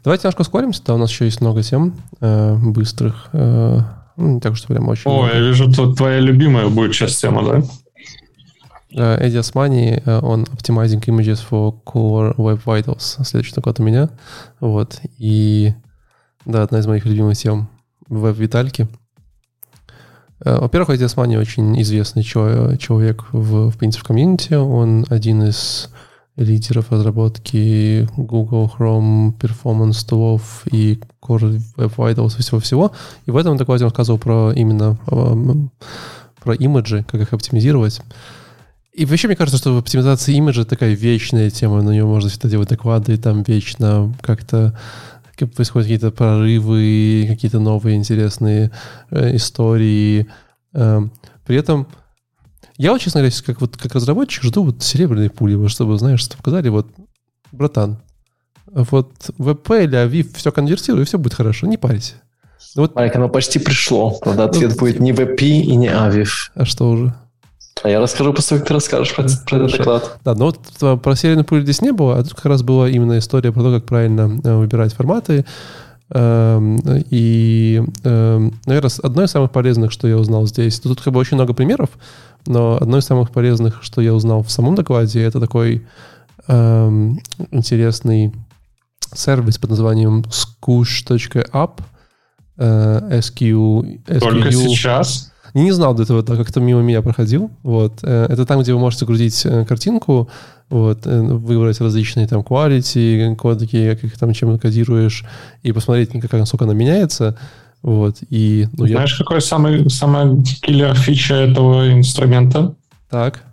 Давайте 0.04 0.24
немножко 0.24 0.42
ускоримся, 0.42 0.82
да, 0.86 0.96
у 0.96 0.98
нас 0.98 1.10
еще 1.10 1.26
есть 1.26 1.42
много 1.42 1.62
тем 1.62 1.94
э, 2.22 2.56
быстрых. 2.56 3.30
Э, 3.34 3.82
ну, 4.18 4.36
не 4.36 4.40
так 4.40 4.56
что 4.56 4.68
прям 4.68 4.88
очень 4.88 5.04
О, 5.06 5.24
много. 5.24 5.34
я 5.34 5.40
вижу, 5.42 5.72
тут 5.72 5.98
твоя 5.98 6.20
любимая 6.20 6.68
будет 6.68 6.94
часть 6.94 7.22
тема, 7.22 7.44
да? 7.44 7.64
Эдди 8.92 9.38
Османи, 9.38 10.02
он 10.06 10.46
Optimizing 10.46 11.04
Images 11.06 11.40
for 11.48 11.76
Core 11.86 12.36
Web 12.36 12.64
Vitals. 12.64 13.24
Следующий 13.24 13.54
доклад 13.54 13.80
у 13.80 13.84
меня. 13.84 14.10
Вот. 14.60 15.00
И 15.18 15.74
да, 16.46 16.64
одна 16.64 16.80
из 16.80 16.88
моих 16.88 17.06
любимых 17.06 17.38
тем 17.38 17.70
веб-витальки. 18.08 18.88
Э, 20.44 20.60
во-первых, 20.60 20.90
Эдди 20.90 21.04
Османи 21.04 21.38
очень 21.38 21.80
известный 21.82 22.24
человек 22.24 23.26
в, 23.32 23.70
в 23.70 23.78
принципе, 23.78 24.04
в 24.04 24.08
комьюнити. 24.08 24.54
Он 24.54 25.06
один 25.10 25.44
из 25.44 25.90
лидеров 26.36 26.92
разработки 26.92 28.08
Google 28.16 28.72
Chrome 28.76 29.38
Performance 29.38 30.08
тулов 30.08 30.64
и 30.72 31.00
Core 31.22 31.62
Web 31.78 31.96
Vitals 31.96 32.40
всего-всего. 32.40 32.94
И 33.26 33.32
в 33.32 33.38
этом 33.38 33.58
докладе 33.58 33.84
он 33.84 33.90
рассказывал 33.90 34.18
про 34.18 34.52
именно 34.54 34.98
про 36.42 36.54
имиджи, 36.54 37.04
как 37.04 37.20
их 37.20 37.34
оптимизировать. 37.34 38.02
И 38.92 39.06
вообще, 39.06 39.28
мне 39.28 39.36
кажется, 39.36 39.60
что 39.60 39.78
оптимизация 39.78 40.34
имиджа 40.36 40.66
такая 40.66 40.94
вечная 40.94 41.50
тема, 41.50 41.82
на 41.82 41.92
нее 41.92 42.06
можно 42.06 42.30
всегда 42.30 42.50
делать 42.50 42.70
доклады, 42.70 43.14
и 43.14 43.18
там 43.18 43.44
вечно 43.44 44.14
как-то 44.22 44.78
происходят 45.56 45.86
какие-то 45.86 46.12
прорывы, 46.12 47.26
какие-то 47.30 47.60
новые 47.60 47.96
интересные 47.96 48.72
э, 49.10 49.36
истории. 49.36 50.28
Э, 50.74 51.02
при 51.46 51.56
этом 51.56 51.88
я 52.78 52.92
вот, 52.92 53.02
честно 53.02 53.22
говоря, 53.22 53.36
как, 53.46 53.62
вот, 53.62 53.78
как 53.78 53.94
разработчик 53.96 54.44
жду 54.44 54.64
вот 54.64 54.84
серебряной 54.84 55.30
пули, 55.30 55.68
чтобы, 55.68 55.98
знаешь, 55.98 56.22
чтобы 56.22 56.38
показали, 56.38 56.70
вот, 56.70 56.88
братан, 57.52 58.00
вот 58.66 59.12
VP 59.38 59.84
или 59.84 59.98
AVIF 59.98 60.36
все 60.36 60.52
конвертируй, 60.52 61.04
и 61.04 61.06
все 61.06 61.18
будет 61.18 61.34
хорошо, 61.34 61.68
не 61.68 61.78
парься. 61.78 62.16
Вот... 62.76 62.96
Марик, 62.96 63.16
оно 63.16 63.30
почти 63.30 63.60
пришло. 63.60 64.18
Тогда 64.24 64.46
ответ 64.46 64.72
ну, 64.72 64.78
будет 64.78 65.00
не 65.00 65.12
VP 65.12 65.42
и 65.42 65.76
не 65.76 65.88
AVIF. 65.88 66.52
А 66.54 66.66
что 66.66 66.90
уже? 66.90 67.16
А 67.82 67.90
я 67.90 68.00
расскажу 68.02 68.34
после 68.34 68.50
того, 68.50 68.60
как 68.60 68.68
ты 68.68 68.74
расскажешь 68.74 69.16
про, 69.16 69.24
про 69.24 69.66
этот 69.66 69.78
доклад. 69.78 70.18
Да, 70.26 70.36
но 70.36 70.46
вот 70.52 71.02
про 71.02 71.16
серийную 71.16 71.46
пулю 71.46 71.64
здесь 71.64 71.82
не 71.82 71.92
было, 71.92 72.18
а 72.18 72.24
тут 72.24 72.34
как 72.34 72.46
раз 72.46 72.62
была 72.62 72.90
именно 72.90 73.18
история 73.18 73.52
про 73.52 73.62
то, 73.62 73.76
как 73.76 73.86
правильно 73.86 74.40
э, 74.44 74.56
выбирать 74.56 74.94
форматы. 74.94 75.46
Эм, 76.12 76.80
и, 77.10 77.84
эм, 78.04 78.60
наверное, 78.66 78.92
одно 79.04 79.24
из 79.24 79.32
самых 79.32 79.52
полезных, 79.52 79.92
что 79.92 80.08
я 80.08 80.18
узнал 80.18 80.48
здесь, 80.48 80.80
тут 80.80 81.02
как 81.02 81.14
бы 81.14 81.20
очень 81.20 81.36
много 81.36 81.54
примеров, 81.54 81.90
но 82.46 82.78
одно 82.82 82.98
из 82.98 83.06
самых 83.06 83.32
полезных, 83.32 83.84
что 83.84 84.02
я 84.02 84.14
узнал 84.14 84.44
в 84.44 84.52
самом 84.52 84.76
докладе, 84.76 85.22
это 85.22 85.40
такой 85.40 85.86
эм, 86.48 87.22
интересный 87.52 88.34
сервис 89.14 89.58
под 89.58 89.70
названием 89.72 90.24
scush.app. 90.24 91.82
Э, 92.58 93.20
SQ, 93.20 94.04
SQ, 94.06 94.20
Только 94.20 94.52
сейчас? 94.52 95.29
Я 95.54 95.62
не 95.64 95.72
знал 95.72 95.94
до 95.94 96.04
этого, 96.04 96.24
да, 96.24 96.36
как-то 96.36 96.60
мимо 96.60 96.82
меня 96.82 97.02
проходил. 97.02 97.52
Вот. 97.64 98.00
Э, 98.04 98.28
это 98.30 98.46
там, 98.46 98.62
где 98.62 98.74
вы 98.74 98.80
можете 98.80 99.06
грузить 99.06 99.46
э, 99.46 99.66
картинку, 99.66 100.30
вот, 100.70 101.06
э, 101.06 101.22
выбрать 101.22 101.80
различные 101.82 102.28
там 102.28 102.42
quality, 102.42 103.36
кодики, 103.36 103.92
как 103.94 104.04
их 104.04 104.18
там 104.18 104.34
чем 104.34 104.58
кодируешь, 104.60 105.26
и 105.64 105.72
посмотреть, 105.72 106.12
как, 106.12 106.32
насколько 106.34 106.66
она 106.66 106.74
меняется. 106.74 107.38
Вот, 107.82 108.18
и, 108.30 108.68
ну, 108.74 108.88
Знаешь, 108.88 109.18
я... 109.18 109.26
какой 109.26 109.42
самый, 109.42 109.90
самая 109.90 110.38
киллер 110.62 110.94
фича 110.96 111.36
этого 111.36 111.92
инструмента? 111.92 112.76
Так. 113.10 113.44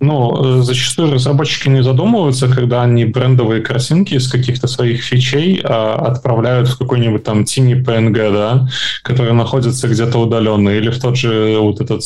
Ну, 0.00 0.62
зачастую 0.62 1.12
разработчики 1.12 1.68
не 1.68 1.82
задумываются, 1.82 2.48
когда 2.48 2.82
они 2.82 3.04
брендовые 3.04 3.62
картинки 3.62 4.14
из 4.14 4.30
каких-то 4.30 4.68
своих 4.68 5.02
фичей 5.02 5.60
а, 5.64 5.96
отправляют 5.96 6.68
в 6.68 6.78
какой-нибудь 6.78 7.24
там 7.24 7.44
тини 7.44 7.74
PNG, 7.74 8.32
да, 8.32 8.68
который 9.02 9.32
находится 9.32 9.88
где-то 9.88 10.18
удаленно, 10.18 10.68
или 10.68 10.90
в 10.90 11.00
тот 11.00 11.16
же 11.16 11.58
вот 11.58 11.80
этот 11.80 12.02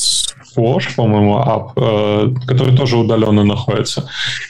Flash, 0.56 0.94
по-моему, 0.96 1.38
ап, 1.38 1.72
э, 1.76 2.34
который 2.46 2.76
тоже 2.76 2.96
удаленно 2.96 3.44
находится. 3.44 4.08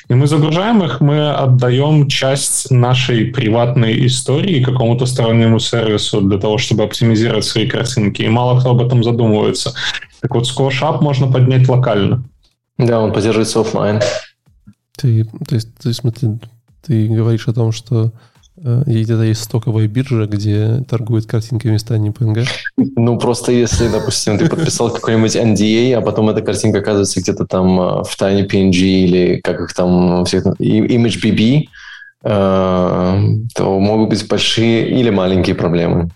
И 0.08 0.14
мы 0.14 0.26
загружаем 0.26 0.82
их, 0.82 1.00
мы 1.00 1.30
отдаем 1.30 2.08
часть 2.08 2.70
нашей 2.70 3.26
приватной 3.26 4.06
истории 4.06 4.62
какому-то 4.62 5.06
стороннему 5.06 5.58
сервису 5.58 6.20
для 6.20 6.38
того, 6.38 6.58
чтобы 6.58 6.84
оптимизировать 6.84 7.44
свои 7.44 7.66
картинки. 7.66 8.22
И 8.22 8.28
мало 8.28 8.60
кто 8.60 8.70
об 8.70 8.82
этом 8.82 9.04
задумывается. 9.04 9.74
Так 10.20 10.34
вот, 10.34 10.44
Squash 10.44 10.82
App 10.82 11.02
можно 11.02 11.30
поднять 11.30 11.68
локально. 11.68 12.24
Да, 12.78 13.00
он 13.00 13.12
поддерживается 13.12 13.60
офлайн. 13.60 14.00
Ты, 14.96 15.24
то 15.24 15.54
есть, 15.54 15.74
то 15.78 15.88
есть, 15.88 16.00
смотри, 16.00 16.38
ты 16.84 17.08
говоришь 17.08 17.48
о 17.48 17.52
том, 17.52 17.72
что 17.72 18.12
э, 18.56 18.82
где-то 18.86 19.22
есть 19.22 19.42
стоковая 19.42 19.88
биржа, 19.88 20.26
где 20.26 20.84
торгуют 20.88 21.26
картинками 21.26 21.70
вместо 21.70 21.96
не 21.98 22.10
PNG? 22.10 22.46
Ну, 22.76 23.18
просто 23.18 23.52
если, 23.52 23.88
допустим, 23.88 24.38
ты 24.38 24.48
подписал 24.48 24.90
какой-нибудь 24.90 25.36
NDA, 25.36 25.94
а 25.94 26.00
потом 26.00 26.28
эта 26.30 26.42
картинка 26.42 26.78
оказывается 26.78 27.20
где-то 27.20 27.46
там 27.46 27.80
э, 27.80 28.04
в 28.04 28.16
тайне 28.16 28.46
PNG 28.46 28.80
или 28.80 29.40
как 29.40 29.60
их 29.60 29.74
там, 29.74 30.24
всех, 30.24 30.46
ImageBB, 30.46 31.68
то 32.24 33.78
могут 33.80 34.10
быть 34.10 34.28
большие 34.28 34.88
или 34.88 35.10
маленькие 35.10 35.56
проблемы. 35.56 36.08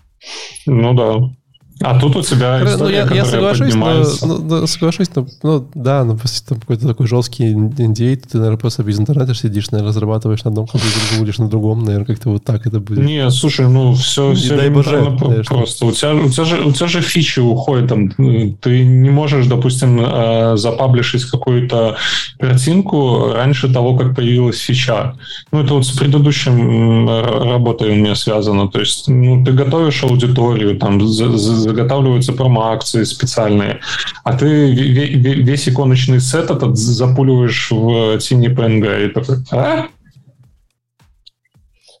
Ну 0.65 0.93
да. 0.93 1.35
А 1.81 1.99
тут 1.99 2.15
у 2.15 2.21
тебя 2.21 2.63
история, 2.63 3.05
ну, 3.05 3.11
я, 3.11 3.17
я 3.17 3.25
соглашусь, 3.25 3.75
но, 3.75 4.03
но, 4.23 4.37
но, 4.37 4.67
соглашусь, 4.67 5.07
но, 5.15 5.27
ну, 5.43 5.67
да, 5.75 6.03
но 6.03 6.17
после 6.17 6.43
там 6.47 6.59
какой-то 6.59 6.87
такой 6.87 7.07
жесткий 7.07 7.53
NDA, 7.53 8.15
ты, 8.15 8.37
наверное, 8.37 8.57
просто 8.57 8.83
без 8.83 8.99
интернета 8.99 9.35
сидишь, 9.35 9.69
наверное, 9.69 9.89
разрабатываешь 9.89 10.43
на 10.43 10.49
одном 10.49 10.65
компьютере, 10.65 11.19
будешь 11.19 11.37
на 11.37 11.47
другом, 11.47 11.83
наверное, 11.83 12.05
как-то 12.05 12.29
вот 12.29 12.43
так 12.43 12.65
это 12.65 12.79
будет. 12.79 13.03
Не, 13.03 13.29
слушай, 13.29 13.67
ну, 13.67 13.93
все, 13.93 14.33
все 14.33 14.57
дай 14.57 14.69
боже, 14.69 15.17
просто. 15.45 15.85
У 15.85 15.91
тебя, 15.91 16.15
у, 16.15 16.29
тебя 16.29 16.45
же, 16.45 16.61
у 16.61 16.71
тебя 16.71 16.87
же 16.87 17.01
фичи 17.01 17.39
уходят, 17.39 17.89
там, 17.89 18.09
ты 18.09 18.85
не 18.85 19.09
можешь, 19.09 19.45
допустим, 19.45 19.99
э, 20.01 20.57
запаблишить 20.57 21.25
какую-то 21.25 21.97
картинку 22.39 23.33
раньше 23.33 23.71
того, 23.71 23.95
как 23.95 24.15
появилась 24.15 24.59
фича. 24.59 25.15
Ну, 25.51 25.63
это 25.63 25.75
вот 25.75 25.85
с 25.85 25.91
предыдущим 25.91 27.07
работой 27.07 27.91
у 27.91 27.95
меня 27.95 28.15
связано, 28.15 28.67
то 28.67 28.79
есть, 28.79 29.07
ну, 29.07 29.45
ты 29.45 29.51
готовишь 29.51 30.03
аудиторию, 30.03 30.77
там, 30.77 31.07
за, 31.07 31.37
за 31.37 31.66
заготавливаются 31.67 32.33
промо-акции 32.33 33.03
специальные, 33.03 33.79
а 34.23 34.37
ты 34.37 34.71
весь 34.73 35.69
иконочный 35.69 36.19
сет 36.19 36.49
этот 36.49 36.77
запуливаешь 36.77 37.71
в 37.71 38.17
тени 38.19 38.49
PNG 38.49 39.05
и 39.05 39.09
такой, 39.09 39.37
а? 39.51 39.87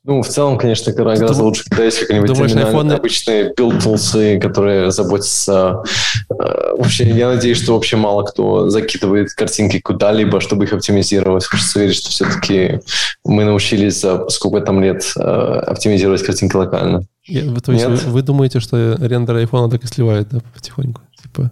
Ну, 0.07 0.21
в 0.21 0.27
целом, 0.29 0.57
конечно, 0.57 0.93
гораздо 0.93 1.43
лучше, 1.43 1.65
когда 1.65 1.83
есть 1.83 1.99
какие-нибудь 1.99 2.33
Думаешь, 2.33 2.53
iPhone... 2.53 2.93
обычные 2.93 3.53
build 3.53 4.39
которые 4.39 4.89
заботятся... 4.89 5.83
Э, 6.29 6.75
вообще, 6.77 7.09
я 7.09 7.27
надеюсь, 7.27 7.61
что 7.61 7.73
вообще 7.73 7.97
мало 7.97 8.23
кто 8.23 8.69
закидывает 8.69 9.33
картинки 9.33 9.81
куда-либо, 9.81 10.39
чтобы 10.39 10.63
их 10.63 10.71
оптимизировать. 10.71 11.45
Хочется 11.45 11.81
верить, 11.81 11.95
что 11.97 12.09
все-таки 12.09 12.79
мы 13.25 13.43
научились 13.43 13.99
за 13.99 14.29
сколько 14.29 14.61
там 14.61 14.81
лет 14.81 15.03
э, 15.17 15.21
оптимизировать 15.21 16.23
картинки 16.23 16.55
локально. 16.55 17.03
Я, 17.25 17.41
то 17.59 17.73
есть 17.73 17.85
вы, 17.85 17.97
вы 17.97 18.21
думаете, 18.21 18.61
что 18.61 18.95
рендер 19.01 19.35
айфона 19.35 19.69
так 19.69 19.83
и 19.83 19.87
сливает 19.87 20.29
да, 20.29 20.39
потихоньку? 20.53 21.01
Типа, 21.21 21.51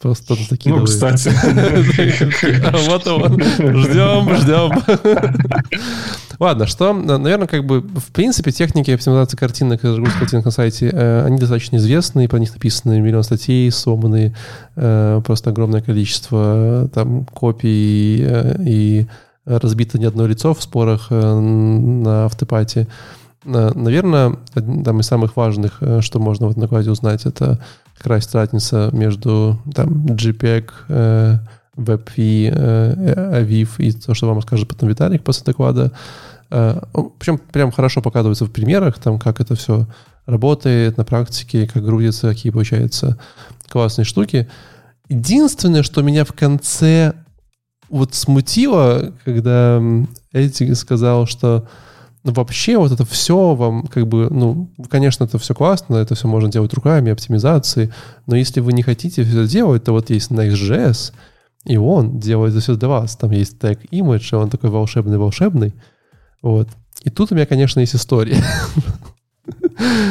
просто 0.00 0.36
такие. 0.48 0.74
Ну, 0.74 0.84
кстати. 0.84 1.30
Вот 2.88 3.06
он. 3.06 3.40
Ждем, 3.40 4.34
ждем. 4.36 4.72
Ладно, 6.38 6.66
что, 6.66 6.92
наверное, 6.94 7.46
как 7.46 7.66
бы, 7.66 7.80
в 7.80 8.12
принципе, 8.12 8.50
техники 8.50 8.90
оптимизации 8.90 9.36
картинок, 9.36 9.84
разгрузки 9.84 10.18
картинок 10.18 10.46
на 10.46 10.50
сайте, 10.50 10.90
э, 10.90 11.24
они 11.26 11.36
достаточно 11.36 11.76
известны, 11.76 12.28
про 12.28 12.38
них 12.38 12.52
написаны 12.52 13.00
миллион 13.00 13.22
статей, 13.22 13.70
сломаны 13.70 14.34
э, 14.76 15.20
просто 15.24 15.50
огромное 15.50 15.82
количество 15.82 16.88
там 16.94 17.26
копий 17.26 18.22
э, 18.22 18.56
и 18.66 19.06
разбито 19.44 19.98
не 19.98 20.06
одно 20.06 20.26
лицо 20.26 20.54
в 20.54 20.62
спорах 20.62 21.10
на 21.10 22.24
автопате. 22.24 22.86
Наверное, 23.44 24.36
там 24.54 25.00
из 25.00 25.06
самых 25.06 25.36
важных, 25.36 25.78
э, 25.80 26.00
что 26.02 26.18
можно 26.18 26.48
в 26.48 26.58
накладе 26.58 26.90
узнать, 26.90 27.24
это 27.24 27.58
как 28.00 28.06
раз 28.06 28.34
разница 28.34 28.88
между 28.92 29.60
там, 29.74 30.06
JPEG, 30.06 30.70
э, 30.88 31.38
WebP, 31.76 32.50
э, 32.50 33.42
AVIF 33.42 33.68
и 33.78 33.92
то, 33.92 34.14
что 34.14 34.26
вам 34.26 34.40
скажет 34.40 34.68
потом 34.68 34.88
Виталик 34.88 35.22
после 35.22 35.44
доклада. 35.44 35.92
Причем 36.48 37.38
прям 37.38 37.70
хорошо 37.70 38.02
показывается 38.02 38.44
в 38.44 38.50
примерах, 38.50 38.98
там, 38.98 39.20
как 39.20 39.40
это 39.40 39.54
все 39.54 39.86
работает 40.26 40.96
на 40.96 41.04
практике, 41.04 41.68
как 41.68 41.84
грузится, 41.84 42.30
какие 42.30 42.50
получаются 42.50 43.18
классные 43.68 44.04
штуки. 44.04 44.48
Единственное, 45.08 45.84
что 45.84 46.02
меня 46.02 46.24
в 46.24 46.32
конце 46.32 47.14
вот 47.88 48.14
смутило, 48.14 49.12
когда 49.24 49.82
Эдди 50.32 50.72
сказал, 50.72 51.26
что 51.26 51.68
вообще 52.22 52.76
вот 52.76 52.92
это 52.92 53.04
все 53.04 53.54
вам 53.54 53.86
как 53.86 54.06
бы, 54.06 54.28
ну, 54.30 54.70
конечно, 54.88 55.24
это 55.24 55.38
все 55.38 55.54
классно, 55.54 55.96
это 55.96 56.14
все 56.14 56.28
можно 56.28 56.50
делать 56.50 56.74
руками, 56.74 57.12
оптимизации, 57.12 57.92
но 58.26 58.36
если 58.36 58.60
вы 58.60 58.72
не 58.72 58.82
хотите 58.82 59.24
все 59.24 59.46
делать, 59.46 59.84
то 59.84 59.92
вот 59.92 60.10
есть 60.10 60.30
Next.js, 60.30 61.12
и 61.66 61.76
он 61.76 62.18
делает 62.18 62.52
это 62.52 62.60
все 62.62 62.74
для 62.74 62.88
вас. 62.88 63.16
Там 63.16 63.30
есть 63.32 63.58
тег 63.58 63.80
image, 63.92 64.28
и 64.32 64.34
он 64.34 64.48
такой 64.48 64.70
волшебный-волшебный. 64.70 65.74
Вот. 66.42 66.68
И 67.04 67.10
тут 67.10 67.32
у 67.32 67.34
меня, 67.34 67.46
конечно, 67.46 67.80
есть 67.80 67.94
история. 67.94 68.42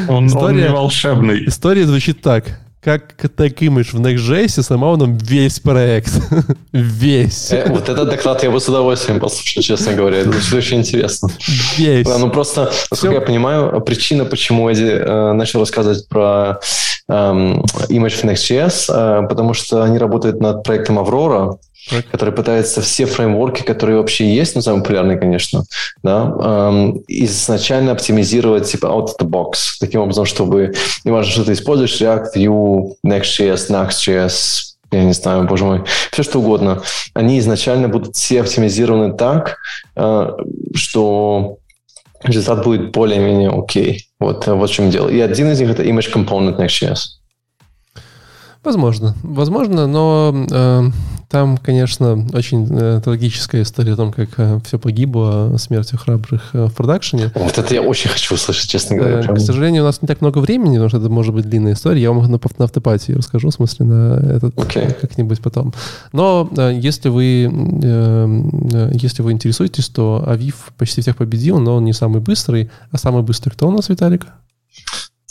Он, 0.07 0.27
история, 0.27 0.47
он 0.47 0.55
не 0.55 0.69
волшебный. 0.69 1.47
История 1.47 1.85
звучит 1.85 2.21
так 2.21 2.59
как 2.81 3.13
тег 3.35 3.61
имидж 3.61 3.91
в 3.91 3.99
Next.js 3.99 4.63
сломал 4.63 4.95
нам 4.97 5.17
весь 5.17 5.59
проект. 5.59 6.13
весь. 6.71 7.51
Э, 7.51 7.65
вот 7.69 7.89
этот 7.89 8.09
доклад 8.09 8.41
я 8.43 8.51
бы 8.51 8.59
с 8.59 8.69
удовольствием 8.69 9.19
послушал, 9.19 9.61
честно 9.61 9.93
говоря. 9.93 10.19
Это 10.19 10.31
звучит 10.31 10.53
очень 10.53 10.77
интересно. 10.77 11.29
Весь. 11.77 12.07
Да, 12.07 12.17
ну 12.17 12.29
просто, 12.29 12.71
насколько 12.89 13.15
я 13.15 13.21
понимаю, 13.21 13.81
причина, 13.81 14.23
почему 14.23 14.69
Эдди 14.69 14.85
э, 14.85 15.33
начал 15.33 15.59
рассказывать 15.59 16.07
про 16.07 16.59
э, 17.09 17.13
Image 17.13 18.15
в 18.15 18.23
Next.js, 18.23 19.23
э, 19.23 19.27
потому 19.27 19.53
что 19.53 19.83
они 19.83 19.97
работают 19.97 20.39
над 20.39 20.63
проектом 20.63 20.99
Aurora, 20.99 21.57
right. 21.91 22.05
который 22.11 22.33
пытается 22.33 22.81
все 22.81 23.05
фреймворки, 23.05 23.63
которые 23.63 23.97
вообще 23.97 24.33
есть, 24.33 24.55
ну, 24.55 24.61
самые 24.61 24.81
популярные, 24.81 25.17
конечно, 25.17 25.63
да, 26.03 26.33
эм, 26.41 27.03
изначально 27.07 27.91
оптимизировать 27.91 28.69
типа 28.69 28.87
out 28.87 29.07
of 29.07 29.19
the 29.19 29.27
box, 29.27 29.77
таким 29.79 30.01
образом, 30.01 30.25
чтобы, 30.25 30.73
неважно, 31.03 31.31
что 31.31 31.45
ты 31.45 31.53
используешь, 31.53 31.99
React, 32.01 32.35
Vue, 32.35 32.93
Next.js, 33.05 33.69
Next.js, 33.69 34.59
я 34.91 35.03
не 35.03 35.13
знаю, 35.13 35.45
боже 35.47 35.65
мой, 35.65 35.83
все 36.11 36.23
что 36.23 36.39
угодно, 36.39 36.81
они 37.13 37.39
изначально 37.39 37.89
будут 37.89 38.15
все 38.15 38.41
оптимизированы 38.41 39.15
так, 39.15 39.57
э, 39.95 40.31
что 40.73 41.57
результат 42.23 42.63
будет 42.63 42.91
более-менее 42.91 43.49
окей. 43.49 44.07
Вот, 44.19 44.47
вот 44.47 44.69
в 44.69 44.73
чем 44.73 44.89
дело. 44.89 45.07
И 45.07 45.19
один 45.19 45.51
из 45.51 45.59
них 45.59 45.69
это 45.69 45.83
Image 45.83 46.11
Component 46.13 46.57
Next.js. 46.57 47.18
Возможно, 48.63 49.15
возможно, 49.23 49.87
но 49.87 50.45
э, 50.51 50.89
там, 51.29 51.57
конечно, 51.57 52.27
очень 52.33 52.67
э, 52.69 53.01
трагическая 53.01 53.61
история 53.61 53.93
о 53.93 53.95
том, 53.95 54.11
как 54.11 54.29
э, 54.37 54.59
все 54.65 54.77
погибло 54.77 55.55
смертью 55.57 55.97
храбрых 55.97 56.49
э, 56.53 56.65
в 56.65 56.73
продакшене. 56.73 57.31
Вот 57.35 57.57
это 57.57 57.73
я 57.73 57.81
очень 57.81 58.09
хочу 58.09 58.35
услышать, 58.35 58.69
честно 58.69 58.97
говоря. 58.97 59.19
Э, 59.19 59.35
к 59.35 59.39
сожалению, 59.39 59.83
у 59.83 59.85
нас 59.85 60.01
не 60.01 60.07
так 60.07 60.21
много 60.21 60.39
времени, 60.39 60.73
потому 60.73 60.89
что 60.89 60.97
это 60.97 61.07
может 61.07 61.33
быть 61.33 61.45
длинная 61.45 61.73
история. 61.73 62.01
Я 62.01 62.11
вам 62.11 62.23
на, 62.23 62.39
на 62.57 62.65
автопатии 62.65 63.13
расскажу, 63.13 63.49
в 63.49 63.53
смысле, 63.53 63.85
на 63.85 64.35
этот 64.35 64.55
okay. 64.55 64.91
как-нибудь 64.99 65.39
потом. 65.39 65.73
Но 66.11 66.49
э, 66.57 66.77
если 66.81 67.07
вы 67.07 67.49
э, 67.83 68.89
если 68.93 69.21
вы 69.21 69.31
интересуетесь, 69.31 69.87
то 69.87 70.23
Авив 70.27 70.73
почти 70.77 71.01
всех 71.01 71.15
победил, 71.15 71.59
но 71.59 71.75
он 71.75 71.85
не 71.85 71.93
самый 71.93 72.19
быстрый. 72.21 72.71
А 72.91 72.97
самый 72.97 73.21
быстрый 73.21 73.51
кто 73.51 73.67
у 73.69 73.71
нас, 73.71 73.87
Виталик? 73.87 74.25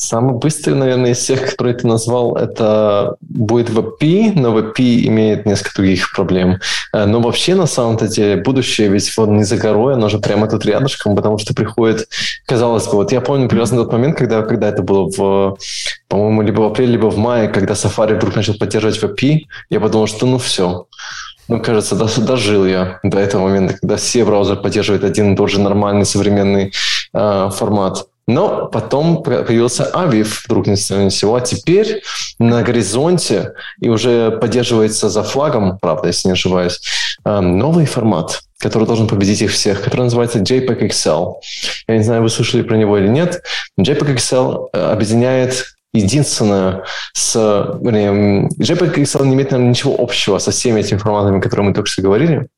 Самый 0.00 0.36
быстрый, 0.36 0.74
наверное, 0.74 1.10
из 1.10 1.18
всех, 1.18 1.44
которые 1.44 1.74
ты 1.74 1.84
назвал, 1.84 2.36
это 2.36 3.16
будет 3.20 3.68
VP, 3.68 4.30
но 4.36 4.56
VP 4.56 5.08
имеет 5.08 5.44
несколько 5.44 5.74
других 5.74 6.12
проблем. 6.12 6.60
Э, 6.92 7.04
но 7.04 7.20
вообще, 7.20 7.56
на 7.56 7.66
самом-то 7.66 8.06
деле, 8.06 8.40
будущее 8.40 8.90
ведь 8.90 9.12
вот 9.16 9.28
не 9.28 9.42
за 9.42 9.56
горой, 9.56 9.94
оно 9.94 10.08
же 10.08 10.20
прямо 10.20 10.48
тут 10.48 10.64
рядышком, 10.64 11.16
потому 11.16 11.38
что 11.38 11.52
приходит, 11.52 12.08
казалось 12.46 12.86
бы, 12.86 12.92
вот 12.92 13.10
я 13.10 13.20
помню 13.20 13.48
прекрасно 13.48 13.78
тот 13.78 13.90
момент, 13.90 14.16
когда, 14.16 14.42
когда 14.42 14.68
это 14.68 14.84
было 14.84 15.10
в, 15.10 15.58
по-моему, 16.06 16.42
либо 16.42 16.60
в 16.60 16.66
апреле, 16.66 16.92
либо 16.92 17.10
в 17.10 17.18
мае, 17.18 17.48
когда 17.48 17.74
Safari 17.74 18.14
вдруг 18.14 18.36
начал 18.36 18.54
поддерживать 18.54 19.02
VP, 19.02 19.40
я 19.68 19.80
подумал, 19.80 20.06
что 20.06 20.26
ну 20.26 20.38
все, 20.38 20.86
ну, 21.48 21.60
кажется, 21.60 21.96
дожил 21.96 22.66
я 22.66 23.00
до 23.02 23.18
этого 23.18 23.48
момента, 23.48 23.74
когда 23.74 23.96
все 23.96 24.24
браузеры 24.24 24.60
поддерживают 24.60 25.02
один 25.02 25.32
и 25.32 25.36
тот 25.36 25.50
же 25.50 25.60
нормальный 25.60 26.04
современный 26.04 26.72
э, 27.12 27.50
формат. 27.52 28.06
Но 28.28 28.66
потом 28.66 29.22
появился 29.22 29.86
Авив, 29.86 30.44
вдруг 30.44 30.66
не 30.66 30.74
всего. 30.76 31.34
А 31.34 31.40
теперь 31.40 32.02
на 32.38 32.62
горизонте 32.62 33.54
и 33.80 33.88
уже 33.88 34.30
поддерживается 34.30 35.08
за 35.08 35.22
флагом, 35.22 35.78
правда, 35.78 36.08
если 36.08 36.28
не 36.28 36.32
ошибаюсь, 36.34 36.78
э, 37.24 37.40
новый 37.40 37.86
формат, 37.86 38.42
который 38.58 38.86
должен 38.86 39.08
победить 39.08 39.40
их 39.40 39.50
всех, 39.50 39.82
который 39.82 40.02
называется 40.02 40.40
JPEG 40.40 40.90
XL. 40.90 41.36
Я 41.88 41.96
не 41.96 42.04
знаю, 42.04 42.22
вы 42.22 42.28
слышали 42.28 42.60
про 42.60 42.76
него 42.76 42.98
или 42.98 43.08
нет. 43.08 43.42
JPEG 43.80 44.16
XL 44.16 44.68
э, 44.74 44.92
объединяет 44.92 45.64
единственное 45.94 46.84
с... 47.14 47.34
JPEG 47.34 48.94
XL 48.94 49.24
не 49.24 49.34
имеет, 49.34 49.52
наверное, 49.52 49.70
ничего 49.70 49.96
общего 49.98 50.38
со 50.38 50.50
всеми 50.50 50.80
этими 50.80 50.98
форматами, 50.98 51.40
которые 51.40 51.68
мы 51.68 51.74
только 51.74 51.88
что 51.88 52.02
говорили. 52.02 52.48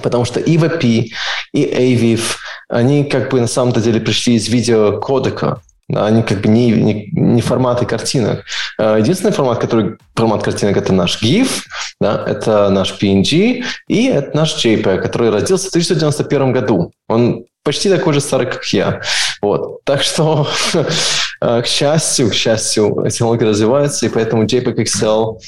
Потому 0.00 0.24
что 0.24 0.40
и 0.40 0.56
VP, 0.56 1.08
и 1.52 1.64
AVIF, 1.64 2.36
они 2.68 3.04
как 3.04 3.30
бы 3.30 3.40
на 3.40 3.46
самом 3.46 3.72
деле 3.72 4.00
пришли 4.00 4.34
из 4.34 4.48
видеокодека, 4.48 5.60
они 5.94 6.22
как 6.22 6.40
бы 6.40 6.48
не, 6.48 6.70
не, 6.70 7.08
не 7.12 7.42
форматы 7.42 7.84
картинок. 7.84 8.44
Э, 8.78 8.96
единственный 8.98 9.32
формат, 9.32 9.58
который 9.58 9.96
формат 10.14 10.42
картинок, 10.42 10.76
это 10.76 10.92
наш 10.92 11.22
GIF, 11.22 11.64
да, 12.00 12.24
это 12.26 12.70
наш 12.70 12.98
PNG 13.00 13.64
и 13.88 14.06
это 14.06 14.36
наш 14.36 14.64
JPEG, 14.64 15.00
который 15.00 15.30
родился 15.30 15.66
в 15.66 15.70
1991 15.70 16.52
году. 16.52 16.92
Он 17.08 17.44
почти 17.62 17.90
такой 17.90 18.14
же 18.14 18.20
старый, 18.20 18.46
как 18.46 18.64
я. 18.72 19.02
Вот. 19.40 19.84
Так 19.84 20.02
что, 20.02 20.46
к 21.40 21.66
счастью, 21.66 22.30
к 22.30 22.34
счастью, 22.34 23.04
технология 23.10 23.46
развивается, 23.46 24.06
и 24.06 24.08
поэтому 24.08 24.44
JPEG 24.44 24.76
XL 24.84 25.38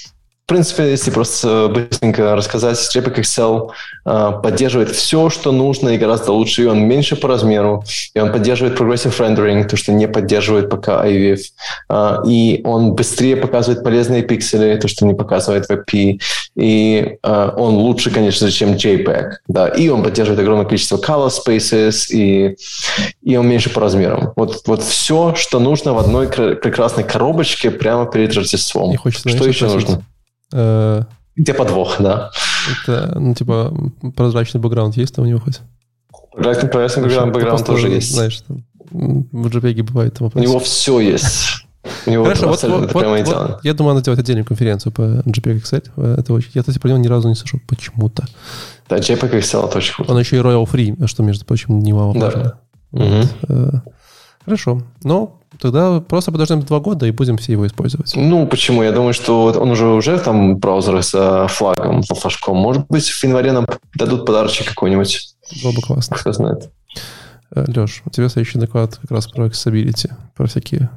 в 0.44 0.46
принципе, 0.46 0.90
если 0.90 1.10
просто 1.10 1.72
быстренько 1.72 2.36
рассказать, 2.36 2.76
JPEG 2.76 3.20
XL 3.20 3.70
э, 4.04 4.32
поддерживает 4.42 4.90
все, 4.90 5.30
что 5.30 5.52
нужно, 5.52 5.88
и 5.88 5.96
гораздо 5.96 6.32
лучше. 6.32 6.64
И 6.64 6.66
он 6.66 6.80
меньше 6.80 7.16
по 7.16 7.28
размеру, 7.28 7.82
и 8.12 8.20
он 8.20 8.30
поддерживает 8.30 8.78
progressive 8.78 9.18
rendering, 9.18 9.66
то, 9.66 9.78
что 9.78 9.92
не 9.92 10.06
поддерживает 10.06 10.68
пока 10.68 11.06
IVF. 11.06 11.40
Э, 11.88 12.16
и 12.26 12.60
он 12.62 12.92
быстрее 12.92 13.36
показывает 13.36 13.82
полезные 13.82 14.22
пиксели, 14.22 14.78
то, 14.78 14.86
что 14.86 15.06
не 15.06 15.14
показывает 15.14 15.70
WebP. 15.70 16.20
И 16.56 17.16
э, 17.22 17.50
он 17.56 17.76
лучше, 17.76 18.10
конечно 18.10 18.50
чем 18.50 18.74
JPEG. 18.74 19.30
Да. 19.48 19.68
И 19.68 19.88
он 19.88 20.02
поддерживает 20.02 20.40
огромное 20.40 20.66
количество 20.66 20.98
color 20.98 21.30
spaces, 21.30 22.08
и, 22.10 22.54
и 23.22 23.36
он 23.38 23.48
меньше 23.48 23.70
по 23.70 23.80
размерам. 23.80 24.34
Вот, 24.36 24.60
вот 24.66 24.82
все, 24.82 25.34
что 25.36 25.58
нужно 25.58 25.94
в 25.94 25.98
одной 25.98 26.28
прекрасной 26.28 27.04
коробочке 27.04 27.70
прямо 27.70 28.04
перед 28.04 28.34
Рождеством. 28.34 28.94
Что 29.08 29.46
еще 29.46 29.68
нужно? 29.68 30.02
Э, 30.52 31.02
Где 31.36 31.54
подвох, 31.54 31.96
да. 32.00 32.30
Это, 32.82 33.18
ну, 33.18 33.34
типа, 33.34 33.74
прозрачный 34.16 34.60
бэкграунд 34.60 34.96
есть 34.96 35.14
там 35.14 35.24
у 35.24 35.28
него 35.28 35.40
хоть? 35.40 35.60
Прозрачный, 36.32 36.68
прозрачный 36.68 37.02
бэкграунд, 37.04 37.34
бэкграунд 37.34 37.66
тоже 37.66 37.88
есть. 37.88 38.12
Знаешь, 38.12 38.40
там, 38.40 38.64
в 38.90 39.46
JPEG 39.46 39.82
бывает 39.82 40.14
там 40.14 40.30
У 40.34 40.38
него 40.38 40.58
все 40.58 41.00
есть. 41.00 41.64
У 42.06 42.10
него 42.10 42.24
Хорошо, 42.24 42.48
вот, 42.48 42.62
вот, 42.62 42.92
вот, 42.92 43.26
вот, 43.26 43.60
я 43.62 43.74
думаю, 43.74 43.94
надо 43.94 44.04
делать 44.04 44.20
отдельную 44.20 44.44
конференцию 44.44 44.92
по 44.92 45.02
JPEG 45.02 45.62
XL. 45.62 46.18
Это 46.18 46.32
очень... 46.32 46.50
Я, 46.54 46.62
кстати, 46.62 46.78
про 46.78 46.88
него 46.88 46.98
ни 46.98 47.08
разу 47.08 47.28
не 47.28 47.34
слышал 47.34 47.60
почему-то. 47.66 48.24
Да, 48.88 48.96
JPEG 48.96 49.38
XL 49.38 49.68
это 49.68 49.78
очень 49.78 49.94
круто. 49.94 50.12
Он 50.12 50.18
еще 50.18 50.36
и 50.36 50.40
Royal 50.40 50.64
Free, 50.70 51.06
что, 51.06 51.22
между 51.22 51.44
прочим, 51.44 51.80
немаловажно. 51.80 52.30
Да. 52.42 52.58
Вот. 52.92 53.26
Угу. 53.48 53.82
Хорошо. 54.44 54.82
Но 55.02 55.40
Тогда 55.60 56.00
просто 56.00 56.32
подождем 56.32 56.62
два 56.62 56.80
года 56.80 57.06
и 57.06 57.10
будем 57.10 57.36
все 57.36 57.52
его 57.52 57.66
использовать. 57.66 58.12
Ну, 58.16 58.46
почему? 58.46 58.82
Я 58.82 58.92
думаю, 58.92 59.14
что 59.14 59.46
он 59.46 59.70
уже 59.70 59.86
уже 59.86 60.18
там 60.18 60.56
браузер 60.56 61.02
с 61.02 61.46
флагом, 61.48 62.02
по 62.02 62.14
флажком. 62.14 62.56
Может 62.56 62.86
быть, 62.88 63.08
в 63.08 63.24
январе 63.24 63.52
нам 63.52 63.66
дадут 63.94 64.26
подарочек 64.26 64.68
какой-нибудь. 64.68 65.34
Было 65.62 65.72
бы 65.72 65.82
классно. 65.82 66.16
Кто 66.16 66.32
знает. 66.32 66.70
Э, 67.54 67.64
Леш, 67.68 68.02
у 68.04 68.10
тебя 68.10 68.28
следующий 68.28 68.58
доклад 68.58 68.96
как 68.96 69.10
раз 69.10 69.26
про 69.26 69.46
accessibility, 69.46 70.10
про 70.36 70.46
всякие 70.46 70.90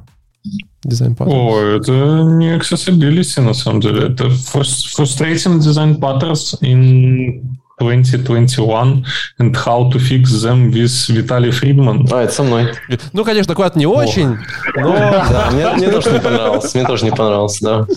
дизайн 0.84 1.14
patterns. 1.14 1.32
О, 1.32 1.60
это 1.60 1.92
не 2.38 2.56
accessibility, 2.58 3.42
на 3.42 3.54
самом 3.54 3.82
деле. 3.82 4.08
Это 4.08 4.26
frustrating 4.26 5.60
design 5.60 6.00
patterns 6.00 6.60
in 6.62 7.57
2021 7.80 9.06
and 9.40 9.56
how 9.56 9.90
to 9.92 10.00
fix 10.00 10.32
them 10.44 10.72
with 10.72 11.10
Виталий 11.10 11.52
Фридман. 11.52 12.08
А, 12.12 12.24
это 12.24 12.34
со 12.34 12.44
мной. 12.44 12.74
Ну, 13.14 13.24
конечно, 13.24 13.54
доклад 13.54 13.76
не 13.76 13.86
очень, 13.86 14.38
но... 14.76 14.94
Да, 15.30 15.50
мне, 15.52 15.70
мне 15.74 15.90
тоже 15.90 16.12
не 16.12 16.20
понравился. 16.20 16.78
Мне 16.78 16.88
тоже 16.88 17.06
не 17.06 17.12
понравился, 17.12 17.64
да. 17.64 17.88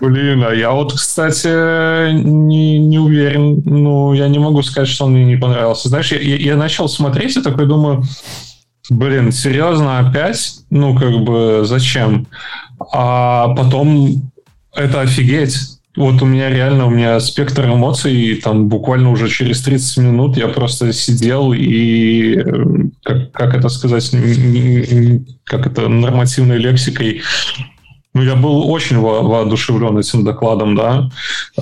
Блин, 0.00 0.42
а 0.44 0.54
я 0.54 0.70
вот, 0.70 0.94
кстати, 0.94 2.12
не, 2.12 2.78
не 2.78 2.98
уверен. 2.98 3.62
Ну, 3.64 4.14
я 4.14 4.28
не 4.28 4.38
могу 4.38 4.62
сказать, 4.62 4.88
что 4.88 5.04
он 5.04 5.12
мне 5.12 5.24
не 5.24 5.36
понравился. 5.36 5.88
Знаешь, 5.88 6.12
я, 6.12 6.18
я 6.18 6.56
начал 6.56 6.88
смотреть 6.88 7.36
и 7.36 7.42
такой 7.42 7.66
думаю, 7.66 8.04
блин, 8.88 9.32
серьезно 9.32 9.98
опять? 9.98 10.60
Ну, 10.70 10.96
как 10.96 11.12
бы, 11.20 11.62
зачем? 11.64 12.26
А 12.92 13.48
потом 13.54 14.30
это 14.74 15.00
офигеть 15.00 15.77
вот 15.98 16.22
у 16.22 16.26
меня 16.26 16.48
реально, 16.48 16.86
у 16.86 16.90
меня 16.90 17.18
спектр 17.18 17.66
эмоций, 17.66 18.40
там 18.42 18.68
буквально 18.68 19.10
уже 19.10 19.28
через 19.28 19.60
30 19.62 19.98
минут 19.98 20.36
я 20.36 20.46
просто 20.46 20.92
сидел 20.92 21.52
и, 21.52 22.36
э, 22.36 22.64
как, 23.02 23.32
как 23.32 23.54
это 23.54 23.68
сказать, 23.68 24.10
как 25.44 25.66
это 25.66 25.88
нормативной 25.88 26.58
лексикой, 26.58 27.22
ну, 28.18 28.24
я 28.24 28.34
был 28.34 28.68
очень 28.68 28.98
во 28.98 29.22
воодушевлен 29.22 29.96
этим 29.96 30.24
докладом, 30.24 30.74
да. 30.74 31.08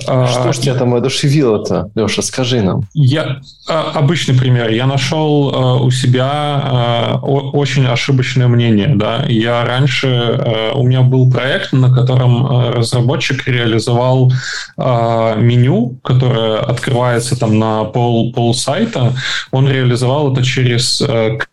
А, 0.07 0.25
что 0.25 0.51
ж 0.51 0.57
тебя 0.57 0.73
там 0.73 0.91
воодушевило-то, 0.91 1.91
Леша, 1.93 2.23
скажи 2.23 2.61
нам. 2.61 2.81
Я, 2.95 3.41
а, 3.69 3.91
обычный 3.93 4.35
пример. 4.35 4.71
Я 4.71 4.87
нашел 4.87 5.51
а, 5.53 5.75
у 5.75 5.91
себя 5.91 7.19
очень 7.21 7.85
ошибочное 7.85 8.47
мнение, 8.47 8.93
да. 8.95 9.23
Я 9.27 9.65
раньше, 9.65 10.71
у 10.73 10.83
меня 10.83 11.01
был 11.01 11.29
проект, 11.29 11.73
на 11.73 11.93
котором 11.93 12.71
разработчик 12.71 13.47
реализовал 13.47 14.33
меню, 14.77 15.99
которое 16.03 16.59
открывается 16.61 17.39
там 17.39 17.59
на 17.59 17.83
пол, 17.83 18.33
пол 18.33 18.55
сайта. 18.55 19.13
Он 19.51 19.69
реализовал 19.69 20.33
это 20.33 20.43
через 20.43 21.03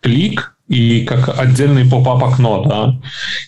клик, 0.01 0.54
и 0.67 1.05
как 1.05 1.39
отдельный 1.39 1.85
pop-up 1.85 2.23
окно, 2.23 2.63
да. 2.65 2.99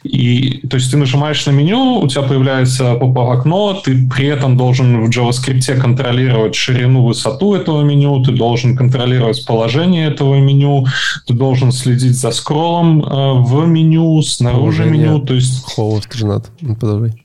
И, 0.03 0.68
то 0.68 0.77
есть 0.77 0.91
ты 0.91 0.98
нажимаешь 0.98 1.45
на 1.48 1.52
меню, 1.52 1.99
у 1.99 2.07
тебя 2.07 2.22
появляется 2.22 2.94
pop-up 2.93 3.39
окно, 3.39 3.73
ты 3.73 4.07
при 4.07 4.27
этом 4.27 4.56
должен 4.56 5.03
в 5.03 5.10
JavaScript 5.10 5.80
контролировать 5.80 6.53
ширину, 6.53 7.06
высоту 7.06 7.56
этого 7.56 7.81
меню, 7.81 8.23
ты 8.23 8.31
должен 8.34 8.77
контролировать 8.77 9.45
положение 9.45 10.07
этого 10.07 10.35
меню, 10.35 10.85
ты 11.26 11.34
должен 11.34 11.72
следить 11.72 12.15
за 12.15 12.31
скроллом 12.31 13.03
э, 13.03 13.34
в 13.41 13.65
меню, 13.65 14.22
снаружи 14.22 14.84
Положение 14.84 15.10
меню, 15.10 15.19
то 15.19 15.34
есть... 15.34 15.64
Холост, 15.64 16.14
женат, 16.14 16.52
подожди. 16.80 17.23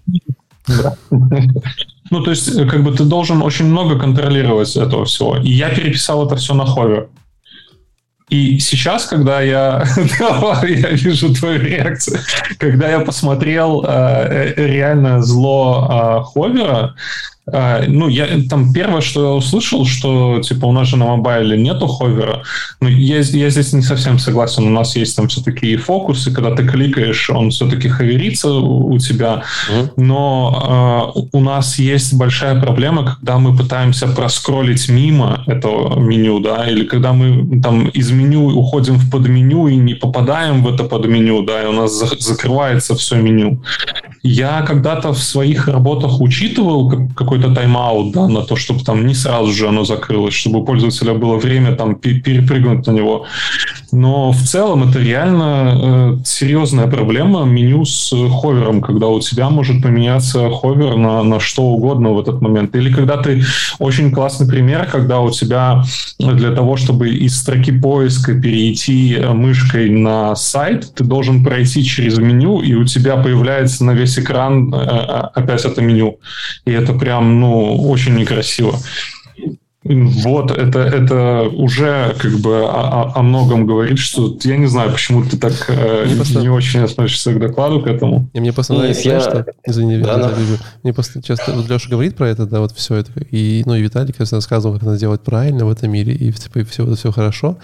Ну, 2.10 2.20
то 2.22 2.30
есть, 2.30 2.48
э, 2.48 2.66
как 2.66 2.84
бы 2.84 2.92
ты 2.92 3.04
должен 3.04 3.42
очень 3.42 3.66
много 3.66 3.98
контролировать 3.98 4.76
этого 4.76 5.04
всего. 5.04 5.36
И 5.36 5.50
я 5.50 5.70
переписал 5.70 6.26
это 6.26 6.36
все 6.36 6.54
на 6.54 6.62
Hover. 6.62 7.08
И 8.28 8.58
сейчас, 8.60 9.06
когда 9.06 9.40
я, 9.40 9.84
я 10.62 10.90
вижу 10.90 11.34
твою 11.34 11.60
реакцию, 11.60 12.20
когда 12.58 12.88
я 12.88 13.00
посмотрел 13.00 13.84
э, 13.86 14.54
реально 14.56 15.22
зло 15.22 15.88
э, 15.90 16.24
Ховера, 16.24 16.94
ну, 17.46 18.08
я 18.08 18.28
там 18.48 18.72
первое, 18.72 19.00
что 19.00 19.24
я 19.24 19.30
услышал, 19.32 19.84
что 19.84 20.40
типа 20.40 20.66
у 20.66 20.72
нас 20.72 20.88
же 20.88 20.96
на 20.96 21.06
мобайле 21.06 21.58
нету 21.58 21.88
ховера. 21.88 22.42
Ну, 22.80 22.88
я, 22.88 23.18
я 23.18 23.50
здесь 23.50 23.72
не 23.72 23.82
совсем 23.82 24.18
согласен. 24.18 24.64
У 24.64 24.70
нас 24.70 24.94
есть 24.94 25.16
там 25.16 25.26
все-таки 25.26 25.72
и 25.72 25.76
фокусы, 25.76 26.30
когда 26.32 26.54
ты 26.54 26.66
кликаешь, 26.66 27.30
он 27.30 27.50
все-таки 27.50 27.88
ховерится 27.88 28.52
у, 28.52 28.92
у 28.92 28.98
тебя. 28.98 29.42
Mm-hmm. 29.70 29.92
Но 29.96 31.12
э, 31.16 31.20
у 31.32 31.40
нас 31.40 31.78
есть 31.78 32.14
большая 32.14 32.60
проблема, 32.60 33.16
когда 33.16 33.38
мы 33.38 33.56
пытаемся 33.56 34.06
проскролить 34.06 34.88
мимо 34.88 35.42
этого 35.46 35.98
меню, 35.98 36.38
да, 36.38 36.68
или 36.68 36.84
когда 36.84 37.12
мы 37.12 37.60
там 37.60 37.88
из 37.88 38.10
меню 38.12 38.46
уходим 38.56 38.94
в 38.94 39.10
подменю 39.10 39.66
и 39.66 39.76
не 39.76 39.94
попадаем 39.94 40.62
в 40.62 40.72
это 40.72 40.84
подменю, 40.84 41.42
да, 41.42 41.62
и 41.62 41.66
у 41.66 41.72
нас 41.72 41.92
за- 41.92 42.18
закрывается 42.20 42.94
все 42.94 43.16
меню. 43.16 43.62
Я 44.22 44.62
когда-то 44.62 45.12
в 45.12 45.18
своих 45.18 45.66
работах 45.66 46.20
учитывал 46.20 46.88
как, 46.88 47.14
какой-то 47.14 47.52
тайм-аут, 47.52 48.12
да, 48.12 48.28
на 48.28 48.42
то, 48.42 48.54
чтобы 48.54 48.84
там 48.84 49.04
не 49.06 49.14
сразу 49.14 49.52
же 49.52 49.68
оно 49.68 49.84
закрылось, 49.84 50.34
чтобы 50.34 50.60
у 50.60 50.64
пользователя 50.64 51.14
было 51.14 51.36
время 51.36 51.74
там 51.74 51.96
перепрыгнуть 51.96 52.86
на 52.86 52.92
него. 52.92 53.26
Но 53.90 54.30
в 54.30 54.42
целом 54.42 54.88
это 54.88 55.00
реально 55.00 56.18
э, 56.20 56.24
серьезная 56.24 56.86
проблема 56.86 57.44
меню 57.44 57.84
с 57.84 58.10
ховером, 58.40 58.80
когда 58.80 59.08
у 59.08 59.20
тебя 59.20 59.50
может 59.50 59.82
поменяться 59.82 60.48
ховер 60.50 60.96
на, 60.96 61.22
на 61.22 61.40
что 61.40 61.62
угодно 61.64 62.10
в 62.10 62.20
этот 62.20 62.40
момент. 62.40 62.74
Или 62.76 62.92
когда 62.92 63.16
ты... 63.16 63.42
Очень 63.78 64.12
классный 64.12 64.46
пример, 64.46 64.88
когда 64.90 65.20
у 65.20 65.30
тебя 65.30 65.82
для 66.18 66.52
того, 66.52 66.76
чтобы 66.76 67.10
из 67.10 67.36
строки 67.36 67.72
поиска 67.72 68.34
перейти 68.34 69.18
мышкой 69.32 69.90
на 69.90 70.36
сайт, 70.36 70.94
ты 70.94 71.04
должен 71.04 71.44
пройти 71.44 71.84
через 71.84 72.18
меню, 72.18 72.60
и 72.60 72.74
у 72.74 72.84
тебя 72.84 73.16
появляется 73.16 73.84
на 73.84 73.90
весь 73.90 74.11
экран 74.18 74.72
э, 74.74 74.76
э 74.76 75.20
опять 75.34 75.64
это 75.64 75.80
меню. 75.82 76.18
И 76.64 76.72
это 76.72 76.92
прям 76.92 77.40
ну, 77.40 77.90
очень 77.90 78.14
некрасиво. 78.14 78.78
Вот, 79.84 80.52
это, 80.52 80.78
это 80.78 81.48
уже 81.52 82.14
как 82.16 82.38
бы 82.38 82.66
о, 82.66 83.12
о 83.16 83.22
многом 83.22 83.66
говорит, 83.66 83.98
что 83.98 84.38
я 84.44 84.56
не 84.56 84.66
знаю, 84.66 84.92
почему 84.92 85.24
ты 85.24 85.36
так 85.36 85.52
э, 85.68 86.06
не 86.06 86.14
просто... 86.14 86.40
очень 86.52 86.80
относишься 86.80 87.32
к 87.32 87.40
докладу, 87.40 87.80
к 87.80 87.88
этому. 87.88 88.30
И 88.32 88.38
мне 88.38 88.52
просто 88.52 88.74
нравится, 88.74 89.08
я... 89.08 89.20
что... 89.20 89.44
Извини, 89.66 89.98
да, 89.98 90.18
да. 90.18 90.32
Мне 90.84 90.92
просто 90.92 91.20
часто 91.20 91.52
вот 91.52 91.68
Леша 91.68 91.90
говорит 91.90 92.14
про 92.14 92.28
это, 92.28 92.46
да, 92.46 92.60
вот 92.60 92.70
все 92.72 92.94
это. 92.94 93.10
И, 93.32 93.64
ну, 93.66 93.74
и 93.74 93.82
Виталий, 93.82 94.12
конечно, 94.12 94.38
рассказывал, 94.38 94.74
как 94.74 94.84
надо 94.84 95.00
делать 95.00 95.22
правильно 95.22 95.66
в 95.66 95.70
этом 95.70 95.90
мире, 95.90 96.14
и 96.14 96.30
типа, 96.30 96.60
и 96.60 96.64
все, 96.64 96.94
все 96.94 97.10
хорошо. 97.10 97.58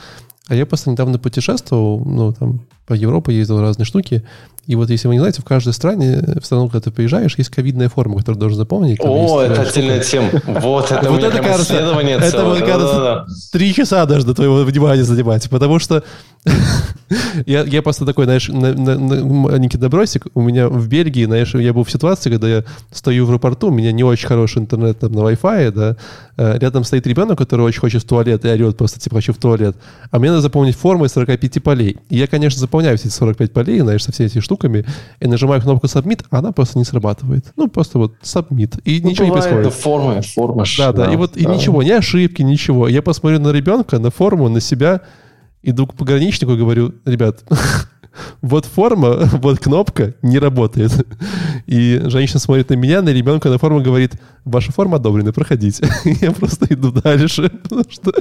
А 0.49 0.57
я 0.57 0.66
просто 0.66 0.91
недавно 0.91 1.20
путешествовал, 1.20 2.05
ну, 2.05 2.33
там, 2.33 2.62
по 2.89 2.94
Европе 2.94 3.35
ездил 3.35 3.60
разные 3.60 3.85
штуки, 3.85 4.24
и 4.66 4.74
вот 4.74 4.90
если 4.90 5.09
вы 5.09 5.15
не 5.15 5.20
знаете, 5.20 5.40
в 5.40 5.44
каждой 5.44 5.73
стране, 5.73 6.23
в 6.40 6.44
страну, 6.44 6.69
когда 6.69 6.81
ты 6.81 6.90
приезжаешь, 6.90 7.36
есть 7.39 7.51
ковидная 7.51 7.89
форма, 7.89 8.19
которую 8.19 8.40
должен 8.40 8.59
заполнить. 8.59 8.98
О, 9.01 9.40
это 9.40 9.62
отдельная 9.62 10.01
тема. 10.01 10.28
Вот 10.47 10.90
это 10.90 11.10
вот 11.10 11.23
это 11.23 11.43
кажется, 11.43 11.74
Это, 11.74 12.44
вот, 12.44 12.59
кажется, 12.60 13.27
три 13.52 13.73
часа 13.73 14.05
даже 14.05 14.27
до 14.27 14.35
твоего 14.35 14.65
внимания 14.65 15.05
занимать, 15.05 15.48
потому 15.48 15.78
что 15.78 16.02
Я, 17.47 17.62
я 17.62 17.82
просто 17.82 18.05
такой, 18.05 18.24
знаешь, 18.24 18.48
на, 18.48 18.74
на, 18.74 18.98
на, 18.98 19.24
маленький 19.24 19.78
добросик. 19.78 20.27
У 20.35 20.43
меня 20.43 20.69
в 20.69 20.89
Бельгии, 20.89 21.24
знаешь, 21.24 21.55
я 21.55 21.73
был 21.73 21.85
в 21.85 21.90
ситуации, 21.90 22.31
когда 22.31 22.48
я 22.48 22.65
стою 22.93 23.27
в 23.27 23.31
аэропорту, 23.31 23.69
у 23.69 23.70
меня 23.70 23.93
не 23.93 24.05
очень 24.05 24.27
хороший 24.27 24.59
интернет 24.59 24.98
там 24.98 25.12
на 25.12 25.20
Wi-Fi, 25.20 25.70
да, 25.70 25.97
э, 26.36 26.59
рядом 26.59 26.85
стоит 26.85 27.06
ребенок, 27.06 27.39
который 27.39 27.62
очень 27.62 27.81
хочет 27.81 28.02
в 28.02 28.06
туалет 28.06 28.44
и 28.44 28.48
орет 28.48 28.77
просто, 28.77 29.01
типа, 29.01 29.16
хочу 29.16 29.32
в 29.32 29.39
туалет. 29.39 29.77
А 30.10 30.19
мне 30.19 30.31
надо 30.31 30.43
заполнить 30.43 30.77
форму 30.77 31.06
из 31.06 31.12
45 31.12 31.62
полей. 31.62 31.97
И 32.10 32.19
я, 32.19 32.27
конечно, 32.27 32.60
заполняю 32.79 32.97
все 32.97 33.09
эти 33.09 33.15
45 33.15 33.53
полей, 33.53 33.81
знаешь, 33.81 34.05
со 34.05 34.13
всеми 34.13 34.29
этими 34.29 34.41
штуками, 34.41 34.85
и 35.21 35.27
нажимаю 35.27 35.61
кнопку 35.61 35.87
Submit, 35.87 36.25
а 36.31 36.39
она 36.39 36.53
просто 36.53 36.79
не 36.79 36.85
срабатывает. 36.85 37.53
Ну, 37.57 37.69
просто 37.69 37.99
вот 37.99 38.15
Submit. 38.23 38.81
И 38.85 39.01
ну, 39.03 39.11
ничего 39.11 39.27
не 39.27 39.33
происходит. 39.33 39.67
Это 39.67 39.71
форма, 39.71 40.23
форма. 40.23 40.65
Да, 40.77 40.93
да, 40.93 41.07
да, 41.07 41.13
и 41.13 41.17
вот 41.17 41.33
да. 41.35 41.41
и 41.41 41.47
ничего, 41.47 41.83
ни 41.83 41.91
ошибки, 41.91 42.43
ничего. 42.43 42.89
Я 42.89 43.03
посмотрю 43.03 43.41
на 43.41 43.51
ребенка, 43.51 43.99
на 43.99 44.11
форму, 44.11 44.49
на 44.49 44.61
себя, 44.61 45.01
иду 45.63 45.87
к 45.87 45.95
пограничнику 45.95 46.53
и 46.53 46.57
говорю, 46.57 46.95
ребят, 47.05 47.45
вот 48.43 48.65
форма, 48.65 49.29
вот 49.33 49.59
кнопка 49.59 50.15
не 50.23 50.39
работает. 50.39 50.93
И 51.67 52.01
женщина 52.05 52.39
смотрит 52.39 52.71
на 52.71 52.75
меня, 52.75 53.03
на 53.03 53.11
ребенка, 53.11 53.49
на 53.49 53.59
форму 53.59 53.81
говорит, 53.81 54.13
ваша 54.49 54.73
форма 54.73 54.97
одобрена, 54.97 55.33
проходите. 55.33 55.89
Я 56.20 56.33
просто 56.33 56.66
иду 56.70 56.91
дальше, 56.91 57.51
потому 57.62 57.85
что 57.89 58.12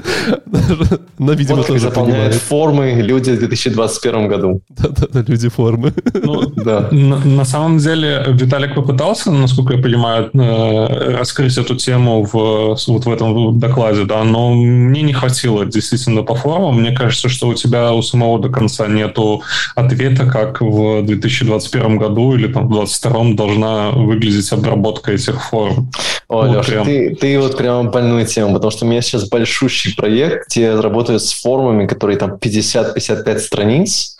даже, 0.45 0.99
она, 1.19 1.33
видимо, 1.33 1.57
вот 1.57 1.67
тоже 1.67 1.79
заполняют 1.79 2.33
понимает. 2.33 2.41
формы 2.41 3.01
люди 3.01 3.31
в 3.31 3.39
2021 3.39 4.27
году. 4.27 4.61
Да-да-да, 4.69 5.23
люди 5.27 5.49
формы. 5.49 5.93
Ну, 6.13 6.41
да. 6.55 6.89
на, 6.91 7.17
на 7.17 7.45
самом 7.45 7.77
деле 7.77 8.25
Виталик 8.27 8.75
попытался, 8.75 9.31
насколько 9.31 9.73
я 9.73 9.81
понимаю, 9.81 10.29
э, 10.33 11.17
раскрыть 11.17 11.57
эту 11.57 11.75
тему 11.75 12.23
в, 12.23 12.77
вот 12.87 13.05
в 13.05 13.09
этом 13.09 13.59
докладе, 13.59 14.05
да, 14.05 14.23
но 14.23 14.53
мне 14.53 15.01
не 15.01 15.13
хватило 15.13 15.65
действительно 15.65 16.23
по 16.23 16.35
формам. 16.35 16.79
Мне 16.79 16.91
кажется, 16.91 17.29
что 17.29 17.47
у 17.47 17.53
тебя 17.53 17.93
у 17.93 18.01
самого 18.01 18.39
до 18.39 18.49
конца 18.49 18.87
нету 18.87 19.41
ответа, 19.75 20.25
как 20.25 20.61
в 20.61 21.01
2021 21.03 21.97
году 21.97 22.35
или 22.35 22.51
там 22.51 22.67
в 22.67 22.71
2022 22.71 23.33
должна 23.35 23.91
выглядеть 23.91 24.51
обработка 24.51 25.11
этих 25.11 25.41
форм. 25.43 25.89
Ой, 26.27 26.49
вот 26.49 26.57
Леша, 26.57 26.71
прям. 26.71 26.85
ты, 26.85 27.15
ты 27.15 27.39
вот 27.39 27.57
прям 27.57 27.91
больную 27.91 28.25
тему, 28.25 28.53
потому 28.53 28.71
что 28.71 28.85
у 28.85 28.87
меня 28.87 29.01
сейчас 29.01 29.29
большущий 29.29 29.95
проект, 29.95 30.49
где 30.49 30.61
я 30.63 30.81
работаю 30.81 31.19
с 31.19 31.31
формами, 31.33 31.87
которые 31.87 32.17
там 32.17 32.35
50-55 32.35 33.39
страниц, 33.39 34.17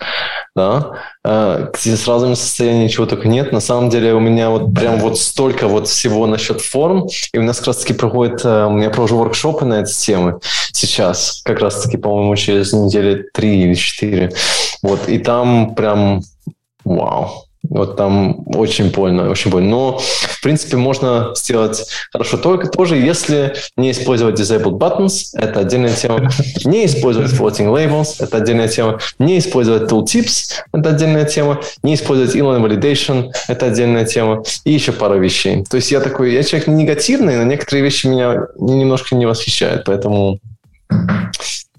да, 0.56 0.92
э, 1.24 1.72
где 1.74 1.96
с 1.96 2.08
разными 2.08 2.36
состояниями 2.36 2.86
ничего 2.86 3.06
только 3.06 3.28
нет. 3.28 3.52
На 3.52 3.60
самом 3.60 3.90
деле 3.90 4.14
у 4.14 4.20
меня 4.20 4.50
вот 4.50 4.74
прям 4.74 5.00
вот 5.00 5.20
столько 5.20 5.68
вот 5.68 5.88
всего 5.88 6.28
насчет 6.28 6.62
форм, 6.62 7.08
и 7.34 7.38
у 7.38 7.44
нас 7.44 7.58
как 7.58 7.68
раз-таки 7.68 7.94
проходит, 7.94 8.42
э, 8.46 8.66
у 8.66 8.72
меня 8.72 8.90
провожу 8.90 9.18
воркшопы 9.18 9.66
на 9.66 9.82
эти 9.82 9.94
темы 9.94 10.40
сейчас, 10.72 11.42
как 11.44 11.60
раз-таки, 11.60 11.98
по-моему, 11.98 12.36
через 12.36 12.74
недели 12.74 13.26
три 13.34 13.64
или 13.64 13.74
четыре. 13.74 14.32
Вот, 14.82 15.10
и 15.10 15.18
там 15.20 15.76
прям 15.76 16.22
вау, 16.86 17.47
вот 17.64 17.98
там 17.98 18.44
очень 18.56 18.92
больно, 18.92 19.30
очень 19.30 19.52
больно. 19.52 19.70
Но, 19.70 19.98
в 20.00 20.42
принципе, 20.42 20.78
можно 20.78 21.32
сделать 21.36 21.86
хорошо 22.12 22.38
только 22.38 22.68
тоже, 22.68 22.98
если 22.98 23.56
не 23.76 23.92
использовать 23.92 24.40
disabled 24.40 24.78
buttons, 24.78 25.30
это 25.34 25.62
отдельная 25.62 25.94
тема. 25.94 26.30
Не 26.66 26.86
использовать 26.86 27.32
floating 27.32 27.72
labels, 27.74 28.24
это 28.24 28.38
отдельная 28.38 28.68
тема. 28.68 29.00
Не 29.20 29.40
использовать 29.40 29.92
tooltips, 29.92 30.52
это 30.74 30.90
отдельная 30.90 31.26
тема. 31.26 31.62
Не 31.84 31.96
использовать 31.96 32.36
inline 32.36 32.66
validation, 32.66 33.32
это 33.48 33.68
отдельная 33.68 34.06
тема. 34.06 34.44
И 34.64 34.72
еще 34.72 34.92
пара 34.92 35.16
вещей. 35.16 35.64
То 35.70 35.78
есть 35.78 35.92
я 35.92 36.00
такой, 36.00 36.34
я 36.34 36.44
человек 36.44 36.68
негативный, 36.68 37.38
но 37.38 37.44
некоторые 37.44 37.84
вещи 37.84 38.08
меня 38.08 38.48
немножко 38.58 39.16
не 39.16 39.26
восхищают, 39.26 39.86
поэтому 39.86 40.40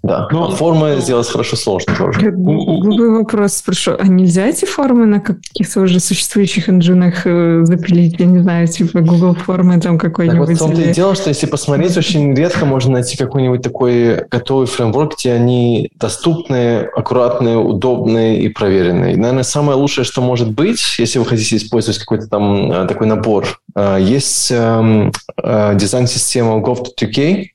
да, 0.02 0.28
Но, 0.30 0.48
ну, 0.48 0.54
формы 0.54 0.94
ну, 0.94 1.00
сделать 1.00 1.28
хорошо 1.28 1.56
сложно 1.56 1.94
тоже. 1.96 2.30
Глупый 2.30 3.10
вопрос 3.10 3.54
спрошу. 3.54 3.96
А 3.98 4.06
нельзя 4.06 4.46
эти 4.46 4.64
формы 4.64 5.06
на 5.06 5.20
каких-то 5.20 5.80
уже 5.80 5.98
существующих 5.98 6.68
инжинах 6.68 7.22
э, 7.26 7.64
запилить? 7.64 8.20
Я 8.20 8.26
не 8.26 8.38
знаю, 8.38 8.68
типа 8.68 9.00
Google 9.00 9.34
формы 9.34 9.80
там 9.80 9.98
какой-нибудь? 9.98 10.38
Так 10.38 10.48
вот 10.48 10.56
в 10.56 10.58
том-то 10.58 10.80
или... 10.80 10.90
и 10.90 10.94
дело, 10.94 11.16
что 11.16 11.30
если 11.30 11.46
посмотреть, 11.46 11.96
очень 11.96 12.32
редко 12.32 12.64
можно 12.64 12.92
найти 12.92 13.16
какой-нибудь 13.16 13.62
такой 13.62 14.24
готовый 14.30 14.66
фреймворк, 14.68 15.18
где 15.18 15.32
они 15.32 15.90
доступные, 15.96 16.82
аккуратные, 16.82 17.56
удобные 17.56 18.40
и 18.40 18.48
проверенные. 18.48 19.16
Наверное, 19.16 19.42
самое 19.42 19.76
лучшее, 19.76 20.04
что 20.04 20.20
может 20.20 20.52
быть, 20.52 20.80
если 20.98 21.18
вы 21.18 21.24
хотите 21.24 21.56
использовать 21.56 21.98
какой-то 21.98 22.28
там 22.28 22.70
э, 22.70 22.86
такой 22.86 23.08
набор, 23.08 23.60
есть 23.76 24.50
эм, 24.50 25.12
дизайн-система 25.36 26.56
Gov2K, 26.56 27.46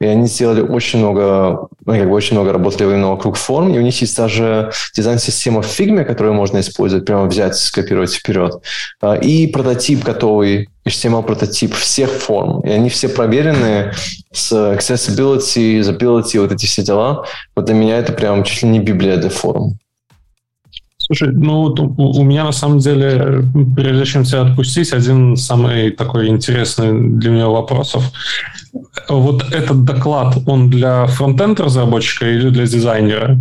и 0.00 0.06
они 0.06 0.26
сделали 0.26 0.60
очень 0.60 1.00
много 1.00 1.68
мы 1.86 1.98
как 1.98 2.08
бы 2.08 2.14
очень 2.14 2.36
много 2.36 2.52
работали 2.52 2.88
именно 2.88 3.10
вокруг 3.10 3.36
форм, 3.36 3.72
и 3.72 3.78
у 3.78 3.82
них 3.82 3.98
есть 4.00 4.16
даже 4.16 4.72
дизайн-система 4.94 5.62
в 5.62 5.66
Figma, 5.66 6.04
которую 6.04 6.34
можно 6.34 6.58
использовать, 6.58 7.06
прямо 7.06 7.26
взять, 7.26 7.56
скопировать 7.56 8.12
вперед, 8.12 8.60
а, 9.00 9.14
и 9.14 9.46
прототип 9.46 10.02
готовый, 10.02 10.68
HTML-прототип 10.84 11.74
всех 11.74 12.10
форм. 12.10 12.60
И 12.62 12.70
они 12.70 12.88
все 12.90 13.08
проверенные 13.08 13.92
с 14.32 14.52
accessibility, 14.52 15.80
usability, 15.80 16.40
вот 16.40 16.52
эти 16.52 16.66
все 16.66 16.82
дела. 16.82 17.24
Вот 17.54 17.66
для 17.66 17.74
меня 17.74 17.98
это 17.98 18.12
прям 18.12 18.42
чуть 18.42 18.62
ли 18.62 18.68
не 18.68 18.80
библия 18.80 19.16
для 19.16 19.30
форм. 19.30 19.78
Слушай, 21.06 21.32
ну 21.32 21.62
у 21.62 22.24
меня 22.24 22.44
на 22.44 22.52
самом 22.52 22.78
деле, 22.78 23.44
прежде 23.76 24.04
чем 24.04 24.24
тебя 24.24 24.42
отпустить, 24.42 24.92
один 24.92 25.36
самый 25.36 25.90
такой 25.90 26.28
интересный 26.28 27.18
для 27.18 27.30
меня 27.30 27.48
вопросов. 27.48 28.10
Вот 29.08 29.44
этот 29.52 29.84
доклад, 29.84 30.36
он 30.46 30.68
для 30.68 31.06
фронтенд 31.06 31.60
разработчика 31.60 32.28
или 32.28 32.50
для 32.50 32.66
дизайнера? 32.66 33.38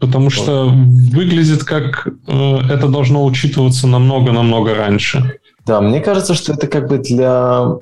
Потому 0.00 0.28
что 0.28 0.66
выглядит 0.66 1.62
как 1.62 2.08
э, 2.26 2.58
это 2.68 2.88
должно 2.88 3.24
учитываться 3.24 3.86
намного-намного 3.86 4.74
раньше. 4.74 5.38
Да, 5.66 5.80
мне 5.80 6.00
кажется, 6.00 6.34
что 6.34 6.52
это 6.52 6.66
как 6.66 6.88
бы 6.88 6.98
для, 6.98 7.76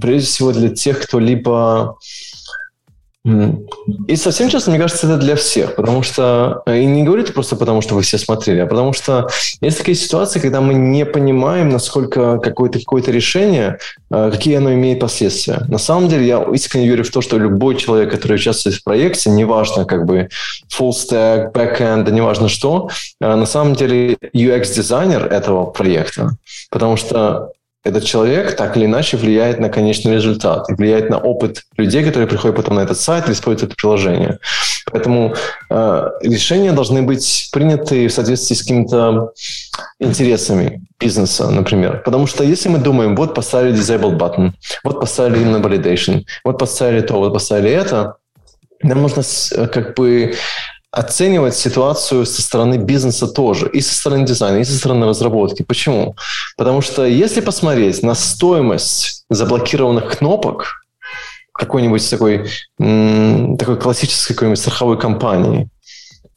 прежде 0.00 0.26
всего, 0.26 0.52
для 0.52 0.70
тех, 0.70 1.00
кто 1.00 1.20
либо 1.20 1.96
и 3.24 4.16
совсем 4.16 4.48
честно, 4.48 4.70
мне 4.70 4.80
кажется, 4.80 5.06
это 5.06 5.16
для 5.16 5.34
всех, 5.36 5.74
потому 5.74 6.02
что, 6.02 6.62
э, 6.66 6.80
и 6.80 6.86
не 6.86 7.02
говорю 7.02 7.24
это 7.24 7.32
просто 7.32 7.56
потому, 7.56 7.82
что 7.82 7.94
вы 7.94 8.02
все 8.02 8.16
смотрели, 8.16 8.60
а 8.60 8.66
потому 8.66 8.92
что 8.92 9.28
есть 9.60 9.78
такие 9.78 9.96
ситуации, 9.96 10.40
когда 10.40 10.60
мы 10.60 10.72
не 10.74 11.04
понимаем, 11.04 11.68
насколько 11.68 12.38
какое-то 12.38 12.78
какое 12.78 13.02
решение, 13.02 13.78
э, 14.10 14.30
какие 14.32 14.56
оно 14.56 14.72
имеет 14.72 15.00
последствия. 15.00 15.62
На 15.68 15.78
самом 15.78 16.08
деле, 16.08 16.26
я 16.26 16.42
искренне 16.54 16.88
верю 16.88 17.04
в 17.04 17.10
то, 17.10 17.20
что 17.20 17.38
любой 17.38 17.76
человек, 17.76 18.10
который 18.10 18.36
участвует 18.36 18.76
в 18.76 18.84
проекте, 18.84 19.30
неважно, 19.30 19.84
как 19.84 20.06
бы 20.06 20.28
full 20.72 20.90
stack, 20.90 21.52
backend, 21.52 22.04
да 22.04 22.12
неважно 22.12 22.48
что, 22.48 22.88
э, 23.20 23.34
на 23.34 23.46
самом 23.46 23.74
деле 23.74 24.16
UX-дизайнер 24.32 25.26
этого 25.26 25.66
проекта, 25.66 26.30
потому 26.70 26.96
что 26.96 27.50
этот 27.84 28.04
человек 28.04 28.56
так 28.56 28.76
или 28.76 28.86
иначе 28.86 29.16
влияет 29.16 29.60
на 29.60 29.68
конечный 29.68 30.14
результат 30.14 30.66
влияет 30.68 31.10
на 31.10 31.18
опыт 31.18 31.64
людей, 31.76 32.04
которые 32.04 32.28
приходят 32.28 32.56
потом 32.56 32.76
на 32.76 32.80
этот 32.80 32.98
сайт 32.98 33.26
или 33.26 33.32
используют 33.32 33.72
это 33.72 33.80
приложение. 33.80 34.38
Поэтому 34.90 35.34
э, 35.70 36.10
решения 36.22 36.72
должны 36.72 37.02
быть 37.02 37.48
приняты 37.52 38.08
в 38.08 38.12
соответствии 38.12 38.54
с 38.54 38.62
какими-то 38.62 39.32
интересами 40.00 40.82
бизнеса, 40.98 41.50
например. 41.50 42.02
Потому 42.04 42.26
что 42.26 42.44
если 42.44 42.68
мы 42.68 42.78
думаем, 42.78 43.14
вот 43.14 43.34
поставили 43.34 43.74
disable 43.74 44.16
button, 44.18 44.52
вот 44.82 45.00
поставили 45.00 45.44
inline 45.44 45.62
validation, 45.62 46.24
вот 46.44 46.58
поставили 46.58 47.00
то, 47.02 47.14
вот 47.14 47.32
поставили 47.32 47.70
это, 47.70 48.14
нам 48.82 49.02
нужно 49.02 49.22
э, 49.56 49.66
как 49.68 49.94
бы 49.94 50.34
оценивать 50.90 51.54
ситуацию 51.54 52.24
со 52.24 52.40
стороны 52.40 52.76
бизнеса 52.76 53.28
тоже, 53.28 53.68
и 53.68 53.80
со 53.80 53.94
стороны 53.94 54.24
дизайна, 54.24 54.58
и 54.58 54.64
со 54.64 54.76
стороны 54.76 55.06
разработки. 55.06 55.62
Почему? 55.62 56.16
Потому 56.56 56.80
что 56.80 57.04
если 57.04 57.40
посмотреть 57.40 58.02
на 58.02 58.14
стоимость 58.14 59.24
заблокированных 59.28 60.18
кнопок 60.18 60.84
какой-нибудь 61.52 62.08
такой, 62.08 62.48
такой 62.78 63.78
классической 63.78 64.34
какой-нибудь 64.34 64.60
страховой 64.60 64.98
компании, 64.98 65.68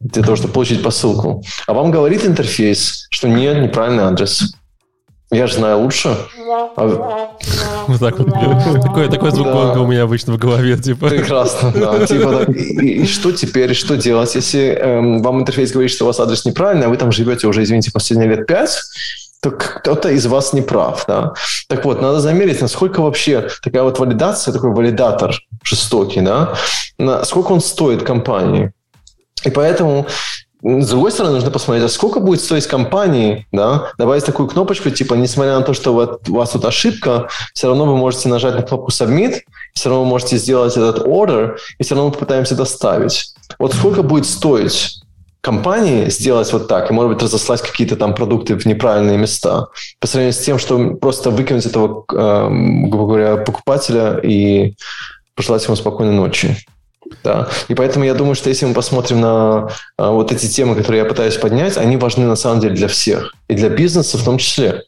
для 0.00 0.22
того, 0.22 0.36
чтобы 0.36 0.54
получить 0.54 0.82
посылку, 0.82 1.44
а 1.66 1.74
вам 1.74 1.90
говорит 1.90 2.26
интерфейс, 2.26 3.06
что 3.10 3.28
нет, 3.28 3.62
неправильный 3.62 4.04
адрес. 4.04 4.54
Я 5.30 5.46
же 5.46 5.54
знаю 5.54 5.80
лучше. 5.80 6.16
А... 6.76 7.30
Вот 7.86 8.00
так 8.00 8.18
вот. 8.18 8.32
Такой, 8.82 9.10
такой 9.10 9.30
звук 9.30 9.46
да. 9.46 9.80
у 9.80 9.86
меня 9.86 10.04
обычно 10.04 10.32
в 10.32 10.38
голове. 10.38 10.76
Типа. 10.78 11.08
Прекрасно, 11.08 11.70
да. 11.70 12.06
Типа, 12.06 12.32
так, 12.32 12.48
и, 12.48 13.02
и 13.02 13.06
что 13.06 13.30
теперь, 13.32 13.74
что 13.74 13.96
делать, 13.96 14.34
если 14.34 14.68
эм, 14.68 15.22
вам 15.22 15.40
интерфейс 15.40 15.70
говорит, 15.70 15.90
что 15.90 16.04
у 16.04 16.06
вас 16.06 16.18
адрес 16.18 16.46
неправильный, 16.46 16.86
а 16.86 16.88
вы 16.88 16.96
там 16.96 17.12
живете 17.12 17.46
уже, 17.46 17.62
извините, 17.62 17.90
последние 17.92 18.30
лет 18.30 18.46
пять, 18.46 18.78
то 19.42 19.50
кто-то 19.50 20.08
из 20.08 20.24
вас 20.26 20.54
не 20.54 20.62
прав, 20.62 21.04
да. 21.06 21.34
Так 21.68 21.84
вот, 21.84 22.00
надо 22.00 22.20
замерить, 22.20 22.62
насколько 22.62 23.02
вообще 23.02 23.48
такая 23.62 23.82
вот 23.82 23.98
валидация, 23.98 24.54
такой 24.54 24.70
валидатор 24.72 25.34
жестокий, 25.62 26.22
да, 26.22 26.54
насколько 26.96 27.52
он 27.52 27.60
стоит 27.60 28.02
компании. 28.02 28.72
И 29.44 29.50
поэтому 29.50 30.06
с 30.64 30.88
другой 30.88 31.12
стороны, 31.12 31.34
нужно 31.34 31.50
посмотреть, 31.50 31.84
а 31.84 31.88
сколько 31.88 32.20
будет 32.20 32.40
стоить 32.40 32.66
компании, 32.66 33.46
да, 33.52 33.92
добавить 33.98 34.24
такую 34.24 34.48
кнопочку, 34.48 34.88
типа, 34.88 35.12
несмотря 35.14 35.58
на 35.58 35.62
то, 35.62 35.74
что 35.74 35.92
у 35.92 36.32
вас 36.32 36.50
тут 36.50 36.64
ошибка, 36.64 37.28
все 37.52 37.68
равно 37.68 37.84
вы 37.84 37.96
можете 37.98 38.30
нажать 38.30 38.54
на 38.54 38.62
кнопку 38.62 38.90
Submit, 38.90 39.40
все 39.74 39.88
равно 39.90 40.04
вы 40.04 40.08
можете 40.08 40.38
сделать 40.38 40.74
этот 40.76 41.06
order, 41.06 41.58
и 41.78 41.82
все 41.82 41.94
равно 41.94 42.08
мы 42.08 42.14
попытаемся 42.14 42.54
доставить. 42.54 43.34
Вот 43.58 43.74
сколько 43.74 44.02
будет 44.02 44.24
стоить 44.24 45.02
компании 45.42 46.08
сделать 46.08 46.50
вот 46.54 46.66
так, 46.66 46.90
и, 46.90 46.94
может 46.94 47.12
быть, 47.12 47.22
разослать 47.22 47.60
какие-то 47.60 47.96
там 47.96 48.14
продукты 48.14 48.56
в 48.56 48.64
неправильные 48.64 49.18
места, 49.18 49.66
по 50.00 50.06
сравнению 50.06 50.32
с 50.32 50.38
тем, 50.38 50.58
что 50.58 50.94
просто 50.94 51.30
выкинуть 51.30 51.66
этого, 51.66 52.06
э, 52.10 52.48
грубо 52.88 53.06
говоря, 53.06 53.36
покупателя 53.36 54.18
и 54.18 54.74
пожелать 55.34 55.64
ему 55.66 55.76
спокойной 55.76 56.14
ночи. 56.14 56.56
Да. 57.22 57.48
И 57.68 57.74
поэтому 57.74 58.04
я 58.04 58.14
думаю, 58.14 58.34
что 58.34 58.48
если 58.48 58.66
мы 58.66 58.74
посмотрим 58.74 59.20
на 59.20 59.70
а, 59.96 60.10
вот 60.10 60.32
эти 60.32 60.46
темы, 60.46 60.74
которые 60.74 61.02
я 61.02 61.08
пытаюсь 61.08 61.36
поднять, 61.36 61.76
они 61.76 61.96
важны 61.96 62.26
на 62.26 62.36
самом 62.36 62.60
деле 62.60 62.74
для 62.74 62.88
всех. 62.88 63.34
И 63.48 63.54
для 63.54 63.68
бизнеса 63.68 64.18
в 64.18 64.24
том 64.24 64.38
числе. 64.38 64.82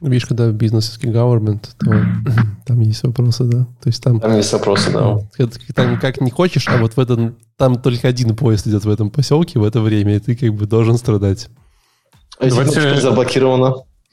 Видишь, 0.00 0.26
когда 0.26 0.50
бизнес 0.50 0.98
government, 1.00 1.68
то 1.78 2.04
там 2.66 2.80
есть 2.80 3.02
вопросы, 3.04 3.44
да. 3.44 3.66
То 3.80 3.86
есть 3.86 4.02
там... 4.02 4.18
Там 4.20 4.36
есть 4.36 4.52
вопросы, 4.52 4.90
да. 4.90 5.18
Там 5.74 5.98
как 6.00 6.20
не 6.20 6.30
хочешь, 6.30 6.66
а 6.68 6.78
вот 6.78 6.94
в 6.94 6.98
этом... 6.98 7.36
Там 7.56 7.80
только 7.80 8.08
один 8.08 8.34
поезд 8.34 8.66
идет 8.66 8.84
в 8.84 8.90
этом 8.90 9.10
поселке 9.10 9.60
в 9.60 9.64
это 9.64 9.80
время, 9.80 10.16
и 10.16 10.18
ты 10.18 10.34
как 10.34 10.52
бы 10.54 10.66
должен 10.66 10.96
страдать. 10.96 11.48
А 12.40 12.48
Давайте... 12.48 13.00
заблокировано? 13.00 13.74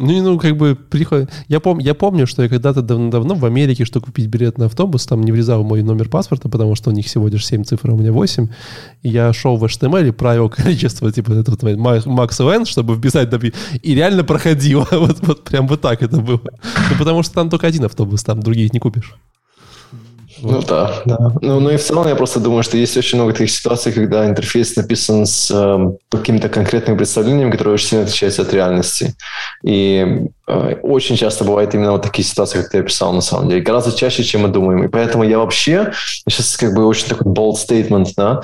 Ну, 0.00 0.22
ну, 0.22 0.38
как 0.38 0.56
бы, 0.56 0.76
приход... 0.76 1.28
я, 1.48 1.58
пом... 1.58 1.78
я 1.80 1.94
помню, 1.94 2.26
что 2.26 2.42
я 2.42 2.48
когда-то 2.48 2.82
давно 2.82 3.34
в 3.34 3.44
Америке, 3.44 3.84
чтобы 3.84 4.06
купить 4.06 4.26
билет 4.26 4.56
на 4.56 4.66
автобус, 4.66 5.06
там 5.06 5.22
не 5.22 5.32
влезал 5.32 5.64
мой 5.64 5.82
номер 5.82 6.08
паспорта, 6.08 6.48
потому 6.48 6.76
что 6.76 6.90
у 6.90 6.92
них 6.92 7.06
всего 7.06 7.26
лишь 7.26 7.44
7 7.44 7.64
цифр, 7.64 7.90
а 7.90 7.94
у 7.94 7.98
меня 7.98 8.12
8. 8.12 8.48
И 9.02 9.08
я 9.08 9.32
шел 9.32 9.56
в 9.56 9.64
HTML 9.64 10.08
и 10.08 10.12
правил 10.12 10.48
количество, 10.56 11.10
типа, 11.10 11.32
это 11.32 11.50
вот 11.50 11.62
Max 11.62 12.54
N, 12.54 12.64
чтобы 12.64 12.96
вписать, 12.96 13.28
и 13.82 13.94
реально 13.94 14.24
проходило. 14.24 14.86
вот, 14.92 15.18
вот 15.22 15.44
прям 15.44 15.66
вот 15.66 15.80
так 15.80 16.02
это 16.02 16.20
было. 16.20 16.40
Ну, 16.90 16.98
потому 16.98 17.22
что 17.22 17.34
там 17.34 17.50
только 17.50 17.66
один 17.66 17.84
автобус, 17.84 18.22
там 18.22 18.40
других 18.40 18.72
не 18.72 18.78
купишь. 18.78 19.14
Ну 20.42 20.62
да, 20.62 21.02
да. 21.04 21.32
Ну, 21.40 21.60
ну 21.60 21.70
и 21.70 21.76
в 21.76 21.82
целом 21.82 22.06
я 22.06 22.14
просто 22.14 22.40
думаю, 22.40 22.62
что 22.62 22.76
есть 22.76 22.96
очень 22.96 23.18
много 23.18 23.32
таких 23.32 23.50
ситуаций, 23.50 23.92
когда 23.92 24.26
интерфейс 24.26 24.76
написан 24.76 25.26
с 25.26 25.50
э, 25.50 25.96
каким-то 26.10 26.48
конкретным 26.48 26.96
представлением, 26.96 27.50
которое 27.50 27.72
очень 27.72 27.88
сильно 27.88 28.04
отличается 28.04 28.42
от 28.42 28.52
реальности. 28.52 29.14
И 29.64 30.26
э, 30.46 30.74
очень 30.82 31.16
часто 31.16 31.44
бывают 31.44 31.74
именно 31.74 31.92
вот 31.92 32.02
такие 32.02 32.24
ситуации, 32.24 32.62
как 32.62 32.70
ты 32.70 32.78
описал 32.78 33.12
на 33.12 33.20
самом 33.20 33.48
деле. 33.48 33.62
Гораздо 33.62 33.92
чаще, 33.92 34.22
чем 34.22 34.42
мы 34.42 34.48
думаем. 34.48 34.84
И 34.84 34.88
поэтому 34.88 35.24
я 35.24 35.38
вообще, 35.38 35.92
сейчас 36.28 36.56
как 36.56 36.74
бы 36.74 36.86
очень 36.86 37.08
такой 37.08 37.32
bold 37.32 37.56
statement, 37.56 38.12
да, 38.16 38.42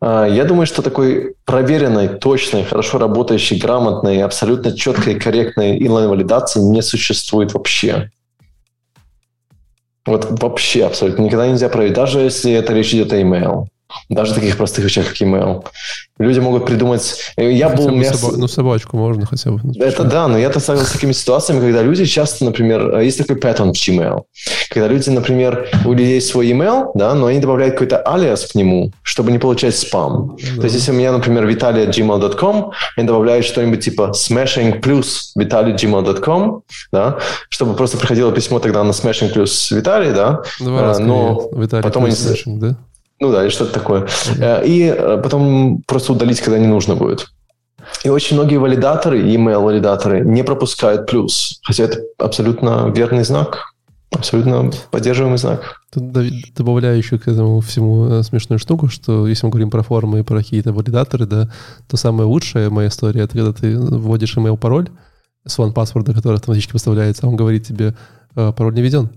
э, 0.00 0.28
я 0.34 0.44
думаю, 0.44 0.66
что 0.66 0.82
такой 0.82 1.34
проверенной, 1.44 2.08
точной, 2.08 2.64
хорошо 2.64 2.98
работающей, 2.98 3.58
грамотной, 3.58 4.22
абсолютно 4.22 4.76
четкой, 4.76 5.18
корректной 5.18 5.78
инлайн-валидации 5.78 6.60
не 6.60 6.82
существует 6.82 7.52
вообще. 7.54 8.10
Вот 10.04 10.42
вообще 10.42 10.84
абсолютно 10.84 11.22
никогда 11.22 11.46
нельзя 11.46 11.68
проверить, 11.68 11.94
даже 11.94 12.20
если 12.20 12.52
это 12.52 12.72
речь 12.72 12.92
идет 12.92 13.12
о 13.12 13.20
email. 13.20 13.66
Даже 14.08 14.34
таких 14.34 14.56
простых 14.56 14.84
вещах, 14.84 15.08
как 15.08 15.20
email. 15.20 15.64
Люди 16.18 16.38
могут 16.38 16.66
придумать... 16.66 17.16
Э, 17.36 17.50
я 17.50 17.68
был... 17.68 17.88
Бы 17.88 18.04
соба... 18.04 18.36
Ну, 18.36 18.46
собачку 18.48 18.96
можно 18.96 19.26
хотя 19.26 19.50
бы. 19.50 19.60
Ну, 19.62 19.72
это 19.84 20.04
да, 20.04 20.28
но 20.28 20.38
я-то 20.38 20.60
сталкивался 20.60 20.90
с 20.90 20.94
такими 20.94 21.12
ситуациями, 21.12 21.60
когда 21.60 21.82
люди 21.82 22.04
часто, 22.04 22.44
например, 22.44 22.96
э, 22.96 23.04
есть 23.04 23.18
такой 23.18 23.36
pattern 23.36 23.72
в 23.72 23.76
Gmail. 23.76 24.22
Когда 24.70 24.88
люди, 24.88 25.10
например, 25.10 25.68
у 25.84 25.92
людей 25.92 26.14
есть 26.14 26.28
свой 26.28 26.50
email, 26.50 26.90
да, 26.94 27.14
но 27.14 27.26
они 27.26 27.40
добавляют 27.40 27.74
какой-то 27.74 27.98
алиас 27.98 28.46
к 28.46 28.54
нему, 28.54 28.92
чтобы 29.02 29.32
не 29.32 29.38
получать 29.38 29.74
спам. 29.74 30.36
Да. 30.36 30.60
То 30.60 30.64
есть, 30.64 30.76
если 30.76 30.92
у 30.92 30.94
меня, 30.94 31.12
например, 31.12 31.48
vitaly.gmail.com, 31.48 32.72
они 32.96 33.06
добавляют 33.06 33.44
что-нибудь 33.44 33.84
типа 33.84 34.12
smashing 34.14 34.80
плюс 34.80 35.34
vitaly.gmail.com, 35.36 36.62
да, 36.92 37.18
чтобы 37.48 37.74
просто 37.74 37.96
приходило 37.98 38.32
письмо 38.32 38.58
тогда 38.60 38.84
на 38.84 38.90
smashing 38.90 39.32
плюс 39.32 39.72
Vitaly, 39.72 40.14
да, 40.14 40.42
Два 40.60 40.92
а, 40.92 40.98
но 40.98 41.48
Виталий 41.52 41.82
потом 41.82 42.04
они... 42.04 42.14
Smashing, 42.14 42.58
да? 42.58 42.76
Ну 43.22 43.30
да, 43.30 43.44
или 43.44 43.50
что-то 43.50 43.72
такое. 43.72 44.00
Mm-hmm. 44.02 44.66
И 44.66 44.82
э, 44.82 45.20
потом 45.22 45.80
просто 45.86 46.12
удалить, 46.12 46.40
когда 46.40 46.58
не 46.58 46.66
нужно 46.66 46.96
будет. 46.96 47.28
И 48.02 48.08
очень 48.08 48.36
многие 48.36 48.56
валидаторы, 48.56 49.22
email-валидаторы, 49.22 50.24
не 50.24 50.42
пропускают 50.42 51.06
плюс. 51.06 51.60
Хотя 51.62 51.84
это 51.84 52.00
абсолютно 52.18 52.90
верный 52.92 53.22
знак. 53.22 53.74
Абсолютно 54.10 54.72
поддерживаемый 54.90 55.38
знак. 55.38 55.82
Тут 55.94 56.12
добавляю 56.56 56.98
еще 56.98 57.16
к 57.16 57.28
этому 57.28 57.60
всему 57.60 58.06
э, 58.06 58.22
смешную 58.24 58.58
штуку, 58.58 58.88
что 58.88 59.28
если 59.28 59.46
мы 59.46 59.50
говорим 59.50 59.70
про 59.70 59.84
формы 59.84 60.18
и 60.18 60.24
про 60.24 60.38
какие-то 60.38 60.72
валидаторы, 60.72 61.24
да, 61.26 61.48
то 61.88 61.96
самая 61.96 62.26
лучшая 62.26 62.70
моя 62.70 62.88
история, 62.88 63.20
это 63.20 63.34
когда 63.38 63.52
ты 63.52 63.78
вводишь 63.78 64.36
email-пароль 64.36 64.88
с 65.46 65.56
one-паспорта, 65.60 66.12
который 66.12 66.38
автоматически 66.38 66.72
выставляется, 66.72 67.24
а 67.24 67.28
он 67.28 67.36
говорит 67.36 67.68
тебе, 67.68 67.94
пароль 68.34 68.74
не 68.74 68.82
введен 68.82 69.10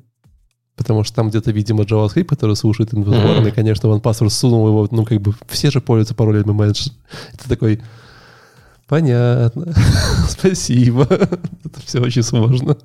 потому 0.76 1.04
что 1.04 1.16
там 1.16 1.30
где-то, 1.30 1.52
видимо, 1.52 1.84
JavaScript, 1.84 2.26
который 2.26 2.56
слушает 2.56 2.94
инвентарный, 2.94 3.50
mm-hmm. 3.50 3.54
и, 3.54 3.56
конечно, 3.56 3.88
OnePassword 3.88 4.30
сунул 4.30 4.68
его, 4.68 4.88
ну, 4.92 5.06
как 5.06 5.22
бы 5.22 5.34
все 5.48 5.72
же 5.72 5.82
пользуются 5.82 6.16
паролями 6.16 6.52
менеджер. 6.52 6.92
Это 7.34 7.48
такой, 7.50 7.82
понятно, 8.88 9.74
спасибо. 10.30 11.04
Это 11.04 11.82
все 11.86 12.00
очень 12.02 12.24
сложно. 12.24 12.78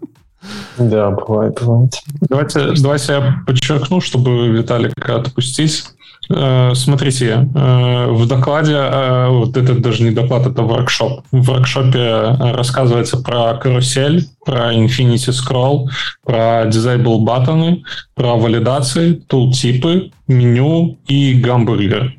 Да, 0.78 1.10
бывает, 1.10 1.58
бывает. 1.60 1.92
Давайте, 2.22 2.72
давайте 2.80 3.12
я 3.12 3.42
подчеркну, 3.46 4.00
чтобы 4.00 4.48
Виталика 4.48 5.16
отпустить. 5.16 5.84
Э, 6.32 6.74
смотрите, 6.74 7.48
э, 7.54 8.06
в 8.08 8.26
докладе, 8.26 8.74
э, 8.76 9.28
вот 9.30 9.56
это 9.56 9.74
даже 9.74 10.04
не 10.04 10.12
доклад, 10.12 10.46
это 10.46 10.62
воркшоп. 10.62 11.24
В 11.32 11.42
воркшопе 11.44 12.36
рассказывается 12.54 13.18
про 13.18 13.54
карусель, 13.54 14.26
про 14.44 14.72
Infinity 14.72 15.32
Scroll, 15.32 15.88
про 16.24 16.66
Disable 16.66 17.18
баттоны, 17.18 17.82
про 18.14 18.36
валидации, 18.36 19.14
тултипы, 19.14 20.12
меню 20.28 20.98
и 21.08 21.34
гамбургер. 21.34 22.14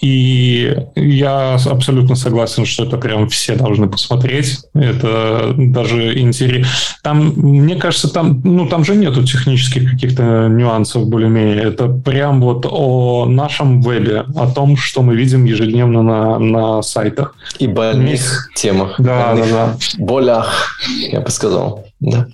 И 0.00 0.76
я 0.94 1.54
абсолютно 1.54 2.14
согласен, 2.14 2.66
что 2.66 2.84
это 2.84 2.96
прям 2.96 3.28
все 3.28 3.54
должны 3.54 3.88
посмотреть. 3.88 4.60
Это 4.74 5.54
даже 5.56 6.18
интересно. 6.18 6.72
Там, 7.02 7.32
мне 7.36 7.76
кажется, 7.76 8.08
там, 8.08 8.40
ну, 8.44 8.66
там 8.66 8.84
же 8.84 8.96
нету 8.96 9.24
технических 9.24 9.90
каких-то 9.90 10.48
нюансов 10.48 11.08
более-менее. 11.08 11.62
Это 11.62 11.88
прям 11.88 12.40
вот 12.40 12.66
о 12.68 13.26
нашем 13.26 13.80
вебе, 13.80 14.24
о 14.36 14.50
том, 14.50 14.76
что 14.76 15.02
мы 15.02 15.14
видим 15.16 15.44
ежедневно 15.44 16.02
на, 16.02 16.38
на 16.38 16.82
сайтах. 16.82 17.36
И 17.58 17.66
больных 17.66 18.48
Мне... 18.50 18.54
темах. 18.56 18.94
Да, 18.98 19.28
больных 19.28 19.50
да, 19.50 19.66
да. 19.66 20.04
Болях, 20.04 20.78
я 21.10 21.20
бы 21.20 21.30
сказал. 21.30 21.84
Да. 22.00 22.26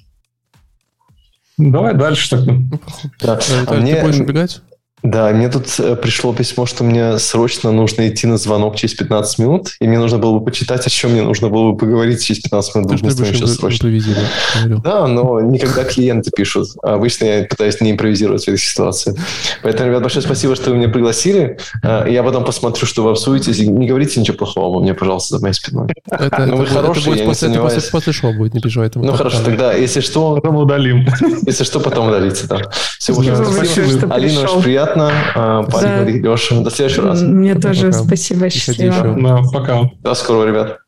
Давай 1.56 1.94
дальше 1.94 2.30
тогда. 2.30 2.54
Да. 3.20 3.38
А, 3.38 3.64
а 3.66 3.74
мне... 3.74 3.96
Ты 3.96 4.02
будешь 4.02 4.20
убегать? 4.20 4.62
Да, 5.02 5.30
мне 5.30 5.48
тут 5.48 5.66
э, 5.78 5.96
пришло 5.96 6.34
письмо, 6.34 6.66
что 6.66 6.84
мне 6.84 7.18
срочно 7.18 7.72
нужно 7.72 8.08
идти 8.08 8.26
на 8.26 8.36
звонок 8.36 8.76
через 8.76 8.94
15 8.94 9.38
минут, 9.38 9.70
и 9.80 9.88
мне 9.88 9.98
нужно 9.98 10.18
было 10.18 10.38
бы 10.38 10.44
почитать, 10.44 10.86
о 10.86 10.90
чем 10.90 11.12
мне 11.12 11.22
нужно 11.22 11.48
было 11.48 11.72
бы 11.72 11.78
поговорить 11.78 12.22
через 12.22 12.42
15 12.42 12.74
минут. 12.74 13.00
Думаю, 13.00 13.34
сейчас 13.34 13.54
срочно. 13.54 13.90
Да, 14.84 15.06
но 15.06 15.40
никогда 15.40 15.84
клиенты 15.84 16.30
пишут. 16.30 16.68
А 16.82 16.94
обычно 16.94 17.24
я 17.24 17.44
пытаюсь 17.44 17.80
не 17.80 17.92
импровизировать 17.92 18.44
в 18.44 18.48
этой 18.48 18.58
ситуации. 18.58 19.16
Поэтому, 19.62 19.88
ребят, 19.88 20.02
большое 20.02 20.22
спасибо, 20.22 20.54
что 20.54 20.70
вы 20.70 20.76
меня 20.76 20.88
пригласили. 20.88 21.58
А, 21.82 22.06
я 22.06 22.22
потом 22.22 22.44
посмотрю, 22.44 22.86
что 22.86 23.02
вы 23.02 23.10
обсудите. 23.10 23.66
Не 23.66 23.86
говорите 23.86 24.20
ничего 24.20 24.36
плохого 24.36 24.68
обо 24.68 24.80
мне, 24.80 24.92
пожалуйста, 24.92 25.36
за 25.36 25.42
моей 25.42 25.54
спиной. 25.54 25.88
Это, 26.10 26.46
ну, 26.46 26.56
вы 26.56 26.64
это, 26.64 26.74
хорошие, 26.74 27.02
это 27.02 27.10
будет 27.10 27.26
после, 27.26 27.48
это 27.48 27.60
после, 27.60 27.90
после 27.90 28.12
шоу 28.12 28.34
будет, 28.34 28.54
не 28.54 28.60
переживай. 28.60 28.90
Ну, 28.94 29.12
хорошо, 29.14 29.38
тогда, 29.44 29.72
если 29.72 30.00
что... 30.00 30.36
Потом 30.36 30.56
удалим. 30.56 31.06
Если 31.46 31.64
что, 31.64 31.80
потом 31.80 32.08
удалите, 32.08 32.46
да. 32.46 32.60
Все, 32.98 33.14
спасибо. 33.14 34.14
Алина, 34.14 34.42
очень 34.42 34.62
приятно 34.62 34.89
приятно. 34.94 35.12
А, 35.34 35.62
Парень, 35.64 36.22
да. 36.22 36.30
Леша, 36.30 36.60
до 36.60 36.70
следующего 36.70 37.08
раза. 37.08 37.26
Мне 37.26 37.54
тоже 37.54 37.86
пока. 37.86 38.04
спасибо, 38.04 38.50
счастливо. 38.50 39.16
Да, 39.20 39.42
пока. 39.52 39.90
До 40.00 40.14
скорого, 40.14 40.46
ребят. 40.46 40.78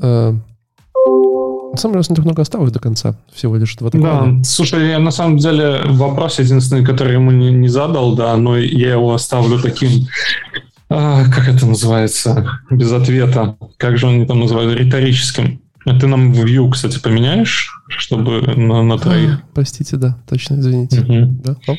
Э, 0.00 0.32
на 1.72 1.76
самом 1.76 1.92
деле, 1.92 1.96
у 1.96 1.98
нас 1.98 2.10
не 2.10 2.16
так 2.16 2.24
много 2.24 2.42
осталось 2.42 2.72
до 2.72 2.80
конца, 2.80 3.14
всего 3.32 3.56
лишь 3.56 3.76
два 3.76 3.90
Да, 3.92 4.28
слушай, 4.44 4.88
я 4.88 4.98
на 4.98 5.10
самом 5.10 5.38
деле 5.38 5.80
вопрос 5.84 6.38
единственный, 6.38 6.84
который 6.84 7.14
ему 7.14 7.30
не, 7.30 7.50
не 7.50 7.68
задал, 7.68 8.14
да, 8.14 8.36
но 8.36 8.58
я 8.58 8.92
его 8.92 9.14
оставлю 9.14 9.60
таким, 9.60 10.08
а, 10.88 11.24
как 11.24 11.48
это 11.48 11.66
называется, 11.66 12.60
без 12.70 12.92
ответа. 12.92 13.56
Как 13.76 13.96
же 13.96 14.08
они 14.08 14.26
там 14.26 14.40
называют, 14.40 14.78
риторическим. 14.78 15.60
А 15.88 15.98
ты 15.98 16.06
нам 16.06 16.32
view, 16.32 16.70
кстати, 16.70 17.00
поменяешь, 17.00 17.70
чтобы 17.88 18.42
на, 18.42 18.82
на 18.82 18.98
троих? 18.98 19.40
А, 19.42 19.42
простите, 19.54 19.96
да, 19.96 20.18
точно, 20.28 20.60
извините. 20.60 21.00
Угу. 21.00 21.42
Да? 21.42 21.56
Оп. 21.66 21.78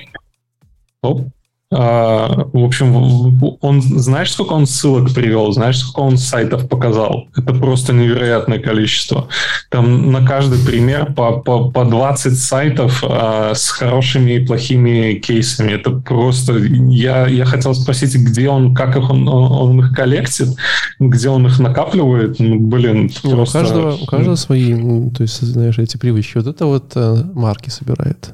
Оп. 1.01 1.27
А, 1.71 2.47
в 2.51 2.63
общем, 2.63 3.57
он 3.61 3.81
знаешь, 3.81 4.31
сколько 4.31 4.53
он 4.53 4.65
ссылок 4.65 5.13
привел, 5.13 5.51
знаешь, 5.51 5.77
сколько 5.77 5.99
он 5.99 6.17
сайтов 6.17 6.67
показал. 6.67 7.27
Это 7.37 7.53
просто 7.53 7.93
невероятное 7.93 8.57
количество. 8.57 9.27
Там 9.69 10.11
на 10.11 10.25
каждый 10.25 10.57
пример 10.65 11.13
по, 11.13 11.39
по, 11.39 11.69
по 11.69 11.85
20 11.85 12.39
сайтов 12.39 13.03
а, 13.07 13.53
с 13.53 13.69
хорошими 13.69 14.31
и 14.31 14.45
плохими 14.45 15.13
кейсами. 15.13 15.73
Это 15.73 15.91
просто... 15.91 16.57
Я, 16.57 17.27
я 17.27 17.45
хотел 17.45 17.75
спросить, 17.75 18.15
где 18.15 18.49
он, 18.49 18.73
как 18.73 18.97
их 18.97 19.07
он, 19.07 19.27
он 19.27 19.79
их 19.79 19.93
коллектит, 19.93 20.49
где 20.99 21.29
он 21.29 21.45
их 21.45 21.59
накапливает. 21.59 22.39
Ну, 22.39 22.59
блин, 22.59 23.11
просто... 23.21 23.59
У 23.59 23.61
каждого, 23.61 23.93
у 23.93 24.05
каждого 24.07 24.35
свои, 24.35 24.73
ну, 24.73 25.11
то 25.11 25.21
есть, 25.21 25.39
знаешь, 25.41 25.77
эти 25.77 25.97
привычки. 25.97 26.39
Вот 26.39 26.47
это 26.47 26.65
вот 26.65 26.93
э, 26.95 27.23
марки 27.35 27.69
собирает. 27.69 28.33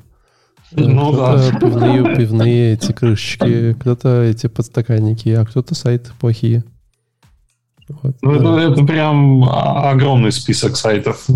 Ну 0.78 1.14
кто-то 1.14 1.52
да. 1.52 1.60
Пивные, 1.60 2.16
пивные 2.16 2.74
эти 2.74 2.92
крышечки, 2.92 3.74
кто-то 3.74 4.24
эти 4.24 4.48
подстаканники, 4.48 5.30
а 5.30 5.46
кто-то 5.46 5.76
сайты 5.76 6.12
плохие. 6.20 6.64
Вот, 7.88 8.16
ну, 8.22 8.40
да. 8.40 8.64
это, 8.64 8.74
это 8.74 8.84
прям 8.84 9.44
огромный 9.44 10.32
список 10.32 10.76
сайтов. 10.76 11.28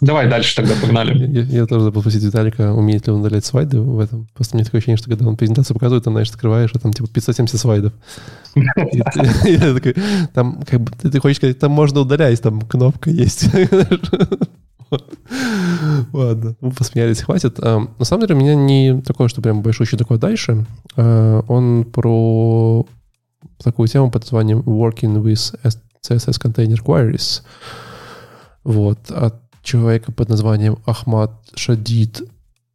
Давай 0.00 0.28
дальше 0.28 0.54
тогда 0.54 0.74
погнали. 0.80 1.26
Я, 1.26 1.42
я 1.42 1.66
тоже 1.66 1.84
забыл 1.84 2.02
спросить 2.02 2.22
Виталика, 2.22 2.74
умеет 2.74 3.06
ли 3.06 3.12
он 3.14 3.20
удалять 3.20 3.46
слайды 3.46 3.80
в 3.80 3.98
этом. 3.98 4.28
Просто 4.34 4.56
мне 4.56 4.64
такое 4.64 4.80
ощущение, 4.80 4.98
что 4.98 5.08
когда 5.08 5.26
он 5.26 5.38
презентацию 5.38 5.74
показывает, 5.74 6.04
там, 6.04 6.12
знаешь, 6.12 6.28
открываешь, 6.28 6.70
а 6.74 6.78
там 6.78 6.92
типа 6.92 7.08
570 7.08 7.58
слайдов. 7.58 7.92
Там, 10.34 10.62
как 10.68 10.80
бы, 10.80 10.92
ты 10.92 11.18
хочешь 11.18 11.38
сказать, 11.38 11.58
там 11.58 11.72
можно 11.72 12.00
удалять, 12.00 12.42
там 12.42 12.60
кнопка 12.60 13.08
есть. 13.10 13.48
Ладно, 16.12 16.56
мы 16.60 16.70
посмеялись, 16.70 17.22
хватит. 17.22 17.58
А, 17.60 17.86
на 17.98 18.04
самом 18.04 18.22
деле 18.22 18.34
у 18.34 18.38
меня 18.38 18.54
не 18.54 19.00
такое, 19.02 19.28
что 19.28 19.42
прям 19.42 19.62
большущий 19.62 19.98
такой 19.98 20.18
дальше. 20.18 20.66
А, 20.96 21.42
он 21.48 21.84
про 21.84 22.86
такую 23.62 23.88
тему 23.88 24.10
под 24.10 24.22
названием 24.22 24.60
Working 24.60 25.22
with 25.22 25.58
CSS 26.02 26.40
Container 26.40 26.78
Queries. 26.82 27.42
Вот, 28.64 29.10
от 29.10 29.40
человека 29.62 30.12
под 30.12 30.28
названием 30.28 30.78
Ахмад 30.86 31.32
Шадид, 31.54 32.22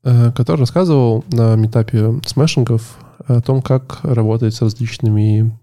а, 0.03 0.31
который 0.31 0.61
рассказывал 0.61 1.23
на 1.31 1.55
метапе 1.55 2.19
смешингов 2.25 2.97
о 3.27 3.41
том, 3.41 3.61
как 3.61 3.99
работать 4.03 4.55
с 4.55 4.61
различными 4.61 5.57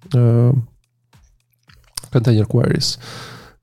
контейнер 2.10 2.46
queries. 2.46 2.98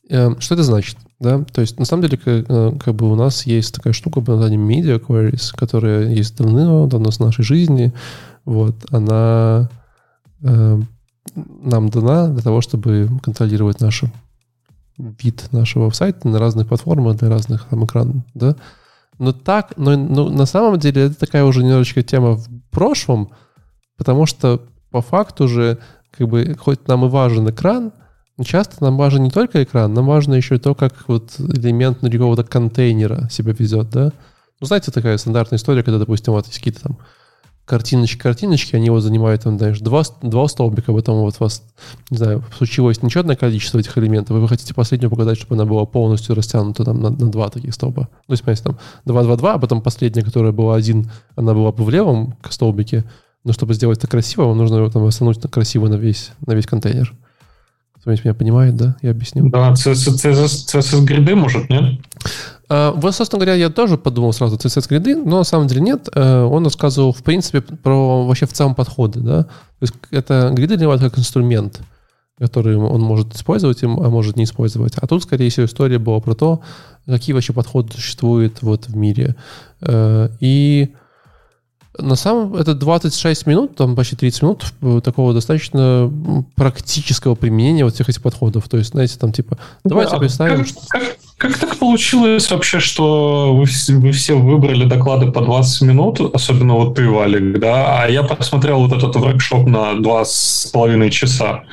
Что 0.08 0.54
это 0.54 0.64
значит? 0.64 0.98
Да, 1.20 1.44
то 1.46 1.62
есть 1.62 1.80
на 1.80 1.86
самом 1.86 2.04
деле 2.04 2.18
как, 2.18 2.46
э, 2.50 2.78
как 2.78 2.94
бы 2.94 3.10
у 3.10 3.16
нас 3.16 3.46
есть 3.46 3.74
такая 3.74 3.94
штука 3.94 4.20
под 4.20 4.36
названием 4.36 4.68
Media 4.68 5.00
Queries, 5.00 5.56
которая 5.56 6.10
есть 6.10 6.38
давно-давно 6.38 7.10
с 7.10 7.20
нашей 7.20 7.44
жизни. 7.44 7.94
Вот, 8.44 8.76
она 8.92 9.70
э, 10.44 10.82
нам 11.36 11.90
дана 11.90 12.28
для 12.28 12.44
того, 12.44 12.62
чтобы 12.62 13.10
контролировать 13.24 13.80
наш 13.80 14.04
вид 14.98 15.48
нашего 15.52 15.90
сайта 15.92 16.28
на 16.28 16.40
разных 16.40 16.68
платформах 16.68 17.18
для 17.18 17.30
разных 17.30 17.66
там 17.66 17.86
экранов, 17.86 18.18
да. 18.34 18.56
Но 19.18 19.32
так, 19.32 19.74
но, 19.78 19.96
но 19.96 20.30
на 20.30 20.46
самом 20.46 20.78
деле 20.78 21.04
это 21.04 21.20
такая 21.20 21.46
уже 21.46 21.64
немножечко 21.64 22.04
тема 22.04 22.34
в 22.34 22.48
прошлом, 22.70 23.30
потому 23.98 24.26
что 24.26 24.62
по 24.92 25.02
факту 25.02 25.48
же 25.48 25.80
как 26.12 26.28
бы 26.28 26.56
хоть 26.60 26.88
нам 26.88 27.06
и 27.06 27.10
важен 27.10 27.50
экран, 27.50 27.94
Часто 28.44 28.84
нам 28.84 28.98
важен 28.98 29.24
не 29.24 29.30
только 29.30 29.64
экран, 29.64 29.94
нам 29.94 30.08
важно 30.08 30.34
еще 30.34 30.56
и 30.56 30.60
то, 30.60 30.76
как 30.76 31.08
вот 31.08 31.36
элемент 31.40 32.02
внутри 32.02 32.20
какого-то 32.20 32.44
контейнера 32.44 33.30
себя 33.30 33.54
везет, 33.58 33.90
да? 33.90 34.12
Ну, 34.60 34.68
знаете, 34.68 34.92
такая 34.92 35.18
стандартная 35.18 35.58
история, 35.58 35.84
когда, 35.84 36.00
допустим, 36.00 36.34
вот 36.34 36.46
есть 36.48 36.58
какие-то 36.58 36.82
там 36.82 36.98
картиночки-картиночки, 37.66 38.76
они 38.76 38.90
вот 38.90 39.02
занимают, 39.02 39.44
там, 39.44 39.58
знаешь, 39.58 39.80
два, 39.80 40.04
два 40.22 40.48
столбика, 40.48 40.94
потом 40.94 41.22
вот 41.22 41.40
вас, 41.40 41.64
не 42.10 42.18
знаю, 42.18 42.44
случилось 42.56 43.02
нечетное 43.02 43.36
количество 43.36 43.80
этих 43.80 43.98
элементов, 43.98 44.38
и 44.38 44.40
вы 44.40 44.48
хотите 44.48 44.74
последнюю 44.74 45.10
показать, 45.10 45.38
чтобы 45.38 45.56
она 45.56 45.66
была 45.66 45.86
полностью 45.86 46.36
растянута 46.36 46.84
там, 46.84 47.02
на, 47.02 47.10
на 47.10 47.32
два 47.32 47.50
таких 47.50 47.74
столба. 47.74 48.04
То 48.28 48.34
есть, 48.34 48.44
понимаете, 48.44 48.64
там 48.64 48.78
2-2-2, 49.06 49.54
а 49.54 49.60
потом 49.60 49.82
последняя, 49.82 50.24
которая 50.24 50.52
была 50.52 50.76
один, 50.76 51.10
она 51.36 51.54
была 51.54 51.72
бы 51.72 51.84
в 51.84 51.90
левом 51.90 52.38
столбике, 52.50 53.04
но 53.44 53.52
чтобы 53.52 53.74
сделать 53.74 53.98
это 53.98 54.08
красиво, 54.08 54.46
вам 54.46 54.58
нужно 54.58 54.76
его 54.76 54.90
там 54.90 55.06
растянуть 55.06 55.40
красиво 55.50 55.88
на 55.88 55.96
весь, 55.96 56.32
на 56.46 56.54
весь 56.54 56.68
контейнер. 56.68 57.16
Кто-нибудь 58.06 58.24
меня 58.24 58.34
понимает, 58.36 58.76
да? 58.76 58.96
Я 59.02 59.10
объяснил. 59.10 59.50
Да, 59.50 59.72
CSS-гриды, 59.72 61.34
может, 61.34 61.72
нет? 61.72 62.00
Uh, 62.70 62.94
вот, 62.96 63.16
собственно 63.16 63.40
говоря, 63.40 63.56
я 63.56 63.72
тоже 63.72 63.98
подумал 63.98 64.32
сразу 64.32 64.58
CSS-гриды, 64.58 65.16
но 65.16 65.40
на 65.40 65.44
самом 65.44 65.66
деле 65.66 65.82
нет. 65.82 66.08
Uh, 66.14 66.46
он 66.46 66.66
рассказывал, 66.66 67.14
в 67.14 67.24
принципе, 67.24 67.62
про 67.62 68.28
вообще 68.28 68.46
в 68.46 68.54
целом 68.54 68.76
подходы. 68.76 69.22
Да? 69.22 69.44
То 69.46 69.50
есть 69.82 69.96
это 70.12 70.52
гриды 70.54 70.78
для 70.78 70.96
как 71.00 71.18
инструмент, 71.18 71.82
который 72.38 72.78
он 72.78 73.02
может 73.02 73.34
использовать, 73.34 73.82
а 73.82 73.88
может 73.88 74.36
не 74.36 74.44
использовать. 74.44 74.94
А 74.98 75.08
тут, 75.08 75.24
скорее 75.24 75.50
всего, 75.50 75.66
история 75.66 75.98
была 75.98 76.20
про 76.20 76.36
то, 76.36 76.62
какие 77.08 77.34
вообще 77.34 77.54
подходы 77.54 77.92
существуют 77.92 78.62
вот 78.62 78.88
в 78.88 78.96
мире. 78.96 79.36
Uh, 79.82 80.32
и 80.42 80.94
на 82.00 82.16
самом 82.16 82.56
это 82.56 82.74
26 82.74 83.48
минут, 83.48 83.76
там 83.76 83.96
почти 83.96 84.16
30 84.16 84.42
минут 84.42 84.66
э, 84.82 85.02
такого 85.04 85.34
достаточно 85.34 86.12
практического 86.56 87.36
применения 87.36 87.84
вот 87.84 87.94
всех 87.94 88.10
этих 88.10 88.22
подходов. 88.22 88.68
То 88.70 88.78
есть, 88.78 88.92
знаете, 88.92 89.18
там 89.20 89.32
типа, 89.32 89.58
давайте 89.84 90.14
да, 90.14 90.18
представим... 90.20 90.66
Как, 90.66 91.02
как, 91.02 91.18
как 91.38 91.58
так 91.58 91.76
получилось 91.78 92.50
вообще, 92.52 92.80
что 92.80 93.56
вы, 93.56 93.66
вы 94.00 94.12
все 94.12 94.36
выбрали 94.36 94.86
доклады 94.86 95.32
по 95.32 95.42
20 95.42 95.82
минут, 95.84 96.20
особенно 96.34 96.76
вот 96.76 96.96
ты, 96.96 97.10
Валик, 97.10 97.60
да, 97.60 98.02
а 98.04 98.08
я 98.08 98.24
посмотрел 98.24 98.80
вот 98.80 98.94
этот 98.94 99.16
воркшоп 99.16 99.68
на 99.68 99.94
2,5 99.94 101.10
часа. 101.10 101.64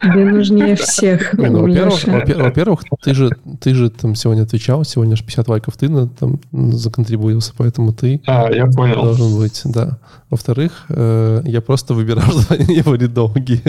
Тебе 0.00 0.24
нужнее 0.32 0.76
всех. 0.76 1.32
Ну, 1.34 1.62
во-первых, 1.62 2.06
во-первых, 2.36 2.80
ты 3.02 3.14
же, 3.14 3.30
ты 3.60 3.74
же 3.74 3.90
там 3.90 4.14
сегодня 4.14 4.42
отвечал, 4.42 4.84
сегодня 4.84 5.16
же 5.16 5.24
50 5.24 5.48
лайков 5.48 5.76
ты 5.76 5.88
на, 5.88 6.08
там 6.08 6.40
законтрибуился, 6.52 7.52
поэтому 7.56 7.92
ты 7.92 8.20
а, 8.26 8.50
я 8.52 8.66
понял. 8.66 9.02
должен 9.02 9.36
быть, 9.38 9.60
да. 9.64 9.98
Во-вторых, 10.30 10.86
э, 10.88 11.42
я 11.44 11.60
просто 11.60 11.94
выбирал, 11.94 12.30
что 12.40 12.54
они 12.54 12.76
не 12.76 12.82
были 12.82 13.06
долгие. 13.06 13.62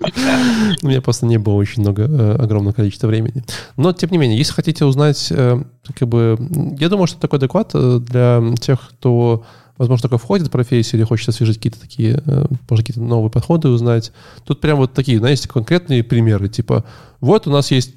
У 0.82 0.86
меня 0.86 1.02
просто 1.02 1.26
не 1.26 1.38
было 1.38 1.54
очень 1.54 1.82
много, 1.82 2.04
э, 2.04 2.36
огромного 2.36 2.72
количества 2.72 3.08
времени. 3.08 3.44
Но, 3.76 3.92
тем 3.92 4.10
не 4.10 4.18
менее, 4.18 4.38
если 4.38 4.52
хотите 4.52 4.84
узнать, 4.84 5.28
э, 5.30 5.62
как 5.94 6.08
бы, 6.08 6.38
я 6.78 6.88
думаю, 6.88 7.06
что 7.06 7.20
такой 7.20 7.38
доклад 7.38 7.70
э, 7.74 7.98
для 8.00 8.42
тех, 8.60 8.80
кто 8.92 9.44
возможно, 9.78 10.02
только 10.02 10.18
входит 10.18 10.48
в 10.48 10.50
профессию 10.50 11.00
или 11.00 11.06
хочет 11.06 11.28
освежить 11.28 11.56
какие-то 11.56 11.80
такие, 11.80 12.22
э, 12.24 12.46
может, 12.68 12.86
какие-то 12.86 13.00
новые 13.00 13.30
подходы 13.30 13.68
узнать. 13.68 14.12
Тут 14.44 14.60
прям 14.60 14.76
вот 14.76 14.92
такие, 14.92 15.18
знаете, 15.18 15.48
конкретные 15.48 16.02
примеры, 16.02 16.48
типа, 16.48 16.84
вот 17.20 17.46
у 17.46 17.50
нас 17.50 17.70
есть 17.70 17.94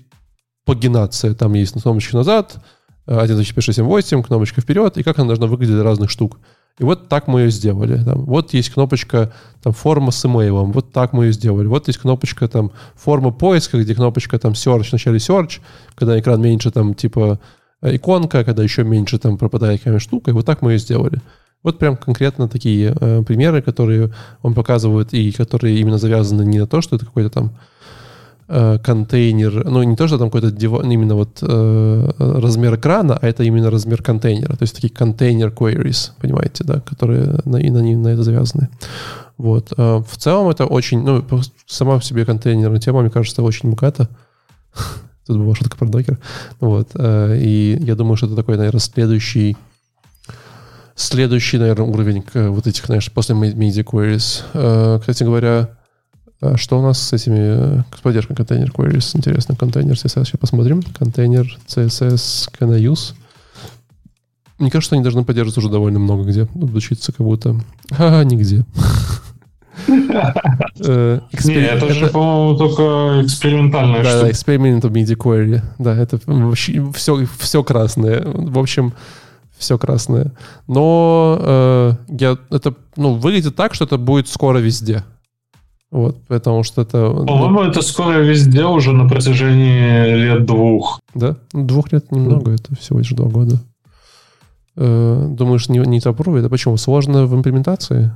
пагинация, 0.66 1.34
там 1.34 1.54
есть 1.54 1.74
кнопочка 1.82 2.16
назад, 2.16 2.64
1, 3.08 3.36
2, 3.36 3.44
5, 3.44 3.64
6, 3.64 3.76
7, 3.76 3.86
8, 3.86 4.24
кнопочка 4.24 4.62
вперед, 4.62 4.98
и 4.98 5.04
как 5.04 5.18
она 5.20 5.28
должна 5.28 5.48
выглядеть 5.48 5.76
для 5.76 5.84
разных 5.84 6.10
штук. 6.10 6.40
И 6.80 6.84
вот 6.84 7.10
так 7.10 7.28
мы 7.28 7.42
ее 7.42 7.52
сделали. 7.52 8.02
Там, 8.04 8.26
вот 8.26 8.54
есть 8.54 8.70
кнопочка 8.70 9.34
там, 9.62 9.74
форма 9.74 10.12
с 10.12 10.26
имейлом, 10.26 10.72
вот 10.72 10.92
так 10.92 11.14
мы 11.14 11.26
ее 11.26 11.34
сделали. 11.34 11.68
Вот 11.68 11.88
есть 11.88 12.00
кнопочка 12.00 12.48
там 12.48 12.72
форма 12.96 13.32
поиска, 13.32 13.80
где 13.80 13.94
кнопочка 13.94 14.40
там 14.40 14.54
search, 14.54 14.84
в 14.84 14.94
начале 14.94 15.18
search, 15.18 15.60
когда 15.96 16.20
экран 16.20 16.42
меньше 16.42 16.72
там 16.72 16.94
типа 16.94 17.40
иконка, 17.82 18.44
когда 18.44 18.64
еще 18.64 18.84
меньше 18.84 19.20
там 19.20 19.38
пропадает 19.38 19.82
какая-то 19.82 20.00
штука, 20.00 20.32
и 20.32 20.34
вот 20.34 20.46
так 20.46 20.62
мы 20.62 20.74
ее 20.74 20.78
сделали. 20.80 21.22
Вот 21.64 21.78
прям 21.78 21.96
конкретно 21.96 22.48
такие 22.48 22.96
э, 23.00 23.24
примеры, 23.24 23.62
которые 23.62 24.12
он 24.42 24.54
показывает, 24.54 25.14
и 25.14 25.32
которые 25.32 25.80
именно 25.80 25.98
завязаны 25.98 26.44
не 26.44 26.60
на 26.60 26.68
то, 26.68 26.82
что 26.82 26.96
это 26.96 27.06
какой-то 27.06 27.30
там 27.30 27.52
э, 28.48 28.80
контейнер, 28.84 29.70
ну 29.70 29.84
не 29.84 29.96
то, 29.96 30.08
что 30.08 30.18
там 30.18 30.30
какой-то 30.30 30.52
див... 30.52 30.72
именно 30.84 31.16
вот 31.16 31.40
э, 31.42 32.10
размер 32.18 32.76
экрана, 32.76 33.18
а 33.22 33.28
это 33.28 33.44
именно 33.44 33.70
размер 33.70 34.02
контейнера. 34.02 34.56
То 34.56 34.64
есть 34.64 34.76
такие 34.76 34.92
контейнер 34.92 35.50
queries, 35.50 36.12
понимаете, 36.20 36.64
да, 36.64 36.80
которые 36.80 37.40
на, 37.46 37.58
и 37.58 37.70
на, 37.70 37.82
на 37.82 38.08
это 38.08 38.24
завязаны. 38.24 38.70
Вот. 39.38 39.74
Э, 39.78 40.02
в 40.08 40.18
целом 40.18 40.50
это 40.50 40.66
очень, 40.66 41.04
ну, 41.04 41.24
сама 41.68 42.00
в 42.00 42.06
себе 42.06 42.26
контейнерная 42.26 42.80
тема, 42.80 43.02
мне 43.02 43.10
кажется, 43.10 43.44
очень 43.44 43.70
богата. 43.70 44.10
Тут 45.28 45.38
была 45.38 45.54
шутка 45.56 45.78
про 45.78 45.88
докер. 45.88 46.18
Вот. 46.60 46.90
Э, 46.96 47.38
и 47.40 47.78
я 47.82 47.96
думаю, 47.96 48.18
что 48.18 48.26
это 48.26 48.36
такой, 48.36 48.58
наверное, 48.58 48.80
следующий 48.80 49.58
Следующий, 51.02 51.58
наверное, 51.58 51.88
уровень 51.88 52.24
вот 52.34 52.68
этих, 52.68 52.86
знаешь, 52.86 53.12
после 53.12 53.34
media 53.36 53.84
queries. 53.84 54.44
Э, 54.54 55.00
кстати 55.00 55.24
говоря, 55.24 55.70
а 56.42 56.58
что 56.58 56.78
у 56.78 56.84
нас 56.84 57.02
с 57.02 57.12
этими, 57.12 57.84
с 57.96 58.02
поддержкой 58.02 58.36
контейнер 58.36 58.70
queries? 58.70 59.18
Интересно, 59.18 59.56
контейнер 59.56 59.96
CSS, 59.96 60.26
сейчас 60.26 60.40
посмотрим. 60.40 60.84
Контейнер 60.84 61.58
CSS 61.68 62.52
can 62.60 62.76
I 62.76 62.84
use? 62.84 63.16
Мне 64.60 64.70
кажется, 64.70 64.94
они 64.94 65.04
должны 65.04 65.24
поддерживать 65.24 65.58
уже 65.58 65.70
довольно 65.70 65.98
много 65.98 66.24
где. 66.24 66.48
Учиться 66.54 67.12
как 67.12 67.26
будто... 67.26 67.60
А, 67.98 68.24
нигде. 68.24 68.64
Э, 70.84 71.20
Не, 71.46 71.66
это 71.66 71.92
же, 71.94 72.08
по-моему, 72.08 72.58
только 72.58 73.26
экспериментальная 73.26 74.04
штука. 74.04 74.22
Да, 74.22 74.32
эксперимент 74.32 74.84
media 74.86 75.16
query. 75.16 75.62
Да, 75.80 75.96
это 75.96 76.20
вообще 76.26 76.86
все 76.94 77.64
красное. 77.64 78.22
В 78.24 78.60
общем, 78.60 78.94
все 79.62 79.78
красное. 79.78 80.34
Но 80.68 81.38
э, 81.40 81.94
я, 82.10 82.38
это 82.50 82.74
ну, 82.98 83.14
выглядит 83.14 83.56
так, 83.56 83.74
что 83.74 83.86
это 83.86 83.98
будет 83.98 84.28
скоро 84.28 84.58
везде. 84.58 85.04
Вот, 85.92 86.22
потому 86.28 86.64
что 86.64 86.82
это... 86.82 87.10
Ну, 87.10 87.26
По-моему, 87.26 87.62
ну, 87.62 87.70
это 87.70 87.82
скоро 87.82 88.20
везде 88.20 88.66
уже 88.66 88.94
на 88.94 89.08
протяжении 89.08 90.16
лет 90.16 90.46
двух. 90.46 91.00
Да? 91.14 91.38
Ну, 91.54 91.66
двух 91.66 91.92
лет 91.92 92.12
немного, 92.12 92.52
mm. 92.52 92.56
это 92.56 92.76
всего 92.76 93.00
лишь 93.00 93.10
два 93.10 93.28
года. 93.28 93.60
Э, 94.78 95.28
думаешь, 95.30 95.70
не, 95.70 95.80
не 95.80 96.00
попробует? 96.00 96.46
А 96.46 96.50
почему? 96.50 96.78
Сложно 96.78 97.26
в 97.26 97.36
имплементации? 97.36 98.14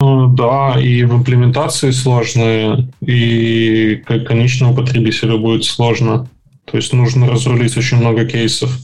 Ну, 0.00 0.28
да, 0.34 0.74
и 0.78 1.04
в 1.04 1.14
имплементации 1.14 1.90
сложно, 1.90 2.86
и 3.00 4.02
как 4.04 4.26
конечному 4.26 4.74
потребителю 4.74 5.38
будет 5.38 5.64
сложно. 5.64 6.28
То 6.66 6.76
есть 6.76 6.92
нужно 6.92 7.28
разрулить 7.28 7.76
очень 7.76 7.98
много 7.98 8.26
кейсов. 8.26 8.76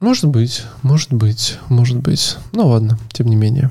Может 0.00 0.26
быть, 0.26 0.62
может 0.82 1.12
быть, 1.12 1.58
может 1.68 1.98
быть. 1.98 2.36
Ну 2.52 2.68
ладно, 2.68 2.98
тем 3.12 3.28
не 3.28 3.36
менее. 3.36 3.70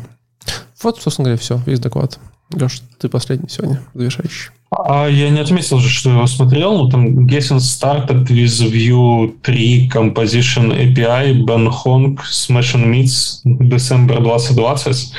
Вот, 0.82 1.02
собственно 1.02 1.26
говоря, 1.26 1.40
все, 1.40 1.60
весь 1.66 1.80
доклад. 1.80 2.20
Леш, 2.52 2.82
ты 3.00 3.10
последний 3.10 3.50
сегодня, 3.50 3.82
завершающий. 3.94 4.52
А 4.72 5.08
я 5.08 5.30
не 5.30 5.40
отметил 5.40 5.80
же, 5.80 5.90
что 5.90 6.10
его 6.10 6.26
смотрел. 6.28 6.78
Ну, 6.78 6.90
там 6.90 7.28
Getting 7.28 7.58
Started 7.58 8.26
with 8.28 8.72
Vue 8.72 9.34
3 9.42 9.90
Composition 9.90 10.72
API, 10.72 11.46
Ben 11.46 11.70
Hong, 11.70 12.18
Smash 12.32 12.76
and 12.76 12.92
Meets, 12.92 13.42
December 13.46 14.22
2020. 14.22 15.14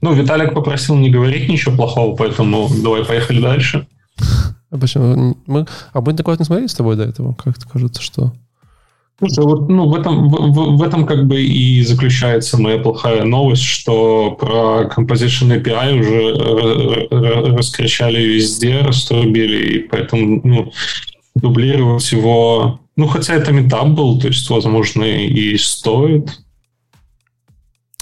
Ну, 0.00 0.12
Виталик 0.14 0.54
попросил 0.54 0.96
не 0.96 1.10
говорить 1.10 1.48
ничего 1.48 1.74
плохого, 1.74 2.16
поэтому 2.16 2.70
давай 2.82 3.04
поехали 3.04 3.40
дальше. 3.40 3.86
А 4.72 4.78
почему? 4.78 5.36
Мы, 5.46 5.66
а 5.92 6.00
мы 6.00 6.12
доклад 6.12 6.38
не 6.38 6.44
смотрели 6.44 6.68
с 6.68 6.74
тобой 6.74 6.94
до 6.94 7.02
этого? 7.02 7.34
Как-то 7.34 7.68
кажется, 7.68 8.00
что... 8.00 8.32
Слушай, 9.20 9.44
вот 9.44 9.68
ну, 9.68 9.86
в, 9.86 9.94
этом, 9.94 10.30
в, 10.30 10.78
в 10.78 10.82
этом 10.82 11.04
как 11.04 11.26
бы 11.26 11.42
и 11.42 11.82
заключается 11.82 12.58
моя 12.58 12.78
плохая 12.78 13.22
новость, 13.24 13.62
что 13.62 14.30
про 14.30 14.84
Composition 14.84 15.62
API 15.62 16.00
уже 16.00 17.54
раскричали 17.54 18.22
везде, 18.22 18.80
раструбили, 18.80 19.74
и 19.74 19.78
поэтому 19.80 20.40
ну, 20.42 20.72
дублировать 21.34 22.10
его... 22.12 22.80
Ну, 22.96 23.08
хотя 23.08 23.34
это 23.34 23.52
метап 23.52 23.88
был, 23.88 24.18
то 24.18 24.28
есть, 24.28 24.48
возможно, 24.48 25.02
и 25.04 25.54
стоит. 25.58 26.40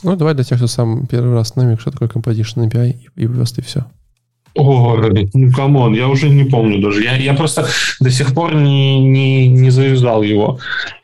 Ну, 0.05 0.15
давай 0.15 0.35
для 0.35 0.45
тех, 0.45 0.59
кто 0.59 0.69
сам 0.69 1.09
первый 1.09 1.35
раз 1.35 1.49
с 1.49 1.57
нами, 1.57 1.77
что 1.81 1.91
такое 1.91 2.09
Composition 2.09 2.71
API, 2.71 2.95
и, 3.17 3.25
и 3.25 3.27
просто 3.27 3.61
и 3.61 3.65
все. 3.65 3.87
О, 4.55 4.97
ну 5.35 5.53
come 5.53 5.77
on, 5.77 5.95
я 5.95 6.09
уже 6.09 6.29
не 6.29 6.45
помню 6.45 6.81
даже. 6.81 7.03
Я, 7.03 7.17
я 7.17 7.35
просто 7.35 7.67
до 8.01 8.11
сих 8.11 8.35
пор 8.35 8.55
не, 8.55 9.01
не, 9.01 9.49
не 9.49 9.71
заюзал 9.71 10.23
его. 10.23 10.59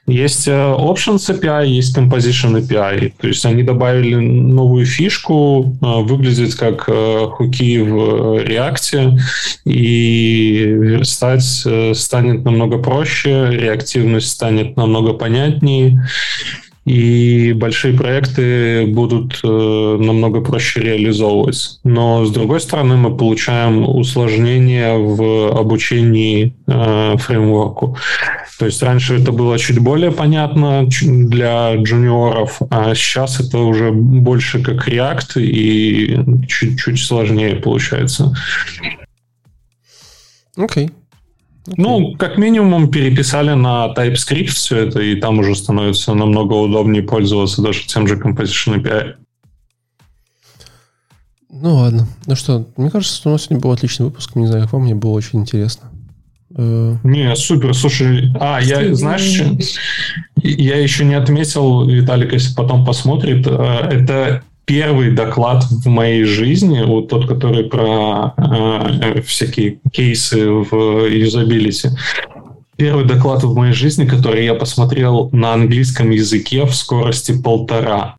Есть 0.06 0.48
э, 0.48 0.52
Options 0.52 1.30
API, 1.30 1.66
есть 1.66 1.96
Composition 1.96 2.60
API. 2.60 3.12
То 3.18 3.28
есть 3.28 3.46
они 3.46 3.62
добавили 3.62 4.16
новую 4.16 4.84
фишку, 4.84 5.76
э, 5.80 5.86
выглядит 6.02 6.54
как 6.56 6.84
э, 6.88 7.26
хуки 7.30 7.78
в 7.78 8.36
React, 8.44 9.18
и 9.64 10.56
верстать 10.66 11.66
станет 11.96 12.44
намного 12.44 12.78
проще, 12.78 13.48
реактивность 13.50 14.28
станет 14.28 14.76
намного 14.76 15.14
понятнее 15.14 16.06
и 16.84 17.52
большие 17.54 17.96
проекты 17.96 18.86
будут 18.86 19.40
э, 19.42 19.46
намного 19.46 20.40
проще 20.40 20.80
реализовывать. 20.80 21.80
Но 21.82 22.26
с 22.26 22.30
другой 22.30 22.60
стороны, 22.60 22.96
мы 22.96 23.16
получаем 23.16 23.88
усложнения 23.88 24.94
в 24.94 25.58
обучении 25.58 26.54
э, 26.66 27.16
фреймворку. 27.18 27.96
То 28.58 28.66
есть 28.66 28.82
раньше 28.82 29.20
это 29.20 29.32
было 29.32 29.58
чуть 29.58 29.78
более 29.78 30.12
понятно 30.12 30.86
для 30.86 31.74
джуниоров, 31.76 32.60
а 32.70 32.94
сейчас 32.94 33.40
это 33.40 33.58
уже 33.58 33.90
больше 33.90 34.62
как 34.62 34.86
React 34.86 35.40
и 35.40 36.46
чуть-чуть 36.46 37.02
сложнее 37.02 37.56
получается. 37.56 38.34
Окей. 40.56 40.86
Okay. 40.86 40.92
Okay. 41.66 41.74
Ну, 41.78 42.14
как 42.16 42.36
минимум 42.36 42.90
переписали 42.90 43.54
на 43.54 43.92
TypeScript 43.96 44.48
все 44.48 44.86
это, 44.86 45.00
и 45.00 45.16
там 45.16 45.38
уже 45.38 45.54
становится 45.54 46.12
намного 46.12 46.52
удобнее 46.54 47.02
пользоваться 47.02 47.62
даже 47.62 47.86
тем 47.86 48.06
же 48.06 48.16
Composition 48.16 48.82
API. 48.82 49.14
Ну 51.50 51.76
ладно. 51.76 52.06
Ну 52.26 52.36
что, 52.36 52.66
мне 52.76 52.90
кажется, 52.90 53.16
что 53.16 53.30
у 53.30 53.32
нас 53.32 53.44
сегодня 53.44 53.62
был 53.62 53.72
отличный 53.72 54.06
выпуск. 54.06 54.34
Не 54.34 54.46
знаю, 54.46 54.64
как 54.64 54.74
вам, 54.74 54.82
мне 54.82 54.94
было 54.94 55.12
очень 55.12 55.40
интересно. 55.40 55.90
Э, 56.56 56.96
не, 57.02 57.34
супер, 57.36 57.74
слушай. 57.74 58.30
А, 58.38 58.60
я, 58.60 58.94
знаешь, 58.94 59.42
я 60.36 60.76
еще 60.76 61.04
не 61.04 61.14
отметил, 61.14 61.88
Виталик, 61.88 62.32
если 62.32 62.54
потом 62.54 62.84
посмотрит, 62.84 63.46
э, 63.46 63.50
это 63.50 64.42
первый 64.64 65.10
доклад 65.10 65.64
в 65.64 65.88
моей 65.88 66.24
жизни, 66.24 66.82
вот 66.84 67.08
тот, 67.08 67.28
который 67.28 67.64
про 67.64 68.34
э, 68.36 69.20
всякие 69.22 69.80
кейсы 69.92 70.50
в 70.50 71.06
юзабилити. 71.06 71.90
Первый 72.76 73.04
доклад 73.04 73.44
в 73.44 73.54
моей 73.54 73.72
жизни, 73.72 74.04
который 74.04 74.44
я 74.44 74.54
посмотрел 74.54 75.28
на 75.32 75.54
английском 75.54 76.10
языке 76.10 76.64
в 76.64 76.74
скорости 76.74 77.40
полтора. 77.40 78.16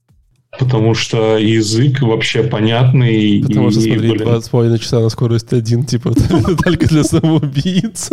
Потому 0.57 0.93
что 0.93 1.38
язык 1.38 2.01
вообще 2.01 2.43
понятный. 2.43 3.43
Потому 3.45 3.67
и, 3.67 3.72
что 3.72 3.81
смотри, 3.81 4.09
блин... 4.09 4.27
2,5 4.27 4.80
часа 4.80 4.99
на 5.01 5.09
скорости 5.09 5.55
один, 5.55 5.84
типа, 5.84 6.13
только 6.63 6.88
для 6.88 7.03
самоубийц. 7.03 8.09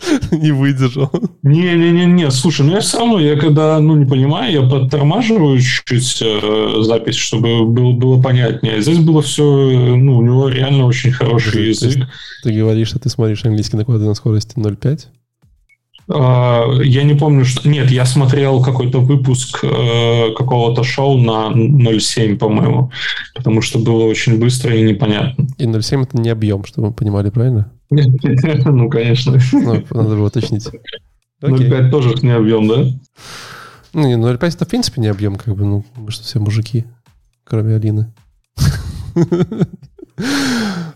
не 0.30 0.52
выдержал. 0.52 1.10
Не-не-не, 1.42 2.30
слушай, 2.30 2.64
ну 2.64 2.72
я 2.72 2.80
все 2.80 2.98
равно, 2.98 3.20
я 3.20 3.36
когда, 3.36 3.78
ну, 3.80 3.96
не 3.96 4.06
понимаю, 4.06 4.52
я 4.52 4.62
подтормаживаю 4.62 5.60
чуть-чуть 5.60 6.22
э, 6.22 6.82
запись, 6.82 7.16
чтобы 7.16 7.66
было, 7.66 7.92
было 7.92 8.22
понятнее. 8.22 8.80
Здесь 8.80 8.98
было 8.98 9.22
все, 9.22 9.42
ну, 9.42 10.18
у 10.18 10.22
него 10.22 10.48
реально 10.48 10.86
очень 10.86 11.12
хороший 11.12 11.52
ты, 11.52 11.60
язык. 11.68 11.94
Ты, 11.94 12.08
ты 12.44 12.52
говоришь, 12.52 12.88
что 12.88 12.98
ты 12.98 13.08
смотришь 13.08 13.44
английский 13.44 13.76
доклады 13.76 14.04
на 14.04 14.14
скорости 14.14 14.56
0,5? 14.56 15.06
А, 16.10 16.64
я 16.82 17.02
не 17.02 17.14
помню, 17.14 17.44
что... 17.44 17.68
Нет, 17.68 17.90
я 17.90 18.06
смотрел 18.06 18.62
какой-то 18.62 19.00
выпуск 19.00 19.60
э, 19.62 20.32
какого-то 20.36 20.82
шоу 20.82 21.18
на 21.18 21.50
0,7, 21.52 22.36
по-моему, 22.38 22.90
потому 23.34 23.60
что 23.60 23.78
было 23.78 24.04
очень 24.04 24.38
быстро 24.38 24.74
и 24.74 24.82
непонятно. 24.82 25.46
И 25.58 25.64
0,7 25.64 26.04
это 26.04 26.18
не 26.18 26.30
объем, 26.30 26.64
чтобы 26.64 26.88
вы 26.88 26.94
понимали, 26.94 27.30
правильно? 27.30 27.72
Ну, 28.66 28.90
конечно. 28.90 29.38
Ну, 29.52 29.84
надо 29.90 30.08
было 30.16 30.26
уточнить. 30.26 30.68
0,5 31.42 31.90
тоже 31.90 32.14
не 32.22 32.30
объем, 32.30 32.68
да? 32.68 32.84
Ну, 33.92 34.32
0,5 34.32 34.46
это 34.46 34.64
в 34.64 34.68
принципе 34.68 35.00
не 35.00 35.08
объем, 35.08 35.36
как 35.36 35.54
бы, 35.56 35.64
ну, 35.64 35.84
мы 35.96 36.10
что, 36.10 36.24
все 36.24 36.38
мужики, 36.38 36.84
кроме 37.44 37.76
Алины. 37.76 38.12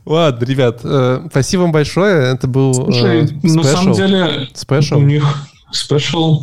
Ладно, 0.05 0.45
ребят, 0.45 0.81
э, 0.83 1.27
спасибо 1.31 1.63
вам 1.63 1.73
большое. 1.73 2.35
Это 2.35 2.49
был 2.49 2.75
Слушай, 2.75 3.25
э, 3.25 3.29
на 3.43 3.63
самом 3.63 3.95
деле 3.95 4.49
special. 4.55 4.97
у 4.97 5.03
них 5.03 5.25
Special. 5.73 6.41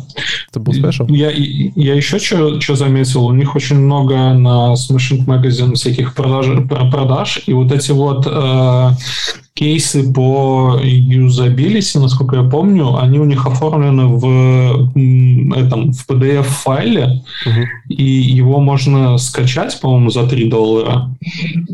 Это 0.48 0.60
был 0.60 0.72
Special? 0.72 1.06
Я, 1.08 1.30
я 1.30 1.94
еще 1.94 2.18
что 2.18 2.74
заметил, 2.74 3.26
у 3.26 3.32
них 3.32 3.54
очень 3.54 3.76
много 3.76 4.32
на 4.34 4.74
Smashing 4.74 5.24
Magazine 5.24 5.74
всяких 5.74 6.14
продаж, 6.14 6.46
продаж 6.68 7.40
и 7.46 7.52
вот 7.52 7.70
эти 7.70 7.92
вот 7.92 8.26
э, 8.26 8.90
кейсы 9.54 10.10
по 10.12 10.78
юзабилити, 10.82 11.98
насколько 11.98 12.36
я 12.36 12.42
помню, 12.44 12.96
они 12.96 13.18
у 13.18 13.24
них 13.24 13.46
оформлены 13.46 14.06
в 14.06 14.90
этом 15.54 15.92
в 15.92 16.06
PDF-файле, 16.08 17.22
угу. 17.46 17.60
и 17.88 18.04
его 18.04 18.60
можно 18.60 19.18
скачать, 19.18 19.78
по-моему, 19.80 20.10
за 20.10 20.26
3 20.26 20.48
доллара. 20.48 21.10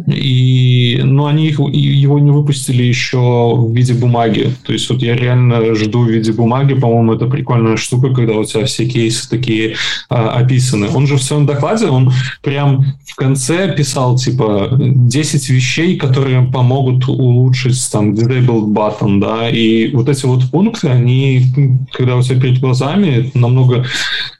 И, 0.08 1.00
но 1.04 1.26
они 1.26 1.48
их, 1.48 1.60
его 1.60 2.18
не 2.18 2.30
выпустили 2.30 2.82
еще 2.82 3.54
в 3.54 3.72
виде 3.74 3.94
бумаги. 3.94 4.52
То 4.64 4.72
есть 4.72 4.88
вот 4.90 5.02
я 5.02 5.14
реально 5.14 5.74
жду 5.74 6.04
в 6.04 6.08
виде 6.08 6.32
бумаги, 6.32 6.74
по-моему, 6.74 7.14
это 7.14 7.26
прикольная 7.26 7.76
штука, 7.76 8.12
когда 8.12 8.34
у 8.34 8.44
тебя 8.44 8.64
все 8.64 8.88
кейсы 8.88 9.28
такие 9.28 9.76
а, 10.08 10.30
описаны. 10.30 10.88
Он 10.94 11.06
же 11.06 11.16
в 11.16 11.22
своем 11.22 11.46
докладе, 11.46 11.86
он 11.86 12.12
прям 12.42 12.84
в 13.04 13.14
конце 13.14 13.74
писал, 13.74 14.16
типа, 14.16 14.70
10 14.72 15.48
вещей, 15.50 15.96
которые 15.96 16.42
помогут 16.42 17.08
улучшить 17.08 17.65
есть 17.66 17.90
там 17.93 18.12
disabled 18.12 18.72
button, 18.72 19.20
да, 19.20 19.48
и 19.48 19.93
вот 19.93 20.09
эти 20.09 20.26
вот 20.26 20.51
пункты, 20.51 20.88
они, 20.88 21.44
когда 21.93 22.16
у 22.16 22.22
тебя 22.22 22.40
перед 22.40 22.60
глазами, 22.60 23.30
намного 23.34 23.84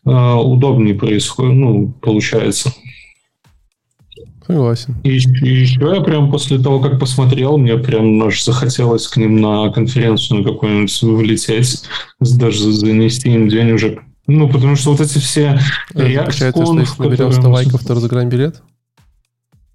э, 0.05 0.35
удобнее 0.35 0.95
происходит, 0.95 1.55
ну, 1.55 1.95
получается. 2.01 2.73
Согласен. 4.47 4.95
И, 5.03 5.17
и 5.17 5.61
еще 5.61 5.93
я 5.95 6.01
прям 6.01 6.31
после 6.31 6.59
того, 6.59 6.79
как 6.79 7.01
посмотрел, 7.01 7.59
мне 7.59 7.77
прям 7.79 8.23
аж 8.23 8.45
захотелось 8.45 9.09
к 9.09 9.17
ним 9.17 9.41
на 9.41 9.71
конференцию 9.73 10.41
на 10.41 10.45
какую-нибудь 10.45 11.03
влететь, 11.03 11.83
даже 12.21 12.71
занести 12.71 13.31
им 13.31 13.49
денежек. 13.49 14.01
Ну, 14.29 14.49
потому 14.49 14.77
что 14.77 14.93
вот 14.93 15.01
эти 15.01 15.19
все 15.19 15.59
реакции... 15.95 16.51
Получается, 16.51 16.81
если 16.81 17.03
наберем 17.03 17.33
100 17.33 17.51
лайков, 17.51 17.85
то 17.85 17.95
разыграем 17.95 18.29
билет? 18.29 18.63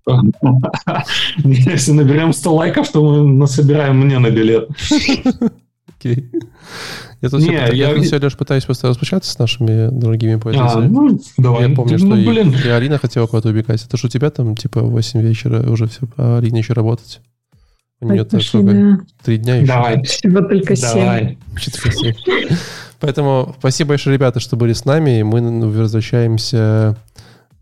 Если 1.43 1.91
наберем 1.91 2.33
100 2.33 2.53
лайков, 2.55 2.91
то 2.91 3.03
мы 3.03 3.23
насобираем 3.23 3.99
мне 3.99 4.19
на 4.19 4.29
билет. 4.29 4.69
Окей. 5.97 6.29
Я 7.21 7.29
тут, 7.29 7.41
Не, 7.41 7.45
все, 7.45 7.73
я... 7.73 7.93
я 7.93 8.01
все 8.01 8.17
лишь 8.17 8.35
пытаюсь 8.35 8.65
просто 8.65 8.87
распочаться 8.87 9.31
с 9.31 9.37
нашими 9.37 9.89
дорогими 9.91 10.37
пользователями. 10.37 10.87
А, 10.87 10.89
ну, 10.89 11.19
давай. 11.37 11.69
Я 11.69 11.75
помню, 11.75 11.99
ну, 11.99 12.15
что 12.15 12.29
блин. 12.31 12.49
И, 12.51 12.67
и 12.67 12.69
Алина 12.69 12.97
хотела 12.97 13.27
куда-то 13.27 13.49
убегать. 13.49 13.85
Это 13.85 13.95
же 13.95 14.07
у 14.07 14.09
тебя 14.09 14.31
там 14.31 14.55
типа 14.55 14.81
8 14.81 15.21
вечера 15.21 15.69
уже 15.69 15.87
все, 15.87 16.01
а 16.17 16.39
Алине 16.39 16.59
еще 16.59 16.73
работать. 16.73 17.21
У 17.99 18.11
нее 18.11 18.23
так 18.23 18.41
сколько? 18.41 19.05
Три 19.23 19.37
дня 19.37 19.57
еще. 19.57 19.67
Давай. 19.67 20.01
Всего 20.03 20.41
только 20.41 20.75
семь. 20.75 21.37
Поэтому 22.99 23.55
спасибо 23.59 23.89
большое, 23.89 24.15
ребята, 24.15 24.39
что 24.39 24.55
были 24.55 24.73
с 24.73 24.85
нами. 24.85 25.19
И 25.19 25.23
мы 25.23 25.69
возвращаемся, 25.69 26.97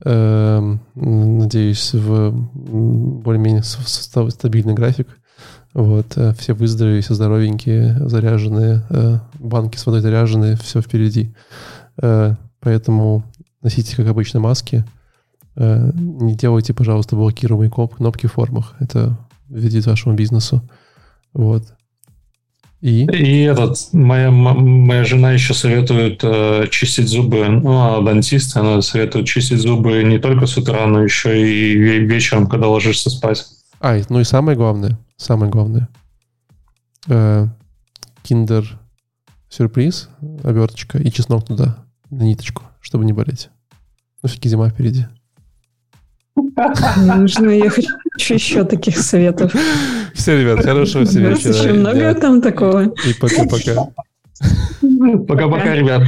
надеюсь, 0.03 1.93
в 1.93 2.31
более-менее 2.31 3.63
стабильный 3.63 4.73
график. 4.73 5.07
Вот, 5.73 6.17
э, 6.17 6.33
все 6.33 6.53
выздоровели, 6.53 7.01
все 7.01 7.13
здоровенькие, 7.13 8.07
заряженные, 8.07 8.83
э, 8.89 9.19
банки 9.35 9.77
с 9.77 9.85
водой 9.85 10.01
заряженные, 10.01 10.55
все 10.55 10.81
впереди. 10.81 11.33
Э, 12.01 12.35
поэтому 12.59 13.23
носите, 13.61 13.95
как 13.95 14.07
обычно, 14.07 14.39
маски. 14.39 14.85
Не 15.55 16.35
делайте, 16.35 16.73
пожалуйста, 16.73 17.17
блокируемые 17.17 17.69
кнопки 17.69 18.27
в 18.27 18.33
формах. 18.33 18.75
Это 18.79 19.17
вредит 19.49 19.85
вашему 19.87 20.15
бизнесу. 20.15 20.61
Вот. 21.33 21.73
И? 22.81 23.05
И 23.05 23.41
этот, 23.41 23.77
моя, 23.91 24.31
моя 24.31 25.03
жена 25.03 25.33
еще 25.33 25.53
советует 25.53 26.21
э, 26.23 26.67
чистить 26.71 27.09
зубы. 27.09 27.45
Ну, 27.47 27.77
она 27.77 28.01
дантист, 28.01 28.55
она 28.55 28.81
советует 28.81 29.27
чистить 29.27 29.59
зубы 29.59 30.01
не 30.03 30.17
только 30.17 30.45
с 30.45 30.55
утра, 30.57 30.85
но 30.87 31.03
еще 31.03 31.41
и 31.41 31.99
вечером, 32.05 32.47
когда 32.47 32.67
ложишься 32.67 33.09
спать. 33.09 33.45
А, 33.81 33.97
ну 34.09 34.21
и 34.21 34.23
самое 34.23 34.57
главное, 34.57 34.97
самое 35.17 35.51
главное. 35.51 35.89
Э, 37.07 37.47
киндер 38.23 38.79
сюрприз, 39.49 40.09
оберточка 40.43 40.99
и 40.99 41.11
чеснок 41.11 41.47
туда, 41.47 41.85
на 42.09 42.23
ниточку, 42.23 42.63
чтобы 42.79 43.03
не 43.03 43.13
болеть. 43.13 43.49
Ну, 44.21 44.29
все-таки 44.29 44.49
зима 44.49 44.69
впереди. 44.69 45.07
Нужно 46.35 47.49
ехать 47.49 47.87
еще 48.17 48.63
таких 48.63 48.97
советов. 48.97 49.53
Все, 50.13 50.39
ребят, 50.39 50.63
хорошего 50.63 51.05
всем 51.05 51.25
вечера. 51.25 51.53
Еще 51.53 51.73
много 51.73 52.13
там 52.15 52.41
такого. 52.41 52.93
И 53.05 53.13
пока-пока. 53.13 53.89
Пока-пока, 55.27 55.75
ребят. 55.75 56.03